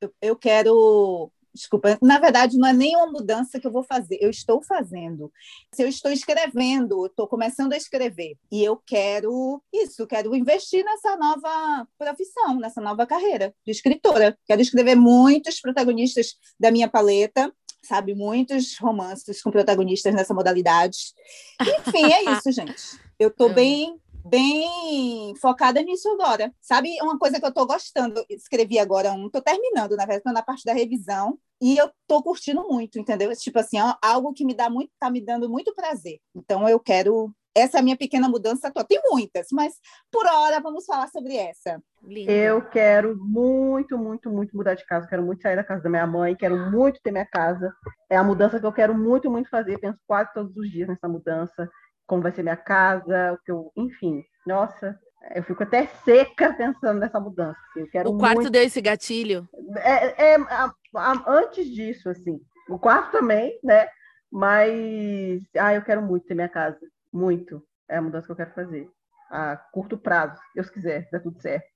eu- 0.00 0.12
Eu 0.22 0.36
quero. 0.36 1.32
Desculpa, 1.52 1.98
na 2.00 2.20
verdade, 2.20 2.56
não 2.56 2.68
é 2.68 2.72
nenhuma 2.72 3.06
mudança 3.10 3.58
que 3.58 3.66
eu 3.66 3.72
vou 3.72 3.82
fazer, 3.82 4.16
eu 4.20 4.30
estou 4.30 4.62
fazendo. 4.62 5.32
Se 5.74 5.82
eu 5.82 5.88
estou 5.88 6.12
escrevendo, 6.12 7.06
estou 7.06 7.26
começando 7.26 7.72
a 7.72 7.76
escrever. 7.76 8.36
E 8.52 8.62
eu 8.62 8.76
quero 8.86 9.60
isso, 9.72 10.06
quero 10.06 10.36
investir 10.36 10.84
nessa 10.84 11.16
nova 11.16 11.88
profissão, 11.98 12.60
nessa 12.60 12.80
nova 12.80 13.04
carreira 13.06 13.52
de 13.66 13.72
escritora. 13.72 14.38
Quero 14.46 14.60
escrever 14.62 14.94
muitos 14.94 15.60
protagonistas 15.60 16.36
da 16.60 16.70
minha 16.70 16.86
paleta, 16.88 17.52
sabe? 17.88 18.14
Muitos 18.14 18.76
romances 18.78 19.42
com 19.42 19.50
protagonistas 19.50 20.14
nessa 20.14 20.34
modalidade. 20.34 21.14
Enfim, 21.60 22.12
é 22.12 22.22
isso, 22.36 22.52
gente. 22.52 23.00
Eu 23.18 23.28
estou 23.28 23.46
Amo. 23.46 23.54
bem 23.56 24.00
bem 24.24 25.34
focada 25.40 25.80
nisso 25.80 26.06
agora. 26.10 26.52
Sabe, 26.60 26.90
uma 27.00 27.18
coisa 27.18 27.40
que 27.40 27.46
eu 27.46 27.52
tô 27.52 27.64
gostando, 27.64 28.22
escrevi 28.28 28.78
agora 28.78 29.10
um, 29.12 29.30
tô 29.30 29.40
terminando, 29.40 29.96
na 29.96 30.04
verdade, 30.04 30.22
tô 30.22 30.32
na 30.32 30.42
parte 30.42 30.64
da 30.64 30.74
revisão, 30.74 31.38
e 31.60 31.76
eu 31.76 31.90
tô 32.06 32.22
curtindo 32.22 32.62
muito, 32.68 32.98
entendeu? 32.98 33.34
Tipo 33.34 33.58
assim, 33.58 33.80
ó, 33.80 33.94
algo 34.02 34.32
que 34.32 34.44
me 34.44 34.54
dá 34.54 34.68
muito, 34.68 34.92
tá 34.98 35.10
me 35.10 35.20
dando 35.20 35.48
muito 35.48 35.74
prazer. 35.74 36.20
Então 36.34 36.68
eu 36.68 36.78
quero 36.78 37.34
essa 37.58 37.78
é 37.78 37.80
a 37.80 37.82
minha 37.82 37.96
pequena 37.96 38.28
mudança 38.28 38.68
atual. 38.68 38.84
Tem 38.86 39.00
muitas, 39.10 39.48
mas 39.52 39.74
por 40.10 40.26
hora 40.26 40.60
vamos 40.60 40.84
falar 40.84 41.08
sobre 41.08 41.36
essa. 41.36 41.80
Linda. 42.02 42.30
Eu 42.30 42.62
quero 42.68 43.16
muito, 43.18 43.98
muito, 43.98 44.30
muito 44.30 44.56
mudar 44.56 44.74
de 44.74 44.86
casa. 44.86 45.06
Quero 45.08 45.22
muito 45.22 45.42
sair 45.42 45.56
da 45.56 45.64
casa 45.64 45.82
da 45.82 45.90
minha 45.90 46.06
mãe. 46.06 46.36
Quero 46.36 46.56
muito 46.70 47.00
ter 47.02 47.10
minha 47.10 47.26
casa. 47.26 47.72
É 48.10 48.16
a 48.16 48.22
mudança 48.24 48.58
que 48.60 48.66
eu 48.66 48.72
quero 48.72 48.94
muito, 48.94 49.30
muito 49.30 49.50
fazer. 49.50 49.78
Penso 49.78 49.98
quase 50.06 50.32
todos 50.32 50.56
os 50.56 50.70
dias 50.70 50.88
nessa 50.88 51.08
mudança. 51.08 51.68
Como 52.06 52.22
vai 52.22 52.32
ser 52.32 52.42
minha 52.42 52.56
casa, 52.56 53.32
o 53.34 53.38
que 53.44 53.50
eu, 53.52 53.70
enfim. 53.76 54.22
Nossa, 54.46 54.98
eu 55.34 55.42
fico 55.42 55.62
até 55.62 55.86
seca 56.04 56.54
pensando 56.54 57.00
nessa 57.00 57.20
mudança. 57.20 57.58
assim. 57.70 57.80
Eu 57.80 57.90
quero 57.90 58.10
O 58.10 58.16
quarto 58.18 58.36
muito. 58.36 58.50
deu 58.50 58.62
esse 58.62 58.80
gatilho? 58.80 59.46
É, 59.76 60.32
é, 60.32 60.36
a- 60.36 60.72
a- 60.96 61.24
antes 61.26 61.66
disso, 61.66 62.08
assim. 62.08 62.40
O 62.70 62.78
quarto 62.78 63.12
também, 63.12 63.58
né? 63.62 63.88
Mas, 64.30 65.42
ah, 65.58 65.74
eu 65.74 65.82
quero 65.82 66.00
muito 66.02 66.26
ter 66.26 66.34
minha 66.34 66.48
casa. 66.48 66.78
Muito. 67.12 67.62
É 67.88 67.96
a 67.96 68.02
mudança 68.02 68.26
que 68.26 68.32
eu 68.32 68.36
quero 68.36 68.54
fazer. 68.54 68.90
A 69.30 69.56
curto 69.56 69.96
prazo, 69.98 70.36
se 70.36 70.54
Deus 70.54 70.70
quiser, 70.70 71.08
dá 71.12 71.20
tudo 71.20 71.40
certo. 71.40 71.66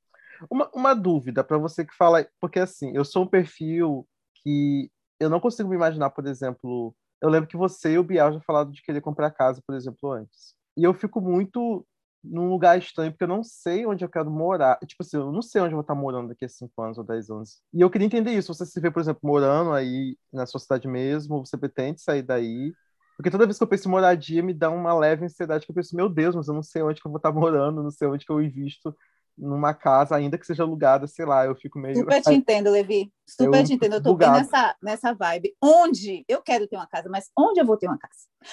Uma, 0.51 0.71
uma 0.75 0.95
dúvida 0.95 1.45
para 1.45 1.59
você 1.59 1.85
que 1.85 1.95
fala, 1.95 2.27
porque 2.41 2.59
assim, 2.59 2.97
eu 2.97 3.05
sou 3.05 3.25
um 3.25 3.29
perfil 3.29 4.07
que 4.37 4.91
eu 5.21 5.31
não 5.31 5.39
consigo 5.41 5.69
me 5.69 5.77
imaginar, 5.77 6.11
por 6.11 6.27
exemplo, 6.27 6.95
eu 7.21 7.29
lembro 7.29 7.49
que 7.49 7.57
você 7.57 7.93
e 7.93 7.99
o 7.99 8.03
Bial 8.03 8.33
já 8.33 8.41
falaram 8.41 8.71
de 8.71 8.83
querer 8.83 9.01
comprar 9.01 9.31
casa, 9.31 9.63
por 9.65 9.77
exemplo, 9.77 10.11
antes. 10.11 10.55
E 10.77 10.83
eu 10.83 10.93
fico 10.93 11.21
muito 11.21 11.87
num 12.23 12.49
lugar 12.49 12.79
estranho, 12.79 13.13
porque 13.13 13.25
eu 13.25 13.29
não 13.29 13.43
sei 13.43 13.85
onde 13.87 14.05
eu 14.05 14.09
quero 14.09 14.31
morar. 14.31 14.79
Tipo 14.87 15.03
assim, 15.03 15.17
eu 15.17 15.33
não 15.33 15.43
sei 15.43 15.61
onde 15.61 15.73
eu 15.73 15.77
vou 15.77 15.83
estar 15.83 15.95
morando 15.95 16.29
daqui 16.29 16.45
a 16.45 16.49
5 16.49 16.83
anos 16.83 16.99
ou 16.99 17.05
10 17.05 17.31
anos. 17.31 17.61
E 17.73 17.81
eu 17.81 17.91
queria 17.91 18.07
entender 18.07 18.33
isso. 18.33 18.53
Você 18.55 18.65
se 18.65 18.81
vê, 18.81 18.91
por 18.91 19.01
exemplo, 19.01 19.21
morando 19.25 19.73
aí 19.73 20.17
na 20.33 20.47
sua 20.47 20.61
cidade 20.61 20.87
mesmo, 20.89 21.45
você 21.45 21.57
pretende 21.57 22.01
sair 22.01 22.23
daí? 22.23 22.73
Porque 23.17 23.31
toda 23.31 23.47
vez 23.47 23.59
que 23.59 23.63
eu 23.63 23.69
penso 23.69 23.89
em 23.89 23.91
moradia, 23.91 24.43
me 24.43 24.55
dá 24.55 24.71
uma 24.71 24.95
leve 24.95 25.25
ansiedade, 25.25 25.65
que 25.65 25.71
eu 25.71 25.75
penso, 25.75 25.97
meu 25.97 26.09
Deus, 26.09 26.35
mas 26.35 26.49
eu 26.49 26.55
não 26.55 26.63
sei 26.63 26.83
onde 26.83 27.01
que 27.01 27.07
eu 27.07 27.11
vou 27.11 27.19
estar 27.19 27.33
morando, 27.33 27.83
não 27.83 27.91
sei 27.91 28.09
onde 28.09 28.25
que 28.25 28.33
eu 28.33 28.43
invisto 28.43 28.95
numa 29.37 29.73
casa, 29.73 30.15
ainda 30.15 30.37
que 30.37 30.47
seja 30.47 30.63
alugada, 30.63 31.07
sei 31.07 31.25
lá, 31.25 31.47
eu 31.47 31.55
fico 31.55 31.79
meio... 31.79 31.97
Super 31.97 32.21
te 32.21 32.33
entendo, 32.35 32.71
Levi. 32.71 33.11
Super 33.27 33.61
Eu 33.61 33.65
te 33.65 33.73
entendo. 33.73 33.95
Eu 33.95 34.03
tô 34.03 34.15
bem 34.15 34.29
bugado. 34.29 34.39
nessa, 34.39 34.77
nessa 34.83 35.15
vibe. 35.15 35.55
Onde? 35.63 36.25
Eu 36.29 36.43
quero 36.43 36.67
ter 36.67 36.77
uma 36.77 36.87
casa, 36.87 37.09
mas 37.09 37.31
onde 37.37 37.59
eu 37.59 37.65
vou 37.65 37.77
ter 37.77 37.87
uma 37.87 37.99
casa? 37.99 38.13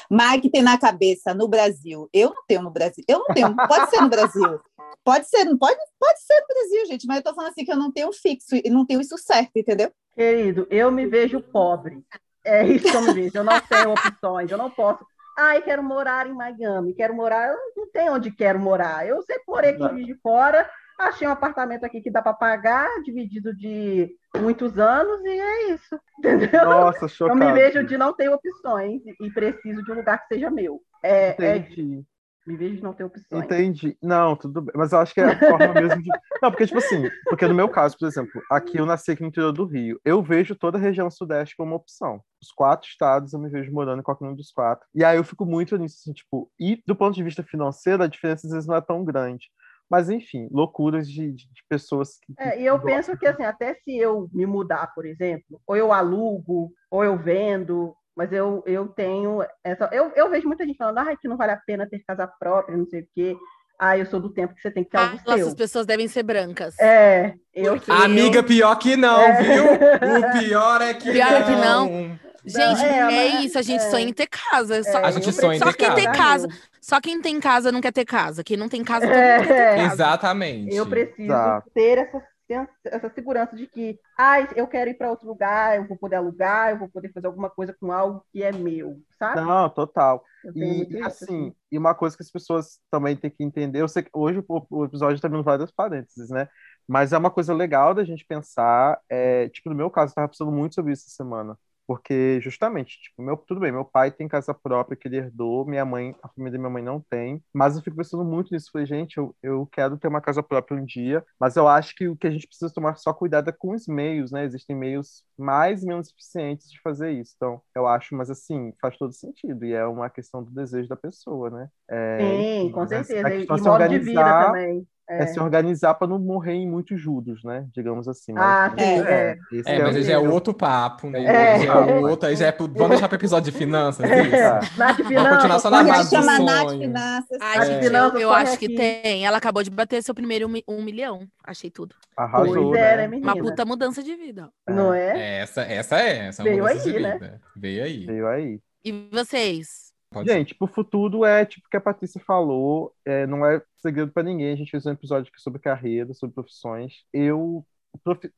Mike 0.09 0.49
tem 0.49 0.61
na 0.61 0.77
cabeça 0.77 1.33
no 1.33 1.47
Brasil. 1.47 2.09
Eu 2.13 2.33
não 2.33 2.43
tenho 2.47 2.61
no 2.61 2.71
Brasil. 2.71 3.03
Eu 3.07 3.19
não 3.19 3.27
tenho. 3.27 3.55
Pode 3.55 3.89
ser 3.89 4.01
no 4.01 4.09
Brasil. 4.09 4.59
Pode 5.03 5.27
ser, 5.27 5.43
não 5.45 5.57
pode, 5.57 5.77
pode 5.99 6.21
ser 6.21 6.39
no 6.39 6.47
Brasil, 6.47 6.85
gente. 6.87 7.07
Mas 7.07 7.17
eu 7.17 7.23
tô 7.23 7.33
falando 7.33 7.51
assim 7.51 7.65
que 7.65 7.71
eu 7.71 7.77
não 7.77 7.91
tenho 7.91 8.11
fixo 8.13 8.55
e 8.55 8.69
não 8.69 8.85
tenho 8.85 9.01
isso 9.01 9.17
certo, 9.17 9.51
entendeu? 9.55 9.91
Querido, 10.15 10.67
eu 10.69 10.91
me 10.91 11.07
vejo 11.07 11.41
pobre. 11.41 12.03
É 12.49 12.63
isso 12.65 12.89
que 12.89 12.97
eu 12.97 13.01
me 13.01 13.13
vejo. 13.13 13.37
Eu 13.37 13.43
não 13.43 13.59
tenho 13.61 13.91
opções, 13.91 14.51
eu 14.51 14.57
não 14.57 14.69
posso. 14.71 15.05
Ai, 15.37 15.61
quero 15.61 15.81
morar 15.81 16.27
em 16.27 16.33
Miami, 16.33 16.93
quero 16.93 17.13
morar. 17.13 17.49
Eu 17.49 17.57
não 17.77 17.89
tenho 17.91 18.13
onde 18.13 18.31
quero 18.31 18.59
morar. 18.59 19.07
Eu 19.07 19.21
sempre 19.23 19.43
morei 19.47 19.69
aqui 19.71 20.03
de 20.03 20.15
fora, 20.15 20.69
achei 20.99 21.27
um 21.27 21.31
apartamento 21.31 21.85
aqui 21.85 22.01
que 22.01 22.11
dá 22.11 22.21
para 22.21 22.33
pagar, 22.33 22.89
dividido 23.03 23.55
de 23.55 24.09
muitos 24.35 24.77
anos, 24.77 25.23
e 25.23 25.29
é 25.29 25.71
isso. 25.71 25.97
Entendeu? 26.19 26.65
Nossa, 26.65 27.05
eu 27.05 27.09
chocado. 27.09 27.39
me 27.39 27.53
vejo 27.53 27.83
de 27.85 27.97
não 27.97 28.13
ter 28.13 28.29
opções 28.29 29.01
e- 29.05 29.31
preciso 29.31 29.81
de 29.81 29.91
um 29.91 29.95
lugar 29.95 30.19
que 30.19 30.33
seja 30.33 30.49
meu. 30.49 30.81
É, 31.01 31.29
é 31.41 31.57
Entendi. 31.57 32.03
Me 32.49 32.57
vejo 32.57 32.77
de 32.77 32.83
não 32.83 32.93
ter 32.93 33.03
opções. 33.03 33.45
Entendi. 33.45 33.95
Não, 34.01 34.35
tudo 34.35 34.61
bem. 34.61 34.73
Mas 34.75 34.91
eu 34.91 34.99
acho 34.99 35.13
que 35.13 35.21
é 35.21 35.25
a 35.25 35.39
forma 35.39 35.71
mesmo 35.73 36.01
de. 36.01 36.09
Não, 36.41 36.49
porque, 36.49 36.65
tipo 36.65 36.79
assim, 36.79 37.09
porque 37.25 37.45
no 37.45 37.53
meu 37.53 37.69
caso, 37.69 37.97
por 37.97 38.07
exemplo, 38.07 38.41
aqui 38.49 38.77
eu 38.77 38.85
nasci 38.85 39.11
aqui 39.11 39.21
no 39.21 39.27
interior 39.27 39.51
do 39.51 39.65
Rio. 39.65 39.99
Eu 40.03 40.23
vejo 40.23 40.55
toda 40.55 40.77
a 40.77 40.81
região 40.81 41.11
sudeste 41.11 41.55
como 41.55 41.71
uma 41.71 41.77
opção. 41.77 42.21
Os 42.41 42.51
quatro 42.51 42.87
estados 42.87 43.33
eu 43.33 43.39
me 43.39 43.49
vejo 43.49 43.71
morando 43.71 43.99
em 43.99 44.03
qualquer 44.03 44.25
um 44.25 44.33
dos 44.33 44.51
quatro. 44.51 44.87
E 44.95 45.03
aí 45.03 45.17
eu 45.17 45.23
fico 45.23 45.45
muito 45.45 45.77
nisso, 45.77 45.97
assim, 45.99 46.13
tipo, 46.13 46.49
e 46.59 46.81
do 46.87 46.95
ponto 46.95 47.13
de 47.13 47.23
vista 47.23 47.43
financeiro, 47.43 48.01
a 48.01 48.07
diferença 48.07 48.47
às 48.47 48.53
vezes 48.53 48.67
não 48.67 48.75
é 48.75 48.81
tão 48.81 49.03
grande. 49.03 49.47
Mas, 49.89 50.09
enfim, 50.09 50.47
loucuras 50.51 51.09
de, 51.09 51.31
de, 51.31 51.45
de 51.47 51.63
pessoas 51.67 52.19
que. 52.19 52.33
É, 52.39 52.61
e 52.61 52.65
eu 52.65 52.79
penso 52.79 53.17
que 53.17 53.27
assim, 53.27 53.43
até 53.43 53.73
se 53.73 53.97
eu 53.97 54.29
me 54.31 54.45
mudar, 54.45 54.93
por 54.93 55.05
exemplo, 55.05 55.59
ou 55.67 55.75
eu 55.75 55.91
alugo, 55.91 56.71
ou 56.91 57.03
eu 57.03 57.17
vendo, 57.17 57.95
mas 58.15 58.31
eu, 58.31 58.63
eu 58.65 58.87
tenho 58.87 59.43
essa. 59.63 59.89
Eu, 59.91 60.11
eu 60.15 60.29
vejo 60.29 60.47
muita 60.47 60.65
gente 60.65 60.77
falando, 60.77 60.97
ah, 60.99 61.15
que 61.15 61.27
não 61.27 61.37
vale 61.37 61.51
a 61.53 61.57
pena 61.57 61.87
ter 61.89 62.03
casa 62.07 62.27
própria, 62.27 62.77
não 62.77 62.85
sei 62.87 63.01
o 63.01 63.07
quê. 63.15 63.35
Ah, 63.81 63.97
eu 63.97 64.05
sou 64.05 64.19
do 64.19 64.29
tempo 64.29 64.53
que 64.53 64.61
você 64.61 64.69
tem 64.69 64.83
que 64.83 64.89
ter 64.89 64.97
algo 64.97 65.15
Ah, 65.15 65.23
seu. 65.23 65.37
Nossas 65.37 65.53
pessoas 65.53 65.85
devem 65.85 66.07
ser 66.07 66.21
brancas. 66.23 66.77
É, 66.79 67.33
eu 67.53 67.79
Amiga, 67.87 68.43
pior 68.43 68.75
que 68.75 68.97
não, 68.97 69.21
É. 69.21 69.41
viu? 69.41 69.63
O 70.19 70.39
pior 70.39 70.81
é 70.81 70.93
que 70.93 71.11
Pior 71.13 71.31
é 71.31 71.43
que 71.43 71.51
não. 71.51 72.19
Gente, 72.45 72.83
é, 72.83 72.97
é, 72.97 73.05
mas- 73.33 73.45
isso, 73.45 73.57
a 73.59 73.61
gente 73.61 73.81
é. 73.83 73.89
sonha 73.89 74.05
em 74.09 74.13
ter 74.13 74.27
casa. 74.27 74.83
Só, 74.83 74.99
É, 74.99 75.05
A 75.05 75.11
gente 75.11 75.31
sonha 75.31 75.55
em 75.55 75.59
só 75.59 75.65
ter 75.71 75.77
quem 75.77 75.95
tem 75.95 76.05
casa. 76.05 76.47
casa, 76.47 76.47
só 76.81 76.99
quem 77.01 77.21
tem 77.21 77.39
casa 77.39 77.71
não 77.71 77.79
quer 77.79 77.91
ter 77.93 78.05
casa. 78.05 78.43
Quem 78.43 78.57
não 78.57 78.67
tem 78.67 78.83
casa 78.83 79.07
também 79.07 79.37
não 79.37 79.45
quer 79.45 79.47
ter 79.47 79.53
É. 79.53 79.75
casa. 79.77 79.93
Exatamente. 79.93 80.75
Eu 80.75 80.85
preciso 80.85 81.21
Exato. 81.21 81.69
ter 81.73 81.97
essa, 81.99 82.21
sen- 82.49 82.67
essa 82.85 83.09
segurança 83.09 83.55
de 83.55 83.67
que, 83.67 83.99
ah, 84.17 84.41
eu 84.55 84.67
quero 84.67 84.89
ir 84.89 84.95
para 84.95 85.09
outro 85.11 85.27
lugar, 85.27 85.77
eu 85.77 85.87
vou 85.87 85.97
poder 85.97 86.15
alugar, 86.15 86.71
eu 86.71 86.79
vou 86.79 86.89
poder 86.89 87.11
fazer 87.13 87.27
alguma 87.27 87.49
coisa 87.49 87.73
com 87.79 87.91
algo 87.91 88.25
que 88.31 88.41
é 88.41 88.51
meu, 88.51 88.99
sabe? 89.17 89.45
Não, 89.45 89.69
total. 89.69 90.23
E 90.55 90.87
isso, 90.89 91.07
assim, 91.07 91.53
e 91.71 91.77
uma 91.77 91.93
coisa 91.93 92.17
que 92.17 92.23
as 92.23 92.31
pessoas 92.31 92.79
também 92.89 93.15
têm 93.15 93.29
que 93.29 93.43
entender, 93.43 93.81
eu 93.81 93.87
sei 93.87 94.03
que 94.03 94.09
hoje 94.13 94.43
o, 94.47 94.85
episódio 94.85 95.15
está 95.15 95.27
abrindo 95.27 95.43
vários 95.43 95.71
parênteses, 95.71 96.29
né? 96.29 96.47
Mas 96.87 97.13
é 97.13 97.17
uma 97.17 97.29
coisa 97.29 97.53
legal 97.53 97.93
da 97.93 98.03
gente 98.03 98.25
pensar, 98.25 98.99
é, 99.07 99.47
tipo, 99.49 99.69
no 99.69 99.75
meu 99.75 99.91
caso, 99.91 100.07
eu 100.07 100.11
estava 100.11 100.27
pensando 100.27 100.51
muito 100.51 100.73
sobre 100.73 100.91
isso 100.93 101.05
essa 101.05 101.15
semana. 101.15 101.55
Porque, 101.89 102.39
justamente, 102.41 103.01
tipo, 103.01 103.19
meu, 103.23 103.35
tudo 103.35 103.59
bem, 103.59 103.71
meu 103.71 103.83
pai 103.83 104.11
tem 104.11 104.27
casa 104.27 104.53
própria 104.53 104.95
que 104.95 105.07
ele 105.07 105.17
herdou, 105.17 105.65
minha 105.65 105.83
mãe, 105.83 106.15
a 106.21 106.29
família 106.29 106.51
da 106.53 106.59
minha 106.59 106.69
mãe 106.69 106.83
não 106.83 107.01
tem, 107.09 107.43
mas 107.51 107.75
eu 107.75 107.81
fico 107.81 107.97
pensando 107.97 108.23
muito 108.23 108.51
nisso. 108.53 108.69
Falei, 108.71 108.85
gente, 108.85 109.17
eu, 109.17 109.35
eu 109.41 109.65
quero 109.71 109.97
ter 109.97 110.07
uma 110.07 110.21
casa 110.21 110.43
própria 110.43 110.77
um 110.79 110.85
dia, 110.85 111.25
mas 111.39 111.55
eu 111.55 111.67
acho 111.67 111.95
que 111.95 112.07
o 112.07 112.15
que 112.15 112.27
a 112.27 112.31
gente 112.31 112.45
precisa 112.47 112.71
tomar 112.71 112.95
só 112.97 113.11
cuidado 113.11 113.49
é 113.49 113.53
com 113.53 113.73
os 113.73 113.87
meios, 113.87 114.31
né? 114.31 114.43
Existem 114.45 114.75
meios 114.75 115.23
mais 115.37 115.81
e 115.81 115.87
menos 115.87 116.09
eficientes 116.11 116.69
de 116.71 116.79
fazer 116.81 117.11
isso. 117.11 117.33
Então, 117.35 117.59
eu 117.75 117.87
acho, 117.87 118.15
mas 118.15 118.29
assim, 118.29 118.71
faz 118.79 118.95
todo 118.97 119.11
sentido, 119.13 119.65
e 119.65 119.73
é 119.73 119.83
uma 119.85 120.09
questão 120.11 120.43
do 120.43 120.51
desejo 120.51 120.87
da 120.89 120.95
pessoa, 120.95 121.49
né? 121.49 121.69
É, 121.89 122.19
Sim, 122.19 122.69
com 122.71 122.85
mas 122.87 122.87
certeza. 122.87 123.29
a 123.29 123.31
E, 123.31 123.31
questão 123.31 123.55
e 123.55 123.57
é 123.57 123.59
se 123.59 123.67
modo 123.67 123.87
de 123.87 123.97
vida 123.99 124.33
organizar- 124.33 124.35
também. 124.35 124.87
É 125.09 125.25
se 125.25 125.39
organizar 125.39 125.95
para 125.95 126.07
não 126.07 126.19
morrer 126.19 126.53
em 126.53 126.69
muitos 126.69 127.01
juros, 127.01 127.43
né? 127.43 127.65
Digamos 127.73 128.07
assim. 128.07 128.31
Ah, 128.37 128.71
Mas, 128.75 128.85
sim, 128.85 129.01
é. 129.01 129.37
esse 129.51 129.69
É, 129.69 129.81
mas 129.81 129.95
o 129.95 129.97
aí 129.97 130.03
já 130.03 130.13
é 130.13 130.17
outro 130.19 130.53
papo, 130.53 131.09
né? 131.09 131.23
É. 131.23 131.59
Já 131.59 131.73
é 131.73 131.95
outro, 131.99 132.29
aí 132.29 132.35
já 132.35 132.47
é 132.47 132.51
pro... 132.51 132.67
Vamos 132.67 132.89
deixar 132.89 133.07
para 133.07 133.15
episódio 133.15 133.51
de 133.51 133.57
finanças, 133.57 134.05
isso? 134.07 134.35
É. 134.35 134.59
Nath 134.77 134.97
continuar 134.97 135.41
Finanças, 135.41 135.61
só 135.61 135.69
na 135.69 135.83
corre 135.83 135.99
Porque 135.99 136.15
base 136.15 136.37
do 136.37 136.45
Nath. 136.45 136.69
Finanças. 136.69 137.37
Ai, 137.41 137.65
gente, 137.65 137.83
finanças 137.85 138.21
eu, 138.21 138.31
acho 138.31 138.59
que 138.59 138.65
aqui. 138.65 138.75
tem. 138.75 139.25
Ela 139.25 139.37
acabou 139.37 139.63
de 139.63 139.69
bater 139.69 140.03
seu 140.03 140.13
primeiro 140.13 140.47
um, 140.47 140.61
um 140.67 140.83
milhão. 140.83 141.27
Achei 141.43 141.71
tudo. 141.71 141.95
Arrasou, 142.15 142.69
Pois 142.69 142.79
é, 142.79 142.81
né, 142.81 142.97
né? 142.97 143.07
menina? 143.07 143.33
Uma 143.33 143.41
puta 143.41 143.65
mudança 143.65 144.03
de 144.03 144.15
vida. 144.15 144.49
Não 144.67 144.93
é? 144.93 145.39
Essa, 145.39 145.61
essa 145.61 145.99
é, 145.99 146.27
essa 146.27 146.43
é 146.43 146.45
Veio 146.45 146.63
mudança 146.63 146.83
de 146.91 146.95
aí, 146.95 147.01
né? 147.01 147.39
Veio 147.55 147.83
aí. 147.83 148.05
Veio 148.05 148.27
aí. 148.27 148.59
E 148.83 149.09
vocês? 149.11 149.88
Pode 150.11 150.31
ser. 150.31 150.39
Gente, 150.39 150.53
pro 150.55 150.67
futuro 150.67 151.23
é 151.25 151.45
tipo 151.45 151.65
o 151.67 151.69
que 151.69 151.77
a 151.77 151.81
Patrícia 151.81 152.21
falou, 152.25 152.93
é, 153.05 153.25
não 153.25 153.45
é 153.45 153.61
segredo 153.77 154.11
para 154.11 154.23
ninguém. 154.23 154.53
A 154.53 154.55
gente 154.55 154.71
fez 154.71 154.85
um 154.85 154.91
episódio 154.91 155.29
aqui 155.31 155.41
sobre 155.41 155.59
carreira, 155.61 156.13
sobre 156.13 156.33
profissões. 156.35 157.05
Eu, 157.13 157.65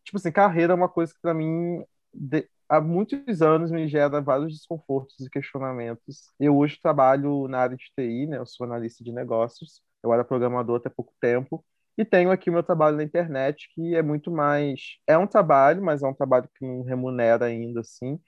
tipo 0.03 0.18
assim, 0.18 0.31
carreira 0.31 0.73
é 0.73 0.76
uma 0.76 0.89
coisa 0.89 1.14
que 1.14 1.19
para 1.22 1.34
mim 1.34 1.84
de- 2.14 2.48
há 2.69 2.80
muitos 2.81 3.41
anos 3.41 3.72
me 3.72 3.88
gera 3.88 4.22
vários 4.22 4.53
desconfortos 4.53 5.19
e 5.19 5.30
questionamentos. 5.30 6.31
Eu 6.39 6.56
hoje 6.57 6.80
trabalho 6.81 7.48
na 7.48 7.60
área 7.60 7.76
de 7.77 7.85
TI, 7.95 8.27
né? 8.27 8.38
Eu 8.38 8.45
sou 8.45 8.65
analista 8.65 9.03
de 9.03 9.11
negócios. 9.11 9.81
Eu 10.03 10.14
era 10.14 10.23
programador 10.23 10.77
até 10.77 10.89
pouco 10.89 11.14
tempo. 11.19 11.64
E 11.98 12.06
tenho 12.06 12.31
aqui 12.31 12.49
o 12.49 12.53
meu 12.53 12.64
trabalho 12.64 12.98
na 12.98 13.03
internet, 13.03 13.69
que 13.76 13.95
é 13.95 14.02
muito 14.02 14.31
mais. 14.31 14.98
É 15.07 15.18
um 15.18 15.27
trabalho, 15.27 15.84
mas 15.84 16.03
é 16.03 16.07
um 16.07 16.14
trabalho 16.14 16.49
que 16.56 16.65
não 16.65 16.84
remunera 16.84 17.45
ainda 17.45 17.81
assim. 17.81 18.19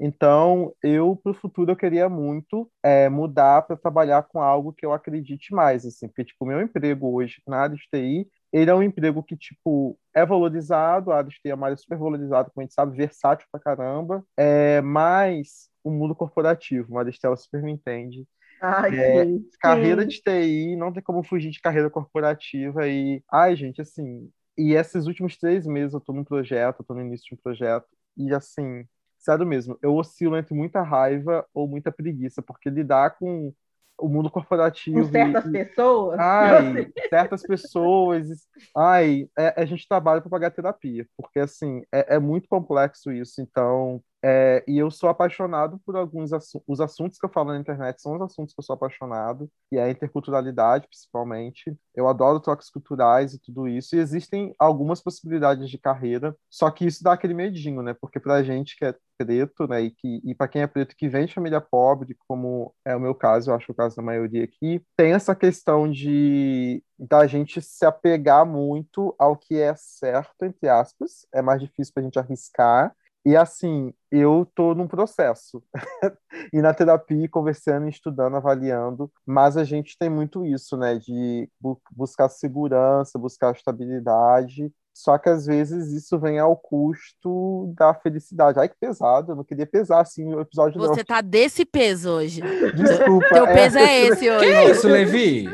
Então, 0.00 0.72
eu, 0.82 1.16
para 1.16 1.32
o 1.32 1.34
futuro, 1.34 1.72
eu 1.72 1.76
queria 1.76 2.08
muito 2.08 2.70
é, 2.82 3.08
mudar 3.08 3.62
para 3.62 3.76
trabalhar 3.76 4.22
com 4.24 4.40
algo 4.40 4.72
que 4.72 4.86
eu 4.86 4.92
acredite 4.92 5.52
mais, 5.52 5.84
assim, 5.84 6.06
porque, 6.08 6.24
tipo, 6.24 6.46
meu 6.46 6.60
emprego 6.62 7.12
hoje 7.14 7.42
na 7.46 7.58
área 7.62 7.76
de 7.76 7.82
TI, 7.90 8.28
ele 8.52 8.70
é 8.70 8.74
um 8.74 8.82
emprego 8.82 9.22
que, 9.22 9.36
tipo, 9.36 9.98
é 10.14 10.24
valorizado, 10.24 11.10
a 11.10 11.16
área 11.18 11.28
de 11.30 11.36
TI 11.40 11.50
é 11.50 11.54
uma 11.54 11.66
área 11.66 11.76
super 11.76 11.98
valorizada, 11.98 12.48
como 12.50 12.62
a 12.62 12.64
gente 12.64 12.74
sabe, 12.74 12.96
versátil 12.96 13.46
pra 13.50 13.60
caramba, 13.60 14.24
é, 14.36 14.80
mas 14.82 15.68
o 15.82 15.90
mundo 15.90 16.14
corporativo, 16.14 16.92
uma 16.92 17.08
Estela 17.08 17.36
super 17.36 17.62
me 17.62 17.72
entende, 17.72 18.26
Ai, 18.60 18.92
É, 18.92 19.28
sim. 19.34 19.50
carreira 19.60 20.06
de 20.06 20.20
TI, 20.22 20.76
não 20.76 20.92
tem 20.92 21.02
como 21.02 21.22
fugir 21.24 21.50
de 21.50 21.60
carreira 21.60 21.90
corporativa 21.90 22.86
e, 22.88 23.22
ai, 23.30 23.56
gente, 23.56 23.80
assim, 23.80 24.30
e 24.56 24.72
esses 24.74 25.06
últimos 25.06 25.36
três 25.36 25.66
meses 25.66 25.94
eu 25.94 26.00
tô 26.00 26.12
num 26.12 26.24
projeto, 26.24 26.84
tô 26.84 26.94
no 26.94 27.00
início 27.02 27.26
de 27.28 27.34
um 27.34 27.38
projeto, 27.42 27.86
e 28.16 28.32
assim, 28.34 28.84
sério 29.18 29.46
mesmo, 29.46 29.78
eu 29.82 29.94
oscilo 29.96 30.36
entre 30.36 30.54
muita 30.54 30.82
raiva 30.82 31.46
ou 31.54 31.68
muita 31.68 31.92
preguiça, 31.92 32.42
porque 32.42 32.70
lidar 32.70 33.18
com 33.18 33.54
o 33.98 34.08
mundo 34.08 34.30
corporativo 34.30 35.04
Com 35.04 35.04
certas 35.10 35.46
e, 35.46 35.50
pessoas. 35.50 36.22
Ai, 36.40 36.86
certas 37.08 37.44
pessoas. 37.44 38.28
Ai, 38.76 39.28
é- 39.38 39.62
a 39.62 39.66
gente 39.66 39.88
trabalha 39.88 40.20
para 40.20 40.30
pagar 40.30 40.50
terapia, 40.50 41.06
porque 41.16 41.38
assim, 41.40 41.82
é, 41.92 42.16
é 42.16 42.18
muito 42.18 42.48
complexo 42.48 43.12
isso. 43.12 43.40
Então, 43.42 44.02
é, 44.22 44.64
e 44.66 44.78
eu 44.78 44.90
sou 44.90 45.08
apaixonado 45.08 45.80
por 45.84 45.96
alguns 45.96 46.32
assuntos. 46.32 46.66
Os 46.68 46.80
assuntos 46.80 47.18
que 47.18 47.24
eu 47.26 47.30
falo 47.30 47.52
na 47.52 47.58
internet 47.58 48.00
são 48.00 48.16
os 48.16 48.22
assuntos 48.22 48.54
que 48.54 48.60
eu 48.60 48.64
sou 48.64 48.74
apaixonado, 48.74 49.50
e 49.70 49.78
a 49.78 49.90
interculturalidade, 49.90 50.88
principalmente. 50.88 51.76
Eu 51.94 52.08
adoro 52.08 52.40
trocas 52.40 52.70
culturais 52.70 53.34
e 53.34 53.40
tudo 53.40 53.68
isso. 53.68 53.94
E 53.94 53.98
existem 53.98 54.54
algumas 54.58 55.00
possibilidades 55.02 55.68
de 55.70 55.78
carreira, 55.78 56.36
só 56.50 56.70
que 56.70 56.86
isso 56.86 57.02
dá 57.02 57.12
aquele 57.12 57.34
medinho, 57.34 57.82
né? 57.82 57.94
Porque 58.00 58.18
pra 58.20 58.42
gente 58.42 58.76
que 58.76 58.84
é 58.84 58.94
preto, 59.18 59.66
né, 59.66 59.82
e, 59.82 59.90
que, 59.90 60.20
e 60.24 60.34
para 60.34 60.46
quem 60.46 60.62
é 60.62 60.66
preto 60.66 60.94
que 60.96 61.08
vem 61.08 61.26
de 61.26 61.34
família 61.34 61.60
pobre, 61.60 62.16
como 62.28 62.72
é 62.84 62.94
o 62.94 63.00
meu 63.00 63.14
caso, 63.14 63.50
eu 63.50 63.54
acho 63.54 63.72
o 63.72 63.74
caso 63.74 63.96
da 63.96 64.02
maioria 64.02 64.44
aqui, 64.44 64.80
tem 64.96 65.12
essa 65.12 65.34
questão 65.34 65.90
de 65.90 66.82
da 66.98 67.26
gente 67.26 67.60
se 67.60 67.84
apegar 67.84 68.44
muito 68.44 69.14
ao 69.18 69.36
que 69.36 69.56
é 69.56 69.74
certo, 69.76 70.42
entre 70.42 70.68
aspas, 70.68 71.26
é 71.32 71.40
mais 71.40 71.60
difícil 71.60 71.92
para 71.94 72.00
a 72.00 72.04
gente 72.04 72.18
arriscar. 72.18 72.94
E 73.26 73.36
assim, 73.36 73.92
eu 74.10 74.46
tô 74.54 74.74
num 74.74 74.88
processo. 74.88 75.62
e 76.52 76.62
na 76.62 76.72
terapia, 76.72 77.28
conversando, 77.28 77.88
estudando, 77.88 78.36
avaliando, 78.36 79.10
mas 79.26 79.56
a 79.56 79.64
gente 79.64 79.96
tem 79.98 80.08
muito 80.08 80.46
isso, 80.46 80.76
né, 80.76 80.96
de 80.96 81.48
bu 81.60 81.80
buscar 81.90 82.28
segurança, 82.28 83.18
buscar 83.18 83.52
estabilidade, 83.52 84.72
só 84.98 85.16
que 85.16 85.28
às 85.28 85.46
vezes 85.46 85.92
isso 85.92 86.18
vem 86.18 86.40
ao 86.40 86.56
custo 86.56 87.72
da 87.76 87.94
felicidade. 87.94 88.58
Ai, 88.58 88.68
que 88.68 88.74
pesado, 88.80 89.30
eu 89.30 89.36
não 89.36 89.44
queria 89.44 89.66
pesar 89.66 90.00
assim 90.00 90.34
o 90.34 90.40
episódio 90.40 90.80
Você 90.80 91.04
tá 91.04 91.20
desse 91.20 91.64
peso 91.64 92.10
hoje. 92.10 92.40
não. 92.40 92.72
Desculpa. 92.72 93.28
Teu 93.28 93.46
é. 93.46 93.54
peso 93.54 93.78
é 93.78 94.00
esse 94.00 94.28
hoje. 94.28 94.44
Que 94.44 94.52
é 94.52 94.70
isso, 94.70 94.88
Levi? 94.88 95.48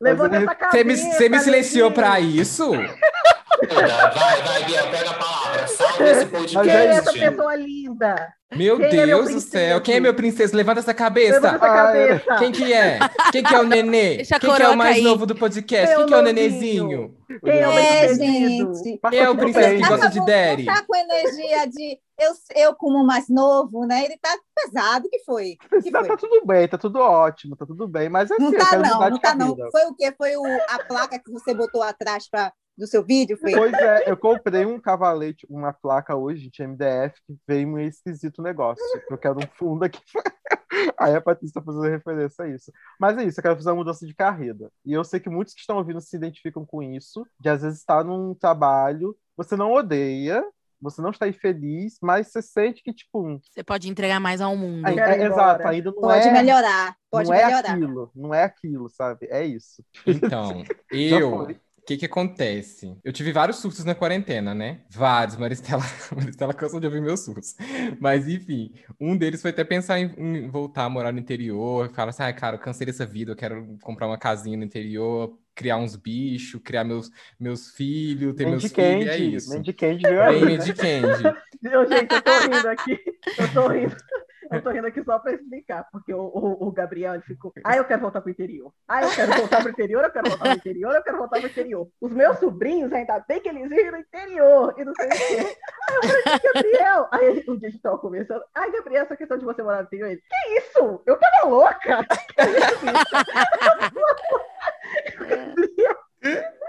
Levanta 0.00 0.40
Mas 0.40 0.56
essa 0.58 0.70
Você 0.70 0.84
me, 0.84 0.96
cabeça, 0.96 1.16
você 1.16 1.28
me 1.28 1.40
silenciou 1.40 1.92
pra 1.92 2.18
isso? 2.18 2.70
Vai, 2.72 4.42
vai, 4.42 4.64
Bia, 4.64 4.82
pega 4.90 5.10
a 5.10 5.14
palavra. 5.14 5.66
Salve 5.80 6.04
esse 6.04 6.26
Quem 6.26 6.40
é 6.40 6.46
podcast. 6.46 6.88
essa 6.90 7.12
pessoa 7.12 7.56
linda? 7.56 8.32
Meu 8.52 8.76
Quem 8.78 8.86
é 8.86 9.06
meu 9.06 9.06
Deus 9.06 9.20
do 9.20 9.30
princesa? 9.32 9.50
céu. 9.50 9.80
Quem 9.80 9.94
é 9.96 10.00
meu 10.00 10.12
princesa? 10.14 10.56
Levanta 10.56 10.80
essa 10.80 10.92
cabeça. 10.92 11.34
Levanta 11.40 11.56
essa 11.56 11.66
Ah, 11.66 11.86
cabeça. 11.86 12.36
Quem 12.38 12.50
que 12.52 12.72
é? 12.72 12.98
Quem 13.30 13.42
que 13.44 13.54
é 13.54 13.60
o 13.60 13.62
nenê? 13.62 14.16
Deixa 14.18 14.40
Quem 14.40 14.52
que 14.54 14.62
é 14.62 14.68
o 14.68 14.76
mais 14.76 14.96
cair. 14.96 15.04
novo 15.04 15.24
do 15.24 15.36
podcast? 15.36 15.88
Meu 15.88 15.98
Quem 15.98 16.06
que 16.08 16.14
é 16.14 16.16
o 16.18 16.22
nenezinho? 16.22 17.14
Quem 17.44 17.58
é 17.60 17.68
o 17.68 17.70
É, 17.72 18.14
gente. 18.14 19.00
Quem 19.08 19.18
é 19.20 19.30
o 19.30 19.36
princesa 19.36 19.68
que 19.76 19.88
gosta 19.88 20.08
de 20.10 20.18
Não 20.18 20.24
Daddy? 20.26 20.64
tá 20.64 20.84
com 20.84 20.96
energia 20.96 21.66
de 21.68 21.98
eu, 22.18 22.32
eu 22.56 22.74
como 22.74 23.06
mais 23.06 23.28
novo, 23.28 23.86
né? 23.86 24.04
Ele 24.04 24.18
tá 24.20 24.36
pesado, 24.56 25.08
que 25.08 25.20
foi? 25.20 25.56
Que 25.82 25.90
Tá, 25.92 26.00
foi? 26.00 26.08
tá 26.08 26.16
tudo 26.16 26.44
bem, 26.44 26.66
tá 26.68 26.76
tudo 26.76 26.98
ótimo, 26.98 27.54
tá 27.56 27.64
tudo 27.64 27.86
bem, 27.86 28.08
mas 28.08 28.30
assim, 28.32 28.42
Não 28.42 28.52
eu 28.52 28.58
tá 28.58 28.76
não, 28.76 28.94
mudar 28.94 29.10
não 29.10 29.16
de 29.16 29.22
tá 29.22 29.34
não. 29.34 29.56
Foi 29.70 29.84
o 29.86 29.94
quê? 29.94 30.12
Foi 30.18 30.36
o, 30.36 30.44
a 30.68 30.78
placa 30.88 31.18
que 31.24 31.30
você 31.30 31.54
botou 31.54 31.82
atrás 31.84 32.28
pra, 32.28 32.52
do 32.80 32.86
seu 32.86 33.04
vídeo? 33.04 33.36
Foi? 33.38 33.52
Pois 33.52 33.72
é, 33.74 34.10
eu 34.10 34.16
comprei 34.16 34.64
um 34.64 34.80
cavalete, 34.80 35.46
uma 35.48 35.72
placa 35.72 36.16
hoje 36.16 36.50
de 36.50 36.62
MDF 36.66 37.14
que 37.26 37.36
veio 37.46 37.68
meio 37.68 37.88
esquisito 37.88 38.42
negócio. 38.42 38.82
Eu 39.10 39.18
quero 39.18 39.38
um 39.38 39.46
fundo 39.56 39.84
aqui. 39.84 40.00
Aí 40.98 41.14
a 41.14 41.20
Patrícia 41.20 41.60
tá 41.60 41.62
fazendo 41.64 41.82
referência 41.90 42.44
a 42.44 42.48
isso. 42.48 42.72
Mas 42.98 43.18
é 43.18 43.24
isso, 43.24 43.38
eu 43.38 43.42
quero 43.42 43.56
fazer 43.56 43.70
uma 43.70 43.76
mudança 43.76 44.06
de 44.06 44.14
carreira. 44.14 44.70
E 44.84 44.92
eu 44.92 45.04
sei 45.04 45.20
que 45.20 45.28
muitos 45.28 45.52
que 45.52 45.60
estão 45.60 45.76
ouvindo 45.76 46.00
se 46.00 46.16
identificam 46.16 46.64
com 46.64 46.82
isso, 46.82 47.26
de 47.38 47.48
às 47.48 47.62
vezes 47.62 47.80
estar 47.80 48.02
num 48.02 48.34
trabalho, 48.34 49.14
você 49.36 49.56
não 49.56 49.72
odeia, 49.72 50.42
você 50.80 51.02
não 51.02 51.10
está 51.10 51.28
infeliz, 51.28 51.98
mas 52.00 52.28
você 52.28 52.40
sente 52.40 52.82
que, 52.82 52.94
tipo, 52.94 53.20
um- 53.20 53.38
Você 53.50 53.62
pode 53.62 53.90
entregar 53.90 54.18
mais 54.20 54.40
ao 54.40 54.56
mundo. 54.56 54.86
é, 54.88 55.18
é- 55.18 55.26
exato, 55.26 55.68
ainda 55.68 55.90
não 55.90 56.00
Pode 56.00 56.26
é, 56.28 56.32
melhorar, 56.32 56.96
pode 57.10 57.28
não 57.28 57.34
é 57.36 57.44
melhorar. 57.44 57.70
aquilo, 57.72 58.10
não 58.14 58.34
é 58.34 58.44
aquilo, 58.44 58.88
sabe? 58.88 59.26
É 59.30 59.44
isso. 59.44 59.84
Então, 60.06 60.62
eu. 60.90 61.48
O 61.82 61.86
que 61.86 61.96
que 61.96 62.06
acontece? 62.06 62.96
Eu 63.02 63.12
tive 63.12 63.32
vários 63.32 63.56
surtos 63.58 63.84
na 63.84 63.94
quarentena, 63.94 64.54
né? 64.54 64.82
Vários. 64.90 65.36
Maristela, 65.36 65.82
Maristela 66.14 66.54
cansa 66.54 66.78
de 66.78 66.86
ouvir 66.86 67.00
meus 67.00 67.20
surtos. 67.20 67.56
Mas, 67.98 68.28
enfim, 68.28 68.72
um 69.00 69.16
deles 69.16 69.42
foi 69.42 69.50
até 69.50 69.64
pensar 69.64 69.98
em, 69.98 70.12
em 70.16 70.48
voltar 70.48 70.84
a 70.84 70.90
morar 70.90 71.10
no 71.10 71.18
interior. 71.18 71.90
Falar 71.92 72.10
assim, 72.10 72.22
ah, 72.22 72.32
cara, 72.32 72.56
eu 72.56 72.60
cansei 72.60 72.86
dessa 72.86 73.06
vida, 73.06 73.32
eu 73.32 73.36
quero 73.36 73.76
comprar 73.82 74.06
uma 74.06 74.18
casinha 74.18 74.56
no 74.56 74.64
interior, 74.64 75.36
criar 75.54 75.78
uns 75.78 75.96
bichos, 75.96 76.60
criar 76.62 76.84
meus, 76.84 77.10
meus 77.38 77.70
filhos, 77.70 78.34
ter 78.34 78.46
meus 78.46 78.62
filhos, 78.64 79.06
é 79.06 79.18
isso. 79.18 79.50
Aí. 80.20 80.40
Bem 80.40 80.56
Mandy 80.58 80.74
Candy. 80.74 81.22
Eu, 81.62 81.86
gente, 81.86 82.10
eu 82.14 82.22
tô 82.22 82.38
rindo 82.40 82.68
aqui. 82.68 82.98
Eu 83.38 83.52
tô 83.52 83.68
rindo. 83.68 83.94
Eu 84.50 84.62
tô 84.62 84.70
rindo 84.70 84.86
aqui 84.86 85.02
só 85.04 85.18
para 85.18 85.32
explicar, 85.32 85.86
porque 85.92 86.12
o, 86.12 86.22
o, 86.22 86.68
o 86.68 86.72
Gabriel 86.72 87.14
ele 87.14 87.22
ficou. 87.22 87.52
Ah, 87.64 87.76
eu 87.76 87.84
quero 87.84 88.00
voltar 88.00 88.20
pro 88.20 88.30
interior. 88.30 88.72
Ah, 88.88 89.02
eu 89.02 89.10
quero 89.10 89.32
voltar 89.32 89.62
pro 89.62 89.70
interior, 89.70 90.04
eu 90.04 90.10
quero 90.10 90.28
voltar 90.28 90.44
pro 90.44 90.56
interior, 90.56 90.94
eu 90.94 91.02
quero 91.02 91.18
voltar 91.18 91.38
pro 91.38 91.48
interior. 91.48 91.88
Os 92.00 92.12
meus 92.12 92.38
sobrinhos, 92.38 92.92
ainda 92.92 93.20
bem 93.20 93.40
que 93.40 93.48
eles 93.48 93.68
vivem 93.68 93.92
no 93.92 93.98
interior 93.98 94.74
e 94.76 94.84
não 94.84 94.92
sei 94.94 95.06
o 95.06 95.10
quê. 95.10 95.56
Aí 95.88 95.96
eu 95.96 96.02
falei, 96.02 96.22
Gabriel. 96.42 97.08
Aí 97.12 97.44
um 97.48 97.56
dia 97.56 97.68
a 97.68 97.70
gente 97.70 97.82
tava 97.82 97.98
conversando. 97.98 98.42
Ai, 98.54 98.70
Gabriel, 98.72 99.04
essa 99.04 99.16
questão 99.16 99.38
de 99.38 99.44
você 99.44 99.62
morar 99.62 99.78
no 99.78 99.84
interior. 99.84 100.08
Ele, 100.08 100.20
que 100.20 100.58
isso? 100.58 101.00
Eu 101.06 101.18
tava 101.18 101.48
louca. 101.48 102.06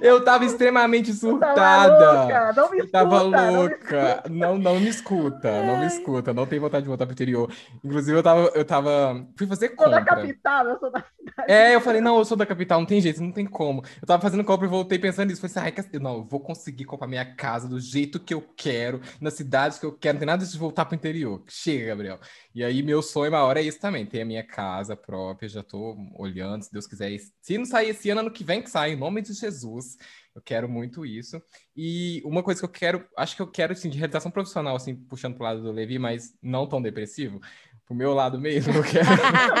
Eu 0.00 0.24
tava 0.24 0.44
extremamente 0.44 1.12
surtada. 1.12 1.54
Tava 1.54 2.20
louca, 2.20 2.52
não 2.54 2.70
me 2.70 2.78
Eu 2.78 2.90
tava 2.90 3.16
escuta, 3.16 3.36
não 3.36 3.50
me 3.50 3.56
louca. 3.56 4.22
Não, 4.30 4.58
não 4.58 4.80
me 4.80 4.88
escuta, 4.88 5.62
não 5.62 5.78
me 5.78 5.86
escuta. 5.86 6.32
Não 6.34 6.46
tenho 6.46 6.62
vontade 6.62 6.82
de 6.82 6.88
voltar 6.88 7.04
pro 7.06 7.12
interior. 7.12 7.52
Inclusive, 7.84 8.16
eu 8.18 8.22
tava, 8.22 8.50
eu 8.54 8.64
tava. 8.64 9.26
Fui 9.36 9.46
fazer 9.46 9.72
Eu 9.72 9.76
sou 9.76 9.90
da 9.90 9.98
compra. 10.00 10.16
capital, 10.16 10.66
eu 10.66 10.78
sou 10.78 10.90
da 10.90 11.04
cidade. 11.20 11.52
É, 11.52 11.74
eu 11.74 11.80
falei, 11.80 12.00
não, 12.00 12.18
eu 12.18 12.24
sou 12.24 12.36
da 12.36 12.46
capital, 12.46 12.80
não 12.80 12.86
tem 12.86 13.00
jeito, 13.00 13.22
não 13.22 13.32
tem 13.32 13.46
como. 13.46 13.82
Eu 14.00 14.06
tava 14.06 14.22
fazendo 14.22 14.44
compra 14.44 14.66
e 14.66 14.70
voltei 14.70 14.98
pensando 14.98 15.28
nisso. 15.28 15.40
Falei 15.40 15.70
assim, 15.70 15.82
ai, 15.92 16.00
não, 16.00 16.16
eu 16.16 16.24
vou 16.24 16.40
conseguir 16.40 16.84
comprar 16.84 17.06
minha 17.06 17.34
casa 17.34 17.68
do 17.68 17.78
jeito 17.80 18.20
que 18.20 18.34
eu 18.34 18.40
quero, 18.56 19.00
nas 19.20 19.34
cidades 19.34 19.78
que 19.78 19.86
eu 19.86 19.92
quero. 19.92 20.14
Não 20.14 20.20
tem 20.20 20.26
nada 20.26 20.44
de 20.44 20.58
voltar 20.58 20.84
pro 20.84 20.94
interior. 20.94 21.42
Chega, 21.48 21.86
Gabriel. 21.86 22.20
E 22.54 22.64
aí, 22.64 22.82
meu 22.82 23.02
sonho 23.02 23.32
maior 23.32 23.56
é 23.56 23.62
isso 23.62 23.78
também, 23.78 24.06
ter 24.06 24.22
a 24.22 24.24
minha 24.24 24.42
casa 24.42 24.96
própria. 24.96 25.48
Já 25.48 25.62
tô 25.62 25.96
olhando, 26.16 26.62
se 26.62 26.72
Deus 26.72 26.86
quiser. 26.86 27.16
Se 27.40 27.58
não 27.58 27.64
sair 27.64 27.90
esse 27.90 28.10
ano, 28.10 28.20
ano 28.20 28.30
que 28.30 28.44
vem 28.44 28.62
que 28.62 28.70
sai, 28.70 28.92
em 28.92 28.96
nome 28.96 29.22
de 29.22 29.32
Jesus. 29.32 29.96
Eu 30.34 30.40
quero 30.40 30.68
muito 30.68 31.04
isso. 31.04 31.42
E 31.76 32.22
uma 32.24 32.42
coisa 32.42 32.60
que 32.60 32.64
eu 32.64 32.70
quero, 32.70 33.04
acho 33.16 33.34
que 33.34 33.42
eu 33.42 33.46
quero, 33.46 33.72
assim, 33.72 33.90
de 33.90 33.98
realização 33.98 34.30
profissional, 34.30 34.76
assim, 34.76 34.94
puxando 34.94 35.34
pro 35.34 35.44
lado 35.44 35.62
do 35.62 35.72
Levi, 35.72 35.98
mas 35.98 36.32
não 36.40 36.68
tão 36.68 36.80
depressivo, 36.80 37.40
pro 37.90 37.96
meu 37.96 38.14
lado 38.14 38.38
mesmo, 38.38 38.72
eu 38.78 38.84
quero. 38.84 39.08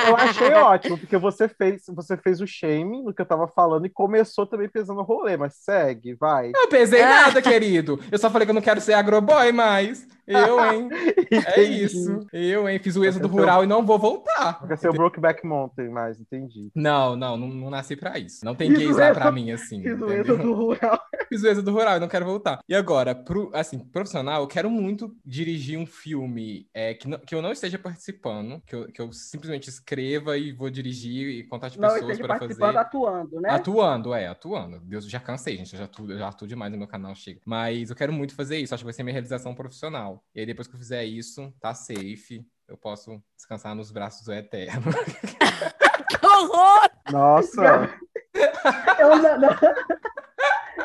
Eu 0.06 0.16
achei 0.16 0.52
ótimo, 0.54 0.96
porque 0.96 1.16
você 1.16 1.48
fez, 1.48 1.82
você 1.88 2.16
fez 2.16 2.40
o 2.40 2.46
shame 2.46 3.02
no 3.02 3.12
que 3.12 3.20
eu 3.20 3.26
tava 3.26 3.48
falando 3.48 3.86
e 3.86 3.90
começou 3.90 4.46
também 4.46 4.68
pesando 4.68 5.00
o 5.00 5.04
rolê, 5.04 5.36
mas 5.36 5.54
segue, 5.54 6.14
vai. 6.14 6.52
Não 6.52 6.68
pesei 6.68 7.02
nada, 7.02 7.42
querido. 7.42 7.98
Eu 8.10 8.18
só 8.18 8.30
falei 8.30 8.46
que 8.46 8.50
eu 8.50 8.54
não 8.54 8.62
quero 8.62 8.80
ser 8.80 8.92
agroboy 8.92 9.50
mais. 9.50 10.06
Eu, 10.30 10.64
hein? 10.72 10.88
É 11.56 11.62
isso. 11.62 12.26
Eu, 12.32 12.68
hein? 12.68 12.78
Fiz 12.80 12.96
o 12.96 13.04
êxodo 13.04 13.28
Quer 13.28 13.34
ser 13.34 13.38
o- 13.38 13.40
rural 13.40 13.62
e 13.64 13.66
não 13.66 13.84
vou 13.86 13.98
voltar. 13.98 14.66
Quer 14.66 14.76
ser 14.78 14.88
o 14.88 14.92
Brokeback 14.92 15.46
Mountain 15.46 15.88
mais, 15.90 16.18
entendi. 16.20 16.70
Não, 16.74 17.14
não, 17.16 17.36
não, 17.36 17.46
não 17.48 17.70
nasci 17.70 17.94
pra 17.94 18.18
isso. 18.18 18.44
Não 18.44 18.54
tem 18.54 18.72
gays 18.72 18.96
lá 18.96 19.12
pra 19.14 19.30
mim, 19.30 19.50
assim. 19.52 19.80
Fiz 19.82 20.00
o 20.00 20.10
êxodo 20.10 20.42
do 20.42 20.54
rural. 20.54 21.00
Fiz 21.28 21.42
o 21.44 21.46
êxodo 21.48 21.70
rural 21.70 21.96
e 21.96 22.00
não 22.00 22.08
quero 22.08 22.24
voltar. 22.24 22.58
E 22.68 22.74
agora, 22.74 23.14
pro, 23.14 23.50
assim, 23.54 23.78
profissional, 23.78 24.42
eu 24.42 24.48
quero 24.48 24.68
muito 24.68 25.14
dirigir 25.24 25.78
um 25.78 25.86
filme 25.86 26.66
é, 26.74 26.94
que, 26.94 27.06
não- 27.06 27.18
que 27.18 27.34
eu 27.34 27.40
não 27.42 27.52
esteja 27.52 27.78
participando, 27.78 28.60
que 28.66 28.74
eu, 28.74 28.86
que 28.90 29.00
eu 29.00 29.12
simplesmente 29.12 29.68
escreva 29.68 30.36
e 30.36 30.50
vou 30.52 30.68
dirigir 30.70 31.28
e 31.28 31.44
contar 31.44 31.70
Não 31.76 31.92
pessoas 31.94 32.18
para 32.18 32.28
participando, 32.28 32.66
fazer. 32.74 32.78
atuando, 32.78 33.40
né? 33.40 33.50
Atuando, 33.50 34.14
é, 34.14 34.26
atuando. 34.26 34.80
Deus, 34.80 35.08
já 35.08 35.20
cansei, 35.20 35.56
gente. 35.56 35.72
Eu 35.74 35.78
já 35.78 35.84
atuo, 35.84 36.10
eu 36.10 36.18
já 36.18 36.28
atuo 36.28 36.48
demais 36.48 36.72
no 36.72 36.78
meu 36.78 36.88
canal, 36.88 37.14
chega. 37.14 37.40
Mas 37.46 37.90
eu 37.90 37.96
quero 37.96 38.12
muito 38.12 38.34
fazer 38.34 38.58
isso. 38.58 38.74
Acho 38.74 38.82
que 38.82 38.86
vai 38.86 38.92
ser 38.92 39.02
minha 39.04 39.12
realização 39.12 39.54
profissional. 39.54 40.19
E 40.34 40.40
aí, 40.40 40.46
depois 40.46 40.66
que 40.68 40.74
eu 40.74 40.78
fizer 40.78 41.04
isso, 41.04 41.52
tá 41.60 41.74
safe. 41.74 42.44
Eu 42.68 42.76
posso 42.76 43.20
descansar 43.36 43.74
nos 43.74 43.90
braços 43.90 44.24
do 44.24 44.32
Eterno. 44.32 44.92
Que 46.20 46.26
horror! 46.26 46.90
Nossa, 47.12 47.88
Eu 48.98 49.16
não, 49.16 49.38
não- 49.40 49.58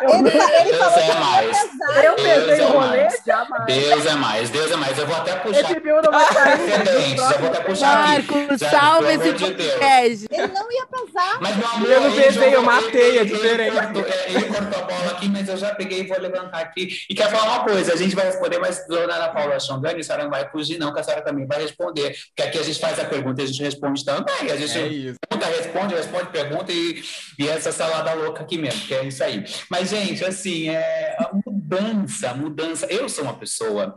Eu, 0.02 0.10
Ele, 0.10 0.30
ele 0.30 0.72
Deus 0.72 0.78
falou 0.84 1.00
é 1.00 1.14
mais. 1.20 1.58
pesar. 1.58 2.04
eu 2.06 2.16
Deus 2.16 2.50
é 2.60 2.64
rolê, 2.66 2.78
mais. 3.04 3.22
jamais. 3.26 3.66
Deus 3.66 4.06
é 4.06 4.16
mais, 4.16 4.50
Deus 4.50 4.72
é 4.72 4.76
mais. 4.76 4.98
Eu 4.98 5.08
vou 5.08 5.16
até 5.16 5.36
puxar 5.38 5.62
Esse 5.62 5.74
filme 5.82 6.02
não 6.02 6.12
vai 6.12 6.34
sair. 6.34 7.18
eu 7.18 7.40
vou 7.40 7.50
até 7.50 7.60
puxar 7.62 8.04
aqui. 8.18 8.32
Marcos, 8.32 8.60
salva 8.70 9.08
pelo 9.08 9.24
esse 9.24 9.34
podcast. 9.34 10.28
Ele 10.32 10.48
não 10.48 10.72
ia 10.72 10.86
pesar. 10.88 11.38
Mas, 11.42 11.56
meu 11.58 11.68
amor, 11.68 11.90
Eu 11.90 12.02
não 12.02 12.16
pesei, 12.16 12.56
eu 12.56 12.62
matei, 12.64 13.18
é 13.20 13.24
diferente. 13.26 13.76
Ele 13.78 13.82
cortou, 13.82 14.06
é, 14.06 14.26
ele 14.32 14.44
cortou 14.46 14.80
a 14.80 14.86
bola 14.86 15.12
aqui, 15.12 15.30
mas 15.30 15.50
eu 15.50 15.58
já 15.58 15.74
peguei 15.76 16.00
e 16.02 16.08
vou 16.08 16.20
levantar 16.20 16.60
aqui. 16.60 16.90
E 17.10 17.16
quer 17.16 17.30
falar 17.30 17.54
uma 17.56 17.64
coisa, 17.64 17.94
a 17.94 17.96
gente 17.96 18.16
vai 18.16 18.26
responder, 18.26 18.60
mas 18.60 18.86
dona 18.88 19.16
Ana 19.16 19.30
Paula 19.30 19.60
Xongani, 19.60 20.02
a 20.02 20.04
senhora 20.04 20.24
não 20.24 20.32
vai 20.32 20.50
fugir 20.50 20.78
não, 20.78 20.94
que 20.94 21.00
a 21.00 21.04
senhora 21.04 21.24
também 21.24 21.46
vai 21.46 21.62
responder. 21.62 22.16
Porque 22.36 22.42
aqui 22.50 22.60
a 22.60 22.64
gente 22.64 22.80
faz 22.80 23.00
a 23.00 23.06
pergunta 23.06 23.42
e 23.42 23.46
a 23.46 23.48
gente 23.48 23.64
responde 23.64 24.04
também. 24.04 24.52
A 24.52 24.56
gente 24.56 24.78
É 24.78 25.28
pergunta, 25.28 25.46
responde, 25.58 25.96
responde, 25.96 26.26
pergunta 26.28 26.72
e, 26.72 27.04
e 27.40 27.48
essa 27.48 27.72
salada 27.72 28.14
louca 28.14 28.44
aqui 28.44 28.58
mesmo, 28.58 28.82
que 28.88 28.94
é 28.94 29.04
isso 29.06 29.24
aí. 29.24 29.44
Mas, 29.70 29.85
gente, 29.86 30.24
assim, 30.26 30.70
é 30.70 31.16
a 31.18 31.32
mudança, 31.46 32.32
a 32.32 32.34
mudança. 32.34 32.86
Eu 32.88 33.08
sou 33.08 33.24
uma 33.24 33.34
pessoa 33.34 33.96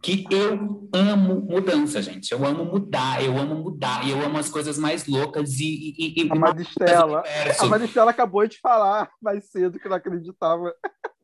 que 0.00 0.24
eu 0.30 0.88
amo 0.92 1.40
mudança, 1.40 2.00
gente. 2.00 2.32
Eu 2.32 2.44
amo 2.44 2.64
mudar, 2.64 3.24
eu 3.24 3.36
amo 3.36 3.56
mudar, 3.56 4.06
e 4.06 4.10
eu 4.10 4.20
amo 4.22 4.38
as 4.38 4.48
coisas 4.48 4.78
mais 4.78 5.06
loucas 5.06 5.58
e. 5.58 5.94
e, 5.98 6.22
e 6.24 6.30
a 6.30 6.34
Maristela. 6.34 7.22
A 7.58 7.66
Maristela 7.66 8.10
acabou 8.10 8.46
de 8.46 8.58
falar 8.60 9.10
mais 9.20 9.50
cedo 9.50 9.78
que 9.78 9.88
não 9.88 9.96
acreditava. 9.96 10.74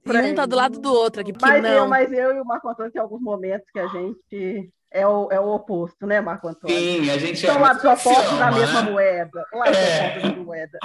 E 0.07 0.33
um 0.33 0.35
tá 0.35 0.47
do 0.47 0.57
lado 0.57 0.81
do 0.81 0.91
outro 0.91 1.21
aqui, 1.21 1.35
Mas 1.41 1.63
eu, 1.63 1.81
não. 1.81 1.89
mas 1.89 2.11
eu 2.11 2.37
e 2.37 2.41
o 2.41 2.45
Marco 2.45 2.67
Antônio 2.69 2.91
tem 2.91 3.01
alguns 3.01 3.21
momentos 3.21 3.71
que 3.71 3.79
a 3.79 3.87
gente 3.89 4.73
é 4.91 5.07
o, 5.07 5.29
é 5.31 5.39
o 5.39 5.49
oposto, 5.49 6.07
né, 6.07 6.21
Marco 6.21 6.49
Antônio? 6.49 6.77
Sim, 6.77 7.11
a 7.11 7.19
gente 7.19 7.41
São 7.41 7.61
lados 7.61 7.83
mas 7.85 8.01
se 8.01 8.09
opostos 8.09 8.39
da 8.39 8.49
ama, 8.49 8.59
mesma 8.59 8.83
né? 8.83 8.91
moeda. 8.91 9.47
Lados 9.53 9.79
É. 9.79 10.21
da 10.21 10.37
moeda. 10.37 10.79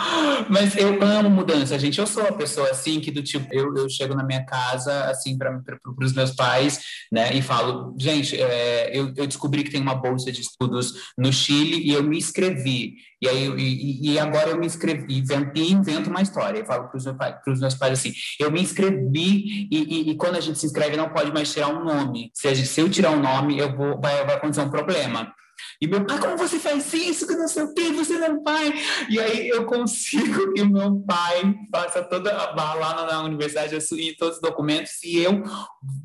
Mas 0.49 0.75
eu 0.75 1.01
amo 1.01 1.29
mudança, 1.29 1.79
gente. 1.79 1.99
Eu 1.99 2.07
sou 2.07 2.23
uma 2.23 2.33
pessoa 2.33 2.69
assim 2.69 2.99
que 2.99 3.11
do 3.11 3.23
tipo, 3.23 3.47
eu, 3.51 3.73
eu 3.75 3.89
chego 3.89 4.13
na 4.13 4.23
minha 4.23 4.45
casa 4.45 5.05
assim 5.05 5.37
para 5.37 5.57
os 6.01 6.13
meus 6.13 6.31
pais, 6.31 6.81
né, 7.11 7.33
e 7.33 7.41
falo, 7.41 7.95
gente, 7.97 8.39
é, 8.39 8.89
eu, 8.97 9.13
eu 9.15 9.25
descobri 9.27 9.63
que 9.63 9.71
tem 9.71 9.81
uma 9.81 9.95
bolsa 9.95 10.31
de 10.31 10.41
estudos 10.41 11.13
no 11.17 11.31
Chile 11.31 11.81
e 11.87 11.93
eu 11.93 12.03
me 12.03 12.17
inscrevi. 12.17 12.95
E 13.23 13.29
aí 13.29 13.47
e, 13.57 14.11
e 14.11 14.19
agora 14.19 14.49
eu 14.49 14.57
me 14.59 14.65
inscrevi, 14.65 15.19
invento, 15.19 15.51
e 15.57 15.71
invento 15.71 16.09
uma 16.09 16.21
história. 16.21 16.59
Eu 16.59 16.65
falo 16.65 16.89
para 16.89 16.97
os 16.97 17.05
meus, 17.05 17.59
meus 17.61 17.75
pais 17.75 17.93
assim, 17.93 18.11
eu 18.37 18.51
me 18.51 18.61
inscrevi 18.61 19.67
e, 19.71 19.77
e- 19.77 20.09
e 20.11 20.15
quando 20.15 20.35
a 20.35 20.41
gente 20.41 20.59
se 20.59 20.65
inscreve 20.65 20.97
não 20.97 21.07
pode 21.09 21.31
mais 21.31 21.51
tirar 21.53 21.69
um 21.69 21.83
nome. 21.85 22.29
Se, 22.33 22.53
gente- 22.53 22.67
se 22.67 22.81
eu 22.81 22.89
tirar 22.89 23.11
um 23.11 23.21
nome, 23.21 23.57
eu 23.57 23.73
vou 23.75 23.99
vai, 24.01 24.25
vai 24.25 24.35
acontecer 24.35 24.61
um 24.61 24.69
problema. 24.69 25.33
E 25.81 25.87
meu 25.87 26.05
pai, 26.05 26.19
como 26.19 26.37
você 26.37 26.59
faz 26.59 26.93
isso? 26.93 27.27
Que 27.27 27.35
não 27.35 27.47
sei 27.47 27.63
o 27.63 27.73
que, 27.73 27.91
você 27.91 28.17
não 28.17 28.43
vai. 28.43 28.73
E 29.09 29.19
aí 29.19 29.49
eu 29.49 29.65
consigo 29.65 30.53
que 30.53 30.63
meu 30.63 31.01
pai 31.01 31.55
faça 31.71 32.03
toda 32.03 32.31
a 32.35 32.73
lá 32.73 33.05
na, 33.05 33.23
universidade, 33.23 33.79
subi 33.81 34.15
todos 34.15 34.35
os 34.35 34.41
documentos 34.41 35.03
e 35.03 35.19
eu 35.19 35.43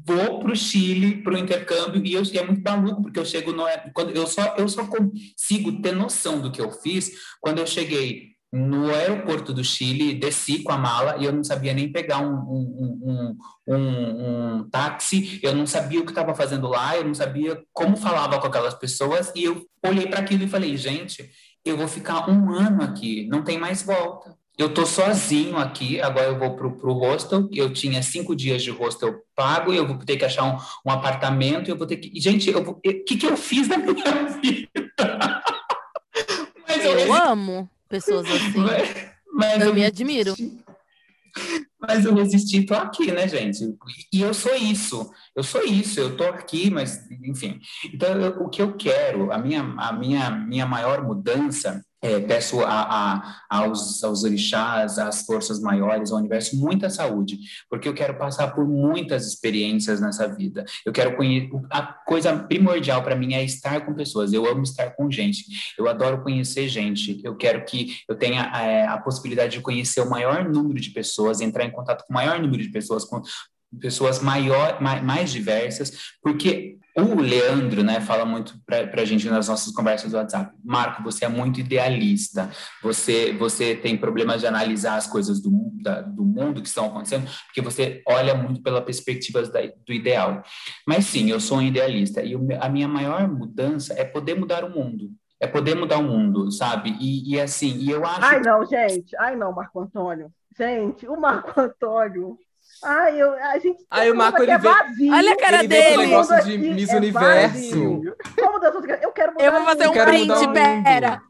vou 0.06 0.40
para 0.40 0.52
o 0.52 0.56
Chile, 0.56 1.22
para 1.22 1.34
o 1.34 1.38
intercâmbio, 1.38 2.04
e, 2.04 2.14
eu, 2.14 2.22
é 2.34 2.44
muito 2.44 2.62
maluco, 2.62 3.02
porque 3.02 3.18
eu 3.18 3.24
chego 3.24 3.52
no. 3.52 3.64
Quando 3.94 4.10
eu, 4.10 4.26
só, 4.26 4.54
eu 4.56 4.68
só 4.68 4.86
consigo 4.86 5.80
ter 5.80 5.92
noção 5.92 6.40
do 6.40 6.50
que 6.50 6.60
eu 6.60 6.70
fiz 6.70 7.10
quando 7.40 7.58
eu 7.58 7.66
cheguei 7.66 8.37
no 8.52 8.90
aeroporto 8.90 9.52
do 9.52 9.62
Chile, 9.62 10.14
desci 10.14 10.62
com 10.62 10.72
a 10.72 10.78
mala 10.78 11.16
e 11.18 11.24
eu 11.24 11.32
não 11.32 11.44
sabia 11.44 11.74
nem 11.74 11.92
pegar 11.92 12.18
um, 12.20 12.32
um, 12.32 13.36
um, 13.66 13.74
um, 13.74 14.56
um 14.56 14.70
táxi, 14.70 15.38
eu 15.42 15.54
não 15.54 15.66
sabia 15.66 16.00
o 16.00 16.04
que 16.04 16.10
estava 16.10 16.34
fazendo 16.34 16.66
lá, 16.66 16.96
eu 16.96 17.04
não 17.04 17.14
sabia 17.14 17.62
como 17.72 17.96
falava 17.96 18.40
com 18.40 18.46
aquelas 18.46 18.74
pessoas, 18.74 19.30
e 19.34 19.44
eu 19.44 19.66
olhei 19.84 20.06
para 20.06 20.20
aquilo 20.20 20.44
e 20.44 20.48
falei, 20.48 20.76
gente, 20.76 21.30
eu 21.64 21.76
vou 21.76 21.88
ficar 21.88 22.28
um 22.30 22.50
ano 22.52 22.82
aqui, 22.82 23.26
não 23.30 23.42
tem 23.42 23.58
mais 23.58 23.82
volta. 23.82 24.36
Eu 24.56 24.74
tô 24.74 24.84
sozinho 24.84 25.56
aqui, 25.56 26.00
agora 26.00 26.26
eu 26.26 26.38
vou 26.38 26.56
pro, 26.56 26.76
pro 26.76 26.92
hostel, 26.92 27.48
eu 27.52 27.72
tinha 27.72 28.02
cinco 28.02 28.34
dias 28.34 28.60
de 28.60 28.70
hostel 28.70 29.14
pago, 29.36 29.72
eu 29.72 29.86
vou 29.86 29.98
ter 29.98 30.16
que 30.16 30.24
achar 30.24 30.44
um, 30.44 30.58
um 30.84 30.90
apartamento, 30.90 31.70
eu 31.70 31.76
vou 31.76 31.86
ter 31.86 31.98
que... 31.98 32.18
Gente, 32.18 32.50
o 32.50 32.74
que, 32.74 33.16
que 33.16 33.26
eu 33.26 33.36
fiz 33.36 33.68
na 33.68 33.76
minha 33.76 33.94
vida? 34.42 34.68
Mas 36.66 36.84
Eu 36.84 37.12
amo 37.12 37.70
pessoas 37.88 38.26
assim. 38.26 38.60
mas 39.32 39.62
Eu 39.64 39.74
me 39.74 39.84
admiro. 39.84 40.34
Mas 41.80 42.04
eu 42.04 42.14
resisti, 42.14 42.64
tô 42.66 42.74
aqui, 42.74 43.12
né, 43.12 43.28
gente? 43.28 43.64
E 44.12 44.20
eu 44.20 44.34
sou 44.34 44.54
isso, 44.54 45.08
eu 45.36 45.42
sou 45.44 45.62
isso, 45.62 46.00
eu 46.00 46.16
tô 46.16 46.24
aqui, 46.24 46.68
mas, 46.70 47.08
enfim. 47.22 47.60
Então, 47.94 48.20
eu- 48.20 48.42
o 48.42 48.48
que 48.48 48.60
eu 48.60 48.76
quero, 48.76 49.30
a 49.32 49.38
minha, 49.38 49.62
a 49.62 49.92
minha, 49.92 50.30
minha 50.30 50.66
maior 50.66 51.04
mudança, 51.04 51.80
é, 52.00 52.20
peço 52.20 52.60
a, 52.60 52.82
a- 52.82 53.40
aos, 53.50 54.02
aos 54.04 54.22
orixás, 54.22 54.98
às 54.98 55.22
forças 55.26 55.60
maiores, 55.60 56.12
ao 56.12 56.18
universo, 56.18 56.56
muita 56.56 56.88
saúde, 56.88 57.38
porque 57.68 57.88
eu 57.88 57.94
quero 57.94 58.16
passar 58.16 58.54
por 58.54 58.66
muitas 58.68 59.26
experiências 59.26 60.00
nessa 60.00 60.28
vida. 60.28 60.64
Eu 60.86 60.92
quero 60.92 61.16
conhecer. 61.16 61.50
A 61.70 61.82
coisa 61.82 62.36
primordial 62.38 63.02
para 63.02 63.16
mim 63.16 63.34
é 63.34 63.42
estar 63.44 63.84
com 63.84 63.94
pessoas. 63.94 64.32
Eu 64.32 64.46
amo 64.46 64.62
estar 64.62 64.90
com 64.90 65.10
gente. 65.10 65.44
Eu 65.76 65.88
adoro 65.88 66.22
conhecer 66.22 66.68
gente. 66.68 67.20
Eu 67.24 67.36
quero 67.36 67.64
que 67.64 67.96
eu 68.08 68.14
tenha 68.16 68.42
é, 68.54 68.86
a 68.86 68.98
possibilidade 68.98 69.52
de 69.56 69.60
conhecer 69.60 70.00
o 70.00 70.08
maior 70.08 70.48
número 70.48 70.80
de 70.80 70.90
pessoas, 70.90 71.40
entrar 71.40 71.64
em 71.64 71.70
contato 71.72 72.04
com 72.06 72.12
o 72.12 72.14
maior 72.14 72.40
número 72.40 72.62
de 72.62 72.68
pessoas, 72.70 73.04
com 73.04 73.20
pessoas 73.80 74.20
maior, 74.22 74.80
mais, 74.80 75.02
mais 75.02 75.30
diversas, 75.30 75.92
porque 76.22 76.78
o 77.04 77.20
Leandro, 77.20 77.82
né, 77.82 78.00
fala 78.00 78.24
muito 78.24 78.54
para 78.66 79.02
a 79.02 79.04
gente 79.04 79.28
nas 79.28 79.48
nossas 79.48 79.72
conversas 79.72 80.10
do 80.10 80.16
WhatsApp. 80.16 80.52
Marco, 80.64 81.02
você 81.02 81.24
é 81.24 81.28
muito 81.28 81.60
idealista. 81.60 82.50
Você, 82.82 83.32
você 83.32 83.76
tem 83.76 83.96
problemas 83.96 84.40
de 84.40 84.46
analisar 84.46 84.96
as 84.96 85.06
coisas 85.06 85.40
do, 85.40 85.50
da, 85.82 86.00
do 86.00 86.24
mundo 86.24 86.60
que 86.60 86.68
estão 86.68 86.86
acontecendo, 86.86 87.28
porque 87.46 87.60
você 87.60 88.02
olha 88.06 88.34
muito 88.34 88.62
pela 88.62 88.82
perspectiva 88.82 89.42
da, 89.42 89.60
do 89.60 89.92
ideal. 89.92 90.42
Mas 90.86 91.06
sim, 91.06 91.30
eu 91.30 91.40
sou 91.40 91.58
um 91.58 91.62
idealista 91.62 92.22
e 92.22 92.34
o, 92.34 92.46
a 92.60 92.68
minha 92.68 92.88
maior 92.88 93.28
mudança 93.28 93.94
é 93.94 94.04
poder 94.04 94.34
mudar 94.34 94.64
o 94.64 94.70
mundo. 94.70 95.10
É 95.40 95.46
poder 95.46 95.76
mudar 95.76 95.98
o 95.98 96.02
mundo, 96.02 96.50
sabe? 96.50 96.96
E, 97.00 97.34
e 97.34 97.40
assim, 97.40 97.76
e 97.78 97.90
eu 97.90 98.04
acho. 98.04 98.24
Ai, 98.24 98.40
não, 98.40 98.64
gente. 98.64 99.16
Ai, 99.18 99.36
não, 99.36 99.52
Marco 99.52 99.80
Antônio. 99.80 100.32
Gente, 100.56 101.06
o 101.06 101.16
Marco 101.20 101.60
Antônio 101.60 102.36
Ai, 102.84 103.20
eu, 103.20 103.32
a 103.34 103.58
gente. 103.58 103.84
Aí 103.90 104.10
o 104.10 104.14
Marco 104.16 104.42
ele 104.42 104.52
é 104.52 104.58
vê. 104.58 104.68
vazio. 104.68 105.12
Olha 105.14 105.32
a 105.32 105.36
cara 105.36 105.58
ele 105.58 105.68
dele. 105.68 105.96
vê 105.96 105.96
negócio 106.06 106.34
de 106.44 106.54
Aqui 106.54 106.58
Miss 106.58 106.90
é 106.90 106.96
Universo. 106.96 107.52
vazio. 107.54 108.16
Como 108.38 108.58
Deus, 108.60 108.74
eu 109.02 109.12
quero 109.12 109.32
mudar 109.32 109.44
Eu 109.44 109.52
vou 109.52 109.64
fazer 109.64 109.88
um 109.88 109.92
print, 109.92 110.28
mudar 110.28 110.52
pera. 110.52 111.22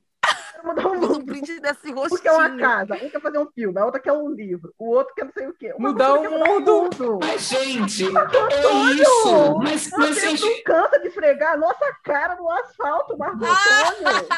quero 0.53 0.67
mudar 0.67 0.87
o 0.87 0.89
Vou 0.89 0.99
fazer 1.01 1.07
um 1.07 1.15
mundo. 1.15 1.27
print 1.27 1.61
desse 1.61 1.93
rostinho. 1.93 2.09
Porque 2.11 2.29
é 2.29 2.33
uma 2.33 2.57
casa, 2.59 2.95
um 2.95 3.09
quer 3.11 3.21
fazer 3.21 3.39
um 3.39 3.47
filme, 3.53 3.79
a 3.79 3.85
outra 3.85 4.01
quer 4.01 4.13
um 4.13 4.29
livro, 4.29 4.75
o 4.79 4.91
outro 4.91 5.15
quer 5.15 5.25
não 5.25 5.33
sei 5.33 5.47
o 5.47 5.55
quê. 5.55 5.73
Uma 5.79 5.91
Mudar 5.91 6.11
coisa 6.19 6.29
o 6.29 6.39
mundo. 6.39 6.83
mundo. 6.83 7.19
Mas, 7.23 7.43
gente, 7.49 8.05
é 8.05 8.93
isso! 8.95 9.59
Mas, 9.63 9.91
mas 9.97 10.21
gente, 10.21 10.45
não 10.45 10.63
cansa 10.65 10.99
de 11.01 11.09
esfregar 11.09 11.53
a 11.55 11.57
nossa 11.57 11.87
cara 12.05 12.35
no 12.37 12.51
asfalto, 12.51 13.17
Marco! 13.17 13.39
Antônio. 13.45 14.29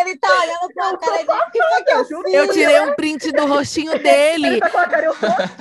Ele 0.00 0.18
tá 0.18 0.28
olhando 0.42 0.74
pra 0.74 0.90
Eu 0.90 0.98
cara 0.98 1.20
e 1.20 1.24
o 1.24 1.50
que 1.50 1.62
foi 1.62 1.84
que 1.84 1.92
eu 1.92 2.04
fiz? 2.04 2.34
Eu 2.34 2.52
tirei 2.52 2.80
um 2.80 2.94
print 2.94 3.32
do 3.32 3.46
rostinho 3.46 3.92
Ele 3.92 4.02
dele. 4.02 4.60
tá 4.60 4.68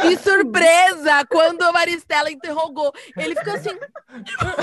De 0.04 0.18
surpresa, 0.22 1.26
quando 1.30 1.62
a 1.64 1.72
Maristela 1.72 2.32
interrogou. 2.32 2.94
Ele 3.18 3.36
ficou 3.36 3.54
assim, 3.54 3.78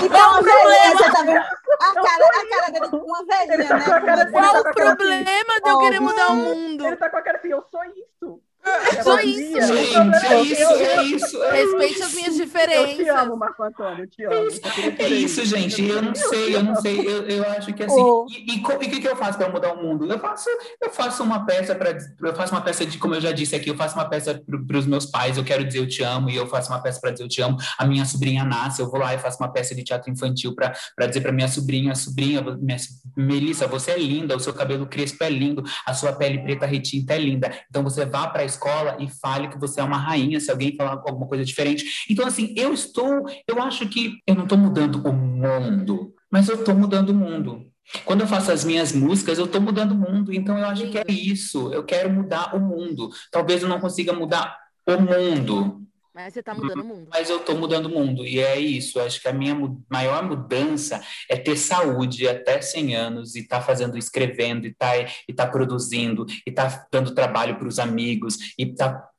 Então, 0.03 0.35
a 0.35 0.41
velhinha, 0.41 0.95
você 0.97 1.11
tá 1.11 1.21
vendo? 1.23 1.37
A 1.37 1.93
cara, 1.93 2.25
a 2.25 2.49
cara 2.49 2.71
dele 2.71 2.87
com 2.89 2.97
uma 2.97 3.25
velhinha, 3.25 3.67
tá 3.67 3.77
né? 3.77 3.83
com 3.85 3.91
a 3.93 4.01
cara 4.01 4.25
Com 4.25 4.31
dele, 4.31 4.31
qual 4.31 4.53
tá 4.53 4.59
o 4.59 4.63
com 4.63 4.69
a 4.69 4.73
cara 4.73 4.95
problema 4.95 5.61
de 5.63 5.69
eu 5.69 5.79
querer 5.79 5.99
mudar 5.99 6.27
o 6.31 6.35
mundo? 6.35 6.87
Ele 6.87 6.95
tá 6.97 7.09
com 7.09 7.17
a 7.17 7.21
cara 7.21 7.37
assim, 7.37 7.49
eu 7.49 7.63
sou 7.71 7.83
isso. 7.85 8.41
É 8.65 9.03
Só 9.03 9.15
vazia. 9.15 9.31
isso, 9.31 9.73
gente, 9.75 9.95
é 10.25 10.29
que 10.41 10.51
isso, 10.51 10.63
é 10.73 11.03
isso. 11.03 11.43
é 11.43 11.51
Respeite 11.61 11.93
isso. 11.93 12.03
as 12.03 12.13
minhas 12.13 12.27
Eu 12.27 12.33
te 12.33 12.45
diferenças. 12.45 13.07
amo, 13.09 13.37
Marco 13.37 13.63
Antônio, 13.63 14.03
eu 14.03 14.07
te 14.07 14.23
amo. 14.23 14.51
Só 14.51 14.67
É 14.67 14.89
dizer 14.91 15.15
isso, 15.15 15.45
gente. 15.45 15.85
Eu 15.87 16.01
não 16.01 16.15
sei, 16.15 16.55
eu 16.55 16.63
não 16.63 16.75
sei. 16.75 16.99
Eu, 16.99 17.27
eu 17.27 17.43
acho 17.51 17.73
que 17.73 17.83
assim. 17.83 18.01
Oh. 18.01 18.25
E 18.29 18.59
o 18.63 18.79
que, 18.79 18.99
que 18.99 19.07
eu 19.07 19.15
faço 19.15 19.37
para 19.37 19.49
mudar 19.49 19.73
o 19.73 19.83
mundo? 19.83 20.05
Eu 20.11 20.19
faço, 20.19 20.49
eu 20.81 20.89
faço 20.89 21.23
uma 21.23 21.45
peça 21.45 21.75
para, 21.75 21.95
eu 22.21 22.35
faço 22.35 22.53
uma 22.53 22.61
peça 22.61 22.85
de, 22.85 22.97
como 22.97 23.13
eu 23.15 23.21
já 23.21 23.31
disse 23.31 23.55
aqui, 23.55 23.69
eu 23.69 23.75
faço 23.75 23.95
uma 23.95 24.09
peça 24.09 24.41
para 24.67 24.77
os 24.77 24.85
meus 24.87 25.05
pais. 25.05 25.37
Eu 25.37 25.43
quero 25.43 25.63
dizer 25.63 25.79
eu 25.79 25.87
te 25.87 26.01
amo 26.03 26.29
e 26.29 26.35
eu 26.35 26.47
faço 26.47 26.71
uma 26.71 26.81
peça 26.81 26.99
para 26.99 27.11
dizer 27.11 27.23
eu 27.23 27.29
te 27.29 27.41
amo. 27.41 27.57
A 27.77 27.85
minha 27.85 28.05
sobrinha 28.05 28.43
nasce, 28.43 28.81
eu 28.81 28.89
vou 28.89 28.99
lá 28.99 29.13
e 29.13 29.19
faço 29.19 29.37
uma 29.39 29.51
peça 29.51 29.75
de 29.75 29.83
teatro 29.83 30.11
infantil 30.11 30.55
para 30.55 30.73
dizer 31.07 31.21
para 31.21 31.31
minha 31.31 31.47
sobrinha, 31.47 31.93
sobrinha, 31.95 32.41
minha, 32.41 32.77
Melissa, 33.15 33.67
você 33.67 33.91
é 33.91 33.99
linda, 33.99 34.35
o 34.35 34.39
seu 34.39 34.53
cabelo 34.53 34.85
crespo 34.87 35.23
é 35.23 35.29
lindo, 35.29 35.63
a 35.85 35.93
sua 35.93 36.13
pele 36.13 36.39
preta 36.39 36.65
retinta 36.65 37.13
é 37.13 37.17
linda. 37.17 37.51
Então 37.69 37.83
você 37.83 38.05
vá 38.05 38.27
para 38.27 38.41
a 38.41 38.45
escola 38.55 38.97
e 38.99 39.09
fale 39.09 39.47
que 39.47 39.59
você 39.59 39.79
é 39.79 39.83
uma 39.83 39.97
rainha. 39.97 40.39
Se 40.39 40.51
alguém 40.51 40.75
falar 40.75 40.91
alguma 40.91 41.27
coisa 41.27 41.43
diferente, 41.45 42.05
então, 42.09 42.25
assim, 42.25 42.53
eu 42.57 42.73
estou, 42.73 43.25
eu 43.47 43.61
acho 43.61 43.87
que 43.87 44.19
eu 44.25 44.35
não 44.35 44.43
estou 44.43 44.57
mudando 44.57 45.05
o 45.07 45.13
mundo, 45.13 46.13
mas 46.31 46.49
eu 46.49 46.55
estou 46.55 46.75
mudando 46.75 47.09
o 47.09 47.15
mundo. 47.15 47.65
Quando 48.03 48.21
eu 48.21 48.27
faço 48.27 48.51
as 48.51 48.63
minhas 48.63 48.91
músicas, 48.91 49.37
eu 49.37 49.45
estou 49.45 49.61
mudando 49.61 49.91
o 49.91 49.95
mundo, 49.95 50.33
então 50.33 50.57
eu 50.57 50.65
acho 50.65 50.87
que 50.89 50.97
é 50.97 51.05
isso. 51.07 51.71
Eu 51.71 51.83
quero 51.83 52.09
mudar 52.09 52.55
o 52.55 52.59
mundo. 52.59 53.09
Talvez 53.31 53.61
eu 53.61 53.69
não 53.69 53.79
consiga 53.79 54.11
mudar 54.11 54.57
o 54.87 54.97
mundo, 54.99 55.84
Mas 56.15 56.33
você 56.33 56.41
tá 56.41 56.55
mudando 56.55 56.79
o 56.79 56.85
mundo. 56.85 57.07
mas 57.11 57.29
eu 57.29 57.37
estou 57.39 57.57
mudando 57.57 57.87
o 57.87 57.89
mundo. 57.89 58.25
E 58.25 58.39
é 58.39 58.57
isso. 58.57 59.01
Acho 59.01 59.21
que 59.21 59.27
a 59.27 59.33
minha 59.33 59.53
maior 59.89 60.23
mudança 60.23 61.03
é 61.29 61.35
ter 61.35 61.57
saúde 61.57 62.25
até 62.25 62.61
100 62.61 62.95
anos 62.95 63.35
e 63.35 63.39
estar 63.39 63.59
fazendo, 63.59 63.97
escrevendo, 63.97 64.65
e 64.65 64.69
estar 64.69 64.95
e 65.27 65.33
tá 65.33 65.45
produzindo, 65.45 66.25
e 66.47 66.49
estar 66.49 66.87
dando 66.89 67.13
trabalho 67.13 67.57
para 67.57 67.67
os 67.67 67.79
amigos, 67.79 68.37
e 68.57 68.63
estar, 68.63 69.09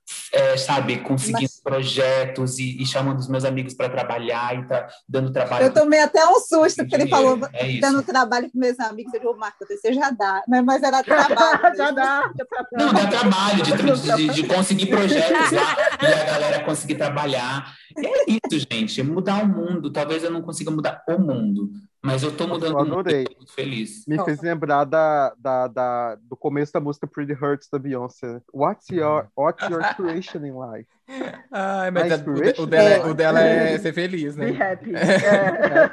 sabe, 0.57 0.99
conseguindo 0.99 1.43
Mas- 1.43 1.61
projetos 1.61 2.59
e, 2.59 2.81
e 2.83 2.87
chamando 2.87 3.19
os 3.19 3.29
meus 3.29 3.45
amigos 3.45 3.75
para 3.75 3.89
trabalhar 3.89 4.57
e 4.57 4.63
estar 4.63 4.89
dando 5.09 5.33
trabalho. 5.33 5.67
Eu 5.67 5.73
tomei 5.75 6.01
até 6.01 6.27
um 6.27 6.39
susto, 6.41 6.77
porque 6.79 6.95
ele 6.95 7.09
falou 7.09 7.39
É 7.53 7.79
dando 7.81 8.03
trabalho 8.03 8.51
para 8.51 8.61
meus 8.61 8.79
amigos. 8.81 9.13
Eu 9.15 9.21
digo, 9.21 9.37
Marco, 9.37 9.65
você 9.67 9.93
já 9.93 10.11
dá, 10.11 10.43
mas 10.49 10.83
era 10.83 11.03
trabalho. 11.05 11.77
Já 11.77 11.91
dá, 11.91 12.31
já 12.37 12.45
tá 12.45 12.67
Não, 12.73 12.93
dá 12.93 13.07
trabalho 13.07 13.63
de, 13.63 14.17
de, 14.17 14.29
de 14.35 14.43
conseguir 14.45 14.87
projetos 14.87 15.51
lá 15.53 15.77
e 16.03 16.07
a 16.07 16.25
galera 16.25 16.65
conseguir 16.65 16.95
trabalhar. 16.97 17.75
E 17.97 18.07
é 18.07 18.25
isso, 18.29 18.67
gente. 18.71 19.03
Mudar 19.03 19.43
o 19.43 19.49
mundo. 19.49 19.91
Talvez 19.91 20.23
eu 20.23 20.31
não 20.31 20.43
consiga 20.43 20.71
mudar 20.71 21.03
o 21.09 21.19
mundo, 21.19 21.71
mas 22.07 22.23
eu 22.23 22.35
tô 22.35 22.47
mudando 22.47 22.73
Eu 22.73 22.79
adorei. 22.81 23.25
Tô 23.25 23.37
muito 23.37 23.53
feliz. 23.53 24.05
Me 24.07 24.23
fez 24.25 24.41
lembrar 24.41 24.85
da, 24.85 25.35
da, 25.39 25.67
da- 25.69 26.15
do 26.23 26.37
começo 26.37 26.73
da 26.73 26.81
música 26.81 27.07
Pretty 27.07 27.33
Hurts 27.35 27.69
da 27.71 27.79
Beyoncé. 27.79 28.41
What's 28.55 28.89
your, 28.91 29.27
what's 29.37 29.69
your 29.69 29.83
creation 29.95 30.39
in 30.47 30.53
life? 30.59 30.89
Ai, 31.53 31.91
mas 31.91 32.11
A 32.13 32.17
é- 32.17 32.61
o, 32.61 32.67
dela, 32.67 32.89
é- 32.89 32.99
É. 32.99 33.05
o 33.07 33.15
dela 33.15 33.41
é 33.41 33.79
ser 33.79 33.93
feliz, 33.93 34.37
Be 34.37 34.53
né? 34.53 34.73
happy. 34.73 34.93
É. 34.95 35.91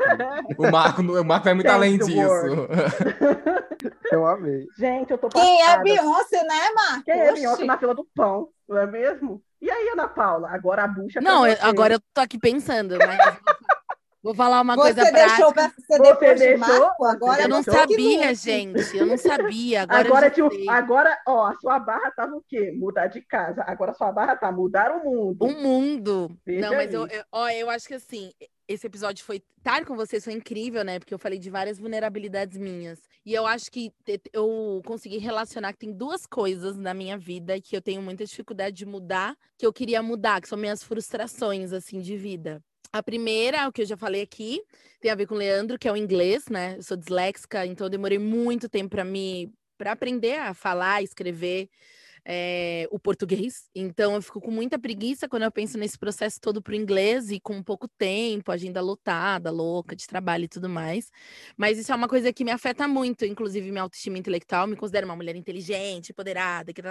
O 0.57 0.69
Marco, 0.71 1.01
o 1.01 1.25
Marco 1.25 1.45
vai 1.45 1.53
muito 1.53 1.67
além 1.69 1.97
disso. 1.97 2.67
Eu 4.11 4.25
amei. 4.25 4.67
Gente, 4.77 5.11
eu 5.11 5.17
tô 5.17 5.27
Quem 5.29 5.61
é 5.61 5.65
passada. 5.65 5.83
Beyoncé, 5.83 6.43
né, 6.43 6.71
Marco? 6.75 7.03
Quem 7.05 7.19
é. 7.19 7.33
Beyoncé 7.33 7.65
na 7.65 7.77
fila 7.77 7.93
do 7.95 8.07
pão, 8.15 8.49
não 8.67 8.77
é 8.77 8.85
mesmo? 8.85 9.41
E 9.61 9.69
aí, 9.69 9.89
Ana 9.89 10.07
Paula? 10.07 10.49
Agora 10.51 10.83
a 10.83 10.87
bucha 10.87 11.21
Não, 11.21 11.47
eu- 11.47 11.57
agora 11.61 11.93
eu 11.95 11.99
tô 12.13 12.21
aqui 12.21 12.37
pensando, 12.37 12.97
mas 12.97 13.37
vou 14.23 14.33
falar 14.33 14.61
uma 14.61 14.75
Você 14.75 14.93
coisa 14.95 15.11
deixou 15.11 15.53
prática. 15.53 15.53
pra 15.53 15.69
ser 15.69 15.97
Você 15.97 16.11
depois 16.13 16.39
de 16.39 16.45
deixou? 16.47 16.79
Marco? 16.79 17.05
Agora 17.05 17.41
Eu 17.43 17.49
não 17.49 17.61
deixou 17.61 17.73
sabia, 17.81 18.33
gente. 18.33 18.97
Eu 18.97 19.05
não 19.05 19.17
sabia. 19.17 19.83
Agora, 19.83 19.99
Agora, 20.07 20.29
tio, 20.31 20.49
agora, 20.69 21.17
ó, 21.27 21.47
a 21.47 21.55
sua 21.59 21.77
barra 21.79 22.09
tava 22.11 22.35
o 22.35 22.41
quê? 22.47 22.71
Mudar 22.75 23.07
de 23.07 23.21
casa. 23.21 23.63
Agora 23.67 23.91
a 23.91 23.95
sua 23.95 24.11
barra 24.11 24.35
tá 24.35 24.51
mudar 24.51 24.91
o 24.91 25.03
mundo. 25.03 25.43
O 25.45 25.51
mundo. 25.51 26.35
Veja 26.45 26.61
não, 26.69 26.75
mas 26.77 26.93
eu, 26.93 27.03
aí. 27.03 27.09
eu- 27.11 27.23
ó, 27.31 27.49
eu 27.49 27.69
acho 27.69 27.87
que 27.87 27.93
assim, 27.95 28.31
esse 28.67 28.87
episódio 28.87 29.23
foi. 29.25 29.43
Estar 29.57 29.85
com 29.85 29.95
vocês 29.95 30.23
foi 30.23 30.33
incrível, 30.33 30.83
né? 30.83 30.99
Porque 30.99 31.13
eu 31.13 31.19
falei 31.19 31.39
de 31.39 31.49
várias 31.49 31.79
vulnerabilidades 31.79 32.57
minhas. 32.57 32.99
E 33.25 33.33
eu 33.33 33.45
acho 33.47 33.71
que 33.71 33.91
eu 34.33 34.81
consegui 34.85 35.17
relacionar 35.17 35.71
que 35.73 35.79
tem 35.79 35.93
duas 35.93 36.25
coisas 36.25 36.75
na 36.77 36.93
minha 36.93 37.17
vida 37.17 37.59
que 37.61 37.75
eu 37.75 37.81
tenho 37.81 38.01
muita 38.01 38.25
dificuldade 38.25 38.75
de 38.75 38.85
mudar, 38.85 39.35
que 39.57 39.65
eu 39.65 39.71
queria 39.71 40.01
mudar, 40.03 40.41
que 40.41 40.47
são 40.49 40.57
minhas 40.57 40.83
frustrações, 40.83 41.71
assim, 41.71 41.99
de 41.99 42.17
vida. 42.17 42.61
A 42.93 43.01
primeira, 43.01 43.67
o 43.67 43.71
que 43.71 43.81
eu 43.81 43.85
já 43.87 43.97
falei 43.97 44.21
aqui, 44.21 44.61
tem 45.01 45.09
a 45.09 45.15
ver 45.15 45.25
com 45.25 45.33
o 45.35 45.37
Leandro, 45.37 45.79
que 45.79 45.87
é 45.87 45.91
o 45.91 45.97
inglês, 45.97 46.47
né? 46.47 46.75
Eu 46.77 46.83
sou 46.83 46.95
disléxica, 46.95 47.65
então 47.65 47.89
demorei 47.89 48.19
muito 48.19 48.69
tempo 48.69 48.91
para 48.91 49.03
me 49.03 49.51
para 49.77 49.91
aprender 49.93 50.35
a 50.39 50.53
falar, 50.53 51.01
escrever 51.01 51.67
é, 52.25 52.87
o 52.91 52.99
português. 52.99 53.69
Então 53.75 54.15
eu 54.15 54.21
fico 54.21 54.39
com 54.39 54.51
muita 54.51 54.79
preguiça 54.79 55.27
quando 55.27 55.43
eu 55.43 55.51
penso 55.51 55.77
nesse 55.77 55.97
processo 55.97 56.39
todo 56.39 56.61
pro 56.61 56.75
inglês 56.75 57.31
e 57.31 57.39
com 57.39 57.61
pouco 57.63 57.87
tempo, 57.87 58.51
agenda 58.51 58.81
lotada, 58.81 59.51
louca 59.51 59.95
de 59.95 60.07
trabalho 60.07 60.45
e 60.45 60.47
tudo 60.47 60.69
mais. 60.69 61.09
Mas 61.57 61.77
isso 61.77 61.91
é 61.91 61.95
uma 61.95 62.07
coisa 62.07 62.31
que 62.31 62.43
me 62.43 62.51
afeta 62.51 62.87
muito, 62.87 63.25
inclusive 63.25 63.71
minha 63.71 63.83
autoestima 63.83 64.17
intelectual. 64.17 64.67
Me 64.67 64.75
considero 64.75 65.05
uma 65.05 65.15
mulher 65.15 65.35
inteligente, 65.35 66.11
empoderada, 66.11 66.73
que 66.73 66.81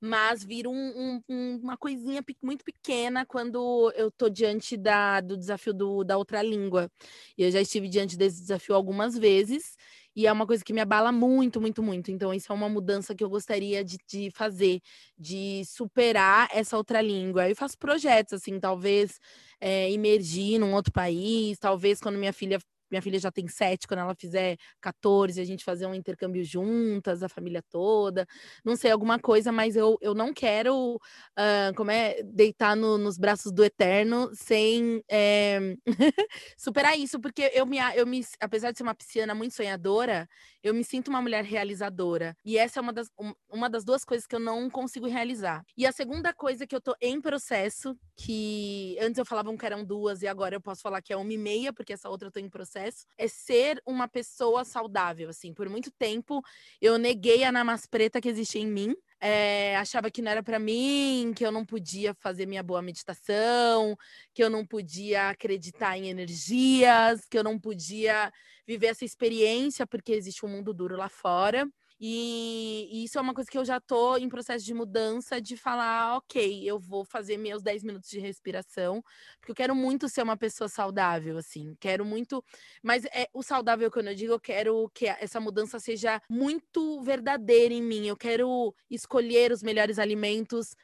mas 0.00 0.44
vira 0.44 0.68
um- 0.68 0.74
um- 0.74 1.22
um- 1.28 1.60
uma 1.62 1.76
coisinha 1.76 2.22
muito 2.42 2.64
pequena 2.64 3.24
quando 3.26 3.92
eu 3.96 4.10
tô 4.10 4.28
diante 4.28 4.76
da, 4.76 5.20
do 5.20 5.36
desafio 5.36 5.72
do- 5.74 6.04
da 6.04 6.16
outra 6.16 6.42
língua. 6.42 6.90
E 7.36 7.42
eu 7.44 7.50
já 7.50 7.60
estive 7.60 7.88
diante 7.88 8.16
desse 8.16 8.40
desafio 8.40 8.74
algumas 8.74 9.16
vezes. 9.18 9.76
E 10.16 10.26
é 10.26 10.32
uma 10.32 10.46
coisa 10.46 10.64
que 10.64 10.72
me 10.72 10.80
abala 10.80 11.10
muito, 11.12 11.60
muito, 11.60 11.82
muito. 11.82 12.10
Então, 12.10 12.32
isso 12.32 12.52
é 12.52 12.54
uma 12.54 12.68
mudança 12.68 13.14
que 13.14 13.24
eu 13.24 13.28
gostaria 13.30 13.82
de, 13.84 13.98
de 14.08 14.30
fazer, 14.30 14.80
de 15.18 15.62
superar 15.66 16.48
essa 16.52 16.76
outra 16.76 17.00
língua. 17.00 17.48
Eu 17.48 17.56
faço 17.56 17.76
projetos, 17.78 18.34
assim, 18.34 18.58
talvez 18.60 19.18
é, 19.60 19.90
imergir 19.90 20.58
num 20.58 20.74
outro 20.74 20.92
país, 20.92 21.58
talvez 21.58 22.00
quando 22.00 22.18
minha 22.18 22.32
filha. 22.32 22.58
Minha 22.90 23.02
filha 23.02 23.18
já 23.18 23.30
tem 23.30 23.48
sete, 23.48 23.86
quando 23.86 24.00
ela 24.00 24.14
fizer 24.14 24.56
14, 24.80 25.40
a 25.40 25.44
gente 25.44 25.64
fazer 25.64 25.86
um 25.86 25.94
intercâmbio 25.94 26.44
juntas, 26.44 27.22
a 27.22 27.28
família 27.28 27.62
toda. 27.70 28.26
Não 28.64 28.76
sei, 28.76 28.90
alguma 28.90 29.18
coisa, 29.18 29.50
mas 29.52 29.76
eu, 29.76 29.98
eu 30.00 30.14
não 30.14 30.32
quero 30.32 30.98
ah, 31.36 31.72
como 31.76 31.90
é, 31.90 32.22
deitar 32.22 32.76
no- 32.76 32.98
nos 32.98 33.18
braços 33.18 33.52
do 33.52 33.64
eterno 33.64 34.30
sem 34.34 35.02
eh, 35.10 35.76
superar 36.56 36.98
isso, 36.98 37.20
porque 37.20 37.50
eu 37.54 37.66
me, 37.66 37.78
eu 37.96 38.06
me, 38.06 38.24
apesar 38.40 38.70
de 38.72 38.78
ser 38.78 38.84
uma 38.84 38.94
pisciana 38.94 39.34
muito 39.34 39.54
sonhadora, 39.54 40.28
eu 40.62 40.74
me 40.74 40.84
sinto 40.84 41.08
uma 41.08 41.20
mulher 41.22 41.44
realizadora. 41.44 42.36
E 42.44 42.56
essa 42.58 42.80
é 42.80 42.82
uma 42.82 42.92
das, 42.92 43.08
um- 43.18 43.34
uma 43.50 43.68
das 43.68 43.84
duas 43.84 44.04
coisas 44.04 44.26
que 44.26 44.34
eu 44.34 44.40
não 44.40 44.68
consigo 44.70 45.06
realizar. 45.06 45.62
E 45.76 45.86
a 45.86 45.92
segunda 45.92 46.32
coisa 46.32 46.66
que 46.66 46.74
eu 46.74 46.80
tô 46.80 46.94
em 47.00 47.20
processo, 47.20 47.96
que 48.16 48.96
antes 49.00 49.18
eu 49.18 49.24
falava 49.26 49.54
que 49.56 49.66
eram 49.66 49.84
duas 49.84 50.22
e 50.22 50.26
agora 50.26 50.54
eu 50.56 50.60
posso 50.60 50.80
falar 50.82 51.02
que 51.02 51.12
é 51.12 51.16
uma 51.16 51.32
e 51.32 51.38
meia, 51.38 51.72
porque 51.72 51.92
essa 51.92 52.08
outra 52.08 52.28
eu 52.28 52.32
tô 52.32 52.40
em 52.40 52.48
processo, 52.48 52.83
é 53.16 53.28
ser 53.28 53.82
uma 53.86 54.08
pessoa 54.08 54.64
saudável, 54.64 55.28
assim. 55.28 55.52
Por 55.52 55.68
muito 55.68 55.90
tempo 55.90 56.42
eu 56.80 56.98
neguei 56.98 57.44
a 57.44 57.52
namaz 57.52 57.86
preta 57.86 58.20
que 58.20 58.28
existia 58.28 58.60
em 58.60 58.66
mim, 58.66 58.94
é, 59.20 59.76
achava 59.76 60.10
que 60.10 60.20
não 60.20 60.30
era 60.30 60.42
para 60.42 60.58
mim, 60.58 61.32
que 61.34 61.44
eu 61.44 61.52
não 61.52 61.64
podia 61.64 62.14
fazer 62.14 62.46
minha 62.46 62.62
boa 62.62 62.82
meditação, 62.82 63.96
que 64.34 64.42
eu 64.42 64.50
não 64.50 64.66
podia 64.66 65.30
acreditar 65.30 65.96
em 65.96 66.08
energias, 66.08 67.24
que 67.30 67.38
eu 67.38 67.44
não 67.44 67.58
podia 67.58 68.32
viver 68.66 68.88
essa 68.88 69.04
experiência 69.04 69.86
porque 69.86 70.12
existe 70.12 70.44
um 70.44 70.48
mundo 70.48 70.74
duro 70.74 70.96
lá 70.96 71.08
fora. 71.08 71.66
E, 72.00 72.88
e, 72.90 73.04
isso 73.04 73.18
é 73.18 73.20
uma 73.20 73.32
coisa 73.32 73.50
que 73.50 73.56
eu 73.56 73.64
já 73.64 73.80
tô 73.80 74.16
em 74.16 74.28
processo 74.28 74.64
de 74.64 74.74
mudança, 74.74 75.40
de 75.40 75.56
falar, 75.56 76.16
ok, 76.16 76.68
eu 76.68 76.78
vou 76.78 77.04
fazer 77.04 77.36
meus 77.38 77.62
10 77.62 77.84
minutos 77.84 78.10
de 78.10 78.18
respiração, 78.18 79.02
porque 79.40 79.52
eu 79.52 79.54
quero 79.56 79.74
muito 79.74 80.08
ser 80.08 80.22
uma 80.22 80.36
pessoa 80.36 80.68
saudável, 80.68 81.38
assim, 81.38 81.76
quero 81.80 82.04
muito. 82.04 82.44
Mas 82.82 83.04
é 83.06 83.28
o 83.32 83.42
saudável 83.42 83.90
quando 83.90 84.08
eu 84.08 84.14
digo, 84.14 84.32
eu 84.32 84.40
quero 84.40 84.90
que 84.92 85.06
essa 85.06 85.40
mudança 85.40 85.78
seja 85.78 86.20
muito 86.28 87.00
verdadeira 87.02 87.72
em 87.72 87.82
mim. 87.82 88.06
Eu 88.06 88.16
quero 88.16 88.74
escolher 88.90 89.52
os 89.52 89.62
melhores 89.62 89.98
alimentos 89.98 90.74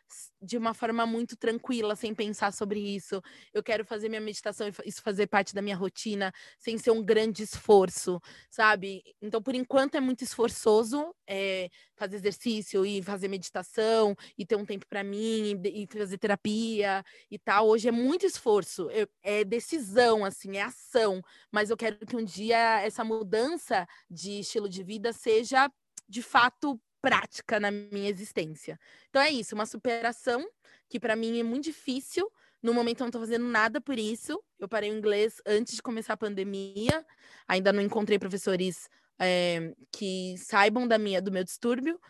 de 0.41 0.57
uma 0.57 0.75
forma 0.75 1.05
muito 1.07 1.37
tranquila, 1.37 1.97
sem 1.97 2.15
pensar 2.15 2.53
sobre 2.53 2.81
isso. 2.81 3.21
Eu 3.53 3.63
quero 3.63 3.85
fazer 3.85 4.09
minha 4.09 4.21
meditação 4.21 4.69
e 4.69 4.73
isso 4.89 5.03
fazer 5.03 5.27
parte 5.27 5.55
da 5.55 5.63
minha 5.63 5.77
rotina, 5.77 6.33
sem 6.59 6.79
ser 6.79 6.91
um 6.93 7.03
grande 7.05 7.43
esforço, 7.43 8.21
sabe? 8.51 9.03
Então, 9.21 9.43
por 9.43 9.55
enquanto, 9.55 9.97
é 9.97 10.01
muito 10.01 10.23
esforçoso 10.23 11.00
é, 11.27 11.69
fazer 11.97 12.17
exercício 12.17 12.85
e 12.85 13.03
fazer 13.03 13.29
meditação 13.29 14.15
e 14.37 14.45
ter 14.45 14.57
um 14.57 14.65
tempo 14.65 14.87
para 14.89 15.03
mim 15.03 15.61
e, 15.65 15.87
fazer 15.87 16.19
terapia 16.19 17.05
e 17.31 17.39
tal. 17.39 17.69
Hoje 17.69 17.89
é 17.89 17.93
muito 17.93 18.27
esforço, 18.27 18.89
é 19.23 19.45
decisão, 19.45 20.25
assim, 20.25 20.57
é 20.57 20.63
ação. 20.63 21.23
Mas 21.51 21.71
eu 21.71 21.77
quero 21.77 22.07
que 22.07 22.17
um 22.17 22.25
dia 22.25 22.81
essa 22.83 23.05
mudança 23.05 23.87
de 24.11 24.41
estilo 24.41 24.69
de 24.69 24.83
vida 24.83 25.13
seja 25.13 25.71
de 26.09 26.23
fato 26.23 26.81
prática 27.01 27.59
na 27.59 27.71
minha 27.71 28.11
existência. 28.11 28.79
Então 29.09 29.23
é 29.23 29.31
isso, 29.31 29.55
uma 29.55 29.67
superação 29.67 30.47
que 30.89 31.01
para 31.01 31.17
mim 31.17 31.39
é 31.39 31.43
muito 31.43 31.65
difícil. 31.65 32.31
No 32.63 32.75
momento 32.75 33.01
eu 33.01 33.05
não 33.05 33.09
estou 33.09 33.23
fazendo 33.23 33.47
nada 33.47 33.81
por 33.81 33.99
isso. 33.99 34.39
Eu 34.59 34.69
parei 34.69 34.91
o 34.91 34.97
inglês 34.97 35.41
antes 35.47 35.77
de 35.77 35.83
começar 35.83 36.13
a 36.13 36.17
pandemia. 36.17 37.07
Ainda 37.49 37.73
não 37.73 37.83
encontrei 37.83 38.19
professores 38.19 38.89
é, 39.21 39.73
que 39.93 40.35
saibam 40.39 40.89
da 40.89 40.99
minha, 40.99 41.21
do 41.21 41.31
meu 41.31 41.45
distúrbio. 41.45 42.01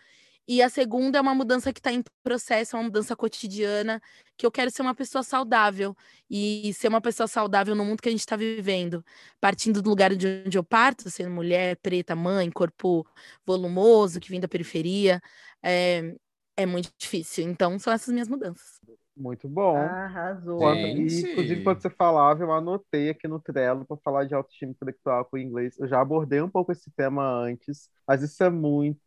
E 0.48 0.62
a 0.62 0.68
segunda 0.68 1.18
é 1.18 1.20
uma 1.20 1.34
mudança 1.34 1.72
que 1.72 1.78
está 1.78 1.92
em 1.92 2.02
processo, 2.24 2.74
é 2.74 2.78
uma 2.78 2.86
mudança 2.86 3.14
cotidiana, 3.14 4.02
que 4.36 4.44
eu 4.44 4.50
quero 4.50 4.70
ser 4.70 4.82
uma 4.82 4.94
pessoa 4.94 5.22
saudável. 5.22 5.96
E 6.28 6.72
ser 6.74 6.88
uma 6.88 7.00
pessoa 7.00 7.28
saudável 7.28 7.74
no 7.74 7.84
mundo 7.84 8.02
que 8.02 8.08
a 8.08 8.12
gente 8.12 8.20
está 8.20 8.36
vivendo. 8.36 9.04
Partindo 9.40 9.80
do 9.82 9.90
lugar 9.90 10.14
de 10.16 10.42
onde 10.46 10.58
eu 10.58 10.64
parto, 10.64 11.08
sendo 11.10 11.30
mulher, 11.30 11.76
preta, 11.76 12.16
mãe, 12.16 12.50
corpo 12.50 13.06
volumoso, 13.46 14.18
que 14.20 14.28
vem 14.30 14.40
da 14.40 14.48
periferia, 14.48 15.20
é, 15.62 16.16
é 16.56 16.66
muito 16.66 16.90
difícil. 16.98 17.44
Então, 17.44 17.78
são 17.78 17.92
essas 17.92 18.12
minhas 18.12 18.28
mudanças. 18.28 18.80
Muito 19.20 19.46
bom. 19.46 19.76
Arrasou. 19.76 20.56
Quando, 20.56 20.78
e, 20.78 21.20
inclusive, 21.20 21.62
quando 21.62 21.82
você 21.82 21.90
falava, 21.90 22.42
eu 22.42 22.50
anotei 22.50 23.10
aqui 23.10 23.28
no 23.28 23.38
Trello 23.38 23.84
para 23.84 23.98
falar 23.98 24.24
de 24.24 24.34
autoestima 24.34 24.70
intelectual 24.70 25.26
com 25.26 25.36
o 25.36 25.38
inglês. 25.38 25.78
Eu 25.78 25.86
já 25.86 26.00
abordei 26.00 26.40
um 26.40 26.48
pouco 26.48 26.72
esse 26.72 26.90
tema 26.92 27.22
antes, 27.22 27.90
mas 28.08 28.22
isso 28.22 28.42
é 28.42 28.48
muito 28.48 28.98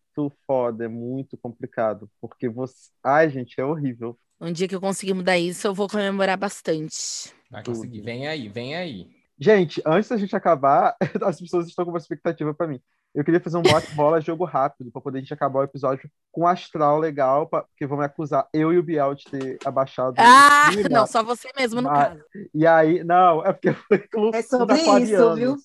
foda, 0.46 0.86
é 0.86 0.88
muito 0.88 1.36
complicado, 1.36 2.08
porque 2.22 2.48
você. 2.48 2.92
Ai, 3.04 3.28
gente, 3.32 3.60
é 3.60 3.66
horrível. 3.66 4.16
Um 4.40 4.52
dia 4.52 4.68
que 4.68 4.76
eu 4.76 4.82
conseguir 4.82 5.16
mudar 5.16 5.40
isso, 5.40 5.66
eu 5.66 5.74
vou 5.74 5.90
comemorar 5.90 6.38
bastante. 6.38 7.34
Vai 7.50 7.64
conseguir. 7.64 8.02
Vem 8.02 8.28
aí, 8.28 8.48
vem 8.50 8.76
aí. 8.76 9.08
Gente, 9.40 9.82
antes 9.84 10.10
da 10.10 10.18
gente 10.18 10.36
acabar, 10.36 10.96
as 11.26 11.42
pessoas 11.42 11.68
estão 11.68 11.86
com 11.86 11.92
uma 11.92 11.98
expectativa 11.98 12.54
para 12.54 12.68
mim. 12.68 12.80
Eu 13.14 13.24
queria 13.24 13.40
fazer 13.40 13.58
um 13.58 13.62
bate-bola 13.62 14.20
jogo 14.20 14.44
rápido 14.44 14.92
para 14.92 15.02
poder 15.02 15.20
a 15.20 15.22
gente 15.22 15.34
acabar 15.34 15.60
o 15.60 15.64
episódio 15.64 16.10
com 16.32 16.42
um 16.42 16.48
astral 16.48 16.98
legal, 16.98 17.48
pra, 17.48 17.62
porque 17.62 17.86
vão 17.86 18.00
me 18.00 18.06
acusar 18.06 18.48
eu 18.52 18.74
e 18.74 18.78
o 18.80 18.84
Biel 18.84 19.14
de 19.14 19.26
ter 19.26 19.60
abaixado. 19.64 20.16
Ah, 20.18 20.72
não, 20.90 21.06
só 21.06 21.22
você 21.24 21.50
mesmo 21.56 21.80
no 21.80 21.90
Mas, 21.90 22.08
caso. 22.08 22.24
E 22.54 22.66
aí, 22.66 23.04
não, 23.04 23.46
é 23.46 23.54
porque 23.54 23.74
foi 23.74 24.00
com 24.00 24.32
É 24.34 24.42
sobre 24.42 24.78
isso, 24.78 25.36
viu? 25.36 25.58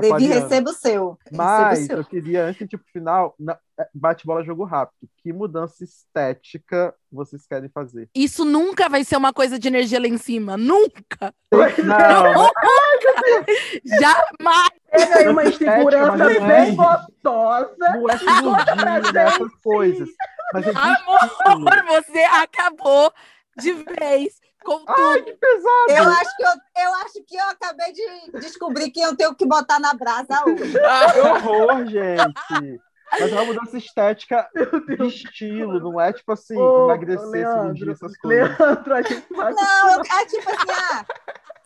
Devi 0.00 0.26
recebo 0.26 0.70
o 0.70 0.72
seu. 0.72 1.18
Mas 1.32 1.82
o 1.82 1.86
seu. 1.86 1.96
eu 1.98 2.04
queria, 2.04 2.44
antes 2.44 2.68
de 2.68 2.74
ir 2.74 2.78
pro 2.78 2.92
final, 2.92 3.36
é, 3.78 3.88
bate-bola 3.94 4.44
jogo 4.44 4.64
rápido. 4.64 5.08
Que 5.22 5.32
mudança 5.32 5.84
estética 5.84 6.94
vocês 7.10 7.46
querem 7.46 7.68
fazer? 7.68 8.08
Isso 8.14 8.44
nunca 8.44 8.88
vai 8.88 9.04
ser 9.04 9.16
uma 9.16 9.32
coisa 9.32 9.58
de 9.58 9.68
energia 9.68 10.00
lá 10.00 10.08
em 10.08 10.18
cima. 10.18 10.56
Nunca! 10.56 11.32
Não! 11.52 11.62
não. 11.84 12.50
Jamais! 13.84 14.85
Teve 14.96 15.14
aí 15.14 15.28
uma 15.28 15.44
insegurança 15.44 16.40
bem 16.40 16.76
gostosa. 16.76 17.74
Não 17.78 18.08
é 18.08 18.18
cirurgia, 18.18 18.74
né? 19.12 19.24
Essas 19.26 19.54
coisas. 19.56 20.08
Mas 20.52 20.66
é 20.66 20.72
Amor, 21.44 21.84
você 21.86 22.20
acabou 22.20 23.12
de 23.58 23.72
vez 23.72 24.40
com 24.64 24.78
tudo. 24.78 24.94
Ai, 24.96 25.22
que 25.22 25.32
pesado! 25.32 25.90
Eu 25.90 26.08
acho 26.08 26.36
que 26.36 26.42
eu, 26.42 26.84
eu 26.84 26.94
acho 26.94 27.24
que 27.26 27.36
eu 27.36 27.44
acabei 27.48 27.92
de 27.92 28.40
descobrir 28.40 28.90
que 28.90 29.00
eu 29.00 29.16
tenho 29.16 29.34
que 29.34 29.46
botar 29.46 29.78
na 29.78 29.94
brasa 29.94 30.42
hoje. 30.46 30.72
que 31.12 31.20
horror, 31.20 31.86
gente! 31.86 32.80
Mas 33.12 33.32
é 33.32 33.34
uma 33.34 33.44
mudança 33.44 33.78
estética 33.78 34.48
de 34.52 35.06
estilo, 35.06 35.78
não 35.78 36.00
é 36.00 36.12
tipo 36.12 36.32
assim, 36.32 36.56
Ô, 36.56 36.86
emagrecer, 36.86 37.30
Leandro, 37.30 37.92
essas 37.92 38.16
coisas. 38.16 38.58
Leandro, 38.58 38.94
a 38.94 39.02
gente 39.02 39.32
vai 39.32 39.52
não, 39.52 40.00
é 40.00 40.26
tipo 40.26 40.50
assim, 40.50 40.72
ah, 40.72 41.06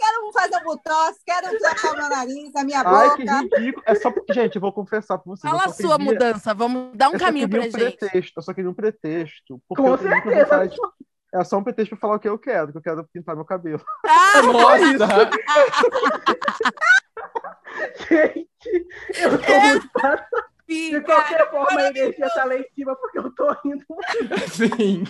quero 0.01 0.33
fazer 0.33 0.57
um 0.57 0.65
botox, 0.65 1.19
quero 1.25 1.59
trocar 1.59 1.93
o 1.93 1.97
meu 1.97 2.09
nariz, 2.09 2.57
a 2.57 2.65
minha 2.65 2.81
Ai, 2.81 3.09
boca. 3.11 3.17
que 3.17 3.59
ridículo. 3.59 3.85
É 3.87 3.95
só 3.95 4.11
porque, 4.11 4.33
gente, 4.33 4.57
eu 4.57 4.61
vou 4.61 4.73
confessar 4.73 5.19
pra 5.19 5.31
vocês. 5.31 5.51
Fala 5.51 5.65
a 5.67 5.69
sua 5.69 5.99
queria... 5.99 6.13
mudança, 6.13 6.55
vamos 6.55 6.97
dar 6.97 7.11
um 7.11 7.19
caminho 7.19 7.49
pra 7.49 7.61
um 7.61 7.63
gente. 7.65 7.99
Pretexto, 7.99 8.39
eu 8.39 8.43
só 8.43 8.55
queria 8.55 8.71
um 8.71 8.75
pretexto. 8.75 9.61
Com 9.69 9.99
certeza. 9.99 10.71
É 11.33 11.45
só 11.45 11.59
um 11.59 11.63
pretexto 11.63 11.91
pra 11.91 12.01
falar 12.01 12.17
o 12.17 12.19
que 12.19 12.29
eu 12.29 12.39
quero, 12.39 12.73
que 12.73 12.79
eu 12.79 12.83
quero 12.83 13.09
pintar 13.13 13.37
meu 13.37 13.45
cabelo. 13.45 13.85
Ah, 14.05 14.43
Nossa! 14.43 15.31
gente, 18.09 18.89
eu 19.17 19.39
tô 19.39 19.53
é. 19.53 19.73
muito 19.75 19.91
de 20.67 21.01
qualquer 21.01 21.51
forma, 21.51 21.81
a 21.81 21.89
energia 21.89 22.29
tá 22.31 22.45
lá 22.45 22.57
em 22.57 22.65
cima 22.75 22.95
porque 22.95 23.19
eu 23.19 23.31
tô 23.35 23.53
rindo. 23.65 23.85
Sim. 24.53 25.05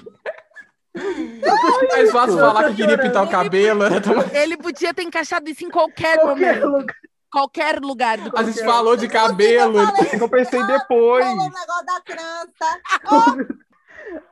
É 0.95 1.87
mais 1.89 2.11
fácil 2.11 2.39
falar 2.39 2.69
que 2.69 2.77
queria 2.77 2.99
pintar 2.99 3.25
o 3.25 3.31
cabelo. 3.31 3.89
Né? 3.89 3.97
Ele 4.35 4.57
podia 4.57 4.93
ter 4.93 5.03
encaixado 5.03 5.49
isso 5.49 5.65
em 5.65 5.71
qualquer, 5.71 6.19
qualquer 6.19 6.61
momento. 6.61 6.67
Lugar. 6.67 6.97
Qualquer 7.33 7.79
lugar 7.81 8.19
do 8.19 8.37
A 8.37 8.43
gente 8.43 8.65
falou 8.65 8.97
de 8.97 9.07
cabelo. 9.09 9.79
Eu, 9.79 9.87
falei, 9.87 10.11
eu 10.21 10.29
pensei 10.29 10.67
depois. 10.67 11.25
Falou 11.25 11.47
o 11.47 11.51
negócio 11.51 11.87
da 11.87 12.01
trança. 12.01 12.81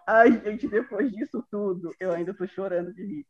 Ai, 0.07 0.41
gente, 0.45 0.67
depois 0.67 1.13
disso 1.13 1.45
tudo, 1.51 1.95
eu 2.01 2.11
ainda 2.11 2.35
tô 2.35 2.47
chorando 2.49 2.93
de 2.93 3.03
rir. 3.05 3.27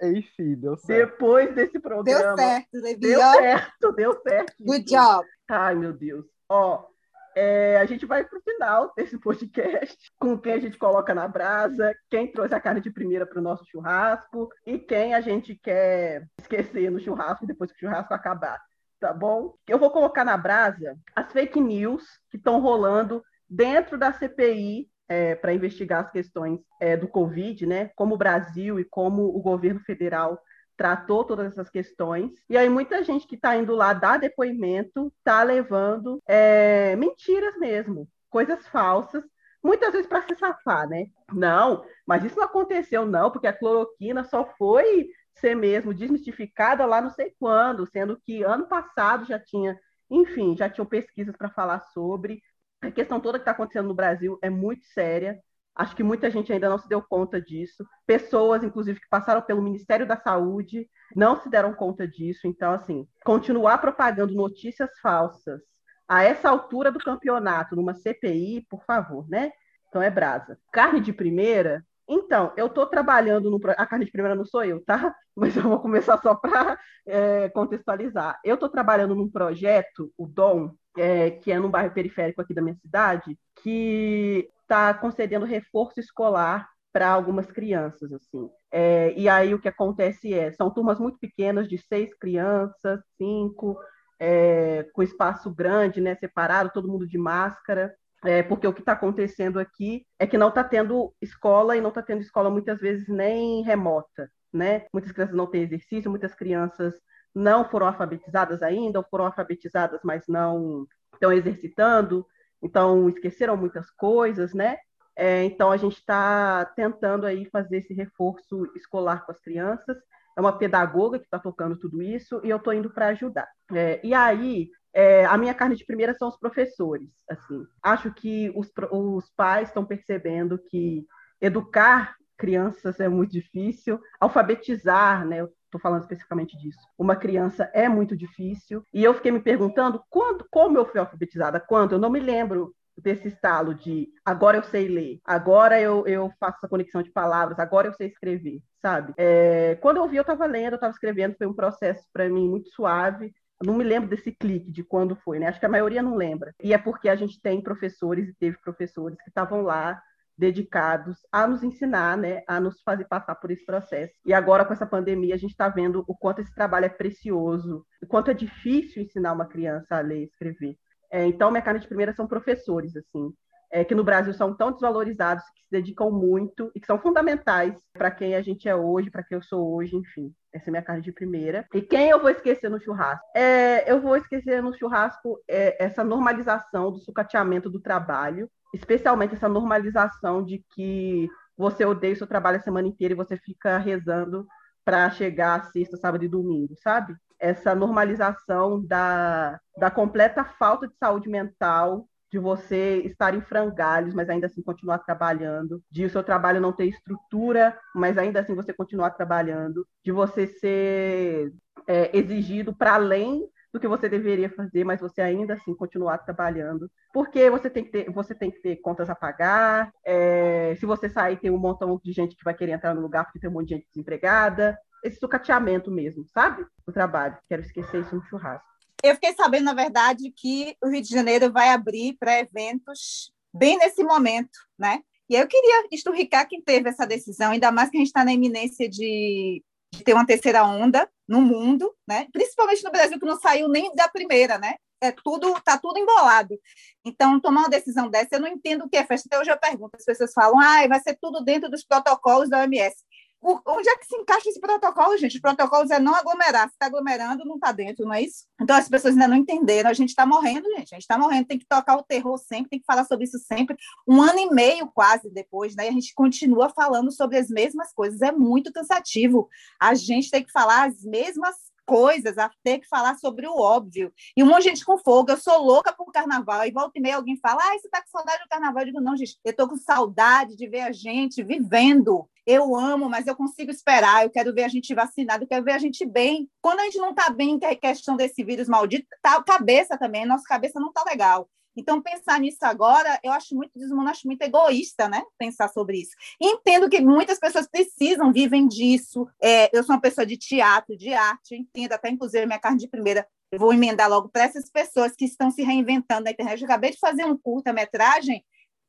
Enfim, 0.00 0.54
deu 0.54 0.76
certo. 0.76 1.10
Depois 1.10 1.54
desse 1.54 1.78
programa. 1.80 2.36
Deu 2.36 2.36
certo, 2.36 2.74
Levi. 2.74 3.00
Deu 3.00 3.20
certo, 3.20 3.92
deu 3.92 4.22
certo. 4.22 4.54
Good 4.60 4.84
job. 4.84 5.26
Ai, 5.50 5.74
meu 5.74 5.92
Deus. 5.92 6.24
Ó, 6.48 6.86
é, 7.34 7.76
a 7.76 7.84
gente 7.84 8.06
vai 8.06 8.24
para 8.24 8.38
o 8.38 8.42
final 8.42 8.92
desse 8.96 9.18
podcast, 9.18 10.12
com 10.18 10.38
quem 10.38 10.52
a 10.52 10.58
gente 10.58 10.78
coloca 10.78 11.14
na 11.14 11.26
brasa, 11.26 11.94
quem 12.10 12.30
trouxe 12.30 12.54
a 12.54 12.60
carne 12.60 12.80
de 12.80 12.90
primeira 12.90 13.26
para 13.26 13.38
o 13.38 13.42
nosso 13.42 13.64
churrasco 13.66 14.48
e 14.66 14.78
quem 14.78 15.14
a 15.14 15.20
gente 15.20 15.54
quer 15.54 16.26
esquecer 16.38 16.90
no 16.90 17.00
churrasco 17.00 17.46
depois 17.46 17.70
que 17.72 17.76
o 17.78 17.88
churrasco 17.88 18.14
acabar, 18.14 18.60
tá 19.00 19.12
bom? 19.12 19.54
Eu 19.66 19.78
vou 19.78 19.90
colocar 19.90 20.24
na 20.24 20.36
brasa 20.36 20.96
as 21.14 21.32
fake 21.32 21.60
news 21.60 22.04
que 22.30 22.36
estão 22.36 22.60
rolando 22.60 23.22
dentro 23.48 23.98
da 23.98 24.12
CPI 24.12 24.88
é, 25.08 25.34
para 25.34 25.52
investigar 25.52 26.04
as 26.04 26.10
questões 26.10 26.60
é, 26.80 26.96
do 26.96 27.08
Covid, 27.08 27.66
né? 27.66 27.90
Como 27.94 28.14
o 28.14 28.18
Brasil 28.18 28.80
e 28.80 28.84
como 28.84 29.24
o 29.24 29.40
governo 29.40 29.80
federal 29.80 30.40
tratou 30.76 31.24
todas 31.24 31.46
essas 31.46 31.70
questões. 31.70 32.32
E 32.48 32.56
aí 32.56 32.68
muita 32.68 33.02
gente 33.02 33.26
que 33.26 33.36
está 33.36 33.56
indo 33.56 33.74
lá 33.74 33.92
dar 33.92 34.18
depoimento 34.18 35.12
está 35.18 35.42
levando 35.42 36.22
é, 36.26 36.96
mentiras 36.96 37.56
mesmo, 37.58 38.08
coisas 38.28 38.66
falsas, 38.68 39.24
muitas 39.62 39.92
vezes 39.92 40.06
para 40.06 40.22
se 40.22 40.36
safar, 40.36 40.88
né? 40.88 41.06
Não, 41.32 41.84
mas 42.06 42.24
isso 42.24 42.36
não 42.36 42.44
aconteceu 42.44 43.06
não, 43.06 43.30
porque 43.30 43.46
a 43.46 43.52
cloroquina 43.52 44.24
só 44.24 44.44
foi 44.58 45.08
ser 45.34 45.54
mesmo 45.54 45.94
desmistificada 45.94 46.84
lá 46.86 47.00
não 47.00 47.10
sei 47.10 47.34
quando, 47.38 47.86
sendo 47.86 48.20
que 48.20 48.42
ano 48.42 48.66
passado 48.66 49.24
já 49.24 49.38
tinha, 49.38 49.78
enfim, 50.10 50.56
já 50.56 50.68
tinham 50.68 50.86
pesquisas 50.86 51.36
para 51.36 51.50
falar 51.50 51.80
sobre. 51.92 52.42
A 52.80 52.90
questão 52.90 53.20
toda 53.20 53.38
que 53.38 53.42
está 53.42 53.52
acontecendo 53.52 53.88
no 53.88 53.94
Brasil 53.94 54.38
é 54.42 54.50
muito 54.50 54.84
séria. 54.86 55.40
Acho 55.74 55.96
que 55.96 56.04
muita 56.04 56.30
gente 56.30 56.52
ainda 56.52 56.68
não 56.68 56.78
se 56.78 56.88
deu 56.88 57.02
conta 57.02 57.40
disso. 57.40 57.84
Pessoas, 58.06 58.62
inclusive, 58.62 59.00
que 59.00 59.08
passaram 59.08 59.42
pelo 59.42 59.62
Ministério 59.62 60.06
da 60.06 60.16
Saúde 60.16 60.88
não 61.16 61.36
se 61.36 61.48
deram 61.48 61.74
conta 61.74 62.06
disso. 62.06 62.46
Então, 62.46 62.72
assim, 62.72 63.08
continuar 63.24 63.78
propagando 63.78 64.34
notícias 64.34 64.90
falsas 65.00 65.60
a 66.08 66.22
essa 66.22 66.48
altura 66.48 66.92
do 66.92 66.98
campeonato, 66.98 67.74
numa 67.74 67.94
CPI, 67.94 68.66
por 68.68 68.84
favor, 68.84 69.28
né? 69.28 69.50
Então 69.88 70.02
é 70.02 70.10
brasa. 70.10 70.58
Carne 70.72 71.00
de 71.00 71.12
primeira, 71.12 71.84
Então, 72.06 72.52
eu 72.56 72.66
estou 72.66 72.86
trabalhando 72.86 73.50
no. 73.50 73.58
A 73.78 73.86
carne 73.86 74.04
de 74.04 74.12
primeira 74.12 74.34
não 74.34 74.44
sou 74.44 74.62
eu, 74.64 74.84
tá? 74.84 75.14
Mas 75.34 75.56
eu 75.56 75.62
vou 75.62 75.80
começar 75.80 76.18
só 76.18 76.34
para 76.34 76.78
é, 77.06 77.48
contextualizar. 77.48 78.38
Eu 78.44 78.54
estou 78.54 78.68
trabalhando 78.68 79.14
num 79.14 79.30
projeto, 79.30 80.12
o 80.18 80.26
DOM, 80.26 80.70
é, 80.98 81.30
que 81.30 81.50
é 81.50 81.58
num 81.58 81.70
bairro 81.70 81.94
periférico 81.94 82.40
aqui 82.42 82.52
da 82.52 82.62
minha 82.62 82.76
cidade, 82.76 83.38
que 83.62 84.48
está 84.64 84.92
concedendo 84.94 85.46
reforço 85.46 86.00
escolar 86.00 86.68
para 86.92 87.08
algumas 87.08 87.50
crianças, 87.50 88.12
assim. 88.12 88.48
É, 88.70 89.12
e 89.16 89.28
aí 89.28 89.54
o 89.54 89.60
que 89.60 89.68
acontece 89.68 90.32
é, 90.32 90.52
são 90.52 90.70
turmas 90.70 90.98
muito 90.98 91.18
pequenas, 91.18 91.68
de 91.68 91.78
seis 91.78 92.14
crianças, 92.14 93.00
cinco, 93.16 93.78
é, 94.18 94.84
com 94.92 95.02
espaço 95.02 95.52
grande, 95.52 96.00
né, 96.00 96.14
separado, 96.14 96.70
todo 96.72 96.88
mundo 96.88 97.06
de 97.06 97.18
máscara, 97.18 97.94
é, 98.24 98.42
porque 98.42 98.66
o 98.66 98.72
que 98.72 98.80
está 98.80 98.92
acontecendo 98.92 99.60
aqui 99.60 100.06
é 100.18 100.26
que 100.26 100.38
não 100.38 100.48
está 100.48 100.64
tendo 100.64 101.12
escola 101.20 101.76
e 101.76 101.80
não 101.80 101.90
está 101.90 102.02
tendo 102.02 102.22
escola 102.22 102.48
muitas 102.48 102.80
vezes 102.80 103.06
nem 103.08 103.62
remota, 103.62 104.30
né? 104.52 104.86
Muitas 104.92 105.12
crianças 105.12 105.36
não 105.36 105.46
têm 105.46 105.62
exercício, 105.62 106.10
muitas 106.10 106.34
crianças 106.34 106.94
não 107.34 107.68
foram 107.68 107.86
alfabetizadas 107.88 108.62
ainda, 108.62 109.00
ou 109.00 109.06
foram 109.10 109.26
alfabetizadas, 109.26 110.00
mas 110.04 110.24
não 110.26 110.86
estão 111.12 111.32
exercitando, 111.32 112.26
então 112.64 113.08
esqueceram 113.08 113.56
muitas 113.56 113.90
coisas, 113.90 114.54
né? 114.54 114.78
É, 115.16 115.44
então, 115.44 115.70
a 115.70 115.76
gente 115.76 115.98
está 115.98 116.64
tentando 116.76 117.24
aí 117.26 117.44
fazer 117.46 117.78
esse 117.78 117.94
reforço 117.94 118.66
escolar 118.74 119.24
com 119.24 119.32
as 119.32 119.38
crianças. 119.38 119.96
É 120.36 120.40
uma 120.40 120.58
pedagoga 120.58 121.18
que 121.18 121.24
está 121.24 121.38
tocando 121.38 121.76
tudo 121.76 122.02
isso 122.02 122.40
e 122.42 122.50
eu 122.50 122.56
estou 122.56 122.72
indo 122.72 122.90
para 122.90 123.08
ajudar. 123.08 123.48
É, 123.72 124.00
e 124.02 124.12
aí, 124.12 124.70
é, 124.92 125.24
a 125.24 125.38
minha 125.38 125.54
carne 125.54 125.76
de 125.76 125.84
primeira 125.84 126.14
são 126.14 126.28
os 126.28 126.36
professores. 126.36 127.08
Assim, 127.30 127.64
acho 127.82 128.12
que 128.12 128.52
os, 128.56 128.68
os 128.90 129.30
pais 129.36 129.68
estão 129.68 129.84
percebendo 129.84 130.58
que 130.58 131.06
educar 131.40 132.16
crianças 132.36 132.98
é 132.98 133.08
muito 133.08 133.30
difícil, 133.30 134.00
alfabetizar, 134.18 135.24
né? 135.24 135.46
Estou 135.74 135.80
falando 135.80 136.02
especificamente 136.02 136.56
disso. 136.56 136.78
Uma 136.96 137.16
criança 137.16 137.70
é 137.74 137.88
muito 137.88 138.16
difícil. 138.16 138.84
E 138.92 139.02
eu 139.02 139.14
fiquei 139.14 139.32
me 139.32 139.40
perguntando 139.40 140.02
quando, 140.08 140.46
como 140.50 140.78
eu 140.78 140.86
fui 140.86 141.00
alfabetizada, 141.00 141.60
quando? 141.60 141.92
Eu 141.92 141.98
não 141.98 142.10
me 142.10 142.20
lembro 142.20 142.74
desse 142.96 143.26
estalo 143.26 143.74
de 143.74 144.08
agora 144.24 144.56
eu 144.56 144.62
sei 144.62 144.86
ler, 144.86 145.18
agora 145.24 145.80
eu, 145.80 146.06
eu 146.06 146.30
faço 146.38 146.58
essa 146.58 146.68
conexão 146.68 147.02
de 147.02 147.10
palavras, 147.10 147.58
agora 147.58 147.88
eu 147.88 147.92
sei 147.92 148.06
escrever, 148.06 148.60
sabe? 148.80 149.12
É, 149.16 149.74
quando 149.82 149.96
eu 149.96 150.08
vi, 150.08 150.16
eu 150.16 150.20
estava 150.20 150.46
lendo, 150.46 150.74
eu 150.74 150.76
estava 150.76 150.92
escrevendo, 150.92 151.34
foi 151.36 151.46
um 151.46 151.54
processo 151.54 152.04
para 152.12 152.28
mim 152.28 152.48
muito 152.48 152.70
suave. 152.70 153.32
Não 153.64 153.74
me 153.74 153.84
lembro 153.84 154.08
desse 154.08 154.30
clique 154.30 154.70
de 154.70 154.84
quando 154.84 155.16
foi, 155.16 155.38
né? 155.38 155.46
Acho 155.48 155.58
que 155.58 155.66
a 155.66 155.70
maioria 155.70 156.02
não 156.02 156.14
lembra. 156.14 156.54
E 156.62 156.72
é 156.72 156.78
porque 156.78 157.08
a 157.08 157.16
gente 157.16 157.40
tem 157.40 157.60
professores 157.60 158.28
e 158.28 158.34
teve 158.34 158.58
professores 158.58 159.20
que 159.22 159.28
estavam 159.28 159.62
lá 159.62 160.00
dedicados 160.36 161.18
a 161.30 161.46
nos 161.46 161.62
ensinar, 161.62 162.16
né, 162.16 162.42
a 162.46 162.60
nos 162.60 162.80
fazer 162.82 163.06
passar 163.06 163.34
por 163.36 163.50
esse 163.50 163.64
processo. 163.64 164.12
E 164.24 164.32
agora 164.32 164.64
com 164.64 164.72
essa 164.72 164.86
pandemia 164.86 165.34
a 165.34 165.38
gente 165.38 165.52
está 165.52 165.68
vendo 165.68 166.04
o 166.08 166.16
quanto 166.16 166.40
esse 166.40 166.54
trabalho 166.54 166.86
é 166.86 166.88
precioso, 166.88 167.84
o 168.02 168.06
quanto 168.06 168.30
é 168.30 168.34
difícil 168.34 169.02
ensinar 169.02 169.32
uma 169.32 169.46
criança 169.46 169.96
a 169.96 170.00
ler 170.00 170.22
e 170.22 170.24
escrever. 170.24 170.76
É, 171.10 171.24
então, 171.26 171.50
minha 171.50 171.62
carne 171.62 171.78
de 171.78 171.86
primeira 171.86 172.12
são 172.12 172.26
professores, 172.26 172.96
assim, 172.96 173.32
é, 173.70 173.84
que 173.84 173.94
no 173.94 174.02
Brasil 174.02 174.34
são 174.34 174.54
tão 174.54 174.72
desvalorizados, 174.72 175.44
que 175.54 175.62
se 175.62 175.70
dedicam 175.70 176.10
muito 176.10 176.72
e 176.74 176.80
que 176.80 176.86
são 176.86 176.98
fundamentais 176.98 177.76
para 177.92 178.10
quem 178.10 178.34
a 178.34 178.42
gente 178.42 178.68
é 178.68 178.74
hoje, 178.74 179.10
para 179.10 179.22
quem 179.22 179.36
eu 179.36 179.42
sou 179.42 179.74
hoje, 179.74 179.94
enfim. 179.94 180.34
Essa 180.54 180.68
é 180.68 180.70
minha 180.70 180.82
carne 180.82 181.02
de 181.02 181.12
primeira. 181.12 181.66
E 181.74 181.82
quem 181.82 182.08
eu 182.08 182.20
vou 182.20 182.30
esquecer 182.30 182.70
no 182.70 182.80
churrasco? 182.80 183.26
É, 183.34 183.90
eu 183.90 184.00
vou 184.00 184.16
esquecer 184.16 184.62
no 184.62 184.76
churrasco 184.76 185.38
é, 185.48 185.84
essa 185.84 186.04
normalização 186.04 186.92
do 186.92 186.98
sucateamento 186.98 187.68
do 187.68 187.80
trabalho, 187.80 188.48
especialmente 188.72 189.34
essa 189.34 189.48
normalização 189.48 190.44
de 190.44 190.64
que 190.74 191.28
você 191.56 191.84
odeia 191.84 192.14
o 192.14 192.16
seu 192.16 192.26
trabalho 192.26 192.58
a 192.58 192.62
semana 192.62 192.86
inteira 192.86 193.14
e 193.14 193.16
você 193.16 193.36
fica 193.36 193.78
rezando 193.78 194.46
para 194.84 195.10
chegar 195.10 195.64
sexta, 195.72 195.96
sábado 195.96 196.24
e 196.24 196.28
domingo, 196.28 196.74
sabe? 196.82 197.16
essa 197.44 197.74
normalização 197.74 198.82
da, 198.84 199.60
da 199.76 199.90
completa 199.90 200.44
falta 200.44 200.88
de 200.88 200.96
saúde 200.96 201.28
mental, 201.28 202.08
de 202.34 202.38
você 202.40 202.96
estar 203.04 203.32
em 203.32 203.40
frangalhos, 203.40 204.12
mas 204.12 204.28
ainda 204.28 204.48
assim 204.48 204.60
continuar 204.60 204.98
trabalhando, 204.98 205.80
de 205.88 206.04
o 206.04 206.10
seu 206.10 206.20
trabalho 206.20 206.60
não 206.60 206.72
ter 206.72 206.86
estrutura, 206.86 207.78
mas 207.94 208.18
ainda 208.18 208.40
assim 208.40 208.56
você 208.56 208.72
continuar 208.72 209.10
trabalhando, 209.10 209.86
de 210.04 210.10
você 210.10 210.48
ser 210.48 211.52
é, 211.86 212.10
exigido 212.16 212.74
para 212.74 212.94
além 212.94 213.48
do 213.72 213.78
que 213.78 213.86
você 213.86 214.08
deveria 214.08 214.50
fazer, 214.50 214.82
mas 214.82 215.00
você 215.00 215.20
ainda 215.22 215.54
assim 215.54 215.76
continuar 215.76 216.18
trabalhando, 216.18 216.90
porque 217.12 217.48
você 217.48 217.70
tem 217.70 217.84
que 217.84 217.92
ter, 217.92 218.10
você 218.10 218.34
tem 218.34 218.50
que 218.50 218.60
ter 218.60 218.76
contas 218.78 219.08
a 219.08 219.14
pagar. 219.14 219.92
É, 220.04 220.74
se 220.74 220.84
você 220.86 221.08
sair, 221.08 221.36
tem 221.36 221.52
um 221.52 221.56
montão 221.56 222.00
de 222.02 222.10
gente 222.10 222.34
que 222.34 222.44
vai 222.44 222.54
querer 222.54 222.72
entrar 222.72 222.94
no 222.94 223.00
lugar 223.00 223.26
porque 223.26 223.38
tem 223.38 223.48
um 223.48 223.52
monte 223.52 223.68
de 223.68 223.74
gente 223.76 223.86
desempregada 223.94 224.76
esse 225.04 225.20
sucateamento 225.20 225.88
mesmo, 225.88 226.24
sabe? 226.34 226.66
O 226.84 226.90
trabalho. 226.90 227.38
Quero 227.48 227.62
esquecer 227.62 228.00
isso 228.00 228.16
no 228.16 228.22
churrasco. 228.24 228.73
Eu 229.04 229.14
fiquei 229.16 229.34
sabendo, 229.34 229.64
na 229.64 229.74
verdade, 229.74 230.32
que 230.34 230.74
o 230.82 230.88
Rio 230.88 231.02
de 231.02 231.10
Janeiro 231.10 231.52
vai 231.52 231.68
abrir 231.68 232.16
para 232.18 232.38
eventos 232.38 233.30
bem 233.52 233.76
nesse 233.76 234.02
momento, 234.02 234.58
né? 234.78 235.02
E 235.28 235.34
eu 235.34 235.46
queria 235.46 235.86
esturricar 235.92 236.48
quem 236.48 236.62
teve 236.62 236.88
essa 236.88 237.06
decisão, 237.06 237.52
ainda 237.52 237.70
mais 237.70 237.90
que 237.90 237.98
a 237.98 238.00
gente 238.00 238.06
está 238.06 238.24
na 238.24 238.32
iminência 238.32 238.88
de, 238.88 239.62
de, 239.92 240.02
ter 240.02 240.14
uma 240.14 240.24
terceira 240.24 240.64
onda 240.64 241.06
no 241.28 241.42
mundo, 241.42 241.94
né? 242.08 242.28
Principalmente 242.32 242.82
no 242.82 242.90
Brasil, 242.90 243.20
que 243.20 243.26
não 243.26 243.38
saiu 243.38 243.68
nem 243.68 243.94
da 243.94 244.08
primeira, 244.08 244.56
né? 244.56 244.76
É 245.02 245.12
tudo, 245.12 245.52
tá 245.60 245.76
tudo 245.76 245.98
embolado. 245.98 246.58
Então, 247.04 247.38
tomar 247.38 247.60
uma 247.60 247.68
decisão 247.68 248.08
dessa, 248.08 248.36
eu 248.36 248.40
não 248.40 248.48
entendo 248.48 248.86
o 248.86 248.88
que 248.88 248.96
é 248.96 249.04
festa. 249.04 249.28
Até 249.28 249.38
hoje 249.38 249.50
eu 249.50 249.60
pergunto, 249.60 249.98
as 249.98 250.04
pessoas 250.06 250.32
falam, 250.32 250.58
ah, 250.58 250.88
vai 250.88 251.00
ser 251.00 251.18
tudo 251.20 251.44
dentro 251.44 251.70
dos 251.70 251.84
protocolos 251.84 252.48
da 252.48 252.60
OMS 252.62 252.96
onde 253.44 253.88
é 253.88 253.96
que 253.96 254.06
se 254.06 254.16
encaixa 254.16 254.48
esse 254.48 254.60
protocolo, 254.60 255.16
gente? 255.18 255.34
Os 255.34 255.40
protocolos 255.40 255.90
é 255.90 255.98
não 255.98 256.14
aglomerar. 256.14 256.68
Se 256.68 256.74
está 256.74 256.86
aglomerando, 256.86 257.44
não 257.44 257.56
está 257.56 257.70
dentro, 257.72 258.06
não 258.06 258.14
é 258.14 258.22
isso? 258.22 258.46
Então, 258.60 258.74
as 258.74 258.88
pessoas 258.88 259.12
ainda 259.12 259.28
não 259.28 259.36
entenderam. 259.36 259.90
A 259.90 259.92
gente 259.94 260.08
está 260.08 260.24
morrendo, 260.24 260.68
gente. 260.70 260.94
A 260.94 260.96
gente 260.96 261.02
está 261.02 261.18
morrendo. 261.18 261.46
Tem 261.46 261.58
que 261.58 261.66
tocar 261.66 261.96
o 261.96 262.02
terror 262.02 262.38
sempre, 262.38 262.70
tem 262.70 262.78
que 262.78 262.86
falar 262.86 263.04
sobre 263.04 263.24
isso 263.24 263.38
sempre. 263.38 263.76
Um 264.08 264.22
ano 264.22 264.38
e 264.38 264.50
meio 264.50 264.90
quase 264.94 265.30
depois, 265.30 265.76
né? 265.76 265.86
E 265.86 265.88
a 265.88 265.92
gente 265.92 266.14
continua 266.14 266.70
falando 266.70 267.12
sobre 267.12 267.36
as 267.36 267.48
mesmas 267.48 267.92
coisas. 267.92 268.22
É 268.22 268.32
muito 268.32 268.72
cansativo. 268.72 269.48
A 269.80 269.94
gente 269.94 270.30
tem 270.30 270.42
que 270.42 270.50
falar 270.50 270.88
as 270.88 271.02
mesmas 271.02 271.56
coisas, 271.86 272.38
a 272.38 272.50
ter 272.62 272.78
que 272.78 272.88
falar 272.88 273.16
sobre 273.16 273.46
o 273.46 273.56
óbvio. 273.56 274.12
E 274.36 274.42
um 274.42 274.46
monte 274.46 274.64
de 274.64 274.68
gente 274.70 274.84
com 274.84 274.98
fogo, 274.98 275.30
eu 275.30 275.36
sou 275.36 275.62
louca 275.62 275.92
por 275.92 276.10
carnaval, 276.12 276.66
e 276.66 276.72
volta 276.72 276.98
e 276.98 277.00
meia 277.00 277.16
alguém 277.16 277.36
fala, 277.38 277.62
ah, 277.62 277.78
você 277.78 277.88
tá 277.88 278.02
com 278.02 278.08
saudade 278.08 278.42
do 278.42 278.48
carnaval? 278.48 278.82
Eu 278.82 278.86
digo, 278.86 279.00
não, 279.00 279.16
gente, 279.16 279.38
eu 279.44 279.54
tô 279.54 279.68
com 279.68 279.76
saudade 279.76 280.56
de 280.56 280.66
ver 280.66 280.80
a 280.80 280.92
gente 280.92 281.42
vivendo. 281.42 282.28
Eu 282.46 282.76
amo, 282.76 283.08
mas 283.08 283.26
eu 283.26 283.34
consigo 283.34 283.70
esperar, 283.70 284.24
eu 284.24 284.30
quero 284.30 284.52
ver 284.52 284.64
a 284.64 284.68
gente 284.68 284.94
vacinado, 284.94 285.44
eu 285.44 285.48
quero 285.48 285.64
ver 285.64 285.72
a 285.72 285.78
gente 285.78 286.04
bem. 286.04 286.48
Quando 286.60 286.80
a 286.80 286.84
gente 286.84 286.98
não 286.98 287.14
tá 287.14 287.30
bem, 287.30 287.58
que 287.58 287.64
é 287.64 287.74
questão 287.74 288.16
desse 288.16 288.44
vírus 288.44 288.68
maldito, 288.68 289.06
tá 289.22 289.36
a 289.36 289.42
cabeça 289.42 289.96
também, 289.96 290.26
nossa 290.26 290.44
cabeça 290.44 290.78
não 290.78 290.92
tá 290.92 291.02
legal. 291.08 291.48
Então, 291.76 292.00
pensar 292.00 292.40
nisso 292.40 292.58
agora, 292.62 293.18
eu 293.22 293.32
acho 293.32 293.54
muito 293.54 293.78
desumano, 293.78 294.08
acho 294.08 294.26
muito 294.26 294.42
egoísta, 294.42 295.08
né? 295.08 295.22
Pensar 295.38 295.68
sobre 295.68 295.98
isso. 295.98 296.12
Entendo 296.40 296.88
que 296.88 297.00
muitas 297.00 297.38
pessoas 297.38 297.68
precisam, 297.68 298.32
vivem 298.32 298.66
disso. 298.68 299.26
É, 299.42 299.76
eu 299.76 299.82
sou 299.82 299.94
uma 299.94 300.00
pessoa 300.00 300.26
de 300.26 300.36
teatro, 300.36 300.96
de 300.96 301.12
arte, 301.12 301.56
entendo 301.56 301.92
até, 301.92 302.10
inclusive, 302.10 302.46
minha 302.46 302.58
carne 302.58 302.78
de 302.78 302.88
primeira. 302.88 303.26
Eu 303.50 303.58
vou 303.58 303.72
emendar 303.72 304.08
logo 304.08 304.28
para 304.28 304.44
essas 304.44 304.70
pessoas 304.70 305.14
que 305.16 305.24
estão 305.24 305.50
se 305.50 305.62
reinventando 305.62 306.24
na 306.24 306.30
internet. 306.30 306.60
Eu 306.60 306.66
acabei 306.66 306.90
de 306.90 306.98
fazer 306.98 307.24
um 307.24 307.36
curta-metragem 307.36 308.44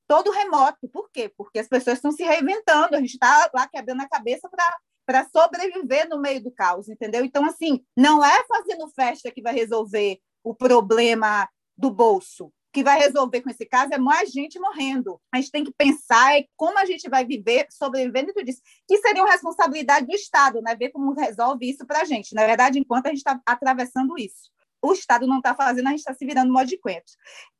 todo 0.07 0.31
remoto. 0.31 0.87
Por 0.89 1.09
quê? 1.11 1.31
Porque 1.35 1.59
as 1.59 1.67
pessoas 1.67 1.97
estão 1.97 2.11
se 2.11 2.23
reinventando. 2.23 2.95
A 2.95 2.99
gente 2.99 3.13
está 3.13 3.49
lá 3.53 3.67
quebrando 3.67 4.01
a 4.01 4.09
cabeça 4.09 4.49
para 4.49 4.65
para 5.05 5.23
sobreviver 5.29 6.09
no 6.09 6.19
meio 6.19 6.41
do 6.41 6.51
caos, 6.51 6.89
entendeu? 6.89 7.23
Então, 7.23 7.45
assim, 7.45 7.85
não 7.95 8.25
é 8.25 8.43
fazendo 8.45 8.89
festa 8.89 9.31
que 9.31 9.41
vai 9.41 9.53
resolver 9.53 10.19
o 10.43 10.53
problema 10.55 11.47
do 11.77 11.91
bolso 11.91 12.51
que 12.75 12.83
vai 12.83 12.99
resolver 12.99 13.39
com 13.39 13.49
esse 13.49 13.65
caso 13.65 13.93
é 13.93 13.97
mais 13.97 14.33
gente 14.33 14.59
morrendo. 14.59 15.17
A 15.31 15.37
gente 15.37 15.49
tem 15.49 15.63
que 15.63 15.71
pensar 15.71 16.33
como 16.57 16.77
a 16.77 16.85
gente 16.85 17.09
vai 17.09 17.25
viver, 17.25 17.67
sobreviver 17.71 18.25
dentro 18.25 18.43
disso, 18.43 18.61
que 18.85 18.97
seria 18.97 19.23
uma 19.23 19.31
responsabilidade 19.31 20.05
do 20.05 20.13
Estado, 20.13 20.61
né? 20.61 20.75
Ver 20.75 20.89
como 20.89 21.13
resolve 21.13 21.69
isso 21.69 21.85
para 21.85 22.01
a 22.01 22.03
gente. 22.03 22.35
Na 22.35 22.45
verdade, 22.45 22.77
enquanto 22.77 23.05
a 23.05 23.09
gente 23.11 23.19
está 23.19 23.39
atravessando 23.45 24.19
isso. 24.19 24.51
O 24.81 24.91
Estado 24.91 25.25
não 25.25 25.37
está 25.37 25.55
fazendo, 25.55 25.87
a 25.87 25.91
gente 25.91 25.99
está 25.99 26.13
se 26.13 26.25
virando 26.25 26.51
modo 26.51 26.67
de 26.67 26.77
coentro. 26.77 27.13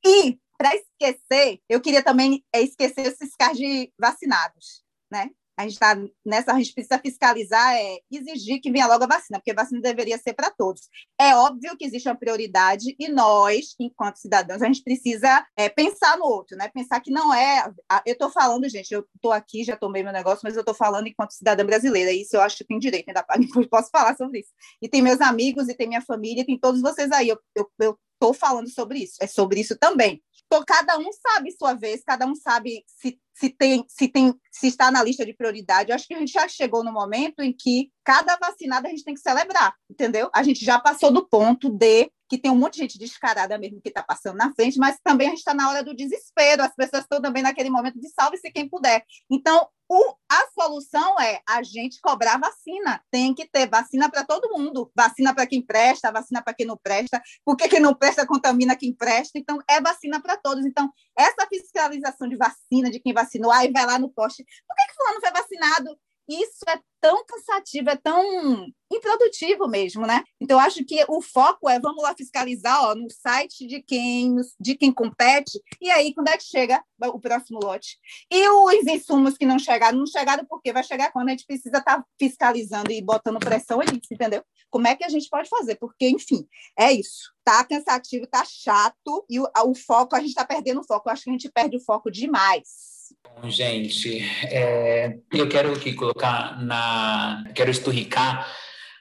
E, 0.05 0.37
para 0.57 0.75
esquecer, 0.75 1.61
eu 1.69 1.79
queria 1.79 2.03
também 2.03 2.43
é, 2.53 2.61
esquecer 2.61 3.07
esses 3.07 3.33
casos 3.37 3.57
de 3.57 3.93
vacinados, 3.97 4.83
né? 5.09 5.29
A 5.57 5.63
gente 5.63 5.73
está 5.73 5.95
nessa, 6.25 6.51
a 6.51 6.57
gente 6.57 6.73
precisa 6.73 6.99
fiscalizar, 6.99 7.75
é 7.75 7.99
exigir 8.11 8.59
que 8.59 8.71
venha 8.71 8.87
logo 8.87 9.03
a 9.03 9.07
vacina, 9.07 9.39
porque 9.39 9.51
a 9.51 9.55
vacina 9.55 9.81
deveria 9.81 10.17
ser 10.17 10.33
para 10.33 10.51
todos. 10.51 10.89
É 11.19 11.35
óbvio 11.35 11.77
que 11.77 11.85
existe 11.85 12.09
uma 12.09 12.15
prioridade 12.15 12.95
e 12.99 13.07
nós, 13.07 13.75
enquanto 13.79 14.17
cidadãos, 14.17 14.61
a 14.61 14.67
gente 14.67 14.83
precisa 14.83 15.45
é, 15.57 15.69
pensar 15.69 16.17
no 16.17 16.25
outro, 16.25 16.57
né? 16.57 16.69
Pensar 16.69 16.99
que 16.99 17.11
não 17.11 17.33
é. 17.33 17.71
Eu 18.05 18.13
estou 18.13 18.29
falando, 18.29 18.67
gente, 18.67 18.93
eu 18.93 19.05
estou 19.15 19.31
aqui, 19.31 19.63
já 19.63 19.77
tomei 19.77 20.03
meu 20.03 20.13
negócio, 20.13 20.41
mas 20.43 20.55
eu 20.55 20.61
estou 20.61 20.75
falando 20.75 21.07
enquanto 21.07 21.31
cidadã 21.31 21.65
brasileira. 21.65 22.11
Isso 22.11 22.35
eu 22.35 22.41
acho 22.41 22.57
que 22.57 22.65
tem 22.65 22.79
direito, 22.79 23.07
ainda 23.07 23.25
posso 23.69 23.89
falar 23.89 24.15
sobre 24.17 24.39
isso. 24.39 24.49
E 24.81 24.89
tem 24.89 25.01
meus 25.01 25.21
amigos, 25.21 25.69
e 25.69 25.73
tem 25.73 25.87
minha 25.87 26.01
família, 26.01 26.41
e 26.41 26.45
tem 26.45 26.59
todos 26.59 26.81
vocês 26.81 27.11
aí. 27.11 27.29
Eu, 27.29 27.39
eu, 27.55 27.69
eu 27.79 27.99
estou 28.15 28.33
falando 28.33 28.69
sobre 28.69 28.99
isso, 28.99 29.15
é 29.21 29.27
sobre 29.27 29.59
isso 29.59 29.77
também. 29.77 30.21
Então, 30.45 30.63
cada 30.65 30.97
um 30.97 31.09
sabe 31.11 31.51
sua 31.51 31.73
vez, 31.73 32.03
cada 32.03 32.25
um 32.25 32.35
sabe 32.35 32.83
se, 32.87 33.19
se, 33.33 33.49
tem, 33.49 33.85
se, 33.87 34.07
tem, 34.07 34.33
se 34.51 34.67
está 34.67 34.91
na 34.91 35.03
lista 35.03 35.25
de 35.25 35.33
prioridade. 35.33 35.89
Eu 35.89 35.95
acho 35.95 36.07
que 36.07 36.13
a 36.13 36.19
gente 36.19 36.31
já 36.31 36.47
chegou 36.47 36.83
no 36.83 36.91
momento 36.93 37.39
em 37.41 37.51
que 37.51 37.91
cada 38.03 38.37
vacinada 38.37 38.87
a 38.87 38.91
gente 38.91 39.03
tem 39.03 39.15
que 39.15 39.21
celebrar, 39.21 39.73
entendeu? 39.89 40.29
A 40.33 40.43
gente 40.43 40.63
já 40.63 40.79
passou 40.79 41.11
do 41.11 41.27
ponto 41.27 41.69
de 41.69 42.11
que 42.29 42.37
tem 42.37 42.51
um 42.51 42.55
monte 42.55 42.75
de 42.75 42.81
gente 42.81 42.99
descarada 42.99 43.57
mesmo 43.57 43.81
que 43.81 43.89
está 43.89 44.03
passando 44.03 44.37
na 44.37 44.53
frente, 44.53 44.77
mas 44.77 44.97
também 45.03 45.27
a 45.27 45.29
gente 45.31 45.39
está 45.39 45.53
na 45.53 45.69
hora 45.69 45.83
do 45.83 45.95
desespero, 45.95 46.63
as 46.63 46.75
pessoas 46.75 47.03
estão 47.03 47.21
também 47.21 47.43
naquele 47.43 47.69
momento 47.69 47.99
de 47.99 48.09
salve-se 48.09 48.51
quem 48.51 48.67
puder. 48.67 49.03
Então, 49.29 49.67
o, 49.87 50.15
a 50.31 50.47
solução 50.59 51.19
é 51.19 51.41
a 51.47 51.61
gente 51.61 52.01
cobrar 52.01 52.39
vacina. 52.39 53.01
Tem 53.11 53.33
que 53.33 53.47
ter 53.47 53.69
vacina 53.69 54.09
para 54.09 54.25
todo 54.25 54.51
mundo. 54.51 54.91
Vacina 54.95 55.33
para 55.33 55.45
quem 55.45 55.61
presta, 55.61 56.11
vacina 56.11 56.41
para 56.41 56.53
quem 56.53 56.65
não 56.65 56.77
presta. 56.77 57.21
Porque 57.43 57.67
quem 57.67 57.79
não 57.79 57.93
presta 57.93 58.25
contamina 58.25 58.75
quem 58.75 58.93
presta. 58.93 59.37
Então, 59.37 59.59
é 59.69 59.79
vacina 59.79 60.19
para 60.19 60.37
todos. 60.37 60.65
Então, 60.65 60.91
essa 61.17 61.47
fiscalização 61.47 62.27
de 62.27 62.35
vacina, 62.35 62.89
de 62.89 62.99
quem 62.99 63.13
vacinou, 63.13 63.51
aí 63.51 63.71
vai 63.71 63.85
lá 63.85 63.99
no 63.99 64.09
poste. 64.09 64.43
Por 64.43 64.75
que, 64.75 64.87
que 64.87 64.95
fulano 64.95 65.21
foi 65.21 65.31
vacinado? 65.31 65.99
Isso 66.27 66.63
é 66.67 66.79
tão 66.99 67.23
cansativo, 67.25 67.89
é 67.89 67.95
tão 67.95 68.67
improdutivo 68.91 69.67
mesmo, 69.67 70.07
né? 70.07 70.23
Então, 70.41 70.59
acho 70.59 70.83
que 70.83 71.05
o 71.07 71.21
foco 71.21 71.69
é 71.69 71.79
vamos 71.79 72.01
lá 72.01 72.15
fiscalizar 72.15 72.83
ó, 72.83 72.95
no 72.95 73.07
site 73.11 73.67
de 73.67 73.81
quem, 73.81 74.35
de 74.59 74.75
quem 74.75 74.91
compete, 74.91 75.61
e 75.79 75.89
aí, 75.91 76.13
quando 76.13 76.29
é 76.29 76.37
que 76.37 76.43
chega 76.43 76.83
o 76.99 77.19
próximo 77.19 77.59
lote? 77.61 77.99
E 78.31 78.47
os 78.49 78.87
insumos 78.87 79.37
que 79.37 79.45
não 79.45 79.59
chegaram, 79.59 79.99
não 79.99 80.07
chegaram 80.07 80.45
porque 80.45 80.73
vai 80.73 80.83
chegar 80.83 81.11
quando 81.11 81.27
a 81.27 81.31
gente 81.31 81.45
precisa 81.45 81.77
estar 81.77 81.97
tá 81.97 82.05
fiscalizando 82.19 82.91
e 82.91 83.01
botando 83.01 83.39
pressão 83.39 83.79
ali, 83.79 84.01
entendeu? 84.11 84.43
Como 84.71 84.87
é 84.87 84.95
que 84.95 85.03
a 85.03 85.09
gente 85.09 85.29
pode 85.29 85.47
fazer? 85.47 85.75
Porque, 85.75 86.09
enfim, 86.09 86.47
é 86.77 86.91
isso. 86.91 87.31
Tá 87.43 87.63
cansativo, 87.63 88.25
tá 88.25 88.43
chato, 88.45 89.25
e 89.29 89.39
o, 89.39 89.47
o 89.65 89.75
foco, 89.75 90.15
a 90.15 90.19
gente 90.19 90.29
está 90.29 90.45
perdendo 90.45 90.81
o 90.81 90.83
foco. 90.83 91.07
Eu 91.07 91.13
acho 91.13 91.23
que 91.23 91.29
a 91.29 91.33
gente 91.33 91.51
perde 91.51 91.77
o 91.77 91.83
foco 91.83 92.09
demais. 92.09 92.94
Bom, 93.23 93.49
gente, 93.49 94.19
é, 94.45 95.17
eu 95.31 95.47
quero 95.49 95.73
aqui 95.73 95.93
colocar 95.93 96.61
na. 96.63 97.43
Quero 97.53 97.69
esturricar 97.69 98.47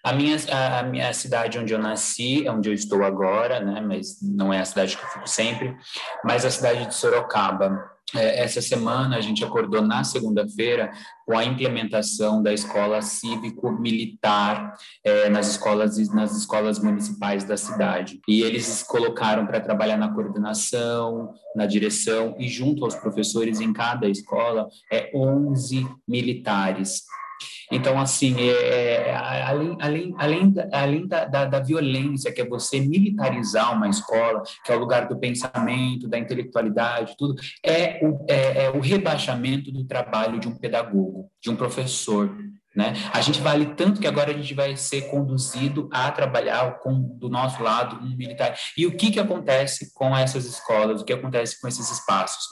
a 0.04 0.12
minha, 0.12 0.36
a, 0.52 0.82
minha 0.82 1.10
cidade 1.14 1.58
onde 1.58 1.72
eu 1.72 1.78
nasci, 1.78 2.46
é 2.46 2.52
onde 2.52 2.68
eu 2.68 2.74
estou 2.74 3.02
agora, 3.02 3.58
né? 3.58 3.80
Mas 3.80 4.18
não 4.20 4.52
é 4.52 4.60
a 4.60 4.64
cidade 4.64 4.98
que 4.98 5.02
eu 5.02 5.08
fico 5.08 5.26
sempre, 5.26 5.74
mas 6.22 6.44
a 6.44 6.50
cidade 6.50 6.86
de 6.86 6.94
Sorocaba. 6.94 7.90
É, 8.14 8.42
essa 8.42 8.60
semana 8.60 9.16
a 9.16 9.20
gente 9.22 9.42
acordou 9.42 9.80
na 9.80 10.04
segunda-feira 10.04 10.92
com 11.26 11.36
a 11.36 11.42
implementação 11.42 12.42
da 12.42 12.52
escola 12.52 13.00
cívico-militar 13.00 14.74
é, 15.02 15.30
nas 15.30 15.48
escolas 15.48 15.96
nas 16.10 16.36
escolas 16.36 16.78
municipais 16.78 17.44
da 17.44 17.56
cidade 17.56 18.20
e 18.28 18.42
eles 18.42 18.82
colocaram 18.82 19.46
para 19.46 19.58
trabalhar 19.58 19.96
na 19.96 20.12
coordenação 20.12 21.32
na 21.56 21.64
direção 21.64 22.36
e 22.38 22.46
junto 22.46 22.84
aos 22.84 22.94
professores 22.94 23.58
em 23.58 23.72
cada 23.72 24.06
escola 24.06 24.68
é 24.92 25.10
11 25.14 25.88
militares 26.06 27.04
então, 27.70 27.98
assim, 27.98 28.36
é, 28.40 29.08
é, 29.08 29.14
além, 29.14 29.76
além, 29.80 30.14
além, 30.18 30.54
além 30.72 31.06
da, 31.06 31.24
da, 31.24 31.44
da, 31.44 31.60
violência, 31.60 32.32
que 32.32 32.40
é 32.40 32.48
você 32.48 32.80
militarizar 32.80 33.72
uma 33.74 33.88
escola, 33.88 34.42
que 34.64 34.72
é 34.72 34.76
o 34.76 34.78
lugar 34.78 35.08
do 35.08 35.18
pensamento, 35.18 36.08
da 36.08 36.18
intelectualidade, 36.18 37.14
tudo, 37.18 37.34
é 37.64 38.00
o, 38.02 38.24
é, 38.28 38.64
é 38.64 38.70
o 38.70 38.80
rebaixamento 38.80 39.72
do 39.72 39.84
trabalho 39.84 40.38
de 40.38 40.48
um 40.48 40.56
pedagogo, 40.56 41.30
de 41.40 41.50
um 41.50 41.56
professor, 41.56 42.30
né? 42.74 42.92
A 43.12 43.20
gente 43.20 43.40
vale 43.40 43.66
tanto 43.74 44.00
que 44.00 44.06
agora 44.06 44.32
a 44.32 44.34
gente 44.34 44.52
vai 44.52 44.76
ser 44.76 45.02
conduzido 45.02 45.88
a 45.92 46.10
trabalhar 46.10 46.80
com 46.80 47.00
do 47.00 47.28
nosso 47.28 47.62
lado 47.62 48.04
um 48.04 48.16
militar. 48.16 48.58
E 48.76 48.84
o 48.84 48.96
que, 48.96 49.12
que 49.12 49.20
acontece 49.20 49.94
com 49.94 50.16
essas 50.16 50.44
escolas? 50.44 51.00
O 51.00 51.04
que 51.04 51.12
acontece 51.12 51.60
com 51.60 51.68
esses 51.68 51.88
espaços? 51.90 52.44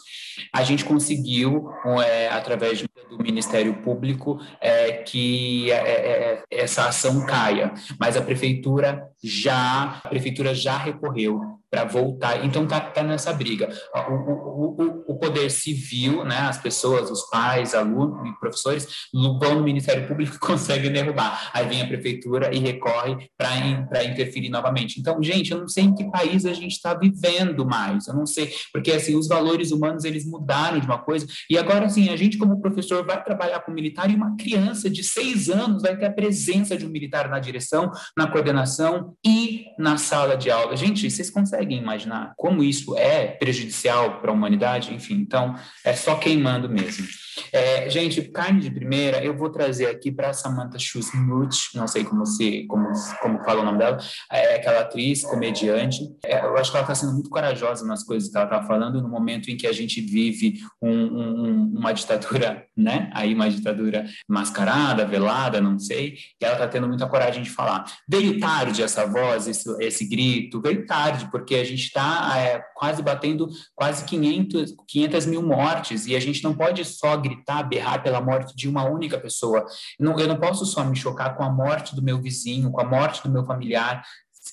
A 0.52 0.62
gente 0.62 0.84
conseguiu, 0.84 1.70
é, 2.06 2.28
através 2.28 2.84
do 3.08 3.18
Ministério 3.18 3.74
Público, 3.74 4.40
é, 4.60 4.92
que 4.92 5.70
é, 5.70 5.76
é, 5.76 6.44
é, 6.50 6.62
essa 6.62 6.88
ação 6.88 7.26
caia, 7.26 7.72
mas 7.98 8.16
a 8.16 8.22
prefeitura 8.22 9.08
já 9.22 10.00
a 10.02 10.08
prefeitura 10.08 10.54
já 10.54 10.76
recorreu 10.76 11.61
para 11.72 11.84
voltar. 11.84 12.44
Então 12.44 12.66
tá, 12.66 12.78
tá 12.80 13.02
nessa 13.02 13.32
briga. 13.32 13.70
O, 13.94 14.12
o, 14.12 14.76
o, 14.78 15.04
o, 15.08 15.18
poder 15.18 15.50
civil, 15.50 16.22
né, 16.22 16.36
as 16.36 16.58
pessoas, 16.58 17.10
os 17.10 17.22
pais, 17.30 17.74
alunos 17.74 18.20
professores 18.38 18.86
vão 19.12 19.54
no 19.54 19.62
Ministério 19.62 20.06
Público 20.06 20.36
conseguem 20.38 20.92
derrubar. 20.92 21.50
Aí 21.54 21.66
vem 21.66 21.80
a 21.80 21.86
prefeitura 21.86 22.54
e 22.54 22.58
recorre 22.58 23.30
para 23.38 24.04
interferir 24.04 24.50
novamente. 24.50 25.00
Então, 25.00 25.22
gente, 25.22 25.50
eu 25.50 25.58
não 25.58 25.68
sei 25.68 25.84
em 25.84 25.94
que 25.94 26.10
país 26.10 26.44
a 26.44 26.52
gente 26.52 26.72
está 26.72 26.92
vivendo 26.92 27.64
mais. 27.64 28.06
Eu 28.06 28.14
não 28.14 28.26
sei, 28.26 28.52
porque 28.70 28.92
assim, 28.92 29.16
os 29.16 29.26
valores 29.26 29.70
humanos 29.70 30.04
eles 30.04 30.26
mudaram 30.26 30.78
de 30.78 30.84
uma 30.84 30.98
coisa. 30.98 31.26
E 31.48 31.56
agora, 31.56 31.86
assim, 31.86 32.10
a 32.10 32.16
gente 32.16 32.36
como 32.36 32.60
professor 32.60 33.06
vai 33.06 33.22
trabalhar 33.24 33.60
com 33.60 33.72
militar 33.72 34.10
e 34.10 34.14
uma 34.14 34.36
criança 34.36 34.90
de 34.90 35.02
seis 35.02 35.48
anos 35.48 35.80
vai 35.80 35.96
ter 35.96 36.04
a 36.04 36.12
presença 36.12 36.76
de 36.76 36.84
um 36.84 36.90
militar 36.90 37.30
na 37.30 37.38
direção, 37.38 37.90
na 38.14 38.26
coordenação 38.26 39.14
e 39.24 39.64
na 39.78 39.96
sala 39.96 40.36
de 40.36 40.50
aula. 40.50 40.76
Gente, 40.76 41.10
vocês 41.10 41.30
conseguem 41.30 41.61
conseguem 41.62 41.78
imaginar 41.78 42.34
como 42.36 42.62
isso 42.62 42.96
é 42.96 43.26
prejudicial 43.26 44.20
para 44.20 44.30
a 44.30 44.34
humanidade? 44.34 44.92
Enfim, 44.92 45.14
então 45.14 45.54
é 45.84 45.94
só 45.94 46.16
queimando 46.16 46.68
mesmo. 46.68 47.06
É, 47.52 47.88
gente, 47.88 48.22
carne 48.22 48.60
de 48.60 48.70
primeira, 48.70 49.22
eu 49.24 49.36
vou 49.36 49.50
trazer 49.50 49.86
aqui 49.86 50.10
para 50.10 50.32
Samantha 50.32 50.78
Schusmuth, 50.78 51.70
não 51.74 51.86
sei 51.86 52.04
como 52.04 52.26
se 52.26 52.66
como, 52.66 52.88
como 53.20 53.44
fala 53.44 53.62
o 53.62 53.64
nome 53.64 53.78
dela, 53.78 53.98
é 54.30 54.56
aquela 54.56 54.80
atriz, 54.80 55.22
comediante. 55.22 56.00
É, 56.24 56.44
eu 56.44 56.56
acho 56.56 56.70
que 56.70 56.76
ela 56.76 56.84
está 56.84 56.94
sendo 56.94 57.12
muito 57.12 57.30
corajosa 57.30 57.86
nas 57.86 58.04
coisas 58.04 58.30
que 58.30 58.36
ela 58.36 58.46
está 58.46 58.62
falando 58.62 59.00
no 59.00 59.08
momento 59.08 59.50
em 59.50 59.56
que 59.56 59.66
a 59.66 59.72
gente 59.72 60.00
vive 60.00 60.60
um, 60.80 60.90
um, 60.90 61.74
uma 61.78 61.92
ditadura, 61.92 62.66
né? 62.76 63.10
Aí 63.14 63.34
uma 63.34 63.48
ditadura 63.50 64.04
mascarada, 64.28 65.04
velada, 65.04 65.60
não 65.60 65.78
sei, 65.78 66.16
e 66.40 66.44
ela 66.44 66.54
está 66.54 66.68
tendo 66.68 66.88
muita 66.88 67.06
coragem 67.06 67.42
de 67.42 67.50
falar. 67.50 67.84
Veio 68.08 68.38
tarde 68.38 68.82
essa 68.82 69.06
voz, 69.06 69.46
esse, 69.46 69.70
esse 69.82 70.08
grito, 70.08 70.60
veio 70.60 70.86
tarde, 70.86 71.28
porque 71.30 71.54
a 71.54 71.64
gente 71.64 71.84
está 71.84 72.32
é, 72.38 72.62
quase 72.74 73.02
batendo 73.02 73.48
quase 73.74 74.04
500, 74.04 74.74
500 74.88 75.26
mil 75.26 75.42
mortes 75.42 76.06
e 76.06 76.16
a 76.16 76.20
gente 76.20 76.42
não 76.42 76.54
pode 76.54 76.84
só 76.84 77.16
gritar, 77.22 77.62
berrar 77.62 78.02
pela 78.02 78.20
morte 78.20 78.54
de 78.54 78.68
uma 78.68 78.84
única 78.84 79.18
pessoa. 79.18 79.64
Não, 79.98 80.18
eu 80.18 80.26
não 80.26 80.38
posso 80.38 80.66
só 80.66 80.84
me 80.84 80.96
chocar 80.96 81.36
com 81.36 81.44
a 81.44 81.50
morte 81.50 81.94
do 81.94 82.02
meu 82.02 82.20
vizinho, 82.20 82.70
com 82.70 82.80
a 82.80 82.84
morte 82.84 83.22
do 83.22 83.30
meu 83.30 83.44
familiar 83.44 84.02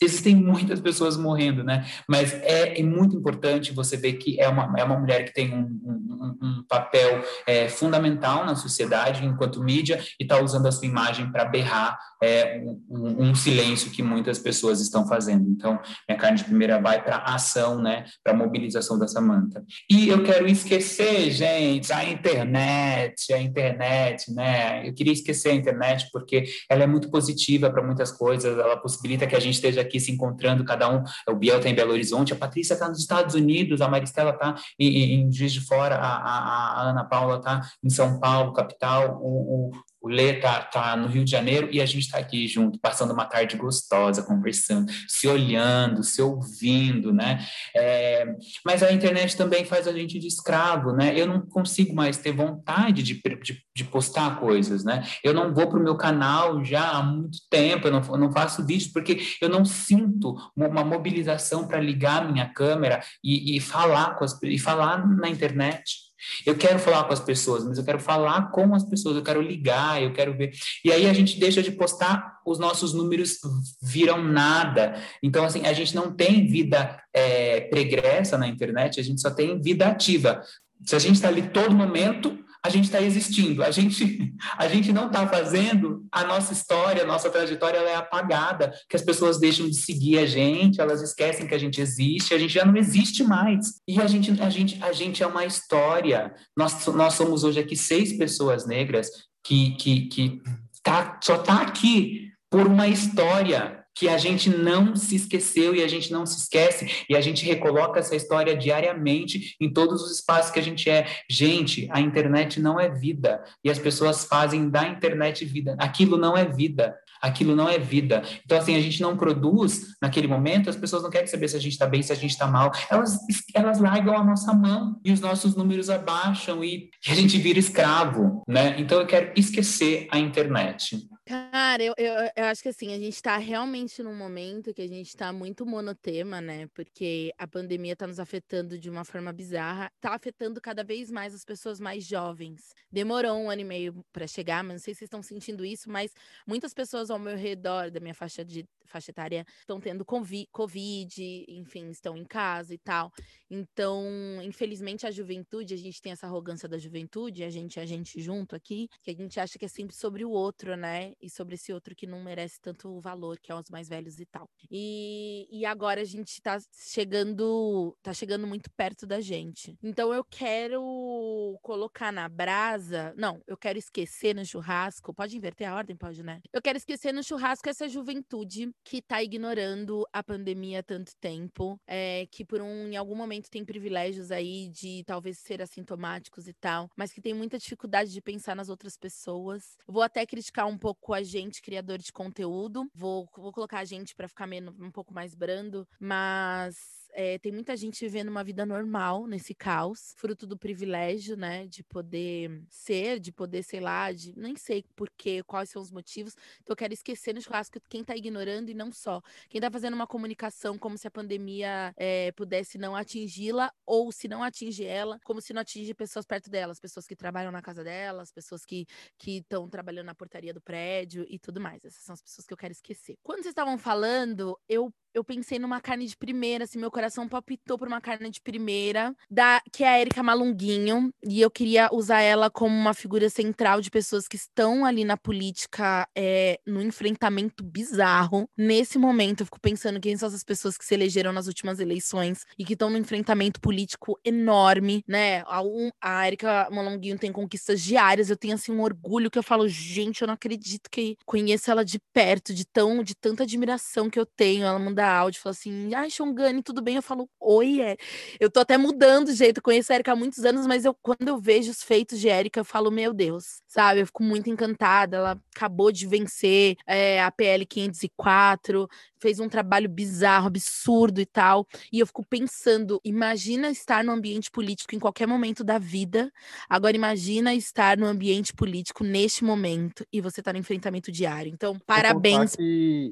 existem 0.01 0.35
muitas 0.35 0.79
pessoas 0.79 1.17
morrendo, 1.17 1.63
né? 1.63 1.85
Mas 2.07 2.33
é, 2.33 2.79
é, 2.79 2.83
muito 2.83 3.15
importante 3.15 3.73
você 3.73 3.97
ver 3.97 4.13
que 4.13 4.39
é 4.39 4.47
uma, 4.47 4.73
é 4.77 4.83
uma 4.83 4.97
mulher 4.97 5.25
que 5.25 5.33
tem 5.33 5.53
um, 5.53 5.63
um, 5.83 6.37
um 6.41 6.63
papel 6.67 7.23
é, 7.47 7.67
fundamental 7.67 8.45
na 8.45 8.55
sociedade 8.55 9.25
enquanto 9.25 9.63
mídia 9.63 9.99
e 10.19 10.23
está 10.23 10.41
usando 10.41 10.67
a 10.67 10.71
sua 10.71 10.87
imagem 10.87 11.31
para 11.31 11.45
berrar 11.45 11.97
é, 12.21 12.61
um, 12.89 13.29
um, 13.29 13.35
silêncio 13.35 13.91
que 13.91 14.03
muitas 14.03 14.37
pessoas 14.37 14.81
estão 14.81 15.07
fazendo. 15.07 15.49
Então, 15.49 15.79
minha 16.07 16.19
carne 16.19 16.37
de 16.37 16.43
primeira 16.43 16.79
vai 16.79 17.01
para 17.01 17.17
ação, 17.17 17.81
né? 17.81 18.05
Para 18.23 18.33
mobilização 18.33 18.99
da 18.99 19.07
Samanta. 19.07 19.63
E 19.89 20.09
eu 20.09 20.23
quero 20.23 20.47
esquecer, 20.47 21.31
gente, 21.31 21.91
a 21.93 22.03
internet, 22.03 23.33
a 23.33 23.41
internet, 23.41 24.33
né? 24.33 24.87
Eu 24.87 24.93
queria 24.93 25.13
esquecer 25.13 25.49
a 25.49 25.55
internet 25.55 26.09
porque 26.11 26.45
ela 26.69 26.83
é 26.83 26.87
muito 26.87 27.09
positiva 27.09 27.69
para 27.69 27.83
muitas 27.83 28.11
coisas, 28.11 28.57
ela 28.57 28.77
possibilita 28.77 29.25
que 29.25 29.35
a 29.35 29.39
gente 29.39 29.55
esteja 29.55 29.78
aqui 29.79 29.99
se 29.99 30.11
encontrando, 30.11 30.63
cada 30.63 30.89
um, 30.89 31.03
o 31.27 31.35
Biel 31.35 31.57
está 31.57 31.69
em 31.69 31.75
Belo 31.75 31.91
Horizonte, 31.91 32.33
a 32.33 32.35
Patrícia 32.35 32.73
está 32.73 32.87
nos 32.87 32.99
Estados 32.99 33.35
Unidos, 33.35 33.81
a 33.81 33.87
Maristela 33.87 34.31
está 34.31 34.55
em, 34.77 35.21
em 35.21 35.31
Juiz 35.31 35.51
de 35.51 35.61
Fora, 35.61 35.95
a, 35.95 36.17
a, 36.17 36.81
a 36.81 36.89
Ana 36.89 37.03
Paula 37.03 37.37
está 37.37 37.61
em 37.83 37.89
São 37.89 38.19
Paulo, 38.19 38.53
capital, 38.53 39.19
o, 39.21 39.69
o 39.69 39.71
o 40.01 40.07
Lê 40.07 40.33
tá, 40.33 40.61
tá 40.61 40.95
no 40.95 41.07
Rio 41.07 41.25
de 41.25 41.31
Janeiro 41.31 41.69
e 41.71 41.81
a 41.81 41.85
gente 41.85 42.05
está 42.05 42.17
aqui 42.17 42.47
junto, 42.47 42.79
passando 42.79 43.13
uma 43.13 43.25
tarde 43.25 43.57
gostosa, 43.57 44.23
conversando, 44.23 44.91
se 45.07 45.27
olhando, 45.27 46.03
se 46.03 46.21
ouvindo, 46.21 47.13
né? 47.13 47.45
É, 47.75 48.25
mas 48.65 48.81
a 48.81 48.91
internet 48.91 49.35
também 49.35 49.65
faz 49.65 49.87
a 49.87 49.93
gente 49.93 50.17
de 50.17 50.27
escravo, 50.27 50.93
né? 50.93 51.13
Eu 51.15 51.27
não 51.27 51.41
consigo 51.41 51.93
mais 51.93 52.17
ter 52.17 52.31
vontade 52.31 53.03
de, 53.03 53.21
de, 53.43 53.61
de 53.75 53.83
postar 53.83 54.39
coisas, 54.39 54.83
né? 54.83 55.03
Eu 55.23 55.33
não 55.33 55.53
vou 55.53 55.67
para 55.67 55.79
o 55.79 55.83
meu 55.83 55.97
canal 55.97 56.63
já 56.63 56.91
há 56.91 57.03
muito 57.03 57.39
tempo, 57.49 57.87
eu 57.87 57.91
não, 57.91 58.01
eu 58.01 58.17
não 58.17 58.31
faço 58.31 58.65
vídeos 58.65 58.91
porque 58.91 59.19
eu 59.41 59.49
não 59.49 59.65
sinto 59.65 60.35
uma 60.55 60.83
mobilização 60.83 61.67
para 61.67 61.79
ligar 61.79 62.31
minha 62.31 62.47
câmera 62.47 63.01
e, 63.23 63.57
e 63.57 63.59
falar 63.59 64.15
com 64.15 64.23
as, 64.23 64.41
e 64.43 64.57
falar 64.57 65.05
na 65.07 65.29
internet. 65.29 66.08
Eu 66.45 66.55
quero 66.55 66.79
falar 66.79 67.03
com 67.05 67.13
as 67.13 67.19
pessoas, 67.19 67.63
mas 67.65 67.77
eu 67.77 67.83
quero 67.83 67.99
falar 67.99 68.51
com 68.51 68.73
as 68.75 68.83
pessoas, 68.83 69.15
eu 69.15 69.23
quero 69.23 69.41
ligar, 69.41 70.01
eu 70.01 70.13
quero 70.13 70.35
ver. 70.35 70.51
E 70.83 70.91
aí 70.91 71.07
a 71.07 71.13
gente 71.13 71.39
deixa 71.39 71.61
de 71.61 71.71
postar, 71.71 72.39
os 72.45 72.59
nossos 72.59 72.93
números 72.93 73.37
viram 73.81 74.23
nada. 74.23 75.01
Então, 75.23 75.45
assim, 75.45 75.65
a 75.65 75.73
gente 75.73 75.95
não 75.95 76.11
tem 76.11 76.47
vida 76.47 77.01
é, 77.13 77.61
pregressa 77.61 78.37
na 78.37 78.47
internet, 78.47 78.99
a 78.99 79.03
gente 79.03 79.21
só 79.21 79.31
tem 79.31 79.61
vida 79.61 79.87
ativa. 79.87 80.41
Se 80.85 80.95
a 80.95 80.99
gente 80.99 81.15
está 81.15 81.27
ali 81.27 81.49
todo 81.49 81.75
momento, 81.75 82.37
a 82.63 82.69
gente 82.69 82.85
está 82.85 83.01
existindo, 83.01 83.63
a 83.63 83.71
gente, 83.71 84.33
a 84.57 84.67
gente 84.67 84.91
não 84.91 85.07
está 85.07 85.25
fazendo 85.27 86.05
a 86.11 86.25
nossa 86.25 86.51
história, 86.51 87.03
a 87.03 87.07
nossa 87.07 87.29
trajetória 87.29 87.77
ela 87.77 87.89
é 87.89 87.95
apagada, 87.95 88.73
que 88.89 88.95
as 88.95 89.01
pessoas 89.01 89.39
deixam 89.39 89.67
de 89.67 89.75
seguir 89.75 90.19
a 90.19 90.25
gente, 90.25 90.81
elas 90.81 91.01
esquecem 91.01 91.47
que 91.47 91.55
a 91.55 91.57
gente 91.57 91.79
existe, 91.79 92.33
a 92.33 92.37
gente 92.37 92.53
já 92.53 92.65
não 92.65 92.75
existe 92.75 93.23
mais. 93.23 93.79
E 93.87 93.99
a 94.01 94.07
gente, 94.07 94.31
a 94.41 94.49
gente, 94.49 94.83
a 94.83 94.91
gente 94.91 95.23
é 95.23 95.27
uma 95.27 95.45
história. 95.45 96.33
Nós, 96.55 96.85
nós 96.87 97.13
somos 97.13 97.43
hoje 97.43 97.59
aqui 97.59 97.75
seis 97.75 98.17
pessoas 98.17 98.67
negras 98.67 99.09
que, 99.43 99.71
que, 99.75 100.07
que 100.07 100.41
tá, 100.83 101.17
só 101.23 101.35
está 101.35 101.61
aqui 101.61 102.29
por 102.49 102.67
uma 102.67 102.87
história 102.87 103.78
que 103.99 104.07
a 104.07 104.17
gente 104.17 104.49
não 104.49 104.95
se 104.95 105.13
esqueceu 105.13 105.75
e 105.75 105.83
a 105.83 105.87
gente 105.89 106.09
não 106.09 106.25
se 106.25 106.37
esquece 106.37 107.05
e 107.09 107.17
a 107.17 107.21
gente 107.21 107.45
recoloca 107.45 107.99
essa 107.99 108.15
história 108.15 108.55
diariamente 108.55 109.57
em 109.59 109.73
todos 109.73 110.01
os 110.01 110.11
espaços 110.11 110.51
que 110.51 110.59
a 110.59 110.63
gente 110.63 110.89
é. 110.89 111.05
Gente, 111.29 111.85
a 111.91 111.99
internet 111.99 112.61
não 112.61 112.79
é 112.79 112.87
vida 112.87 113.43
e 113.61 113.69
as 113.69 113.77
pessoas 113.77 114.23
fazem 114.23 114.69
da 114.69 114.87
internet 114.87 115.43
vida. 115.43 115.75
Aquilo 115.77 116.15
não 116.15 116.37
é 116.37 116.45
vida. 116.45 116.95
Aquilo 117.21 117.53
não 117.53 117.67
é 117.67 117.77
vida. 117.77 118.23
Então, 118.45 118.57
assim, 118.57 118.73
a 118.77 118.79
gente 118.79 119.01
não 119.01 119.17
produz 119.17 119.97
naquele 120.01 120.27
momento, 120.27 120.69
as 120.69 120.77
pessoas 120.77 121.03
não 121.03 121.09
querem 121.09 121.27
saber 121.27 121.49
se 121.49 121.57
a 121.57 121.59
gente 121.59 121.73
está 121.73 121.85
bem, 121.85 122.01
se 122.01 122.13
a 122.13 122.15
gente 122.15 122.31
está 122.31 122.47
mal. 122.47 122.71
Elas, 122.89 123.19
elas 123.53 123.79
largam 123.79 124.15
a 124.15 124.23
nossa 124.23 124.53
mão 124.53 124.97
e 125.03 125.11
os 125.11 125.19
nossos 125.19 125.53
números 125.53 125.89
abaixam 125.89 126.63
e, 126.63 126.89
e 127.05 127.11
a 127.11 127.15
gente 127.15 127.37
vira 127.37 127.59
escravo, 127.59 128.41
né? 128.47 128.75
Então, 128.79 129.01
eu 129.01 129.05
quero 129.05 129.33
esquecer 129.35 130.07
a 130.09 130.17
internet. 130.17 131.09
Cara, 131.29 131.83
eu, 131.83 131.93
eu, 131.95 132.11
eu 132.35 132.45
acho 132.45 132.63
que 132.63 132.69
assim, 132.69 132.91
a 132.91 132.97
gente 132.97 133.21
tá 133.21 133.37
realmente 133.37 134.01
num 134.01 134.15
momento 134.15 134.73
que 134.73 134.81
a 134.81 134.87
gente 134.87 135.15
tá 135.15 135.31
muito 135.31 135.63
monotema, 135.63 136.41
né? 136.41 136.65
Porque 136.73 137.31
a 137.37 137.47
pandemia 137.47 137.95
tá 137.95 138.07
nos 138.07 138.19
afetando 138.19 138.79
de 138.79 138.89
uma 138.89 139.05
forma 139.05 139.31
bizarra, 139.31 139.91
tá 140.01 140.15
afetando 140.15 140.59
cada 140.59 140.83
vez 140.83 141.11
mais 141.11 141.35
as 141.35 141.45
pessoas 141.45 141.79
mais 141.79 142.03
jovens. 142.03 142.73
Demorou 142.91 143.37
um 143.37 143.47
ano 143.47 143.61
e 143.61 143.63
meio 143.63 144.03
para 144.11 144.25
chegar, 144.25 144.63
mas 144.63 144.73
não 144.73 144.79
sei 144.79 144.95
se 144.95 144.99
vocês 144.99 145.07
estão 145.07 145.21
sentindo 145.21 145.63
isso, 145.63 145.87
mas 145.87 146.11
muitas 146.47 146.73
pessoas 146.73 147.11
ao 147.11 147.19
meu 147.19 147.37
redor 147.37 147.91
da 147.91 147.99
minha 147.99 148.15
faixa 148.15 148.43
de 148.43 148.65
faixa 148.89 149.11
etária 149.11 149.45
estão 149.59 149.79
tendo 149.79 150.05
Covid, 150.05 151.45
enfim, 151.47 151.89
estão 151.89 152.17
em 152.17 152.25
casa 152.25 152.73
e 152.73 152.77
tal. 152.77 153.11
Então, 153.49 154.05
infelizmente, 154.43 155.05
a 155.07 155.11
juventude, 155.11 155.73
a 155.73 155.77
gente 155.77 156.01
tem 156.01 156.11
essa 156.11 156.27
arrogância 156.27 156.67
da 156.67 156.77
juventude, 156.77 157.43
a 157.43 157.49
gente, 157.49 157.79
a 157.79 157.85
gente 157.85 158.21
junto 158.21 158.55
aqui, 158.55 158.87
que 159.01 159.11
a 159.11 159.13
gente 159.13 159.39
acha 159.39 159.57
que 159.57 159.65
é 159.65 159.67
sempre 159.67 159.95
sobre 159.95 160.25
o 160.25 160.31
outro, 160.31 160.75
né? 160.75 161.13
E 161.21 161.29
sobre 161.29 161.55
esse 161.55 161.71
outro 161.73 161.95
que 161.95 162.07
não 162.07 162.23
merece 162.23 162.59
tanto 162.61 162.99
valor, 162.99 163.39
que 163.39 163.51
é 163.51 163.55
os 163.55 163.69
mais 163.69 163.87
velhos 163.87 164.19
e 164.19 164.25
tal. 164.25 164.49
E, 164.69 165.47
e 165.51 165.65
agora 165.65 166.01
a 166.01 166.05
gente 166.05 166.41
tá 166.41 166.57
chegando, 166.73 167.95
tá 168.01 168.13
chegando 168.13 168.45
muito 168.47 168.69
perto 168.71 169.05
da 169.05 169.21
gente. 169.21 169.77
Então, 169.83 170.13
eu 170.13 170.23
quero 170.23 171.57
colocar 171.61 172.11
na 172.11 172.27
brasa, 172.27 173.13
não, 173.17 173.41
eu 173.47 173.57
quero 173.57 173.77
esquecer 173.77 174.35
no 174.35 174.45
churrasco, 174.45 175.13
pode 175.13 175.35
inverter 175.35 175.67
a 175.67 175.75
ordem, 175.75 175.95
pode, 175.95 176.23
né? 176.23 176.39
Eu 176.53 176.61
quero 176.61 176.77
esquecer 176.77 177.13
no 177.13 177.23
churrasco 177.23 177.69
essa 177.69 177.87
juventude 177.87 178.71
que 178.83 178.97
está 178.97 179.21
ignorando 179.23 180.05
a 180.11 180.23
pandemia 180.23 180.79
há 180.79 180.83
tanto 180.83 181.15
tempo, 181.17 181.79
é, 181.87 182.27
que 182.31 182.43
por 182.43 182.61
um, 182.61 182.87
em 182.87 182.97
algum 182.97 183.15
momento 183.15 183.49
tem 183.49 183.63
privilégios 183.63 184.31
aí 184.31 184.69
de 184.69 185.03
talvez 185.05 185.37
ser 185.39 185.61
assintomáticos 185.61 186.47
e 186.47 186.53
tal, 186.53 186.89
mas 186.95 187.11
que 187.11 187.21
tem 187.21 187.33
muita 187.33 187.57
dificuldade 187.57 188.11
de 188.11 188.21
pensar 188.21 188.55
nas 188.55 188.69
outras 188.69 188.97
pessoas. 188.97 189.77
Vou 189.87 190.01
até 190.01 190.25
criticar 190.25 190.67
um 190.67 190.77
pouco 190.77 191.13
a 191.13 191.23
gente, 191.23 191.61
criador 191.61 191.97
de 191.97 192.11
conteúdo, 192.11 192.89
vou, 192.93 193.27
vou 193.35 193.51
colocar 193.51 193.79
a 193.79 193.85
gente 193.85 194.15
para 194.15 194.27
ficar 194.27 194.47
menos, 194.47 194.73
um 194.79 194.91
pouco 194.91 195.13
mais 195.13 195.35
brando, 195.35 195.87
mas 195.99 196.98
é, 197.13 197.37
tem 197.39 197.51
muita 197.51 197.75
gente 197.75 197.99
vivendo 198.05 198.29
uma 198.29 198.43
vida 198.43 198.65
normal 198.65 199.27
nesse 199.27 199.53
caos, 199.53 200.13
fruto 200.17 200.45
do 200.45 200.57
privilégio, 200.57 201.35
né, 201.35 201.67
de 201.67 201.83
poder 201.83 202.63
ser, 202.69 203.19
de 203.19 203.31
poder, 203.31 203.63
sei 203.63 203.79
lá, 203.79 204.11
de 204.11 204.37
nem 204.37 204.55
sei 204.55 204.83
porquê, 204.95 205.43
quais 205.43 205.69
são 205.69 205.81
os 205.81 205.91
motivos. 205.91 206.35
Então 206.61 206.73
eu 206.73 206.75
quero 206.75 206.93
esquecer 206.93 207.33
no 207.33 207.41
churrasco 207.41 207.79
quem 207.89 208.03
tá 208.03 208.15
ignorando 208.15 208.69
e 208.69 208.73
não 208.73 208.91
só. 208.91 209.21
Quem 209.49 209.59
tá 209.61 209.69
fazendo 209.71 209.93
uma 209.93 210.07
comunicação 210.07 210.77
como 210.77 210.97
se 210.97 211.07
a 211.07 211.11
pandemia 211.11 211.93
é, 211.97 212.31
pudesse 212.33 212.77
não 212.77 212.95
atingi-la, 212.95 213.71
ou 213.85 214.11
se 214.11 214.27
não 214.27 214.43
atinge 214.43 214.85
ela, 214.85 215.19
como 215.23 215.41
se 215.41 215.53
não 215.53 215.61
atinge 215.61 215.93
pessoas 215.93 216.25
perto 216.25 216.49
delas, 216.49 216.79
pessoas 216.79 217.05
que 217.05 217.15
trabalham 217.15 217.51
na 217.51 217.61
casa 217.61 217.83
delas, 217.83 218.31
pessoas 218.31 218.63
que 218.65 218.85
estão 219.25 219.69
trabalhando 219.69 220.05
na 220.05 220.15
portaria 220.15 220.53
do 220.53 220.61
prédio 220.61 221.25
e 221.27 221.39
tudo 221.39 221.59
mais. 221.59 221.83
Essas 221.83 222.03
são 222.03 222.13
as 222.13 222.21
pessoas 222.21 222.45
que 222.45 222.53
eu 222.53 222.57
quero 222.57 222.71
esquecer. 222.71 223.17
Quando 223.23 223.39
vocês 223.39 223.51
estavam 223.51 223.77
falando, 223.77 224.57
eu 224.67 224.93
eu 225.13 225.23
pensei 225.23 225.59
numa 225.59 225.81
carne 225.81 226.05
de 226.05 226.15
primeira, 226.15 226.63
assim, 226.63 226.79
meu 226.79 226.91
coração 226.91 227.27
palpitou 227.27 227.77
por 227.77 227.87
uma 227.87 228.01
carne 228.01 228.29
de 228.29 228.41
primeira, 228.41 229.15
da 229.29 229.61
que 229.71 229.83
é 229.83 229.89
a 229.89 229.99
Erika 229.99 230.21
Malunguinho, 230.23 231.11
e 231.23 231.41
eu 231.41 231.49
queria 231.49 231.89
usar 231.91 232.21
ela 232.21 232.49
como 232.49 232.75
uma 232.75 232.93
figura 232.93 233.29
central 233.29 233.81
de 233.81 233.89
pessoas 233.89 234.27
que 234.27 234.35
estão 234.35 234.85
ali 234.85 235.03
na 235.03 235.17
política, 235.17 236.07
é, 236.15 236.59
no 236.65 236.81
enfrentamento 236.81 237.63
bizarro. 237.63 238.47
Nesse 238.57 238.97
momento, 238.97 239.41
eu 239.41 239.45
fico 239.45 239.59
pensando 239.59 239.99
quem 239.99 240.15
são 240.17 240.27
essas 240.27 240.43
pessoas 240.43 240.77
que 240.77 240.85
se 240.85 240.93
elegeram 240.93 241.31
nas 241.33 241.47
últimas 241.47 241.79
eleições 241.79 242.45
e 242.57 242.63
que 242.63 242.73
estão 242.73 242.89
no 242.89 242.97
enfrentamento 242.97 243.59
político 243.59 244.19
enorme, 244.23 245.03
né? 245.07 245.43
A, 245.45 245.61
um, 245.61 245.89
a 246.01 246.27
Erika 246.27 246.69
Malunguinho 246.71 247.17
tem 247.17 247.31
conquistas 247.31 247.81
diárias, 247.81 248.29
eu 248.29 248.37
tenho, 248.37 248.55
assim, 248.55 248.71
um 248.71 248.81
orgulho 248.81 249.31
que 249.31 249.39
eu 249.39 249.43
falo, 249.43 249.67
gente, 249.67 250.21
eu 250.21 250.27
não 250.27 250.33
acredito 250.33 250.89
que 250.89 251.17
conheço 251.25 251.71
ela 251.71 251.83
de 251.83 251.99
perto, 252.13 252.53
de 252.53 252.65
tão, 252.65 253.03
de 253.03 253.15
tanta 253.15 253.43
admiração 253.43 254.09
que 254.09 254.19
eu 254.19 254.25
tenho, 254.25 254.65
ela 254.65 254.79
manda 254.79 254.98
manda 254.99 255.07
áudio, 255.07 255.41
fala 255.41 255.51
assim, 255.51 255.93
ai, 255.93 256.09
Xongani, 256.09 256.61
tudo 256.61 256.81
bem? 256.81 256.97
Eu 256.97 257.01
falo, 257.01 257.29
oi, 257.39 257.81
é. 257.81 257.95
Eu 258.39 258.49
tô 258.49 258.59
até 258.59 258.77
mudando 258.77 259.27
de 259.27 259.33
jeito, 259.33 259.57
eu 259.57 259.63
conheço 259.63 259.91
a 259.91 259.95
Erika 259.95 260.11
há 260.11 260.15
muitos 260.15 260.43
anos, 260.43 260.67
mas 260.67 260.85
eu, 260.85 260.93
quando 261.01 261.27
eu 261.27 261.37
vejo 261.37 261.71
os 261.71 261.81
feitos 261.81 262.19
de 262.19 262.27
Erika, 262.27 262.59
eu 262.59 262.65
falo, 262.65 262.91
meu 262.91 263.13
Deus, 263.13 263.61
sabe? 263.67 264.01
Eu 264.01 264.05
fico 264.05 264.23
muito 264.23 264.49
encantada, 264.49 265.17
ela 265.17 265.41
acabou 265.55 265.91
de 265.91 266.05
vencer 266.05 266.75
é, 266.85 267.21
a 267.23 267.31
PL 267.31 267.65
504, 267.65 268.89
fez 269.19 269.39
um 269.39 269.49
trabalho 269.49 269.89
bizarro, 269.89 270.47
absurdo 270.47 271.19
e 271.19 271.25
tal. 271.25 271.67
E 271.91 271.99
eu 271.99 272.07
fico 272.07 272.25
pensando, 272.25 272.99
imagina 273.03 273.69
estar 273.69 274.03
no 274.03 274.11
ambiente 274.11 274.49
político 274.49 274.95
em 274.95 274.99
qualquer 274.99 275.27
momento 275.27 275.63
da 275.63 275.77
vida. 275.77 276.31
Agora 276.69 276.95
imagina 276.95 277.53
estar 277.53 277.97
no 277.97 278.05
ambiente 278.05 278.53
político 278.53 279.03
neste 279.03 279.43
momento 279.43 280.05
e 280.11 280.21
você 280.21 280.41
tá 280.41 280.53
no 280.53 280.59
enfrentamento 280.59 281.11
diário. 281.11 281.51
Então, 281.53 281.77
parabéns 281.85 282.55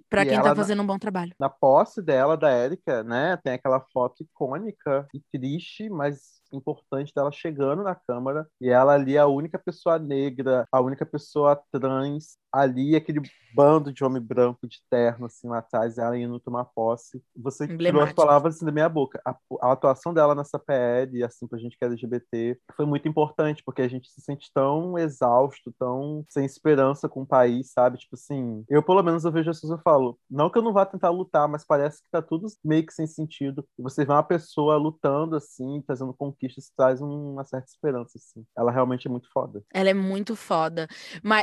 para 0.10 0.26
quem 0.26 0.42
tá 0.42 0.56
fazendo 0.56 0.82
um 0.82 0.88
bom 0.88 0.98
trabalho. 0.98 1.34
Na 1.40 1.50
posse 1.78 2.02
dela, 2.02 2.36
da 2.36 2.50
Érica, 2.50 3.04
né, 3.04 3.38
tem 3.38 3.54
aquela 3.54 3.80
foto 3.80 4.24
icônica 4.24 5.08
e 5.14 5.22
triste, 5.32 5.88
mas 5.90 6.37
importante 6.56 7.14
dela 7.14 7.32
chegando 7.32 7.84
na 7.84 7.96
Câmara 7.96 8.48
e 8.62 8.70
ela 8.70 8.94
ali 8.94 9.16
é 9.16 9.20
a 9.20 9.28
única 9.28 9.60
pessoa 9.60 10.00
negra, 10.00 10.66
a 10.72 10.82
única 10.82 11.06
pessoa 11.06 11.62
trans 11.72 12.38
ali, 12.52 12.96
aquele 12.96 13.22
bando 13.54 13.92
de 13.92 14.04
homem 14.04 14.22
branco 14.22 14.68
de 14.68 14.78
terno 14.90 15.26
assim 15.26 15.48
lá 15.48 15.60
atrás, 15.60 15.98
ela 15.98 16.18
indo 16.18 16.40
tomar 16.40 16.66
posse. 16.66 17.22
Você 17.36 17.68
tirou 17.68 18.02
as 18.02 18.14
palavras 18.14 18.56
assim 18.56 18.66
da 18.66 18.72
minha 18.72 18.90
boca. 18.90 19.22
A, 19.26 19.36
a, 19.62 19.72
atuação 19.72 20.14
dela 20.14 20.36
nessa 20.36 20.60
PL, 20.60 21.24
assim, 21.24 21.48
pra 21.48 21.60
gente 21.60 21.78
que 21.78 21.84
é 21.84 21.88
LGBT, 21.88 22.60
foi 22.76 22.86
muito 22.86 23.08
importante, 23.08 23.64
porque 23.66 23.82
a 23.82 23.88
gente 23.88 24.10
se 24.10 24.22
sente 24.22 24.52
tão 24.54 24.98
exausto, 24.98 25.74
tão 25.78 26.24
sem 26.30 26.46
esperança 26.46 27.10
com 27.10 27.22
o 27.22 27.28
país, 27.28 27.72
sabe? 27.72 27.98
Tipo 27.98 28.16
assim, 28.16 28.64
eu 28.70 28.84
pelo 28.84 29.04
menos 29.04 29.26
eu 29.26 29.32
vejo 29.32 29.50
assim, 29.50 29.70
eu 29.72 29.80
falo, 29.80 30.18
não 30.30 30.50
que 30.50 30.58
eu 30.58 30.64
não 30.64 30.74
vá 30.74 30.86
tentar 30.86 31.10
lutar, 31.10 31.48
mas 31.48 31.66
parece 31.66 32.02
que 32.02 32.10
tá 32.10 32.22
tudo 32.22 32.48
meio 32.64 32.86
que 32.86 32.94
sem 32.94 33.08
sentido. 33.08 33.66
E 33.78 33.82
você 33.82 34.06
vê 34.06 34.12
uma 34.12 34.24
pessoa 34.24 34.78
lutando 34.78 35.36
assim, 35.36 35.82
trazendo 35.86 36.14
conquistas, 36.38 36.72
traz 36.76 37.02
uma 37.02 37.44
certa 37.44 37.68
esperança, 37.68 38.18
assim. 38.18 38.46
Ela 38.56 38.72
realmente 38.72 39.08
é 39.08 39.12
muito 39.12 39.30
foda. 39.32 39.64
Ela 39.74 39.90
é 39.90 39.94
muito 39.94 40.36
foda. 40.36 40.88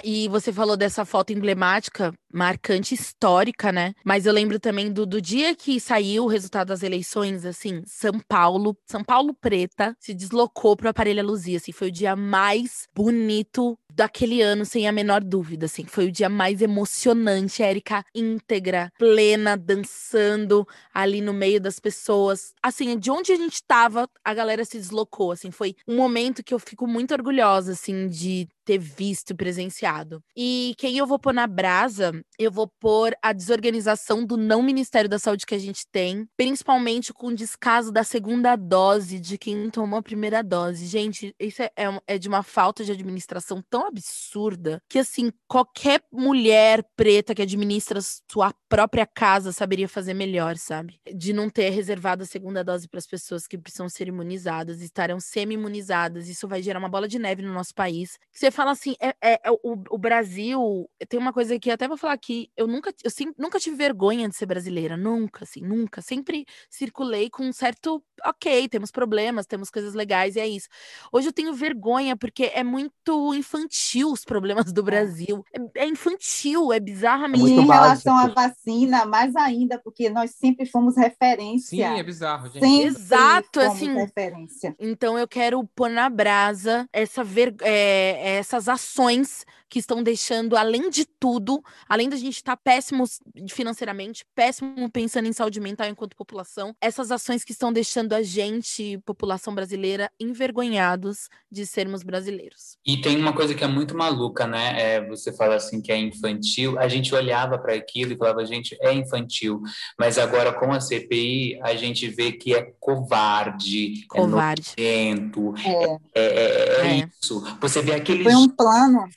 E 0.05 0.29
você 0.29 0.53
falou 0.53 0.77
dessa 0.77 1.05
foto 1.05 1.33
emblemática, 1.33 2.13
marcante, 2.33 2.95
histórica, 2.95 3.73
né? 3.73 3.95
Mas 4.05 4.27
eu 4.27 4.33
lembro 4.33 4.59
também 4.61 4.93
do, 4.93 5.05
do 5.05 5.21
dia 5.21 5.55
que 5.55 5.81
saiu 5.81 6.25
o 6.25 6.29
resultado 6.29 6.69
das 6.69 6.83
eleições, 6.83 7.45
assim, 7.45 7.83
São 7.87 8.19
Paulo, 8.29 8.77
São 8.87 9.03
Paulo 9.03 9.35
Preta, 9.35 9.97
se 9.99 10.15
deslocou 10.15 10.77
pro 10.77 10.89
Aparelho 10.89 11.25
Luzia, 11.25 11.57
assim, 11.57 11.73
foi 11.73 11.89
o 11.89 11.93
dia 11.93 12.15
mais 12.17 12.87
bonito 12.95 13.79
daquele 13.95 14.43
ano, 14.43 14.65
sem 14.65 14.89
a 14.89 14.93
menor 14.93 15.23
dúvida, 15.23 15.67
assim. 15.67 15.85
Foi 15.85 16.07
o 16.07 16.13
dia 16.13 16.29
mais 16.29 16.61
emocionante. 16.61 17.63
A 17.63 17.71
Erika 17.71 18.05
íntegra, 18.15 18.93
plena, 18.99 19.57
dançando 19.57 20.67
ali 20.93 21.21
no 21.21 21.33
meio 21.33 21.61
das 21.61 21.79
pessoas. 21.79 22.53
Assim, 22.63 22.99
de 22.99 23.11
onde 23.11 23.33
a 23.33 23.37
gente 23.37 23.63
tava, 23.63 24.09
a 24.25 24.35
galera 24.35 24.65
se 24.65 24.77
deslocou, 24.79 25.33
assim. 25.33 25.51
Foi 25.51 25.75
um 25.87 25.97
momento 25.97 26.43
que 26.43 26.53
eu 26.53 26.59
fico 26.59 26.87
muito 26.87 27.13
orgulhosa, 27.15 27.73
assim, 27.73 28.09
de 28.09 28.49
ter 28.65 28.79
visto 28.79 29.35
presenciado. 29.35 30.23
E 30.37 30.75
quem 30.79 30.97
eu 30.97 31.07
vou 31.07 31.19
pôr 31.19 31.33
na 31.33 31.47
brasa, 31.47 32.13
eu 32.39 32.51
vou 32.51 32.69
pôr 32.81 33.15
a 33.23 33.33
desorganização 33.33 34.25
do 34.25 34.37
não 34.37 34.63
Ministério 34.63 35.09
da 35.09 35.19
Saúde 35.19 35.47
que 35.47 35.55
a 35.55 35.59
gente 35.59 35.87
tem, 35.91 36.27
principalmente 36.37 37.13
com 37.13 37.29
o 37.29 37.35
descaso 37.35 37.93
da 37.93 38.03
segunda 38.03 38.57
dose 38.57 39.21
de 39.21 39.37
quem 39.39 39.71
tomou 39.71 39.99
a 39.99 40.03
primeira 40.03 40.43
dose. 40.43 40.87
Gente, 40.87 41.35
isso 41.39 41.63
é, 41.63 41.71
é, 41.77 42.01
é 42.07 42.19
de 42.19 42.29
uma 42.29 42.43
falta 42.43 42.85
de 42.85 42.93
administração 42.93 43.63
tão 43.69 43.87
absurda 43.87 44.83
que, 44.89 44.99
assim, 44.99 45.31
qualquer 45.47 46.03
mulher 46.13 46.85
preta 46.97 47.35
que 47.35 47.43
administra 47.43 48.01
sua 48.31 48.53
própria 48.69 49.07
casa 49.07 49.53
saberia 49.53 49.89
fazer 49.89 50.15
melhor, 50.15 50.57
sabe? 50.57 51.01
De 51.15 51.33
não 51.33 51.49
ter 51.49 51.71
reservado 51.71 52.23
a 52.23 52.27
segunda 52.27 52.65
dose 52.65 52.89
para 52.89 52.99
as 52.99 53.07
pessoas 53.07 53.47
que 53.47 53.59
precisam 53.59 53.89
ser 53.89 54.09
imunizadas, 54.09 54.81
estarão 54.81 55.21
semi-imunizadas. 55.21 56.29
Isso 56.29 56.49
vai 56.49 56.63
gerar 56.63 56.79
uma 56.79 56.89
bola 56.89 57.07
de 57.07 57.19
neve 57.19 57.43
no 57.43 57.53
nosso 57.53 57.75
país. 57.75 58.19
Você 58.33 58.51
fala 58.55 58.71
assim, 58.71 58.95
é, 59.01 59.15
é, 59.21 59.41
é 59.45 59.51
o, 59.51 59.59
o, 59.91 59.99
Brasil 59.99 60.89
tem 61.09 61.19
uma 61.19 61.33
coisa 61.33 61.59
que 61.59 61.71
até 61.71 61.87
vou 61.89 61.97
falar 61.97 62.15
aqui, 62.15 62.51
eu 62.57 62.67
nunca, 62.67 62.93
eu 63.03 63.11
sempre, 63.11 63.35
nunca 63.39 63.59
tive 63.59 63.77
vergonha 63.77 64.29
de 64.29 64.37
ser 64.37 64.47
brasileira, 64.47 64.97
nunca, 64.97 65.45
assim, 65.45 65.61
nunca. 65.61 66.01
Sempre 66.01 66.47
circulei 66.71 67.29
com 67.29 67.45
um 67.45 67.53
certo, 67.53 68.03
ok, 68.25 68.69
temos 68.69 68.91
problemas, 68.91 69.47
temos 69.47 69.71
coisas 69.71 69.95
legais 69.95 70.37
e 70.37 70.41
é 70.41 70.47
isso. 70.47 70.69
Hoje 71.13 71.29
eu 71.29 71.33
tenho 71.33 71.53
vergonha 71.53 72.17
porque 72.17 72.51
é 72.55 72.63
muito 72.63 73.35
infantil 73.35 74.11
os 74.11 74.25
problemas 74.25 74.73
do 74.73 74.81
é. 74.81 74.85
Brasil. 74.85 75.45
É, 75.53 75.83
é 75.85 75.87
infantil, 75.87 76.73
é 76.73 76.81
bizarramente. 76.81 77.45
É 77.45 77.57
em 77.57 77.67
relação 77.67 78.17
à 78.17 78.29
vacina, 78.29 79.05
mais 79.05 79.35
ainda, 79.37 79.79
porque 79.79 80.09
nós 80.09 80.33
sempre 80.33 80.67
fomos 80.67 80.97
referência. 80.97 81.69
Sim, 81.69 81.83
é 81.83 82.03
bizarro, 82.03 82.49
gente. 82.49 82.61
Sempre 82.61 82.85
Exato, 82.85 83.61
assim. 83.61 83.95
Referência. 83.95 84.75
Então 84.79 85.19
eu 85.19 85.27
quero 85.27 85.65
pôr 85.75 85.91
na 85.91 86.09
brasa 86.09 86.89
essa 86.93 87.25
ver, 87.25 87.55
é, 87.61 88.37
essas 88.45 88.69
ações 88.69 89.47
que 89.75 89.81
estão 89.81 90.05
deixando, 90.05 90.57
além 90.57 90.89
de 90.89 91.05
tudo, 91.05 91.61
além 91.89 92.09
da 92.09 92.15
gente 92.15 92.37
estar 92.37 92.55
tá 92.55 92.63
péssimos 92.63 93.19
financeiramente, 93.51 94.25
péssimo 94.33 94.89
pensando 94.89 95.27
em 95.27 95.33
saúde 95.33 95.59
mental 95.59 95.89
enquanto 95.89 96.15
população, 96.15 96.77
essas 96.81 97.11
ações 97.11 97.43
que 97.43 97.51
estão 97.51 97.73
deixando 97.73 98.13
a 98.13 98.23
gente, 98.23 98.99
população 99.05 99.53
brasileira, 99.53 100.13
envergonhados 100.21 101.29
de 101.51 101.67
sermos 101.67 102.05
brasileiros. 102.05 102.79
E 102.87 103.01
tem 103.01 103.17
uma 103.17 103.33
coisa 103.33 103.53
que 103.53 103.65
é 103.65 103.67
muito 103.67 103.97
maluca, 103.97 104.47
né? 104.47 104.81
É, 104.81 105.09
você 105.09 105.33
fala 105.33 105.57
assim 105.57 105.83
que 105.83 105.91
é 105.91 105.99
infantil, 105.99 106.79
a 106.79 106.87
gente 106.87 107.13
olhava 107.13 107.59
para 107.59 107.75
aquilo 107.75 108.13
e 108.13 108.17
falava, 108.17 108.47
gente, 108.47 108.79
é 108.81 108.93
infantil, 108.93 109.61
mas 109.99 110.19
agora 110.19 110.53
com 110.53 110.71
a 110.71 110.79
CPI 110.79 111.59
a 111.65 111.75
gente 111.75 112.07
vê 112.07 112.31
que 112.31 112.55
é 112.55 112.73
covarde, 112.79 114.05
é 114.05 114.07
covarde. 114.07 114.73
é 114.77 115.15
nojento, 115.17 115.53
é, 115.59 115.71
é, 116.15 116.27
é, 116.27 116.87
é, 116.87 117.01
é. 117.01 117.09
isso. 117.21 117.43
Você 117.61 117.83
vê 117.83 117.95
aqueles... 117.95 118.23
Foi 118.23 118.37
um 118.37 118.49
plano. 118.49 119.09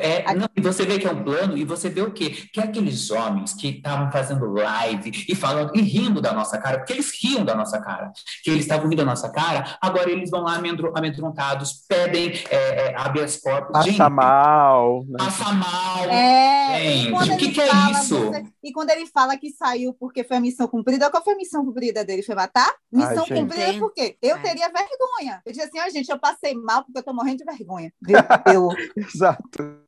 É, 0.00 0.34
não, 0.34 0.48
e 0.56 0.60
você 0.60 0.84
vê 0.84 0.98
que 0.98 1.06
é 1.06 1.12
um 1.12 1.22
plano 1.22 1.56
e 1.56 1.64
você 1.64 1.88
vê 1.88 2.02
o 2.02 2.12
quê? 2.12 2.30
Que 2.52 2.60
aqueles 2.60 3.10
homens 3.10 3.54
que 3.54 3.68
estavam 3.68 4.10
fazendo 4.10 4.46
live 4.52 5.10
e 5.28 5.34
falando 5.34 5.76
e 5.76 5.80
rindo 5.80 6.20
da 6.20 6.32
nossa 6.32 6.58
cara, 6.58 6.78
porque 6.78 6.92
eles 6.92 7.10
riam 7.22 7.44
da 7.44 7.54
nossa 7.54 7.80
cara, 7.80 8.12
que 8.42 8.50
eles 8.50 8.62
estavam 8.62 8.84
rindo 8.84 8.96
da 8.96 9.04
nossa 9.04 9.30
cara, 9.30 9.76
agora 9.80 10.10
eles 10.10 10.30
vão 10.30 10.42
lá 10.42 10.60
amedrontados, 10.94 11.84
pedem 11.88 12.32
é, 12.50 12.56
é, 12.56 12.96
habeas 12.96 13.36
corpus. 13.36 13.72
Passa 13.72 13.90
gente, 13.90 14.08
mal. 14.10 15.04
Né? 15.08 15.16
Passa 15.18 15.52
mal. 15.52 16.04
É, 16.10 16.80
gente, 16.80 17.32
o 17.32 17.36
que, 17.36 17.52
que 17.52 17.60
é 17.60 17.90
isso? 17.90 18.18
Você, 18.18 18.44
e 18.62 18.72
quando 18.72 18.90
ele 18.90 19.06
fala 19.06 19.36
que 19.36 19.50
saiu 19.50 19.94
porque 19.94 20.24
foi 20.24 20.36
a 20.36 20.40
missão 20.40 20.66
cumprida, 20.66 21.10
qual 21.10 21.22
foi 21.22 21.34
a 21.34 21.36
missão 21.36 21.64
cumprida 21.64 22.04
dele? 22.04 22.22
Foi 22.22 22.34
matar? 22.34 22.74
Missão 22.92 23.24
Ai, 23.28 23.36
cumprida 23.38 23.78
por 23.78 23.92
quê? 23.92 24.16
Eu 24.20 24.36
é. 24.36 24.40
teria 24.40 24.68
vergonha. 24.68 25.42
Eu 25.44 25.52
disse 25.52 25.64
assim, 25.64 25.80
ó, 25.80 25.88
gente, 25.90 26.08
eu 26.08 26.18
passei 26.18 26.54
mal 26.54 26.84
porque 26.84 26.98
eu 26.98 27.02
tô 27.02 27.12
morrendo 27.12 27.38
de 27.38 27.44
vergonha. 27.44 27.92
Eu... 28.52 28.68
Exato. 28.96 29.87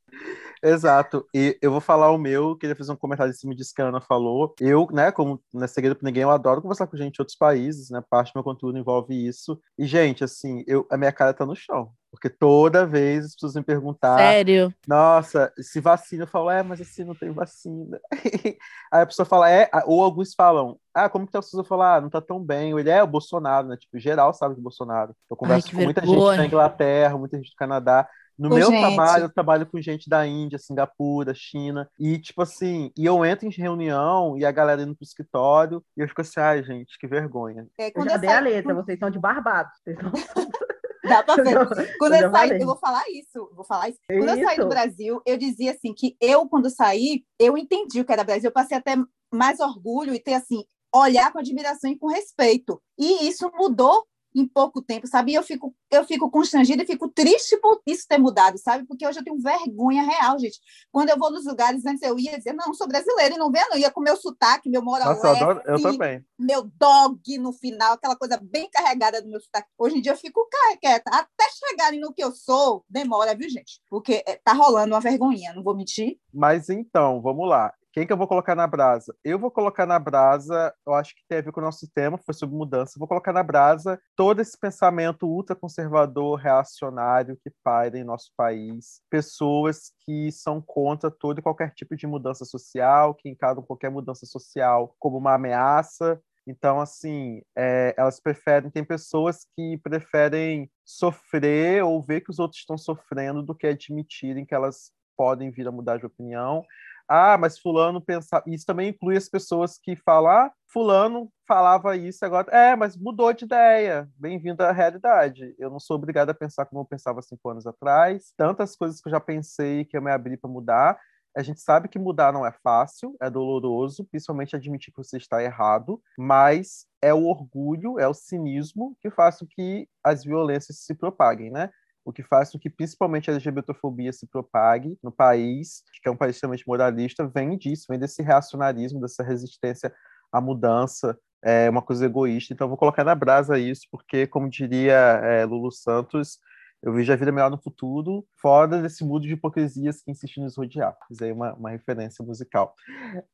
Exato. 0.62 1.26
E 1.34 1.58
eu 1.62 1.70
vou 1.70 1.80
falar 1.80 2.10
o 2.10 2.18
meu, 2.18 2.56
queria 2.56 2.76
fazer 2.76 2.92
um 2.92 2.96
comentário 2.96 3.30
em 3.30 3.34
cima 3.34 3.54
disso 3.54 3.74
que 3.74 3.80
a 3.80 3.86
Ana 3.86 4.00
falou. 4.00 4.54
Eu, 4.60 4.86
né, 4.92 5.10
como 5.10 5.42
não 5.52 5.64
é 5.64 5.66
segredo 5.66 5.96
pra 5.96 6.06
ninguém, 6.06 6.22
eu 6.22 6.30
adoro 6.30 6.60
conversar 6.60 6.86
com 6.86 6.96
gente 6.96 7.14
de 7.14 7.22
outros 7.22 7.36
países, 7.36 7.90
né? 7.90 8.02
Parte 8.08 8.32
do 8.32 8.36
meu 8.36 8.44
conteúdo 8.44 8.78
envolve 8.78 9.14
isso. 9.14 9.60
E, 9.78 9.86
gente, 9.86 10.22
assim, 10.22 10.62
eu, 10.66 10.86
a 10.90 10.96
minha 10.96 11.12
cara 11.12 11.32
tá 11.32 11.46
no 11.46 11.56
chão. 11.56 11.92
Porque 12.10 12.28
toda 12.28 12.84
vez 12.84 13.24
as 13.24 13.34
pessoas 13.34 13.54
me 13.54 13.62
perguntar. 13.62 14.18
Sério? 14.18 14.74
Nossa, 14.86 15.52
se 15.58 15.80
vacina, 15.80 16.24
eu 16.24 16.26
falo, 16.26 16.50
é, 16.50 16.60
mas 16.60 16.80
assim, 16.80 17.04
não 17.04 17.14
tem 17.14 17.30
vacina. 17.30 18.00
Aí 18.92 19.02
a 19.02 19.06
pessoa 19.06 19.24
fala, 19.24 19.48
é, 19.48 19.70
ou 19.86 20.02
alguns 20.02 20.34
falam, 20.34 20.76
ah, 20.92 21.08
como 21.08 21.24
que 21.24 21.32
tá 21.32 21.38
as 21.38 21.44
pessoas 21.46 21.68
falam, 21.68 21.86
ah, 21.86 22.00
não 22.00 22.10
tá 22.10 22.20
tão 22.20 22.42
bem. 22.42 22.72
Ou 22.72 22.80
ele 22.80 22.90
é 22.90 23.00
o 23.00 23.06
Bolsonaro, 23.06 23.68
né? 23.68 23.76
Tipo, 23.76 23.98
geral 23.98 24.34
sabe 24.34 24.56
do 24.56 24.60
Bolsonaro. 24.60 25.14
Eu 25.30 25.36
converso 25.36 25.68
Ai, 25.68 25.74
com 25.74 25.82
muita 25.84 26.04
gente 26.04 26.36
da 26.36 26.46
Inglaterra, 26.46 27.16
muita 27.16 27.36
gente 27.36 27.50
do 27.50 27.56
Canadá. 27.56 28.08
No 28.40 28.48
Ô, 28.48 28.54
meu 28.54 28.70
gente. 28.70 28.80
trabalho, 28.80 29.24
eu 29.24 29.28
trabalho 29.28 29.66
com 29.66 29.82
gente 29.82 30.08
da 30.08 30.26
Índia, 30.26 30.58
Singapura, 30.58 31.34
China, 31.34 31.86
e 31.98 32.18
tipo 32.18 32.40
assim, 32.40 32.90
e 32.96 33.04
eu 33.04 33.22
entro 33.22 33.46
em 33.46 33.50
reunião 33.50 34.34
e 34.38 34.46
a 34.46 34.50
galera 34.50 34.80
indo 34.80 34.96
pro 34.96 35.04
escritório, 35.04 35.84
e 35.94 36.00
eu 36.00 36.08
fico 36.08 36.22
assim, 36.22 36.40
ai, 36.40 36.64
gente, 36.64 36.98
que 36.98 37.06
vergonha. 37.06 37.66
É, 37.78 37.92
eu 37.94 38.02
já 38.02 38.14
eu 38.14 38.18
dei 38.18 38.30
a 38.30 38.40
letra, 38.40 38.74
vocês 38.74 38.98
são 38.98 39.10
de 39.10 39.18
Barbados, 39.18 39.72
vocês 39.84 39.98
não... 39.98 40.10
Dá 41.06 41.22
pra 41.22 41.36
ver. 41.36 41.98
Quando 41.98 42.14
eu, 42.14 42.22
eu 42.22 42.30
saí, 42.30 42.60
eu 42.60 42.66
vou 42.66 42.76
falar 42.76 43.02
isso, 43.10 43.50
vou 43.54 43.64
falar 43.64 43.88
isso. 43.88 43.98
Quando 44.06 44.28
isso. 44.28 44.38
eu 44.38 44.44
saí 44.44 44.56
do 44.58 44.68
Brasil, 44.68 45.22
eu 45.26 45.36
dizia 45.36 45.72
assim 45.72 45.92
que 45.92 46.16
eu, 46.20 46.48
quando 46.48 46.70
saí, 46.70 47.24
eu 47.38 47.58
entendi 47.58 48.00
o 48.00 48.04
que 48.04 48.12
era 48.12 48.22
Brasil. 48.22 48.48
Eu 48.48 48.52
passei 48.52 48.76
até 48.76 48.96
mais 49.32 49.60
orgulho 49.60 50.14
e 50.14 50.20
ter 50.20 50.34
assim, 50.34 50.62
olhar 50.94 51.32
com 51.32 51.38
admiração 51.38 51.90
e 51.90 51.98
com 51.98 52.06
respeito. 52.06 52.80
E 52.98 53.26
isso 53.28 53.50
mudou 53.54 54.04
em 54.34 54.46
pouco 54.46 54.80
tempo, 54.80 55.06
sabe? 55.06 55.32
E 55.32 55.34
eu 55.34 55.42
fico, 55.42 55.74
eu 55.90 56.04
fico 56.04 56.30
constrangida 56.30 56.82
e 56.82 56.86
fico 56.86 57.08
triste 57.08 57.56
por 57.58 57.80
isso 57.86 58.06
ter 58.08 58.18
mudado, 58.18 58.58
sabe? 58.58 58.86
Porque 58.86 59.06
hoje 59.06 59.18
eu 59.18 59.24
tenho 59.24 59.38
vergonha 59.38 60.02
real, 60.02 60.38
gente. 60.38 60.58
Quando 60.92 61.10
eu 61.10 61.18
vou 61.18 61.30
nos 61.30 61.44
lugares, 61.46 61.84
antes 61.84 62.02
eu 62.02 62.18
ia 62.18 62.36
dizer, 62.36 62.52
não, 62.52 62.72
sou 62.74 62.86
brasileira 62.86 63.34
e 63.34 63.38
não 63.38 63.50
vendo, 63.50 63.76
ia 63.76 63.90
com 63.90 64.00
meu 64.00 64.16
sotaque, 64.16 64.70
meu 64.70 64.82
moral 64.82 65.14
Nossa, 65.14 65.26
eu, 65.26 65.36
adoro, 65.36 65.62
eu 65.66 65.82
também. 65.82 66.24
Meu 66.38 66.62
dog 66.78 67.38
no 67.38 67.52
final, 67.52 67.94
aquela 67.94 68.16
coisa 68.16 68.38
bem 68.42 68.68
carregada 68.70 69.20
do 69.20 69.28
meu 69.28 69.40
sotaque. 69.40 69.68
Hoje 69.78 69.98
em 69.98 70.00
dia 70.00 70.12
eu 70.12 70.16
fico 70.16 70.48
quieta. 70.80 71.10
Até 71.10 71.44
chegarem 71.68 72.00
no 72.00 72.12
que 72.12 72.22
eu 72.22 72.32
sou, 72.32 72.84
demora, 72.88 73.34
viu, 73.34 73.48
gente? 73.48 73.80
Porque 73.88 74.22
eh, 74.26 74.40
tá 74.42 74.52
rolando 74.52 74.94
uma 74.94 75.00
vergonhinha, 75.00 75.52
não 75.52 75.62
vou 75.62 75.76
mentir. 75.76 76.18
Mas 76.32 76.68
então, 76.68 77.20
vamos 77.20 77.48
lá. 77.48 77.72
Quem 77.92 78.06
que 78.06 78.12
eu 78.12 78.16
vou 78.16 78.28
colocar 78.28 78.54
na 78.54 78.68
brasa? 78.68 79.12
Eu 79.24 79.36
vou 79.36 79.50
colocar 79.50 79.84
na 79.84 79.98
brasa, 79.98 80.72
eu 80.86 80.94
acho 80.94 81.12
que 81.12 81.42
ver 81.42 81.50
com 81.50 81.60
o 81.60 81.64
nosso 81.64 81.90
tema, 81.92 82.16
foi 82.18 82.32
sobre 82.34 82.54
mudança. 82.54 82.98
vou 82.98 83.08
colocar 83.08 83.32
na 83.32 83.42
brasa 83.42 84.00
todo 84.14 84.40
esse 84.40 84.56
pensamento 84.56 85.26
ultraconservador, 85.26 86.38
reacionário 86.38 87.36
que 87.42 87.50
paira 87.64 87.98
em 87.98 88.04
nosso 88.04 88.30
país. 88.36 89.02
Pessoas 89.10 89.90
que 90.04 90.30
são 90.30 90.62
contra 90.62 91.10
todo 91.10 91.40
e 91.40 91.42
qualquer 91.42 91.72
tipo 91.72 91.96
de 91.96 92.06
mudança 92.06 92.44
social, 92.44 93.12
que 93.12 93.28
encaram 93.28 93.62
qualquer 93.62 93.90
mudança 93.90 94.24
social 94.24 94.94
como 94.96 95.18
uma 95.18 95.34
ameaça. 95.34 96.22
Então, 96.46 96.80
assim, 96.80 97.42
é, 97.56 97.92
elas 97.98 98.20
preferem, 98.20 98.70
tem 98.70 98.84
pessoas 98.84 99.44
que 99.56 99.78
preferem 99.78 100.70
sofrer 100.84 101.82
ou 101.82 102.00
ver 102.00 102.20
que 102.20 102.30
os 102.30 102.38
outros 102.38 102.60
estão 102.60 102.78
sofrendo 102.78 103.42
do 103.42 103.54
que 103.54 103.66
admitirem 103.66 104.46
que 104.46 104.54
elas 104.54 104.92
podem 105.16 105.50
vir 105.50 105.66
a 105.66 105.72
mudar 105.72 105.98
de 105.98 106.06
opinião 106.06 106.64
ah, 107.10 107.36
mas 107.36 107.58
fulano 107.58 108.00
pensava. 108.00 108.44
Isso 108.46 108.64
também 108.64 108.90
inclui 108.90 109.16
as 109.16 109.28
pessoas 109.28 109.76
que 109.76 109.96
falam, 109.96 110.30
ah, 110.30 110.52
fulano 110.72 111.28
falava 111.44 111.96
isso 111.96 112.24
agora. 112.24 112.48
É, 112.52 112.76
mas 112.76 112.96
mudou 112.96 113.32
de 113.32 113.44
ideia. 113.44 114.08
Bem-vindo 114.16 114.62
à 114.62 114.70
realidade. 114.70 115.52
Eu 115.58 115.70
não 115.70 115.80
sou 115.80 115.96
obrigado 115.96 116.30
a 116.30 116.34
pensar 116.34 116.66
como 116.66 116.82
eu 116.82 116.84
pensava 116.84 117.20
cinco 117.20 117.50
anos 117.50 117.66
atrás. 117.66 118.32
Tantas 118.36 118.76
coisas 118.76 119.00
que 119.00 119.08
eu 119.08 119.10
já 119.10 119.18
pensei 119.18 119.84
que 119.84 119.96
eu 119.96 120.02
me 120.02 120.12
abri 120.12 120.36
para 120.36 120.48
mudar. 120.48 121.00
A 121.36 121.42
gente 121.42 121.60
sabe 121.60 121.88
que 121.88 121.98
mudar 121.98 122.32
não 122.32 122.46
é 122.46 122.52
fácil, 122.62 123.16
é 123.20 123.28
doloroso, 123.28 124.04
principalmente 124.04 124.54
admitir 124.54 124.92
que 124.92 124.98
você 124.98 125.16
está 125.16 125.42
errado, 125.42 126.00
mas 126.16 126.86
é 127.02 127.12
o 127.14 127.24
orgulho, 127.24 127.98
é 127.98 128.06
o 128.06 128.14
cinismo 128.14 128.96
que 129.00 129.10
faz 129.10 129.38
com 129.38 129.46
que 129.46 129.88
as 130.02 130.24
violências 130.24 130.78
se 130.78 130.94
propaguem, 130.94 131.50
né? 131.50 131.70
O 132.04 132.12
que 132.12 132.22
faz 132.22 132.50
com 132.50 132.58
que 132.58 132.70
principalmente 132.70 133.30
a 133.30 133.32
LGBTfobia 133.32 134.12
se 134.12 134.26
propague 134.26 134.96
no 135.02 135.12
país, 135.12 135.82
que 136.02 136.08
é 136.08 136.10
um 136.10 136.16
país 136.16 136.36
extremamente 136.36 136.66
moralista, 136.66 137.26
vem 137.26 137.56
disso, 137.56 137.86
vem 137.88 137.98
desse 137.98 138.22
reacionarismo, 138.22 139.00
dessa 139.00 139.22
resistência 139.22 139.92
à 140.32 140.40
mudança, 140.40 141.18
é 141.42 141.68
uma 141.70 141.82
coisa 141.82 142.04
egoísta. 142.06 142.52
Então, 142.52 142.68
vou 142.68 142.76
colocar 142.76 143.04
na 143.04 143.14
brasa 143.14 143.58
isso, 143.58 143.86
porque, 143.90 144.26
como 144.26 144.48
diria 144.48 144.94
é, 144.94 145.44
Lulu 145.44 145.70
Santos, 145.70 146.38
eu 146.82 146.94
vejo 146.94 147.12
a 147.12 147.16
vida 147.16 147.30
melhor 147.30 147.50
no 147.50 147.60
futuro, 147.60 148.26
fora 148.40 148.80
desse 148.80 149.04
mundo 149.04 149.20
de 149.20 149.34
hipocrisias 149.34 150.00
que 150.00 150.10
insiste 150.10 150.40
nos 150.40 150.56
rodear. 150.56 150.96
Fiz 151.06 151.20
aí 151.20 151.30
uma, 151.30 151.52
uma 151.54 151.70
referência 151.70 152.24
musical. 152.24 152.74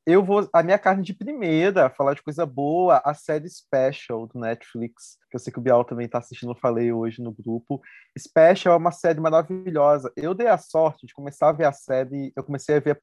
Eu 0.04 0.24
vou. 0.24 0.48
A 0.52 0.62
minha 0.64 0.78
carne 0.78 1.04
de 1.04 1.14
primeira, 1.14 1.88
falar 1.88 2.14
de 2.14 2.22
coisa 2.22 2.44
boa, 2.44 3.00
a 3.04 3.14
série 3.14 3.48
Special 3.48 4.26
do 4.26 4.40
Netflix, 4.40 5.16
que 5.30 5.36
eu 5.36 5.40
sei 5.40 5.52
que 5.52 5.58
o 5.60 5.62
Bial 5.62 5.84
também 5.84 6.06
está 6.06 6.18
assistindo, 6.18 6.50
eu 6.50 6.56
falei 6.56 6.92
hoje 6.92 7.22
no 7.22 7.32
grupo. 7.32 7.80
Special 8.18 8.74
é 8.74 8.78
uma 8.78 8.92
série 8.92 9.20
maravilhosa. 9.20 10.12
Eu 10.16 10.34
dei 10.34 10.48
a 10.48 10.58
sorte 10.58 11.06
de 11.06 11.14
começar 11.14 11.50
a 11.50 11.52
ver 11.52 11.66
a 11.66 11.72
série, 11.72 12.32
eu 12.34 12.42
comecei 12.42 12.76
a 12.76 12.80
ver 12.80 12.92
há 12.92 12.98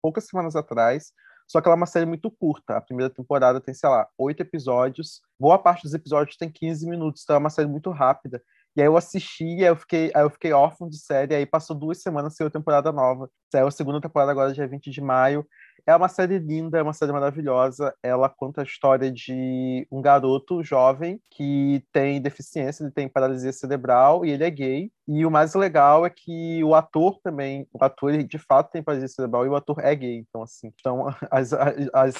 poucas 0.00 0.24
semanas 0.24 0.56
atrás. 0.56 1.12
Só 1.46 1.60
que 1.60 1.68
ela 1.68 1.76
é 1.76 1.78
uma 1.78 1.86
série 1.86 2.06
muito 2.06 2.30
curta. 2.30 2.76
A 2.76 2.80
primeira 2.80 3.12
temporada 3.12 3.60
tem, 3.60 3.72
sei 3.72 3.88
lá, 3.88 4.08
oito 4.18 4.40
episódios. 4.40 5.20
Boa 5.38 5.58
parte 5.58 5.82
dos 5.82 5.94
episódios 5.94 6.36
tem 6.36 6.50
15 6.50 6.88
minutos, 6.88 7.22
então 7.22 7.36
é 7.36 7.38
uma 7.38 7.50
série 7.50 7.68
muito 7.68 7.90
rápida. 7.90 8.42
E 8.76 8.82
aí 8.82 8.86
eu 8.86 8.96
assisti, 8.96 9.44
aí 9.44 9.62
eu 9.62 9.76
fiquei, 9.76 10.10
aí 10.14 10.22
eu 10.22 10.28
fiquei 10.30 10.52
órfão 10.52 10.86
de 10.88 10.98
série, 10.98 11.34
aí 11.34 11.46
passou 11.46 11.74
duas 11.74 12.02
semanas 12.02 12.36
sem 12.36 12.46
a 12.46 12.50
temporada 12.50 12.92
nova. 12.92 13.30
Saiu 13.50 13.66
a 13.66 13.70
segunda 13.70 14.00
temporada 14.02 14.30
agora, 14.30 14.52
dia 14.52 14.68
20 14.68 14.90
de 14.90 15.00
maio. 15.00 15.46
É 15.86 15.96
uma 15.96 16.08
série 16.08 16.38
linda, 16.38 16.78
é 16.78 16.82
uma 16.82 16.92
série 16.92 17.12
maravilhosa. 17.12 17.94
Ela 18.02 18.28
conta 18.28 18.60
a 18.60 18.64
história 18.64 19.10
de 19.10 19.86
um 19.90 20.02
garoto 20.02 20.62
jovem 20.62 21.18
que 21.30 21.82
tem 21.90 22.20
deficiência, 22.20 22.82
ele 22.82 22.92
tem 22.92 23.08
paralisia 23.08 23.52
cerebral 23.52 24.26
e 24.26 24.30
ele 24.30 24.44
é 24.44 24.50
gay. 24.50 24.90
E 25.08 25.24
o 25.24 25.30
mais 25.30 25.54
legal 25.54 26.04
é 26.04 26.10
que 26.10 26.62
o 26.62 26.74
ator 26.74 27.18
também, 27.22 27.66
o 27.72 27.82
ator 27.82 28.12
ele 28.12 28.24
de 28.24 28.38
fato 28.38 28.72
tem 28.72 28.82
paralisia 28.82 29.08
cerebral 29.08 29.46
e 29.46 29.48
o 29.48 29.56
ator 29.56 29.78
é 29.80 29.94
gay. 29.94 30.18
Então, 30.28 30.42
assim, 30.42 30.70
então 30.78 31.06
as, 31.30 31.52
as, 31.94 32.14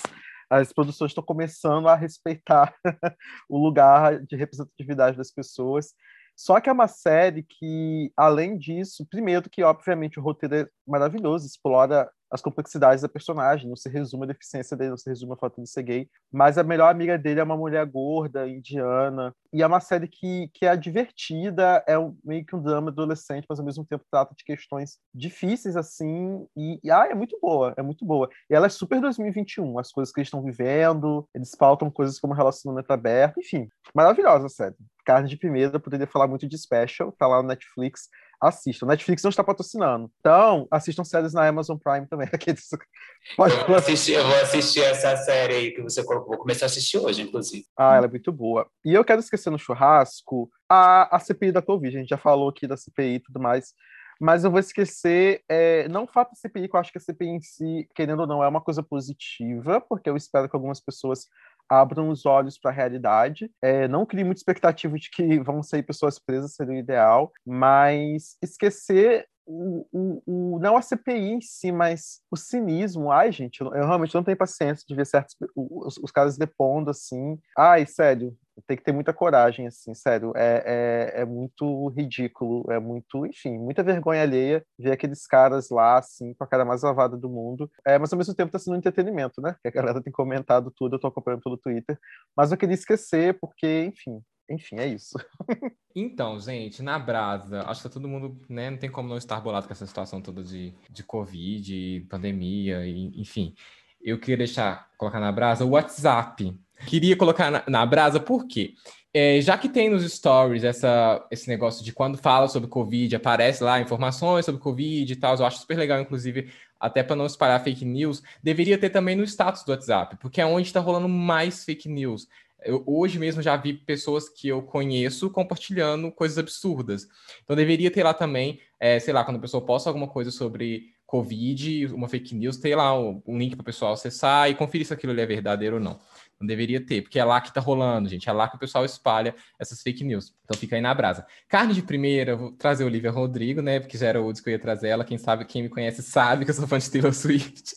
as 0.49 0.73
produções 0.73 1.11
estão 1.11 1.25
começando 1.25 1.89
a 1.89 1.95
respeitar 1.95 2.73
o 3.49 3.59
lugar 3.59 4.21
de 4.21 4.37
representatividade 4.37 5.19
das 5.19 5.31
pessoas. 5.31 5.93
Só 6.37 6.61
que 6.61 6.69
é 6.69 6.73
uma 6.73 6.87
série 6.87 7.43
que, 7.43 8.13
além 8.17 8.59
disso, 8.59 9.07
primeiro 9.11 9.49
que, 9.49 9.63
obviamente, 9.63 10.21
o 10.21 10.23
roteiro 10.23 10.55
é 10.55 10.69
maravilhoso, 10.87 11.47
explora 11.47 12.11
as 12.31 12.41
complexidades 12.41 13.03
da 13.03 13.09
personagem, 13.09 13.69
não 13.69 13.77
se 13.77 13.89
resume 13.89 14.25
a 14.25 14.29
deficiência 14.29 14.77
dele, 14.77 14.91
não 14.91 14.97
se 14.97 15.09
resume 15.09 15.33
a 15.33 15.37
fato 15.37 15.63
de 15.63 15.69
ser 15.69 15.83
gay, 15.83 16.09
mas 16.33 16.59
a 16.59 16.63
melhor 16.63 16.91
amiga 16.91 17.17
dele 17.19 17.41
é 17.41 17.45
uma 17.45 17.57
mulher 17.57 17.85
gorda, 17.87 18.49
indiana, 18.49 19.33
e 19.53 19.63
é 19.63 19.67
uma 19.67 19.81
série 19.81 20.09
que, 20.09 20.51
que 20.53 20.67
é 20.67 20.77
divertida, 20.77 21.83
é 21.87 21.99
um, 21.99 22.17
meio 22.25 22.45
que 22.45 22.55
um 22.55 22.63
drama 22.63 22.91
adolescente, 22.91 23.47
mas 23.49 23.59
ao 23.59 23.65
mesmo 23.65 23.85
tempo 23.85 24.05
trata 24.11 24.35
de 24.35 24.45
questões 24.45 24.99
difíceis, 25.15 25.77
assim, 25.77 26.47
e, 26.57 26.81
e 26.83 26.91
ah, 26.91 27.07
é 27.09 27.15
muito 27.15 27.39
boa, 27.41 27.75
é 27.77 27.83
muito 27.83 28.05
boa. 28.05 28.29
E 28.51 28.55
ela 28.55 28.67
é 28.67 28.71
super 28.71 29.01
2021, 29.01 29.79
as 29.79 29.91
coisas 29.91 30.13
que 30.13 30.21
eles 30.21 30.29
estão 30.29 30.43
vivendo, 30.43 31.27
eles 31.35 31.55
pautam 31.55 31.91
coisas 31.91 32.19
como 32.19 32.35
relacionamento 32.35 32.93
aberto, 32.93 33.41
enfim, 33.41 33.69
maravilhosa 33.95 34.47
a 34.47 34.51
série. 34.51 34.75
Carne 35.05 35.29
de 35.29 35.37
Primeira, 35.37 35.79
poderia 35.79 36.07
falar 36.07 36.27
muito 36.27 36.49
de 36.49 36.59
Special, 36.59 37.13
tá 37.13 37.29
lá 37.29 37.41
no 37.41 37.49
Netflix, 37.49 38.09
assistam. 38.41 38.87
Netflix 38.87 39.23
não 39.23 39.31
está 39.31 39.43
patrocinando. 39.43 40.11
Então, 40.21 40.67
assistam 40.71 41.05
séries 41.05 41.33
na 41.33 41.47
Amazon 41.47 41.77
Prime 41.77 42.07
também. 42.07 42.29
Pode... 43.37 43.55
Eu, 43.55 43.67
vou 43.67 43.77
assistir, 43.77 44.13
eu 44.13 44.27
vou 44.27 44.37
assistir 44.37 44.83
essa 44.83 45.17
série 45.17 45.55
aí 45.55 45.71
que 45.73 45.83
você 45.83 46.05
colocou. 46.05 46.31
Vou 46.31 46.39
começar 46.39 46.67
a 46.67 46.69
assistir 46.69 46.99
hoje, 46.99 47.23
inclusive. 47.23 47.65
Ah, 47.77 47.97
ela 47.97 48.07
é 48.07 48.11
muito 48.11 48.33
boa. 48.33 48.67
E 48.85 48.95
eu 48.95 49.05
quero 49.05 49.21
esquecer 49.21 49.51
no 49.51 49.59
churrasco 49.59 50.51
a, 50.69 51.17
a 51.17 51.19
CPI 51.19 51.53
da 51.53 51.63
Covid. 51.63 51.97
A 51.97 52.01
gente 52.01 52.11
já 52.11 52.19
falou 52.19 52.49
aqui 52.49 52.67
da 52.67 52.77
CPI 52.77 53.15
e 53.15 53.21
tudo 53.21 53.41
mais. 53.41 53.73
Mas 54.21 54.45
eu 54.45 54.51
vou 54.51 54.61
esquecer, 54.61 55.43
é, 55.49 55.87
não 55.89 56.05
o 56.05 56.07
fato 56.07 56.31
da 56.31 56.37
CPI, 56.37 56.69
que 56.69 56.77
eu 56.77 56.81
acho 56.81 56.91
que 56.91 56.99
a 56.99 57.01
CPI 57.01 57.29
em 57.29 57.41
si, 57.41 57.89
querendo 57.95 58.21
ou 58.21 58.27
não, 58.27 58.43
é 58.43 58.49
uma 58.49 58.63
coisa 58.63 58.83
positiva, 58.83 59.79
porque 59.81 60.09
eu 60.09 60.17
espero 60.17 60.49
que 60.49 60.57
algumas 60.57 60.81
pessoas 60.81 61.27
abram 61.69 62.09
os 62.09 62.27
olhos 62.27 62.59
para 62.59 62.71
a 62.71 62.75
realidade. 62.75 63.51
É, 63.63 63.89
não 63.89 64.07
crie 64.07 64.25
muita 64.25 64.41
expectativa 64.41 64.97
de 64.97 65.11
que 65.11 65.39
vão 65.41 65.63
sair 65.63 65.83
pessoas 65.83 66.19
presas, 66.19 66.55
seria 66.55 66.75
o 66.75 66.79
ideal, 66.79 67.33
mas 67.45 68.37
esquecer 68.43 69.27
o, 69.47 69.87
o, 69.93 70.23
o, 70.27 70.59
não 70.59 70.77
a 70.77 70.83
CPI 70.83 71.33
em 71.33 71.41
si, 71.41 71.71
mas 71.71 72.21
o 72.31 72.37
cinismo. 72.37 73.13
Ai, 73.13 73.31
gente, 73.31 73.61
eu, 73.61 73.73
eu 73.75 73.87
realmente 73.87 74.15
não 74.15 74.25
tenho 74.25 74.37
paciência 74.37 74.85
de 74.87 74.95
ver 74.95 75.07
certos 75.07 75.37
os, 75.55 75.97
os 75.99 76.11
caras 76.11 76.37
depondo 76.37 76.91
assim. 76.91 77.39
Ai, 77.57 77.87
sério, 77.87 78.37
tem 78.67 78.77
que 78.77 78.83
ter 78.83 78.93
muita 78.93 79.13
coragem, 79.13 79.67
assim, 79.67 79.95
sério. 79.95 80.33
É, 80.37 81.13
é, 81.15 81.23
é, 81.23 81.25
muito 81.25 81.89
ridículo, 81.89 82.65
é 82.71 82.79
muito, 82.79 83.27
enfim, 83.27 83.59
muita 83.59 83.83
vergonha 83.83 84.23
alheia 84.23 84.65
ver 84.79 84.93
aqueles 84.93 85.27
caras 85.27 85.69
lá, 85.71 85.99
assim, 85.99 86.33
com 86.35 86.45
a 86.45 86.47
cara 86.47 86.65
mais 86.65 86.83
lavada 86.83 87.17
do 87.17 87.29
mundo. 87.29 87.71
É, 87.87 87.99
mas 87.99 88.13
ao 88.13 88.17
mesmo 88.17 88.35
tempo 88.35 88.53
tá 88.53 88.59
sendo 88.59 88.75
um 88.75 88.79
entretenimento, 88.79 89.41
né? 89.41 89.57
Que 89.63 89.69
a 89.69 89.71
galera 89.73 90.03
tem 90.03 90.13
comentado 90.13 90.73
tudo, 90.75 90.97
eu 90.97 91.01
tô 91.01 91.09
acompanhando 91.09 91.43
pelo 91.43 91.59
Twitter. 91.59 91.99
Mas 92.37 92.51
eu 92.51 92.59
queria 92.59 92.75
esquecer, 92.75 93.39
porque, 93.39 93.85
enfim, 93.85 94.23
enfim, 94.49 94.77
é 94.79 94.87
isso. 94.87 95.19
então, 95.95 96.39
gente, 96.39 96.83
na 96.83 96.99
Brasa, 96.99 97.63
acho 97.63 97.83
que 97.83 97.89
tá 97.89 97.93
todo 97.93 98.09
mundo, 98.09 98.41
né, 98.49 98.71
não 98.71 98.79
tem 98.79 98.91
como 98.91 99.09
não 99.09 99.17
estar 99.17 99.41
bolado 99.41 99.67
com 99.67 99.73
essa 99.73 99.87
situação 99.87 100.23
toda 100.23 100.43
de, 100.43 100.73
de 100.89 101.03
Covid, 101.03 102.07
pandemia, 102.09 102.87
enfim. 102.87 103.55
Eu 104.01 104.21
queria 104.21 104.37
deixar, 104.37 104.89
colocar 104.97 105.19
na 105.19 105.33
Brasa 105.33 105.65
o 105.65 105.71
WhatsApp 105.71 106.57
Queria 106.87 107.17
colocar 107.17 107.51
na, 107.51 107.65
na 107.67 107.87
brasa, 107.87 108.21
por 108.21 108.47
quê? 108.47 108.75
É, 109.19 109.41
já 109.41 109.57
que 109.57 109.69
tem 109.69 109.89
nos 109.89 110.05
stories 110.13 110.63
essa, 110.63 111.27
esse 111.31 111.49
negócio 111.49 111.83
de 111.83 111.91
quando 111.91 112.19
fala 112.19 112.49
sobre 112.49 112.69
Covid, 112.69 113.17
aparece 113.17 113.65
lá 113.65 113.81
informações 113.81 114.45
sobre 114.45 114.61
Covid 114.61 115.11
e 115.11 115.17
tal, 115.17 115.35
eu 115.37 115.47
acho 115.47 115.61
super 115.61 115.79
legal, 115.79 115.99
inclusive, 115.99 116.51
até 116.79 117.03
para 117.03 117.17
não 117.17 117.25
espalhar 117.25 117.65
fake 117.65 117.85
news, 117.85 118.23
deveria 118.43 118.77
ter 118.77 118.91
também 118.91 119.17
no 119.17 119.25
status 119.25 119.65
do 119.65 119.71
WhatsApp, 119.71 120.19
porque 120.21 120.39
é 120.39 120.45
onde 120.45 120.67
está 120.67 120.81
rolando 120.81 121.09
mais 121.09 121.65
fake 121.65 121.89
news. 121.89 122.29
Eu, 122.63 122.83
hoje 122.87 123.19
mesmo 123.19 123.41
já 123.41 123.57
vi 123.57 123.73
pessoas 123.73 124.29
que 124.29 124.49
eu 124.49 124.61
conheço 124.61 125.31
compartilhando 125.31 126.13
coisas 126.13 126.37
absurdas. 126.37 127.09
Então 127.43 127.57
deveria 127.57 127.91
ter 127.91 128.03
lá 128.03 128.13
também, 128.13 128.61
é, 128.79 128.99
sei 128.99 129.15
lá, 129.15 129.25
quando 129.25 129.39
a 129.39 129.41
pessoa 129.41 129.65
posta 129.65 129.89
alguma 129.89 130.09
coisa 130.09 130.31
sobre 130.31 130.91
Covid, 131.07 131.87
uma 131.87 132.09
fake 132.09 132.35
news, 132.35 132.57
ter 132.57 132.75
lá 132.75 132.99
um, 132.99 133.23
um 133.27 133.39
link 133.39 133.55
para 133.55 133.63
o 133.63 133.65
pessoal 133.65 133.93
acessar 133.93 134.51
e 134.51 134.55
conferir 134.55 134.87
se 134.87 134.93
aquilo 134.93 135.19
é 135.19 135.25
verdadeiro 135.25 135.77
ou 135.77 135.81
não. 135.81 135.99
Não 136.39 136.47
deveria 136.47 136.85
ter, 136.85 137.01
porque 137.01 137.19
é 137.19 137.25
lá 137.25 137.41
que 137.41 137.53
tá 137.53 137.61
rolando, 137.61 138.09
gente. 138.09 138.29
É 138.29 138.33
lá 138.33 138.47
que 138.47 138.57
o 138.57 138.59
pessoal 138.59 138.85
espalha 138.85 139.35
essas 139.59 139.81
fake 139.81 140.05
news. 140.05 140.35
Então 140.45 140.59
fica 140.59 140.77
aí 140.77 140.83
na 140.83 140.93
brasa. 140.95 141.27
Carne 141.49 141.73
de 141.73 141.81
primeira, 141.83 142.37
vou 142.37 142.53
trazer 142.53 142.85
a 142.85 142.87
Olivia 142.87 143.11
Rodrigo, 143.11 143.63
né? 143.63 143.81
Porque 143.81 143.97
já 143.97 144.09
era 144.09 144.21
o 144.21 144.33
que 144.33 144.49
eu 144.49 144.53
ia 144.53 144.59
trazer 144.59 144.89
ela. 144.89 145.05
Quem 145.05 145.17
sabe, 145.17 145.47
quem 145.47 145.63
me 145.63 145.71
conhece 145.71 146.03
sabe 146.03 146.45
que 146.45 146.51
eu 146.51 146.55
sou 146.55 146.67
fã 146.67 146.79
de 146.79 146.91
Taylor 146.91 147.13
Swift. 147.15 147.77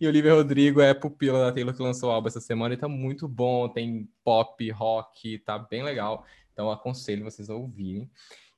e 0.00 0.06
Olivia 0.06 0.32
Rodrigo 0.34 0.80
é 0.80 0.94
pupila 0.94 1.44
da 1.44 1.52
Taylor 1.52 1.74
que 1.74 1.82
lançou 1.82 2.08
o 2.08 2.12
álbum 2.12 2.28
essa 2.28 2.40
semana 2.40 2.72
e 2.72 2.78
tá 2.78 2.88
muito 2.88 3.28
bom. 3.28 3.68
Tem 3.68 4.08
pop, 4.24 4.70
rock, 4.70 5.38
tá 5.40 5.58
bem 5.58 5.82
legal. 5.82 6.24
Então 6.54 6.70
aconselho 6.70 7.24
vocês 7.24 7.50
a 7.50 7.54
ouvirem. 7.54 8.10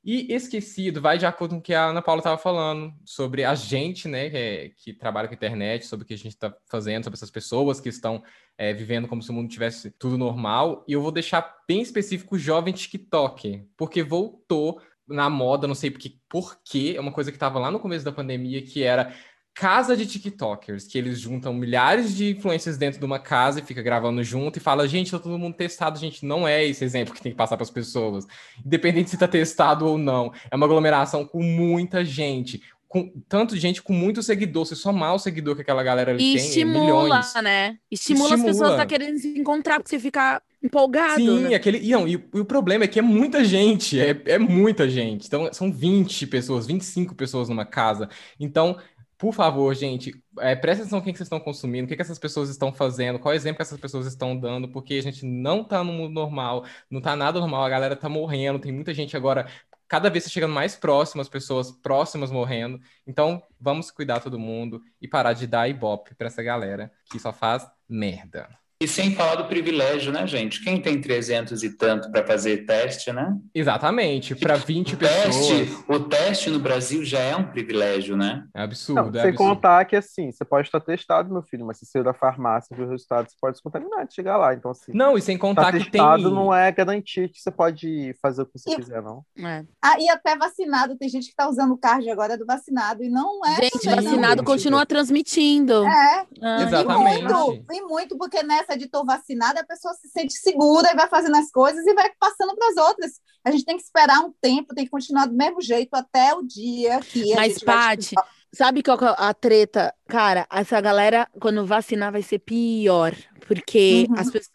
E 0.05 0.33
esquecido, 0.35 1.01
vai 1.01 1.17
de 1.17 1.25
acordo 1.25 1.53
com 1.53 1.59
o 1.59 1.63
que 1.63 1.73
a 1.73 1.87
Ana 1.87 2.03
Paula 2.03 2.19
estava 2.19 2.37
falando, 2.37 2.93
sobre 3.05 3.45
a 3.45 3.55
gente, 3.55 4.09
né, 4.09 4.29
que, 4.31 4.37
é, 4.37 4.69
que, 4.71 4.93
trabalha 4.93 5.29
com 5.29 5.35
internet, 5.35 5.87
sobre 5.87 6.05
o 6.05 6.07
que 6.07 6.15
a 6.15 6.19
gente 6.19 6.35
está 6.35 6.53
fazendo, 6.69 7.05
sobre 7.05 7.17
essas 7.17 7.31
pessoas 7.31 7.81
que 7.81 7.89
estão 7.89 8.21
é, 8.59 8.73
vivendo 8.73 9.07
como 9.07 9.23
se 9.23 9.31
o 9.31 9.33
mundo 9.33 9.49
tivesse 9.49 9.93
tudo 9.93 10.19
normal. 10.19 10.85
E 10.89 10.93
eu 10.93 11.01
vou 11.01 11.13
deixar 11.13 11.57
bem 11.69 11.81
específico 11.83 12.35
o 12.35 12.39
jovem 12.39 12.75
TikTok, 12.75 13.65
porque 13.77 14.03
voltou 14.03 14.81
na 15.07 15.31
moda, 15.31 15.69
não 15.69 15.75
sei 15.75 15.91
porque, 15.91 16.17
porque 16.29 16.95
é 16.97 17.01
uma 17.01 17.13
coisa 17.13 17.31
que 17.31 17.37
estava 17.37 17.61
lá 17.61 17.71
no 17.71 17.79
começo 17.79 18.05
da 18.05 18.11
pandemia, 18.11 18.63
que 18.63 18.83
era 18.83 19.15
casa 19.55 19.97
de 19.97 20.07
TikTokers, 20.07 20.87
que 20.87 20.97
eles 20.97 21.21
juntam 21.21 21.53
milhares 21.53 22.15
de 22.15 22.31
influências 22.31 22.79
dentro 22.79 22.99
de 22.99 23.05
uma 23.05 23.19
casa 23.19 23.61
e 23.61 23.63
fica 23.63 23.83
gravando 23.83 24.23
junto 24.25 24.57
e 24.57 24.61
fala, 24.61 24.89
gente, 24.89 25.11
tá 25.11 25.19
todo 25.19 25.39
mundo 25.39 25.55
testado, 25.55 25.99
gente, 25.99 26.25
não 26.25 26.49
é 26.49 26.65
esse 26.65 26.85
exemplo 26.85 27.15
que 27.15 27.23
tem 27.23 27.33
que 27.33 27.39
passar 27.39 27.57
para 27.57 27.65
as 27.65 27.71
pessoas. 27.71 28.27
Independente 28.65 29.11
se 29.11 29.19
tá 29.19 29.29
testado 29.29 29.87
ou 29.87 29.99
não, 29.99 30.33
é 30.51 30.57
uma 30.57 30.67
aglomeração 30.67 31.25
com 31.25 31.43
muita 31.43 32.05
gente. 32.05 32.63
Com 32.89 33.11
tanto 33.27 33.57
gente 33.57 33.83
com 33.83 33.93
muito 33.95 34.23
seguidor, 34.23 34.67
se 34.67 34.77
somar 34.77 35.15
o 35.15 35.19
seguidor 35.19 35.55
que 35.55 35.63
aquela 35.63 35.83
galera 35.83 36.13
ali 36.13 36.33
e 36.33 36.37
tem, 36.37 36.47
estimula, 36.47 36.85
milhões. 36.85 37.35
né? 37.43 37.79
Estimula, 37.91 38.35
estimula, 38.35 38.51
as 38.51 38.57
pessoas 38.59 38.81
a 38.81 38.87
querendo 38.87 39.19
se 39.19 39.29
encontrar, 39.39 39.81
porque 39.81 39.89
você 39.89 39.99
fica 39.99 40.43
empolgado. 40.63 41.15
Sim, 41.15 41.41
né? 41.41 41.55
aquele. 41.55 41.79
E, 41.79 41.91
não, 41.91 42.07
e, 42.07 42.13
e, 42.13 42.41
o 42.41 42.45
problema 42.45 42.85
é 42.85 42.87
que 42.87 42.99
é 42.99 43.03
muita 43.03 43.43
gente, 43.45 43.99
é, 43.99 44.15
é 44.27 44.39
muita 44.39 44.89
gente. 44.91 45.27
Então, 45.27 45.51
são 45.55 45.73
20 45.73 46.27
pessoas, 46.27 46.67
25 46.67 47.15
pessoas 47.15 47.49
numa 47.49 47.65
casa. 47.65 48.11
Então, 48.39 48.77
por 49.23 49.33
favor, 49.33 49.73
gente, 49.73 50.21
é, 50.41 50.57
presta 50.57 50.83
atenção 50.83 50.99
no 50.99 51.05
que, 51.05 51.13
vocês 51.13 51.27
estão 51.27 51.39
consumindo, 51.39 51.85
o 51.85 51.89
que, 51.89 51.95
que 51.95 52.03
essas 52.03 52.19
pessoas 52.19 52.51
estão 52.51 52.73
fazendo, 52.73 53.21
qual 53.21 53.33
exemplo 53.33 53.59
que 53.59 53.63
essas 53.63 53.79
pessoas 53.79 54.05
estão 54.05 54.37
dando, 54.37 54.67
porque 54.69 54.95
a 54.95 55.01
gente 55.01 55.25
não 55.25 55.63
tá 55.63 55.85
no 55.85 55.93
mundo 55.93 56.13
normal, 56.13 56.65
não 56.91 57.01
tá 57.01 57.15
nada 57.15 57.39
normal, 57.39 57.63
a 57.63 57.69
galera 57.69 57.95
tá 57.95 58.09
morrendo, 58.09 58.59
tem 58.59 58.73
muita 58.73 58.93
gente 58.93 59.17
agora, 59.17 59.47
cada 59.87 60.11
vez 60.11 60.25
tá 60.25 60.31
chegando 60.31 60.53
mais 60.53 60.75
próximo, 60.75 61.23
as 61.23 61.29
pessoas 61.29 61.71
próximas 61.71 62.33
morrendo. 62.33 62.81
Então, 63.07 63.41
vamos 63.61 63.93
cuidar 63.93 64.19
todo 64.19 64.41
mundo 64.41 64.83
e 65.01 65.07
parar 65.07 65.35
de 65.35 65.47
dar 65.47 65.69
ibope 65.69 66.17
pra 66.17 66.27
essa 66.27 66.43
galera 66.43 66.91
que 67.09 67.21
só 67.21 67.33
faz 67.33 67.65
merda. 67.89 68.62
E 68.83 68.89
sem 68.89 69.15
falar 69.15 69.37
do 69.37 69.45
privilégio, 69.45 70.13
né, 70.13 70.27
gente? 70.27 70.63
Quem 70.65 70.81
tem 70.81 71.01
300 71.01 71.63
e 71.63 71.71
tanto 71.77 72.11
para 72.11 72.27
fazer 72.27 72.67
teste, 72.67 73.13
né? 73.13 73.37
Exatamente, 73.55 74.35
para 74.35 74.57
20 74.57 74.95
o 74.95 74.99
pessoas. 74.99 75.37
Teste, 75.37 75.85
o 75.89 76.01
teste 76.01 76.51
no 76.51 76.59
Brasil 76.59 77.05
já 77.05 77.21
é 77.21 77.37
um 77.37 77.45
privilégio, 77.45 78.17
né? 78.17 78.45
É 78.55 78.63
absurdo. 78.63 79.03
Não, 79.03 79.09
é 79.09 79.23
sem 79.23 79.31
absurdo. 79.31 79.37
contar 79.55 79.85
que, 79.85 79.95
assim, 79.97 80.33
você 80.33 80.45
pode 80.45 80.67
estar 80.69 80.81
testado, 80.81 81.33
meu 81.33 81.43
filho, 81.43 81.65
mas 81.65 81.79
se 81.79 81.87
saiu 81.87 82.03
da 82.05 82.13
farmácia 82.13 82.73
e 82.73 82.77
viu 82.77 82.87
o 82.87 82.91
resultado, 82.91 83.29
você 83.31 83.37
pode 83.41 83.57
se 83.57 83.63
contaminar 83.63 84.07
de 84.07 84.15
chegar 84.15 84.37
lá. 84.37 84.53
Então, 84.55 84.71
assim. 84.73 84.93
Não, 84.93 85.17
e 85.17 85.23
sem 85.23 85.39
contar 85.39 85.67
tá 85.67 85.73
que 85.73 85.85
testado 85.91 86.25
tem. 86.25 86.33
não 86.33 86.53
é 86.53 86.71
garantia 86.73 87.29
que 87.29 87.41
você 87.41 87.51
pode 87.51 88.15
fazer 88.21 88.43
o 88.43 88.47
que 88.47 88.59
você 88.59 88.73
E- 88.73 88.77
quiser, 88.77 89.01
não. 89.01 89.25
É. 89.39 89.65
Ah, 89.81 89.95
e 90.01 90.09
até 90.11 90.37
vacinado, 90.37 90.97
tem 90.97 91.09
gente 91.09 91.27
que 91.27 91.31
está 91.31 91.49
usando 91.49 91.73
o 91.73 91.79
card 91.79 92.09
agora 92.11 92.37
do 92.37 92.45
vacinado 92.45 93.05
e 93.05 93.09
não 93.09 93.41
é. 93.47 93.63
Gente, 93.63 93.87
vacinado 93.89 94.37
gente. 94.39 94.45
continua 94.45 94.85
transmitindo. 94.85 95.85
É, 95.87 96.27
Ah, 96.43 96.63
Exatamente. 96.63 97.21
e 97.21 97.23
muito, 97.23 97.65
e 97.73 97.81
muito, 97.83 98.19
porque 98.19 98.43
nessa 98.43 98.72
de 98.77 98.89
tô 98.89 99.05
vacinada, 99.05 99.61
a 99.61 99.67
pessoa 99.67 99.95
se 99.95 100.09
sente 100.09 100.35
segura 100.35 100.91
e 100.91 100.95
vai 100.97 101.09
fazendo 101.09 101.37
as 101.37 101.51
coisas 101.51 101.87
e 101.87 101.95
vai 101.95 102.11
passando 102.19 102.55
para 102.55 102.69
as 102.69 102.77
outras. 102.77 103.13
A 103.45 103.51
gente 103.51 103.65
tem 103.65 103.77
que 103.77 103.83
esperar 103.83 104.21
um 104.21 104.33
tempo, 104.41 104.75
tem 104.75 104.85
que 104.85 104.91
continuar 104.91 105.27
do 105.27 105.35
mesmo 105.35 105.61
jeito 105.61 105.95
até 105.95 106.35
o 106.35 106.43
dia 106.43 107.01
que 107.01 107.35
Mas, 107.35 107.59
vai 107.63 107.97
Paty, 107.97 108.15
Sabe 108.55 108.83
qual 108.83 108.99
é 108.99 109.15
a 109.17 109.33
treta? 109.33 109.95
Cara, 110.07 110.47
essa 110.53 110.79
galera, 110.79 111.27
quando 111.41 111.65
vacinar, 111.65 112.13
vai 112.13 112.23
ser 112.23 112.39
pior. 112.39 113.15
Porque 113.47 114.07
Uhum. 114.11 114.17
as 114.19 114.31
pessoas 114.31 114.52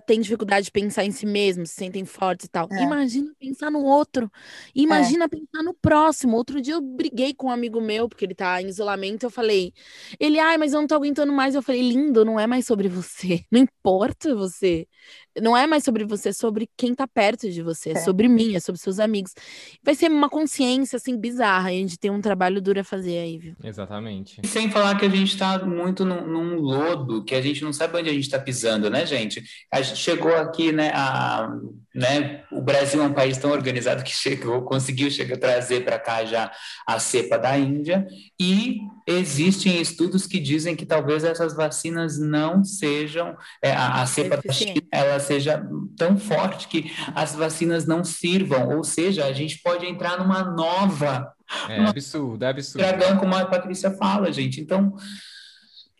têm 0.00 0.20
dificuldade 0.20 0.66
de 0.66 0.72
pensar 0.72 1.04
em 1.04 1.10
si 1.10 1.26
mesmos, 1.26 1.70
se 1.70 1.76
sentem 1.76 2.04
fortes 2.04 2.46
e 2.46 2.48
tal. 2.48 2.68
É. 2.72 2.82
Imagina 2.82 3.32
pensar 3.38 3.70
no 3.70 3.82
outro. 3.84 4.30
Imagina 4.74 5.28
pensar 5.28 5.62
no 5.62 5.74
próximo. 5.74 6.36
Outro 6.36 6.60
dia 6.60 6.74
eu 6.74 6.80
briguei 6.80 7.34
com 7.34 7.48
um 7.48 7.50
amigo 7.50 7.80
meu, 7.80 8.08
porque 8.08 8.24
ele 8.24 8.34
tá 8.34 8.60
em 8.60 8.68
isolamento. 8.68 9.24
Eu 9.24 9.30
falei, 9.30 9.72
ele, 10.18 10.38
ai, 10.38 10.56
mas 10.58 10.72
eu 10.72 10.80
não 10.80 10.86
tô 10.86 10.94
aguentando 10.94 11.32
mais. 11.32 11.54
Eu 11.54 11.62
falei, 11.62 11.82
lindo, 11.82 12.24
não 12.24 12.38
é 12.38 12.46
mais 12.46 12.66
sobre 12.66 12.88
você. 12.88 13.44
Não 13.50 13.60
importa 13.60 14.34
você. 14.34 14.86
Não 15.40 15.56
é 15.56 15.66
mais 15.66 15.84
sobre 15.84 16.04
você, 16.04 16.28
é 16.30 16.32
sobre 16.32 16.68
quem 16.76 16.94
tá 16.94 17.06
perto 17.06 17.50
de 17.50 17.62
você. 17.62 17.90
É, 17.90 17.92
É. 17.92 17.96
sobre 17.96 18.28
mim, 18.28 18.54
é 18.54 18.60
sobre 18.60 18.80
seus 18.80 18.98
amigos. 18.98 19.32
Vai 19.82 19.94
ser 19.94 20.10
uma 20.10 20.28
consciência, 20.28 20.96
assim, 20.96 21.16
bizarra. 21.18 21.72
E 21.72 21.76
a 21.76 21.80
gente 21.80 21.98
tem 21.98 22.10
um 22.10 22.20
trabalho 22.20 22.60
duro 22.62 22.80
a 22.80 22.84
fazer 22.84 23.18
aí, 23.18 23.38
viu? 23.38 23.54
Exatamente. 23.62 24.40
Sem 24.46 24.70
falar 24.70 24.98
que 24.98 25.04
a 25.04 25.08
gente 25.08 25.28
está 25.30 25.58
muito 25.64 26.04
num, 26.04 26.26
num 26.26 26.56
lodo, 26.60 27.24
que 27.24 27.34
a 27.34 27.42
gente 27.42 27.62
não 27.62 27.72
sabe 27.72 27.98
onde 27.98 28.08
a 28.08 28.12
gente 28.12 28.24
está 28.24 28.38
pisando, 28.38 28.88
né, 28.88 29.04
gente? 29.04 29.42
A 29.70 29.82
gente 29.84 30.00
chegou 30.00 30.34
aqui, 30.34 30.72
né, 30.72 30.90
a, 30.92 31.48
né, 31.94 32.42
o 32.50 32.60
Brasil 32.60 33.00
é 33.02 33.06
um 33.06 33.12
país 33.12 33.38
tão 33.38 33.52
organizado 33.52 34.02
que 34.02 34.10
chegou, 34.14 34.62
conseguiu 34.62 35.10
chegar, 35.10 35.36
trazer 35.36 35.84
para 35.84 35.98
cá 35.98 36.24
já 36.24 36.50
a 36.86 36.98
cepa 36.98 37.38
da 37.38 37.56
Índia, 37.56 38.06
e 38.40 38.78
existem 39.06 39.80
estudos 39.80 40.26
que 40.26 40.40
dizem 40.40 40.74
que 40.74 40.84
talvez 40.84 41.22
essas 41.22 41.54
vacinas 41.54 42.18
não 42.18 42.64
sejam, 42.64 43.36
é, 43.62 43.70
a, 43.72 44.02
a 44.02 44.06
cepa 44.06 44.40
da 44.42 44.52
China, 44.52 44.82
ela 44.90 45.20
seja 45.20 45.64
tão 45.96 46.16
forte 46.18 46.66
que 46.66 46.90
as 47.14 47.34
vacinas 47.34 47.86
não 47.86 48.02
sirvam, 48.02 48.76
ou 48.76 48.82
seja, 48.82 49.24
a 49.24 49.32
gente 49.32 49.60
pode 49.62 49.86
entrar 49.86 50.18
numa 50.18 50.42
nova 50.42 51.32
É 51.68 51.84
absurdo, 51.84 52.44
é 52.44 52.48
absurdo. 52.48 52.78
dragão, 52.78 53.18
como 53.18 53.36
a 53.36 53.44
Patrícia 53.44 53.90
fala, 53.92 54.32
gente. 54.32 54.60
Então, 54.60 54.94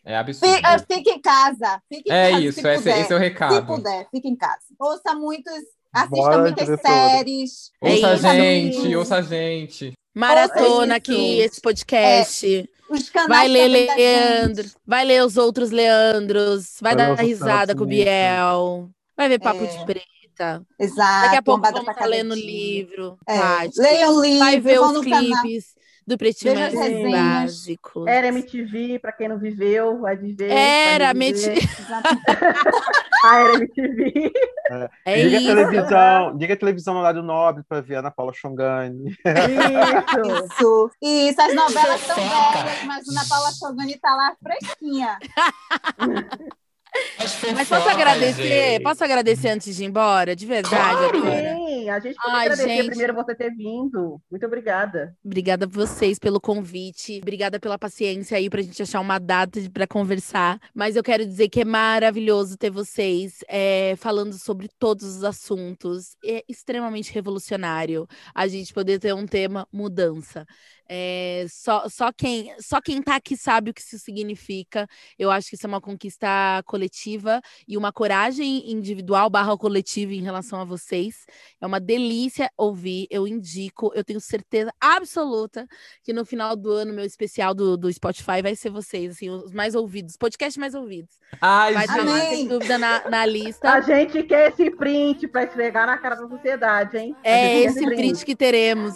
É 0.05 0.15
absurdo. 0.17 0.53
Fica, 0.55 0.79
fica 0.79 1.09
em 1.11 1.21
casa. 1.21 1.81
Fica 1.91 2.13
em 2.13 2.15
É 2.15 2.31
casa, 2.31 2.43
isso, 2.43 2.61
se 2.61 2.67
esse, 2.69 2.77
puder. 2.83 3.01
esse 3.01 3.13
é 3.13 3.15
o 3.15 3.19
Se 3.19 3.23
recado. 3.25 3.65
puder, 3.65 4.07
fica 4.11 4.27
em 4.27 4.35
casa. 4.35 4.59
Ouça 4.79 5.15
muitos, 5.15 5.53
assista 5.93 6.15
Bora, 6.15 6.37
muitas 6.43 6.65
diretora. 6.65 6.93
séries. 6.93 7.71
Ouça 7.81 8.07
a 8.07 8.13
É 8.13 8.17
gente, 8.17 8.95
ouça 8.95 9.15
a 9.17 9.21
gente. 9.23 9.93
Maratona 10.13 10.93
É 10.93 10.97
aqui, 10.97 11.39
esse 11.39 11.59
podcast. 11.59 12.69
Os 12.87 13.09
canais 13.09 13.29
Vai 13.29 13.47
ler 13.47 13.67
Leandro, 13.67 14.69
vai 14.85 15.03
ler 15.03 15.23
os 15.25 15.37
outros 15.37 15.71
Leandros, 15.71 16.75
vai 16.79 16.95
Vai 16.95 17.07
dar 17.07 17.13
os 17.13 17.19
risada 17.19 17.75
com 17.75 17.83
o. 17.83 17.87
Biel, 17.87 18.89
vai 19.17 19.27
ver 19.27 19.39
Papo 19.39 19.63
É. 19.63 19.67
de 19.67 19.85
Preta. 19.85 20.63
Exato. 20.79 21.21
Daqui 21.25 21.35
a 21.37 21.41
pouco 21.41 21.63
vamos 21.63 21.87
estar 21.89 22.05
lendo 22.05 22.29
cadetinha. 22.29 22.51
livro. 22.51 23.17
É. 23.27 23.37
Tati. 23.39 23.79
Leiam 23.81 24.21
livro, 24.21 24.39
Vai 24.39 24.59
ver 24.59 24.79
os 24.79 24.91
no 24.93 25.03
canal. 25.03 25.43
Do 26.07 26.17
Pretinho 26.17 26.53
Veja 26.53 26.65
Mais 26.65 26.75
as 26.75 26.87
resenhas. 26.87 27.11
Básico. 27.11 28.07
Era 28.07 28.27
MTV, 28.27 28.99
pra 28.99 29.11
quem 29.11 29.27
não 29.27 29.39
viveu, 29.39 29.99
vai 30.01 30.15
viver. 30.15 30.51
Era, 30.51 31.13
vai 31.13 31.33
viver. 31.33 31.57
A 33.23 33.35
Era 33.41 33.53
MTV. 33.55 34.31
É 35.05 35.23
diga 35.23 35.37
isso. 35.37 35.51
a 35.51 35.55
televisão, 35.55 36.37
diga 36.37 36.53
a 36.53 36.57
televisão 36.57 36.93
no 36.93 36.99
horário 36.99 37.23
nobre 37.23 37.63
para 37.67 37.81
ver 37.81 37.95
a 37.95 37.99
Ana 37.99 38.11
Paula 38.11 38.33
Xongani. 38.33 39.09
Isso. 39.11 40.45
Isso. 40.45 40.91
Isso, 41.01 41.41
as 41.41 41.55
novelas 41.55 42.01
são 42.01 42.15
velhas, 42.15 42.83
mas 42.85 43.07
Ana 43.07 43.23
Paula 43.27 43.51
Sogani 43.51 43.97
tá 43.97 44.15
lá 44.15 44.35
fresquinha. 44.41 45.17
Mas 47.53 47.67
posso 47.67 47.89
agradecer? 47.89 48.81
Posso 48.81 49.03
agradecer 49.03 49.49
antes 49.49 49.75
de 49.75 49.83
ir 49.83 49.87
embora? 49.87 50.35
De 50.35 50.45
verdade, 50.45 51.17
agora. 51.17 51.55
Sim, 51.55 51.89
a 51.89 51.99
gente 51.99 52.15
pode 52.15 52.35
Ai, 52.35 52.45
agradecer 52.45 52.69
gente. 52.69 52.87
primeiro 52.87 53.13
você 53.13 53.35
ter 53.35 53.51
vindo. 53.51 54.21
Muito 54.29 54.45
obrigada. 54.45 55.15
Obrigada 55.23 55.65
a 55.65 55.67
vocês 55.67 56.19
pelo 56.19 56.39
convite. 56.39 57.19
Obrigada 57.21 57.59
pela 57.59 57.77
paciência 57.77 58.37
aí 58.37 58.49
pra 58.49 58.61
gente 58.61 58.81
achar 58.81 58.99
uma 58.99 59.19
data 59.19 59.59
para 59.71 59.87
conversar. 59.87 60.59
Mas 60.73 60.95
eu 60.95 61.03
quero 61.03 61.25
dizer 61.25 61.49
que 61.49 61.61
é 61.61 61.65
maravilhoso 61.65 62.57
ter 62.57 62.69
vocês 62.69 63.39
é, 63.47 63.95
falando 63.97 64.33
sobre 64.33 64.69
todos 64.79 65.03
os 65.17 65.23
assuntos. 65.23 66.15
É 66.23 66.43
extremamente 66.47 67.13
revolucionário 67.13 68.07
a 68.33 68.47
gente 68.47 68.73
poder 68.73 68.99
ter 68.99 69.13
um 69.13 69.25
tema 69.25 69.67
mudança. 69.71 70.45
É, 70.87 71.45
só, 71.49 71.87
só, 71.89 72.11
quem, 72.11 72.53
só 72.59 72.79
quem 72.79 73.01
tá 73.01 73.15
aqui 73.15 73.35
sabe 73.35 73.71
o 73.71 73.73
que 73.73 73.81
isso 73.81 73.97
significa. 73.99 74.87
Eu 75.17 75.31
acho 75.31 75.49
que 75.49 75.55
isso 75.55 75.65
é 75.65 75.69
uma 75.69 75.81
conquista 75.81 76.27
coletiva 76.65 77.41
e 77.67 77.77
uma 77.77 77.91
coragem 77.91 78.71
individual 78.71 79.29
barra 79.29 79.57
coletiva 79.57 80.13
em 80.13 80.21
relação 80.21 80.59
a 80.61 80.65
vocês. 80.65 81.25
É 81.59 81.65
uma 81.65 81.79
delícia 81.79 82.51
ouvir, 82.57 83.07
eu 83.09 83.27
indico, 83.27 83.91
eu 83.95 84.03
tenho 84.03 84.19
certeza 84.21 84.71
absoluta 84.79 85.67
que 86.03 86.13
no 86.13 86.25
final 86.25 86.55
do 86.55 86.71
ano, 86.71 86.93
meu 86.93 87.05
especial 87.05 87.53
do, 87.53 87.75
do 87.77 87.91
Spotify 87.91 88.41
vai 88.41 88.55
ser 88.55 88.69
vocês, 88.69 89.11
assim, 89.11 89.29
os 89.29 89.51
mais 89.51 89.75
ouvidos, 89.75 90.17
podcast 90.17 90.59
mais 90.59 90.75
ouvidos. 90.75 91.15
Ai, 91.41 91.73
Vai 91.73 91.85
estar 91.85 92.05
lá, 92.05 92.19
sem 92.21 92.47
dúvida, 92.47 92.77
na, 92.77 93.09
na 93.09 93.21
A 93.21 93.25
lista. 93.25 93.81
gente 93.81 94.23
quer 94.23 94.49
esse 94.51 94.69
print 94.71 95.27
pra 95.27 95.43
esfregar 95.43 95.87
na 95.87 95.97
cara 95.97 96.15
da 96.15 96.27
sociedade, 96.27 96.97
hein? 96.97 97.15
A 97.23 97.29
É 97.29 97.59
esse 97.61 97.83
print 97.85 98.23
que 98.23 98.35
teremos. 98.35 98.95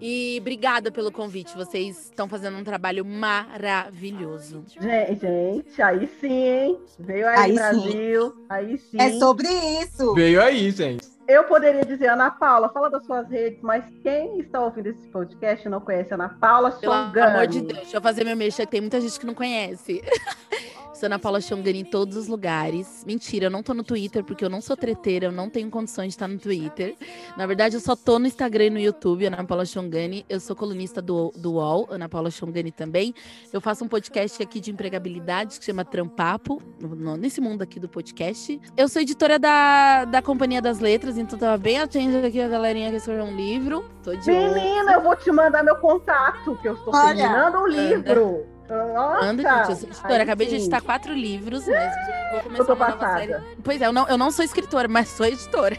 e 0.00 0.09
obrigada 0.38 0.90
pelo 0.90 1.10
convite, 1.10 1.56
vocês 1.56 2.06
estão 2.06 2.28
fazendo 2.28 2.56
um 2.56 2.64
trabalho 2.64 3.04
maravilhoso. 3.04 4.64
Gente, 4.66 5.20
gente, 5.20 5.82
aí 5.82 6.08
sim, 6.20 6.44
hein? 6.44 6.78
Veio 6.98 7.26
aí, 7.28 7.36
Aí 7.36 7.50
sim. 7.50 7.54
Brasil. 7.56 8.46
Aí 8.48 8.78
sim. 8.78 8.96
É 8.98 9.12
sobre 9.18 9.48
isso. 9.82 10.14
veio 10.14 10.42
aí, 10.42 10.70
gente. 10.70 11.08
Eu 11.30 11.44
poderia 11.44 11.84
dizer, 11.84 12.08
Ana 12.08 12.28
Paula, 12.28 12.68
fala 12.70 12.90
das 12.90 13.06
suas 13.06 13.28
redes, 13.28 13.60
mas 13.62 13.84
quem 14.02 14.40
está 14.40 14.60
ouvindo 14.60 14.88
esse 14.88 15.06
podcast 15.08 15.64
e 15.64 15.70
não 15.70 15.80
conhece 15.80 16.12
Ana 16.12 16.28
Paula 16.28 16.72
Pelo 16.72 16.92
amor 16.92 17.46
de 17.46 17.60
Deus, 17.60 17.78
deixa 17.78 17.96
eu 17.98 18.02
fazer 18.02 18.24
meu 18.24 18.36
mexer, 18.36 18.66
que 18.66 18.72
tem 18.72 18.80
muita 18.80 19.00
gente 19.00 19.20
que 19.20 19.26
não 19.26 19.34
conhece. 19.34 20.02
Ana 21.06 21.18
Paula 21.18 21.40
Xongani 21.40 21.80
em 21.80 21.84
todos 21.84 22.16
os 22.16 22.26
lugares. 22.28 23.04
Mentira, 23.06 23.46
eu 23.46 23.50
não 23.50 23.62
tô 23.62 23.72
no 23.74 23.82
Twitter, 23.82 24.22
porque 24.24 24.44
eu 24.44 24.50
não 24.50 24.60
sou 24.60 24.76
treteira, 24.76 25.26
eu 25.26 25.32
não 25.32 25.48
tenho 25.48 25.70
condições 25.70 26.08
de 26.08 26.12
estar 26.14 26.28
no 26.28 26.38
Twitter. 26.38 26.94
Na 27.36 27.46
verdade, 27.46 27.76
eu 27.76 27.80
só 27.80 27.94
tô 27.96 28.18
no 28.18 28.26
Instagram 28.26 28.66
e 28.66 28.70
no 28.70 28.78
YouTube, 28.78 29.26
Ana 29.26 29.44
Paula 29.44 29.64
Xongani. 29.64 30.24
Eu 30.28 30.40
sou 30.40 30.54
colunista 30.56 31.00
do, 31.02 31.32
do 31.36 31.54
UOL, 31.54 31.86
Ana 31.90 32.08
Paula 32.08 32.30
Xongani 32.30 32.70
também. 32.72 33.14
Eu 33.52 33.60
faço 33.60 33.84
um 33.84 33.88
podcast 33.88 34.42
aqui 34.42 34.60
de 34.60 34.70
empregabilidade 34.70 35.58
que 35.58 35.64
chama 35.64 35.84
Trampapo, 35.84 36.60
no- 36.80 37.16
nesse 37.16 37.40
mundo 37.40 37.62
aqui 37.62 37.78
do 37.80 37.88
podcast. 37.88 38.60
Eu 38.76 38.88
sou 38.88 39.00
editora 39.02 39.38
da, 39.38 40.04
da 40.04 40.22
Companhia 40.22 40.60
das 40.62 40.80
Letras, 40.80 41.16
então 41.18 41.38
tava 41.38 41.56
bem 41.58 41.78
atenta 41.78 42.26
aqui 42.26 42.40
a 42.40 42.48
galerinha 42.48 42.90
que 42.90 42.96
escreveu 42.96 43.24
um 43.24 43.36
livro. 43.36 43.84
Tô 44.02 44.14
de 44.14 44.30
olho. 44.30 44.54
Menina, 44.54 44.92
eu 44.92 45.02
vou 45.02 45.14
te 45.16 45.30
mandar 45.30 45.62
meu 45.62 45.76
contato, 45.76 46.56
que 46.60 46.68
eu 46.68 46.74
estou 46.74 46.92
terminando 46.92 47.56
o 47.56 47.66
livro. 47.66 48.46
Nossa, 48.70 49.24
Anda, 49.26 49.42
gente, 49.42 49.70
eu 49.70 49.76
sou 49.76 49.88
editora. 49.88 50.14
aí 50.14 50.20
Acabei 50.22 50.46
de 50.46 50.50
sim. 50.52 50.60
editar 50.60 50.80
quatro 50.80 51.12
livros, 51.12 51.66
mas 51.66 51.92
vou 52.32 52.40
começar 52.42 52.62
Eu 52.62 52.66
tô 52.66 52.72
uma 52.74 52.86
nova 52.88 52.98
passada. 52.98 53.18
série. 53.20 53.56
Pois 53.62 53.82
é, 53.82 53.86
eu 53.86 53.92
não, 53.92 54.08
eu 54.08 54.16
não 54.18 54.30
sou 54.30 54.44
escritora, 54.44 54.88
mas 54.88 55.08
sou 55.08 55.26
editora. 55.26 55.76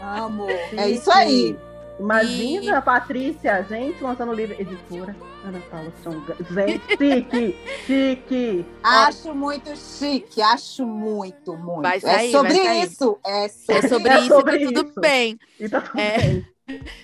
Amo. 0.00 0.46
Sim, 0.70 0.78
É 0.78 0.88
isso 0.88 1.10
aí. 1.12 1.56
Imagina, 2.00 2.82
Patrícia, 2.82 3.54
a 3.54 3.62
gente 3.62 4.02
lançando 4.02 4.30
o 4.32 4.34
livro. 4.34 4.56
Editora, 4.60 5.14
Ana 5.44 5.60
Paula 5.70 5.92
Songani. 6.02 6.44
Gente, 6.50 6.88
chique, 6.98 7.56
chique. 7.86 8.66
Acho 8.82 9.32
muito 9.32 9.76
chique, 9.76 10.42
acho 10.42 10.84
muito, 10.84 11.56
muito. 11.56 11.82
Vai 11.82 12.00
sair, 12.00 12.30
é 12.30 12.32
sobre 12.32 12.52
vai 12.54 12.64
sair. 12.64 12.82
isso. 12.88 13.18
É 13.24 13.48
sobre, 13.48 13.76
É 13.78 13.88
sobre 13.88 14.08
É 14.12 14.18
isso, 14.18 14.28
sobre 14.34 14.58
tá 14.58 14.66
tudo 14.72 14.88
isso. 14.90 15.00
bem. 15.00 15.38
E 15.60 15.68
tá 15.68 15.80
tudo 15.82 16.00
É. 16.00 16.18
bem. 16.18 16.46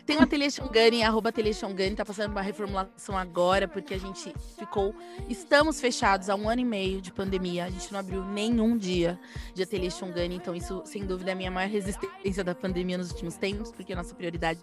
Tem 0.06 0.16
o 0.16 0.22
Ateliê 0.22 0.50
Xongani, 0.50 1.02
arroba 1.02 1.28
Ateliê 1.28 1.52
Xongani, 1.52 1.94
tá 1.94 2.02
passando 2.02 2.30
uma 2.30 2.40
reformulação 2.40 3.16
agora, 3.16 3.68
porque 3.68 3.92
a 3.92 3.98
gente 3.98 4.32
ficou. 4.58 4.94
Estamos 5.28 5.78
fechados 5.80 6.30
há 6.30 6.34
um 6.34 6.48
ano 6.48 6.62
e 6.62 6.64
meio 6.64 7.00
de 7.02 7.12
pandemia. 7.12 7.66
A 7.66 7.70
gente 7.70 7.92
não 7.92 8.00
abriu 8.00 8.24
nenhum 8.24 8.78
dia 8.78 9.20
de 9.54 9.62
Ateliê 9.62 9.90
Xongani, 9.90 10.34
então 10.34 10.54
isso, 10.54 10.82
sem 10.86 11.04
dúvida, 11.04 11.30
é 11.30 11.34
a 11.34 11.36
minha 11.36 11.50
maior 11.50 11.68
resistência 11.68 12.42
da 12.42 12.54
pandemia 12.54 12.96
nos 12.96 13.10
últimos 13.10 13.36
tempos, 13.36 13.70
porque 13.70 13.92
a 13.92 13.96
nossa 13.96 14.14
prioridade 14.14 14.60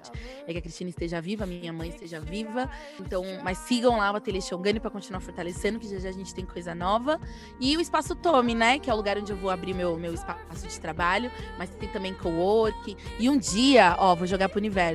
é 0.47 0.51
que 0.51 0.57
a 0.57 0.61
Cristina 0.61 0.89
esteja 0.89 1.21
viva, 1.21 1.43
a 1.43 1.47
minha 1.47 1.71
mãe 1.71 1.89
esteja 1.89 2.19
viva. 2.19 2.69
Então, 2.99 3.23
mas 3.43 3.59
sigam 3.59 3.97
lá 3.97 4.11
o 4.11 4.15
Ateliê 4.15 4.41
Xongani 4.41 4.79
para 4.79 4.89
continuar 4.89 5.19
fortalecendo, 5.19 5.79
que 5.79 5.87
já 5.87 5.99
já 5.99 6.09
a 6.09 6.13
gente 6.13 6.33
tem 6.33 6.43
coisa 6.43 6.73
nova. 6.73 7.21
E 7.59 7.77
o 7.77 7.81
Espaço 7.81 8.15
Tome, 8.15 8.55
né? 8.55 8.79
Que 8.79 8.89
é 8.89 8.93
o 8.93 8.97
lugar 8.97 9.17
onde 9.17 9.31
eu 9.31 9.37
vou 9.37 9.51
abrir 9.51 9.75
meu, 9.75 9.95
meu 9.97 10.13
espaço 10.13 10.67
de 10.67 10.79
trabalho, 10.79 11.31
mas 11.57 11.69
tem 11.69 11.87
também 11.89 12.15
co-work. 12.15 12.97
E 13.19 13.29
um 13.29 13.37
dia, 13.37 13.95
ó, 13.99 14.15
vou 14.15 14.25
jogar 14.25 14.49
pro 14.49 14.57
universo. 14.57 14.86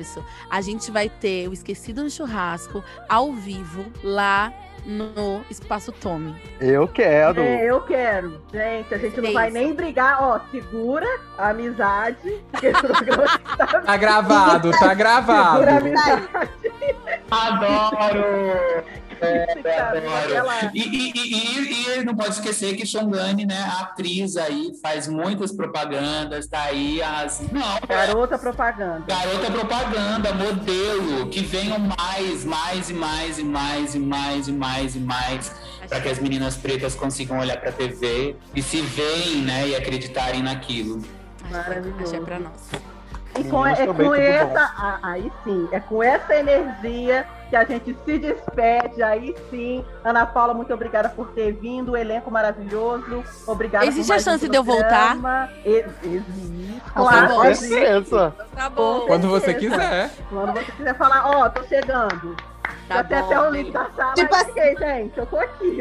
A 0.49 0.61
gente 0.61 0.89
vai 0.91 1.09
ter 1.09 1.47
o 1.47 1.53
Esquecido 1.53 2.03
no 2.03 2.09
Churrasco 2.09 2.83
ao 3.09 3.31
vivo 3.33 3.85
lá 4.03 4.51
no 4.85 5.41
Espaço 5.49 5.91
Tome. 5.93 6.35
Eu 6.59 6.87
quero. 6.89 7.39
É, 7.39 7.65
eu 7.65 7.79
quero. 7.81 8.41
Gente, 8.51 8.93
a 8.93 8.97
gente 8.97 9.21
não 9.21 9.29
É 9.29 9.33
vai 9.33 9.47
isso. 9.47 9.57
nem 9.57 9.73
brigar. 9.73 10.21
Ó, 10.21 10.39
segura 10.51 11.07
a 11.37 11.49
amizade. 11.49 12.43
Está... 12.61 13.81
Tá 13.85 13.97
gravado, 13.97 14.71
tá 14.71 14.77
Segura 14.77 14.91
a 14.91 14.95
gravado. 14.95 15.69
amizade. 15.69 16.29
Adoro! 17.31 18.83
cara, 19.63 19.99
aquela- 20.23 20.71
E, 20.73 20.79
e, 20.79 21.11
e, 21.15 21.95
e, 21.95 21.99
e 21.99 22.03
não 22.03 22.15
pode 22.15 22.31
esquecer 22.35 22.75
que 22.75 22.85
Xongani, 22.85 23.45
né, 23.45 23.57
a 23.59 23.81
atriz 23.83 24.37
aí, 24.37 24.71
faz 24.81 25.07
muitas 25.07 25.51
propagandas, 25.51 26.47
tá 26.47 26.63
aí 26.63 27.01
as. 27.01 27.41
Não, 27.51 27.79
Garota 27.87 28.37
propaganda. 28.37 29.03
Garota 29.07 29.51
propaganda, 29.51 30.33
modelo, 30.33 31.27
que 31.29 31.41
venham 31.41 31.79
mais, 31.79 32.43
mais 32.45 32.89
e 32.89 32.93
mais 32.93 33.37
e 33.39 33.43
mais 33.43 33.95
e 33.95 33.99
mais 33.99 34.47
e 34.47 34.51
mais 34.51 34.95
e 34.95 34.99
mais. 34.99 35.51
para 35.87 35.99
que 36.01 36.09
as 36.09 36.19
meninas 36.19 36.55
pretas 36.55 36.95
consigam 36.95 37.39
olhar 37.39 37.57
para 37.59 37.69
a 37.69 37.73
TV 37.73 38.35
e 38.55 38.61
se 38.61 38.81
veem, 38.81 39.41
né, 39.41 39.67
e 39.69 39.75
acreditarem 39.75 40.41
naquilo. 40.41 41.01
Maravilhoso. 41.51 42.03
Achei 42.03 42.19
pra 42.21 42.39
nós. 42.39 42.51
E 43.37 43.43
com, 43.45 43.65
é 43.65 43.87
com 43.87 44.13
essa, 44.15 44.99
aí 45.01 45.31
sim, 45.43 45.67
é 45.71 45.79
com 45.79 46.03
essa 46.03 46.35
energia 46.35 47.25
que 47.53 47.55
a 47.55 47.65
gente 47.65 47.95
se 48.03 48.17
despede. 48.17 49.03
Aí 49.03 49.35
sim, 49.51 49.85
Ana 50.03 50.25
Paula, 50.25 50.55
muito 50.55 50.73
obrigada 50.73 51.09
por 51.09 51.27
ter 51.29 51.51
vindo, 51.51 51.91
o 51.91 51.97
elenco 51.97 52.31
maravilhoso. 52.31 53.23
Obrigada. 53.45 53.85
Existe 53.85 54.11
a 54.11 54.19
chance 54.19 54.49
de 54.49 54.57
eu 54.57 54.63
voltar? 54.63 55.15
existe, 55.63 56.81
claro. 56.95 57.35
Com 57.35 57.53
certeza. 57.53 58.35
Tá 58.55 58.69
bom. 58.69 59.01
Quando 59.05 59.29
você 59.29 59.53
quiser. 59.53 60.09
Quando 60.29 60.53
você 60.53 60.71
quiser 60.71 60.97
falar, 60.97 61.29
ó, 61.29 61.49
tô 61.49 61.63
chegando. 61.63 62.35
Tá 62.87 63.01
bom, 63.03 63.15
até 63.15 63.39
o 63.39 63.49
link 63.51 63.71
da 63.71 63.89
sala. 63.95 64.13
Tipo 64.13 64.35
aí, 64.35 64.45
cheguei, 64.45 64.75
gente, 64.77 65.17
eu 65.17 65.25
tô 65.25 65.37
aqui. 65.37 65.77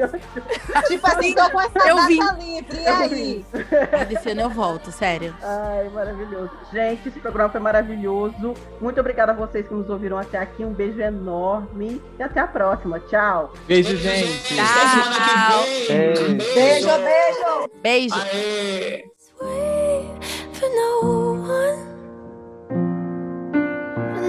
Tipo 0.86 1.06
assim, 1.06 1.34
tô 1.34 1.50
com 1.50 1.60
essa 1.60 1.78
Eu 1.88 1.96
data 1.96 2.09
vim. 2.09 2.20
livre. 2.40 2.80
E 2.80 2.86
aí? 2.86 3.44
Mas 3.92 4.09
Desse 4.09 4.30
ano 4.30 4.40
eu 4.42 4.50
volto, 4.50 4.90
sério. 4.92 5.34
Ai, 5.42 5.88
maravilhoso. 5.90 6.50
Gente, 6.72 7.09
esse 7.09 7.20
programa 7.20 7.50
foi 7.50 7.60
maravilhoso. 7.60 8.54
Muito 8.80 9.00
obrigada 9.00 9.32
a 9.32 9.34
vocês 9.34 9.66
que 9.66 9.74
nos 9.74 9.88
ouviram 9.90 10.18
até 10.18 10.38
aqui. 10.38 10.64
Um 10.64 10.72
beijo 10.72 11.00
enorme 11.00 12.00
e 12.18 12.22
até 12.22 12.40
a 12.40 12.46
próxima. 12.46 13.00
Tchau. 13.00 13.52
Beijo, 13.66 13.96
gente. 13.96 14.59
Até 14.59 14.88
semana 14.88 15.16
que 15.26 15.92
vem. 15.92 15.96
Beijo. 15.96 16.24
Um 16.32 16.36
Beijo, 16.36 16.88
beijo. 16.98 17.70
Beijo. 17.82 18.14
Aê. 18.14 19.12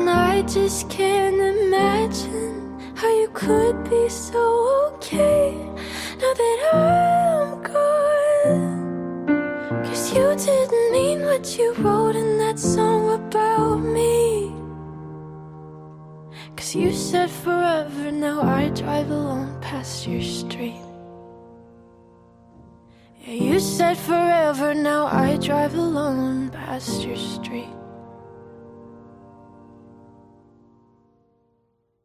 I 0.09 0.41
just 0.43 0.89
can't 0.89 1.39
imagine 1.39 2.79
how 2.95 3.09
you 3.19 3.29
could 3.33 3.83
be 3.89 4.09
so 4.09 4.93
okay 4.93 5.55
now 6.19 6.33
that 6.41 6.59
I'm 6.73 7.61
gone. 7.63 9.25
Cause 9.85 10.13
you 10.13 10.35
didn't 10.35 10.91
mean 10.91 11.21
what 11.21 11.57
you 11.57 11.73
wrote 11.75 12.15
in 12.15 12.37
that 12.39 12.59
song 12.59 13.13
about 13.13 13.77
me. 13.77 14.53
Cause 16.55 16.75
you 16.75 16.91
said 16.91 17.29
forever, 17.29 18.11
now 18.11 18.41
I 18.41 18.69
drive 18.69 19.09
alone 19.09 19.59
past 19.61 20.07
your 20.07 20.21
street. 20.21 20.81
Yeah, 23.21 23.33
you 23.33 23.59
said 23.59 23.97
forever, 23.97 24.73
now 24.73 25.05
I 25.05 25.37
drive 25.37 25.75
alone 25.75 26.49
past 26.49 27.03
your 27.03 27.17
street. 27.17 27.69